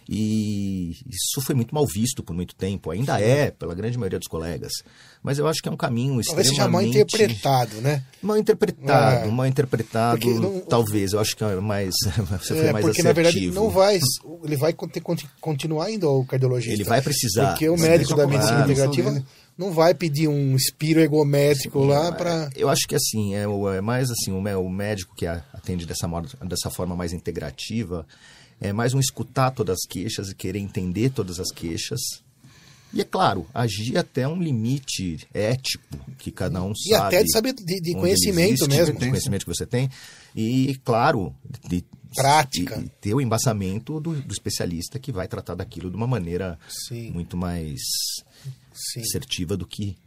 E 0.07 0.91
isso 1.09 1.41
foi 1.41 1.55
muito 1.55 1.73
mal 1.73 1.85
visto 1.85 2.21
por 2.23 2.33
muito 2.35 2.53
tempo. 2.55 2.91
Ainda 2.91 3.19
é, 3.19 3.49
pela 3.51 3.73
grande 3.73 3.97
maioria 3.97 4.19
dos 4.19 4.27
colegas. 4.27 4.71
Mas 5.23 5.39
eu 5.39 5.47
acho 5.47 5.61
que 5.61 5.67
é 5.67 5.71
um 5.71 5.77
caminho 5.77 6.21
Talvez 6.23 6.47
seja 6.49 6.67
mal 6.67 6.81
extremamente... 6.83 7.15
interpretado, 7.15 7.81
né? 7.81 8.03
Mal 8.21 8.37
interpretado, 8.37 9.27
É. 9.27 9.31
mal 9.31 9.45
interpretado, 9.47 10.27
não- 10.39 10.59
talvez. 10.61 11.13
Eu 11.13 11.19
acho 11.19 11.35
que 11.35 11.43
é 11.43 11.55
mais, 11.59 11.93
você 12.39 12.53
foi 12.55 12.67
É, 12.67 12.71
mais 12.71 12.85
porque 12.85 13.01
na 13.01 13.13
verdade 13.13 13.37
assertivo. 13.37 13.55
não 13.55 13.69
vai, 13.69 13.99
ele 14.43 14.55
vai 14.55 14.73
ter- 14.73 15.01
conti- 15.01 15.29
continuar 15.41 15.91
indo 15.91 16.07
ao 16.07 16.23
cardiologista. 16.23 16.73
Ele 16.73 16.83
vai 16.83 17.01
precisar. 17.01 17.49
Porque 17.49 17.67
o 17.67 17.77
médico 17.77 18.15
da 18.15 18.27
medicina 18.27 18.59
falar, 18.59 18.71
integrativa 18.71 19.23
não 19.57 19.71
vai 19.71 19.93
pedir 19.95 20.27
um 20.27 20.55
espiro 20.55 20.99
egométrico 20.99 21.79
lá 21.83 22.11
para 22.11 22.49
Eu 22.55 22.69
acho 22.69 22.85
que 22.87 22.93
assim, 22.93 23.33
é, 23.35 23.43
é 23.77 23.81
mais 23.81 24.11
assim, 24.11 24.31
o, 24.31 24.41
mé- 24.41 24.55
o 24.57 24.69
médico 24.69 25.15
que 25.15 25.25
atende 25.25 25.85
dessa, 25.85 26.07
dessa 26.45 26.69
forma 26.69 26.95
mais 26.95 27.13
integrativa, 27.13 28.05
é 28.59 28.71
mais 28.73 28.93
um 28.93 28.99
escutar 28.99 29.51
todas 29.51 29.79
as 29.79 29.87
queixas 29.87 30.29
e 30.29 30.35
querer 30.35 30.59
entender 30.59 31.09
todas 31.09 31.39
as 31.39 31.51
queixas. 31.51 31.99
E 32.93 33.01
é 33.01 33.03
claro, 33.03 33.45
agir 33.53 33.97
até 33.97 34.25
um 34.25 34.41
limite 34.41 35.27
ético 35.33 35.99
que 36.17 36.31
cada 36.31 36.63
um 36.63 36.71
e 36.71 36.89
sabe. 36.89 37.15
até 37.15 37.23
de 37.23 37.31
saber 37.31 37.53
de, 37.53 37.81
de 37.81 37.93
conhecimento 37.93 38.63
existe, 38.63 38.69
mesmo. 38.69 38.99
De 38.99 39.09
conhecimento 39.09 39.45
que 39.45 39.53
você 39.53 39.65
tem. 39.65 39.89
E, 40.33 40.79
claro, 40.83 41.35
de, 41.67 41.83
Prática. 42.15 42.81
ter 43.01 43.13
o 43.13 43.19
embasamento 43.19 43.99
do, 43.99 44.13
do 44.21 44.33
especialista 44.33 44.97
que 44.97 45.11
vai 45.11 45.27
tratar 45.27 45.55
daquilo 45.55 45.89
de 45.89 45.97
uma 45.97 46.07
maneira 46.07 46.57
Sim. 46.69 47.11
muito 47.11 47.35
mais 47.35 47.81
Sim. 48.73 49.01
assertiva 49.01 49.57
do 49.57 49.67
que 49.67 49.97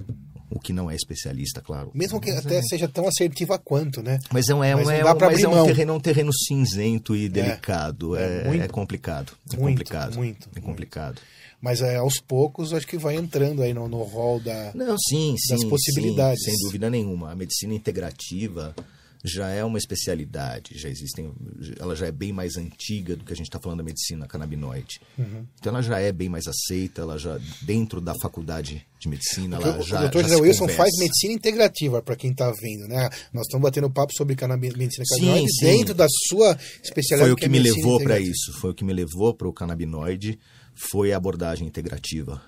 o 0.51 0.59
que 0.59 0.73
não 0.73 0.91
é 0.91 0.95
especialista, 0.95 1.61
claro. 1.61 1.91
Mesmo 1.95 2.21
que 2.21 2.31
até 2.31 2.63
seja 2.63 2.89
tão 2.89 3.07
assertiva 3.07 3.59
quanto, 3.59 4.03
né? 4.03 4.19
Mas 4.33 4.49
é 4.49 4.55
um, 4.55 4.65
é, 4.65 4.75
Mas 4.75 4.89
é, 4.89 5.03
mas 5.05 5.43
é 5.43 5.49
um 5.49 5.65
terreno, 5.67 5.95
um 5.95 6.01
terreno 6.01 6.31
cinzento 6.33 7.15
e 7.15 7.29
delicado. 7.29 8.17
É, 8.17 8.41
É, 8.43 8.45
muito. 8.49 8.63
é 8.65 8.69
complicado. 8.69 9.33
É 9.53 9.57
Muito, 9.57 9.79
complicado. 9.79 10.17
muito, 10.17 10.49
É 10.57 10.61
complicado. 10.61 11.21
Mas 11.61 11.81
é, 11.83 11.97
aos 11.97 12.21
poucos 12.21 12.73
acho 12.73 12.87
que 12.87 12.97
vai 12.97 13.17
entrando 13.17 13.63
aí 13.63 13.75
no, 13.75 13.89
no 13.89 14.03
rol 14.05 14.39
da. 14.41 14.71
Não, 14.75 14.97
sim, 14.97 15.35
sim. 15.37 15.55
Das 15.55 15.65
possibilidades. 15.65 16.45
sim, 16.45 16.53
sem 16.53 16.61
dúvida 16.67 16.89
nenhuma. 16.89 17.33
A 17.33 17.35
medicina 17.35 17.75
integrativa, 17.75 18.75
já 19.25 19.49
é 19.49 19.65
uma 19.65 19.79
especialidade, 19.79 20.79
já 20.79 20.89
existem, 20.89 21.33
ela 21.79 21.97
já 21.97 22.07
é 22.07 22.13
bem 22.13 22.33
mais 22.33 22.57
antiga 22.57 23.17
do 23.17 23.25
que 23.25 23.33
a 23.33 23.37
gente 23.37 23.47
está 23.47 23.59
falando 23.59 23.79
da 23.79 23.85
medicina 23.85 24.27
canabinoide. 24.27 25.01
Uhum. 25.19 25.45
Então 25.59 25.73
ela 25.73 25.83
já 25.83 25.99
é 25.99 26.13
bem 26.13 26.29
mais 26.29 26.47
aceita, 26.47 27.03
ela 27.03 27.19
já 27.19 27.39
dentro 27.63 28.01
da 28.01 28.15
faculdade 28.23 28.87
de 28.99 29.09
medicina, 29.09 29.57
ela 29.57 29.79
o, 29.79 29.83
já. 29.83 29.99
O 29.99 30.01
doutor 30.03 30.23
José 30.23 30.37
Wilson 30.37 30.61
conversa. 30.61 30.83
faz 30.83 30.91
medicina 30.99 31.33
integrativa 31.33 32.01
para 32.01 32.17
quem 32.17 32.31
está 32.31 32.51
vendo, 32.51 32.89
né? 32.89 33.09
Nós 33.33 33.47
estamos 33.47 33.63
batendo 33.63 33.91
papo 33.91 34.13
sobre 34.17 34.37
medicina 34.37 35.05
canabinoide 35.09 35.53
sim, 35.53 35.67
dentro 35.67 35.95
da 35.95 36.07
sua 36.29 36.57
especialidade. 36.83 37.29
Foi 37.29 37.33
o 37.33 37.37
que, 37.37 37.41
que 37.41 37.47
é 37.47 37.49
me 37.49 37.59
levou 37.59 38.01
para 38.01 38.21
isso, 38.21 38.53
foi 38.61 38.71
o 38.71 38.75
que 38.75 38.85
me 38.85 38.93
levou 38.93 39.35
para 39.35 39.49
o 39.49 39.53
canabinoide, 39.53 40.39
foi 40.75 41.13
a 41.13 41.17
abordagem 41.17 41.67
integrativa 41.67 42.41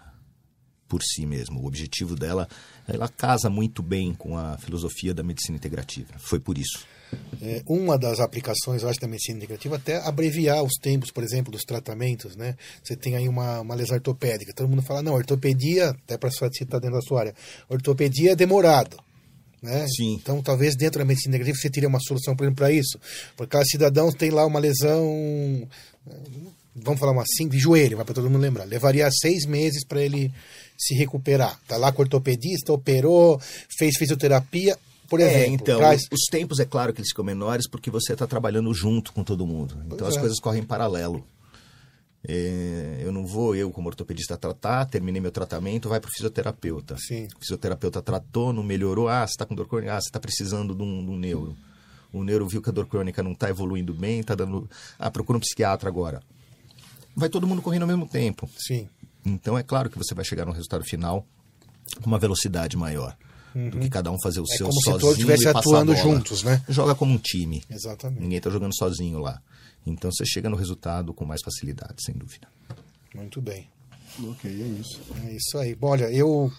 por 0.91 1.05
si 1.05 1.25
mesmo. 1.25 1.61
O 1.61 1.67
objetivo 1.67 2.17
dela, 2.17 2.49
ela 2.87 3.09
casa 3.09 3.49
muito 3.49 3.81
bem 3.81 4.13
com 4.13 4.37
a 4.37 4.59
filosofia 4.59 5.15
da 5.15 5.23
medicina 5.23 5.57
integrativa. 5.57 6.13
Foi 6.19 6.41
por 6.41 6.59
isso. 6.59 6.85
É, 7.41 7.63
uma 7.67 7.97
das 7.97 8.19
aplicações, 8.19 8.83
eu 8.83 8.89
acho, 8.89 9.01
da 9.01 9.07
medicina 9.07 9.39
integrativa 9.39 9.77
até 9.77 9.97
abreviar 10.05 10.63
os 10.63 10.75
tempos, 10.81 11.13
por 11.13 11.23
exemplo, 11.23 11.53
dos 11.53 11.63
tratamentos, 11.63 12.37
né? 12.37 12.57
Você 12.83 12.97
tem 12.97 13.15
aí 13.17 13.29
uma, 13.29 13.61
uma 13.61 13.75
lesão 13.77 13.95
ortopédica. 13.95 14.53
Todo 14.53 14.69
mundo 14.69 14.83
fala, 14.83 15.01
não, 15.01 15.15
ortopedia, 15.15 15.91
até 15.91 16.19
para 16.19 16.31
citar 16.31 16.81
dentro 16.81 16.97
da 16.97 17.03
sua 17.03 17.21
área, 17.21 17.35
ortopedia 17.69 18.33
é 18.33 18.37
demorado. 18.37 18.97
Né? 19.63 19.87
Sim. 19.97 20.15
Então, 20.15 20.43
talvez 20.43 20.75
dentro 20.75 20.99
da 20.99 21.05
medicina 21.05 21.37
integrativa 21.37 21.57
você 21.57 21.71
teria 21.71 21.89
uma 21.89 22.01
solução, 22.01 22.35
por 22.35 22.45
exemplo, 22.45 22.57
para 22.57 22.73
isso. 22.73 22.99
Porque 23.37 23.51
cada 23.51 23.65
cidadão 23.65 24.11
tem 24.11 24.31
lá 24.31 24.45
uma 24.45 24.59
lesão, 24.59 25.69
vamos 26.75 26.99
falar 26.99 27.13
uma 27.13 27.23
assim, 27.23 27.49
de 27.49 27.59
joelho, 27.59 27.97
para 28.05 28.15
todo 28.15 28.29
mundo 28.29 28.43
lembrar. 28.43 28.65
Levaria 28.65 29.09
seis 29.11 29.47
meses 29.47 29.85
para 29.85 30.03
ele 30.03 30.33
se 30.81 30.95
recuperar. 30.95 31.61
Tá 31.69 31.77
lá 31.77 31.93
com 31.93 32.01
o 32.01 32.05
ortopedista, 32.05 32.73
operou, 32.73 33.39
fez 33.79 33.99
fisioterapia, 33.99 34.79
por 35.09 35.21
é, 35.21 35.25
exemplo. 35.25 35.45
É, 35.45 35.49
então, 35.49 35.79
traz... 35.79 36.03
os 36.11 36.27
tempos 36.31 36.59
é 36.59 36.65
claro 36.65 36.95
que 36.95 37.01
eles 37.01 37.11
ficam 37.11 37.25
menores 37.25 37.69
porque 37.69 37.91
você 37.91 38.15
está 38.15 38.27
trabalhando 38.27 38.73
junto 38.73 39.13
com 39.13 39.23
todo 39.23 39.47
mundo. 39.47 39.77
Então 39.85 39.99
pois 39.99 40.13
as 40.13 40.17
é. 40.17 40.21
coisas 40.21 40.41
correm 40.41 40.63
em 40.63 40.67
paralelo. 40.67 41.23
É, 42.27 43.01
eu 43.03 43.13
não 43.13 43.27
vou, 43.27 43.55
eu 43.55 43.71
como 43.71 43.89
ortopedista, 43.89 44.37
tratar, 44.37 44.87
terminei 44.87 45.21
meu 45.21 45.31
tratamento, 45.31 45.89
vai 45.89 46.01
para 46.01 46.09
o 46.09 46.13
fisioterapeuta. 46.13 46.97
Sim. 46.99 47.29
O 47.37 47.41
fisioterapeuta 47.41 48.01
tratou, 48.01 48.53
não 48.53 48.63
melhorou, 48.63 49.09
ah, 49.09 49.27
você 49.27 49.33
está 49.33 49.45
com 49.45 49.55
dor 49.55 49.69
crônica, 49.69 49.93
ah, 49.93 50.01
você 50.01 50.09
está 50.09 50.21
precisando 50.21 50.75
de 50.75 50.83
um, 50.83 51.05
de 51.05 51.11
um 51.11 51.17
neuro. 51.17 51.57
O 52.13 52.25
neuro 52.25 52.47
viu 52.47 52.61
que 52.61 52.69
a 52.69 52.73
dor 52.73 52.87
crônica 52.87 53.23
não 53.23 53.33
está 53.33 53.49
evoluindo 53.49 53.95
bem, 53.95 54.21
está 54.21 54.35
dando. 54.35 54.69
Ah, 54.99 55.11
procura 55.11 55.37
um 55.37 55.41
psiquiatra 55.41 55.89
agora. 55.89 56.23
Vai 57.15 57.29
todo 57.29 57.47
mundo 57.47 57.63
correndo 57.63 57.83
ao 57.83 57.89
mesmo 57.89 58.07
tempo. 58.07 58.49
Sim. 58.59 58.89
Então 59.25 59.59
é 59.59 59.63
claro 59.63 59.91
que 59.91 59.99
você 59.99 60.15
vai 60.15 60.25
chegar 60.25 60.45
no 60.45 60.53
resultado 60.53 60.85
final 60.85 61.27
com 62.01 62.07
uma 62.07 62.19
velocidade 62.19 62.77
maior. 62.77 63.17
Uhum. 63.55 63.69
Do 63.69 63.81
que 63.81 63.89
cada 63.89 64.13
um 64.13 64.17
fazer 64.23 64.41
o 64.41 64.45
é 64.45 64.57
seu 64.57 64.69
como 64.69 64.81
sozinho. 64.81 64.97
Se 64.97 65.01
todos 65.01 65.19
estivessem 65.19 65.49
atuando 65.49 65.97
juntos, 65.97 66.43
né? 66.45 66.63
Joga 66.69 66.95
como 66.95 67.13
um 67.15 67.19
time. 67.19 67.63
Exatamente. 67.69 68.21
Ninguém 68.21 68.39
está 68.39 68.49
jogando 68.49 68.77
sozinho 68.77 69.19
lá. 69.19 69.43
Então 69.85 70.11
você 70.13 70.25
chega 70.25 70.49
no 70.49 70.57
resultado 70.57 71.13
com 71.13 71.25
mais 71.25 71.41
facilidade, 71.45 71.97
sem 72.05 72.15
dúvida. 72.15 72.47
Muito 73.15 73.41
bem. 73.41 73.69
Ok, 74.23 74.51
é 74.51 74.81
isso. 74.81 75.01
É 75.25 75.33
isso 75.33 75.59
aí. 75.59 75.75
Bom, 75.75 75.89
olha, 75.89 76.11
eu 76.13 76.53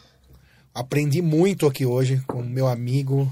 aprendi 0.74 1.22
muito 1.22 1.66
aqui 1.68 1.86
hoje 1.86 2.22
com 2.28 2.42
meu 2.42 2.68
amigo, 2.68 3.32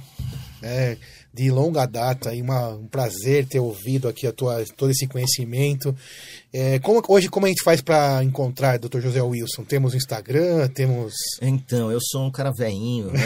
né, 0.61 0.97
de 1.33 1.49
longa 1.49 1.85
data, 1.85 2.33
e 2.33 2.41
uma, 2.41 2.69
um 2.69 2.87
prazer 2.87 3.47
ter 3.47 3.59
ouvido 3.59 4.07
aqui 4.07 4.27
a 4.27 4.31
tua, 4.31 4.63
todo 4.75 4.91
esse 4.91 5.07
conhecimento. 5.07 5.95
É, 6.51 6.79
como, 6.79 7.01
hoje, 7.07 7.29
como 7.29 7.45
a 7.45 7.49
gente 7.49 7.61
faz 7.63 7.79
para 7.79 8.23
encontrar 8.23 8.79
Dr. 8.79 8.99
José 9.01 9.21
Wilson? 9.21 9.63
Temos 9.63 9.93
Instagram, 9.93 10.67
temos. 10.69 11.13
Então, 11.41 11.91
eu 11.91 11.99
sou 12.01 12.25
um 12.25 12.31
cara 12.31 12.51
veinho, 12.51 13.11
né? 13.11 13.21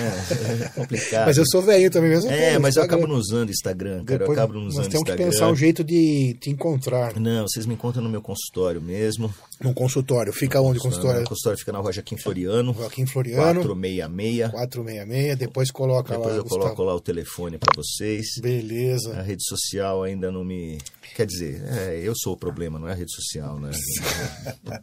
É 0.66 0.70
complicado. 0.76 1.28
mas 1.28 1.38
eu 1.38 1.46
sou 1.46 1.62
veinho 1.62 1.90
também 1.90 2.10
mesmo. 2.10 2.30
É, 2.30 2.60
mas 2.60 2.76
eu 2.76 2.84
acabo 2.84 3.08
não 3.08 3.16
usando 3.16 3.50
Instagram, 3.50 4.04
cara. 4.04 4.20
Depois, 4.20 4.38
eu 4.38 4.44
acabo 4.44 4.54
não 4.54 4.68
usando 4.68 4.88
Instagram. 4.88 5.00
Nós 5.00 5.04
temos 5.06 5.32
que 5.32 5.32
pensar 5.32 5.50
um 5.50 5.56
jeito 5.56 5.84
de 5.86 6.36
te 6.40 6.50
encontrar. 6.50 7.18
Não, 7.18 7.48
vocês 7.48 7.66
me 7.66 7.76
encontram 7.76 8.04
no 8.04 8.10
meu 8.10 8.22
consultório 8.22 8.82
mesmo. 8.82 9.34
No 9.62 9.74
consultório. 9.74 10.34
Fica 10.34 10.60
no 10.60 10.66
onde 10.66 10.80
o 10.80 10.82
consultório? 10.82 11.22
O 11.22 11.30
consultório 11.30 11.58
fica 11.58 11.72
na 11.72 11.80
rua 11.80 11.94
Joaquim 11.94 12.18
Floriano. 12.18 12.74
Joaquim 12.74 13.06
Floriano. 13.06 13.62
466. 13.62 14.52
466. 14.52 15.38
Depois 15.38 15.72
coloca 15.72 16.10
Depois 16.10 16.28
lá. 16.28 16.44
Depois 16.44 16.52
eu 16.52 16.60
coloco 16.60 16.84
lá 16.84 16.94
o 16.94 17.00
telefone 17.00 17.58
para 17.58 17.72
vocês. 17.74 18.26
Beleza. 18.42 19.18
A 19.18 19.22
rede 19.22 19.46
social 19.46 20.04
ainda 20.04 20.30
não 20.30 20.44
me 20.44 20.78
Quer 21.16 21.26
dizer, 21.26 21.64
é, 21.66 22.00
eu 22.02 22.14
sou 22.16 22.34
o 22.34 22.38
problema, 22.38 22.80
não 22.80 22.88
é 22.88 22.94
a 22.94 22.96
rede 22.96 23.12
social, 23.12 23.60
né? 23.60 23.72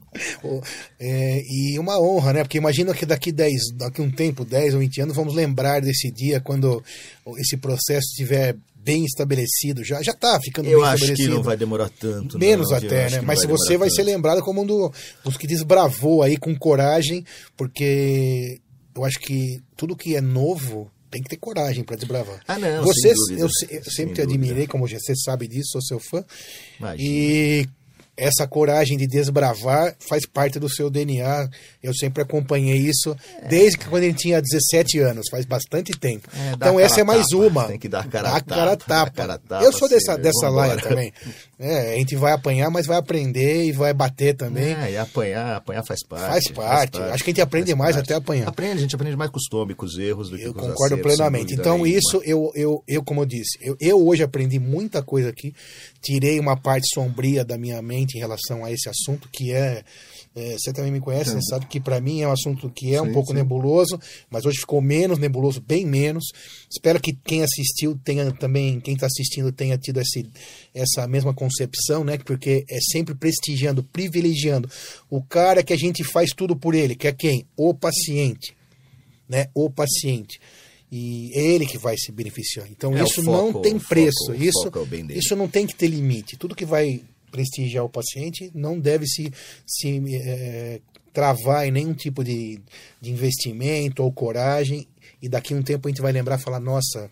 é, 1.01 1.43
e 1.43 1.79
uma 1.79 2.01
honra, 2.01 2.33
né? 2.33 2.45
Porque 2.45 2.59
imagina 2.59 2.95
que 2.95 3.05
daqui 3.05 3.33
10, 3.33 3.73
daqui 3.75 4.01
um 4.01 4.11
tempo, 4.11 4.45
10 4.45 4.75
ou 4.75 4.81
20 4.81 5.01
anos, 5.01 5.17
vamos 5.17 5.35
lembrar 5.35 5.81
desse 5.81 6.11
dia 6.11 6.41
quando 6.41 6.83
esse 7.39 7.57
processo 7.57 8.07
estiver 8.11 8.57
bem 8.83 9.05
estabelecido, 9.05 9.85
já 9.85 10.03
já 10.03 10.13
está 10.13 10.41
ficando 10.41 10.69
eu 10.69 10.81
bem 10.81 10.95
estabelecido. 10.95 11.09
Eu 11.09 11.15
acho 11.15 11.23
que 11.23 11.37
não 11.37 11.43
vai 11.43 11.57
demorar 11.57 11.91
tanto. 11.91 12.39
Menos 12.39 12.71
não, 12.71 12.79
até, 12.79 13.11
né? 13.11 13.21
Mas 13.21 13.41
se 13.41 13.47
você 13.47 13.77
vai 13.77 13.89
tanto. 13.89 13.97
ser 13.97 14.03
lembrado 14.05 14.43
como 14.43 14.63
um 14.63 14.67
do, 14.67 14.93
dos 15.25 15.37
que 15.37 15.47
desbravou 15.47 16.23
aí 16.23 16.37
com 16.37 16.57
coragem, 16.57 17.25
porque 17.57 18.61
eu 18.95 19.05
acho 19.05 19.19
que 19.21 19.61
tudo 19.77 19.97
que 19.97 20.17
é 20.17 20.21
novo 20.21 20.91
tem 21.11 21.23
que 21.23 21.29
ter 21.29 21.37
coragem 21.37 21.83
para 21.83 21.97
desbravar. 21.97 22.41
Ah, 22.47 22.59
não, 22.59 22.85
dúvida, 22.85 23.09
eu, 23.37 23.49
eu 23.71 23.85
sempre 23.85 24.15
te 24.15 24.23
admirei, 24.23 24.67
como 24.67 24.87
você 24.87 25.15
sabe 25.17 25.49
disso, 25.49 25.73
sou 25.73 25.83
seu 25.83 26.01
fã. 26.01 26.25
Imagina. 26.79 27.09
E 27.09 27.69
essa 28.21 28.47
coragem 28.47 28.99
de 28.99 29.07
desbravar 29.07 29.97
faz 29.99 30.27
parte 30.27 30.59
do 30.59 30.69
seu 30.69 30.91
DNA. 30.91 31.49
Eu 31.83 31.95
sempre 31.95 32.23
acompanhei 32.23 32.77
isso 32.77 33.17
é. 33.39 33.49
desde 33.49 33.79
que 33.79 33.89
quando 33.89 34.03
ele 34.03 34.15
tinha 34.15 34.43
17 34.43 34.99
anos, 34.99 35.27
faz 35.31 35.47
bastante 35.47 35.93
tempo. 35.93 36.29
É, 36.35 36.53
então 36.53 36.79
essa 36.79 37.01
é 37.01 37.05
mais 37.05 37.27
tapa. 37.27 37.43
uma. 37.43 37.65
Tem 37.67 37.79
que 37.79 37.89
dar 37.89 38.07
cara, 38.09 38.31
dá 38.31 38.41
cara 38.43 38.77
tapa. 38.77 39.11
Cara 39.11 39.39
tapa. 39.39 39.65
Eu 39.65 39.73
sou 39.73 39.89
dessa, 39.89 40.17
dessa 40.17 40.51
laia 40.51 40.77
também. 40.77 41.13
É, 41.63 41.93
a 41.93 41.97
gente 41.99 42.17
vai 42.17 42.33
apanhar, 42.33 42.71
mas 42.71 42.87
vai 42.87 42.97
aprender 42.97 43.67
e 43.67 43.73
vai 43.73 43.93
bater 43.93 44.35
também. 44.35 44.73
É, 44.73 44.93
e 44.93 44.97
apanhar, 44.97 45.57
apanhar 45.57 45.85
faz 45.85 46.03
parte. 46.03 46.25
Faz 46.25 46.45
parte. 46.49 46.57
Faz 46.57 46.91
parte. 46.91 47.13
Acho 47.13 47.23
que 47.23 47.31
a 47.31 47.33
gente 47.33 47.43
aprende 47.43 47.75
mais 47.75 47.97
parte. 47.97 48.07
até 48.07 48.15
apanhar. 48.15 48.49
Aprende, 48.49 48.79
a 48.79 48.81
gente 48.81 48.95
aprende 48.95 49.15
mais 49.15 49.31
com 49.31 49.37
os 49.37 49.45
tômicos, 49.45 49.93
com 49.93 49.99
os 49.99 49.99
erros 50.03 50.31
do 50.31 50.39
que 50.39 50.45
eu 50.45 50.55
com 50.55 50.61
os 50.61 50.67
concordo 50.69 50.95
acertos, 50.95 51.17
plenamente. 51.17 51.53
Então 51.53 51.87
isso, 51.87 52.23
eu, 52.25 52.51
eu, 52.55 52.83
eu, 52.89 53.05
como 53.05 53.21
eu 53.21 53.27
disse, 53.27 53.59
eu, 53.61 53.77
eu 53.79 54.07
hoje 54.07 54.23
aprendi 54.23 54.59
muita 54.59 55.03
coisa 55.03 55.29
aqui. 55.29 55.53
Tirei 56.01 56.41
uma 56.41 56.57
parte 56.57 56.87
sombria 56.95 57.45
da 57.45 57.59
minha 57.59 57.83
mente 57.83 58.17
em 58.17 58.21
relação 58.21 58.65
a 58.65 58.73
esse 58.73 58.89
assunto, 58.89 59.29
que 59.31 59.53
é 59.53 59.85
é, 60.35 60.57
você 60.57 60.73
também 60.73 60.93
me 60.93 61.01
conhece, 61.01 61.33
você 61.33 61.43
sabe 61.43 61.67
que 61.67 61.81
para 61.81 62.01
mim 62.01 62.21
é 62.21 62.29
um 62.29 62.33
assunto 62.33 62.71
que 62.71 62.95
é 62.95 63.01
sim, 63.01 63.09
um 63.09 63.13
pouco 63.13 63.31
sim. 63.31 63.35
nebuloso, 63.35 63.99
mas 64.31 64.45
hoje 64.45 64.59
ficou 64.59 64.81
menos 64.81 65.19
nebuloso, 65.19 65.61
bem 65.61 65.85
menos. 65.85 66.25
Espero 66.71 67.01
que 67.01 67.13
quem 67.13 67.43
assistiu 67.43 67.99
tenha 68.05 68.31
também, 68.33 68.79
quem 68.79 68.95
está 68.95 69.07
assistindo 69.07 69.51
tenha 69.51 69.77
tido 69.77 70.01
esse, 70.01 70.31
essa 70.73 71.09
mesma 71.09 71.35
concepção, 71.35 72.05
né? 72.05 72.17
Porque 72.19 72.65
é 72.71 72.79
sempre 72.93 73.15
prestigiando, 73.15 73.83
privilegiando 73.83 74.71
o 75.09 75.21
cara 75.21 75.65
que 75.65 75.73
a 75.73 75.77
gente 75.77 76.05
faz 76.05 76.31
tudo 76.31 76.55
por 76.55 76.77
ele, 76.77 76.95
que 76.95 77.09
é 77.09 77.13
quem? 77.13 77.45
O 77.57 77.75
paciente, 77.75 78.55
né? 79.29 79.49
O 79.53 79.69
paciente 79.69 80.41
e 80.93 81.31
é 81.35 81.41
ele 81.41 81.67
que 81.67 81.79
vai 81.79 81.97
se 81.97 82.11
beneficiar. 82.11 82.67
Então 82.69 82.97
é, 82.97 83.03
isso 83.05 83.23
foco, 83.23 83.53
não 83.53 83.63
tem 83.63 83.79
preço, 83.79 84.27
foco, 84.27 84.43
isso 84.43 84.69
é 84.69 85.17
isso 85.17 85.37
não 85.37 85.47
tem 85.47 85.67
que 85.67 85.75
ter 85.75 85.87
limite. 85.87 86.37
Tudo 86.37 86.55
que 86.55 86.65
vai 86.65 87.01
prestigiar 87.31 87.85
o 87.85 87.89
paciente, 87.89 88.51
não 88.55 88.79
deve 88.79 89.07
se, 89.07 89.33
se 89.67 90.03
é, 90.15 90.81
travar 91.13 91.67
em 91.67 91.71
nenhum 91.71 91.95
tipo 91.95 92.23
de, 92.23 92.61
de 93.01 93.11
investimento 93.11 94.03
ou 94.03 94.13
coragem. 94.13 94.87
E 95.23 95.29
daqui 95.29 95.53
a 95.53 95.57
um 95.57 95.63
tempo 95.63 95.87
a 95.87 95.91
gente 95.91 96.01
vai 96.01 96.13
lembrar 96.13 96.39
e 96.39 96.43
falar: 96.43 96.61
nossa, 96.61 97.11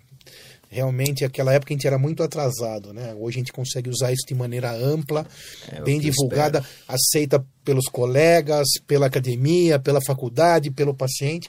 realmente 0.71 1.25
aquela 1.25 1.53
época 1.53 1.73
a 1.73 1.77
gente 1.77 1.87
era 1.87 1.99
muito 1.99 2.23
atrasado, 2.23 2.93
né? 2.93 3.15
Hoje 3.19 3.39
a 3.39 3.41
gente 3.41 3.53
consegue 3.53 3.91
usar 3.91 4.13
isso 4.13 4.27
de 4.27 4.35
maneira 4.35 4.71
ampla, 4.73 5.27
é, 5.71 5.83
bem 5.83 5.99
divulgada, 5.99 6.65
aceita 6.87 7.45
pelos 7.65 7.87
colegas, 7.87 8.67
pela 8.87 9.07
academia, 9.07 9.79
pela 9.79 10.01
faculdade, 10.07 10.71
pelo 10.71 10.95
paciente 10.95 11.49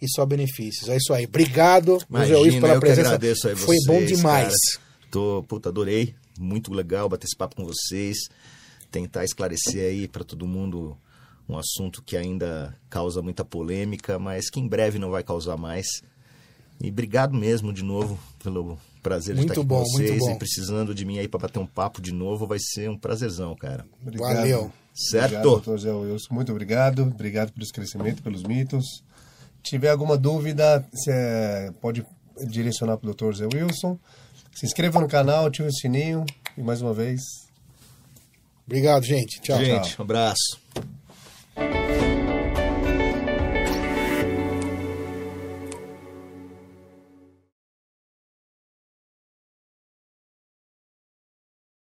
e 0.00 0.08
só 0.08 0.24
benefícios. 0.24 0.88
É 0.88 0.96
isso 0.96 1.12
aí. 1.12 1.26
Obrigado, 1.26 1.98
Imagina, 2.08 2.36
José 2.36 2.50
Luiz, 2.50 2.60
pela 2.60 2.80
presença. 2.80 3.18
Foi 3.56 3.76
vocês, 3.76 3.86
bom 3.86 4.04
demais. 4.04 4.54
Cara. 4.72 4.90
Tô, 5.10 5.44
puta, 5.46 5.68
adorei 5.68 6.14
muito 6.40 6.72
legal 6.72 7.08
bater 7.08 7.26
esse 7.26 7.36
papo 7.36 7.56
com 7.56 7.64
vocês, 7.64 8.16
tentar 8.90 9.24
esclarecer 9.24 9.90
aí 9.90 10.08
para 10.08 10.24
todo 10.24 10.46
mundo 10.46 10.96
um 11.48 11.58
assunto 11.58 12.02
que 12.02 12.16
ainda 12.16 12.76
causa 12.88 13.20
muita 13.20 13.44
polêmica, 13.44 14.18
mas 14.18 14.48
que 14.48 14.60
em 14.60 14.68
breve 14.68 14.98
não 14.98 15.10
vai 15.10 15.22
causar 15.22 15.56
mais. 15.56 15.86
E 16.80 16.88
obrigado 16.88 17.34
mesmo 17.34 17.72
de 17.72 17.82
novo 17.82 18.18
pelo 18.42 18.78
prazer 19.02 19.34
muito 19.34 19.48
de 19.48 19.52
estar 19.52 19.60
aqui 19.60 19.68
bom, 19.68 19.82
com 19.82 19.90
vocês 19.90 20.22
e 20.22 20.34
precisando 20.36 20.94
de 20.94 21.04
mim 21.04 21.18
aí 21.18 21.28
para 21.28 21.40
bater 21.40 21.58
um 21.58 21.66
papo 21.66 22.00
de 22.00 22.12
novo, 22.12 22.46
vai 22.46 22.58
ser 22.58 22.88
um 22.88 22.96
prazerzão, 22.96 23.54
cara. 23.54 23.84
Obrigado. 24.00 24.36
Valeu. 24.36 24.72
Certo? 24.94 25.24
Obrigado, 25.24 25.42
doutor 25.42 25.78
Zé 25.78 25.92
Wilson. 25.92 26.34
Muito 26.34 26.52
obrigado. 26.52 27.02
Obrigado 27.02 27.52
pelo 27.52 27.64
esclarecimento, 27.64 28.22
pelos 28.22 28.42
mitos. 28.42 29.02
Se 29.62 29.70
tiver 29.70 29.90
alguma 29.90 30.16
dúvida, 30.16 30.86
você 30.92 31.72
pode 31.80 32.04
direcionar 32.46 32.96
para 32.96 33.04
o 33.04 33.06
doutor 33.06 33.34
Zé 33.34 33.46
Wilson. 33.46 33.98
Se 34.52 34.66
inscreva 34.66 35.00
no 35.00 35.08
canal, 35.08 35.46
ative 35.46 35.68
o 35.68 35.72
sininho 35.72 36.24
e 36.56 36.62
mais 36.62 36.82
uma 36.82 36.92
vez. 36.92 37.20
Obrigado, 38.66 39.04
gente. 39.04 39.40
Tchau. 39.40 39.58
Gente, 39.58 39.90
tchau. 39.90 39.96
um 40.00 40.02
abraço. 40.02 40.60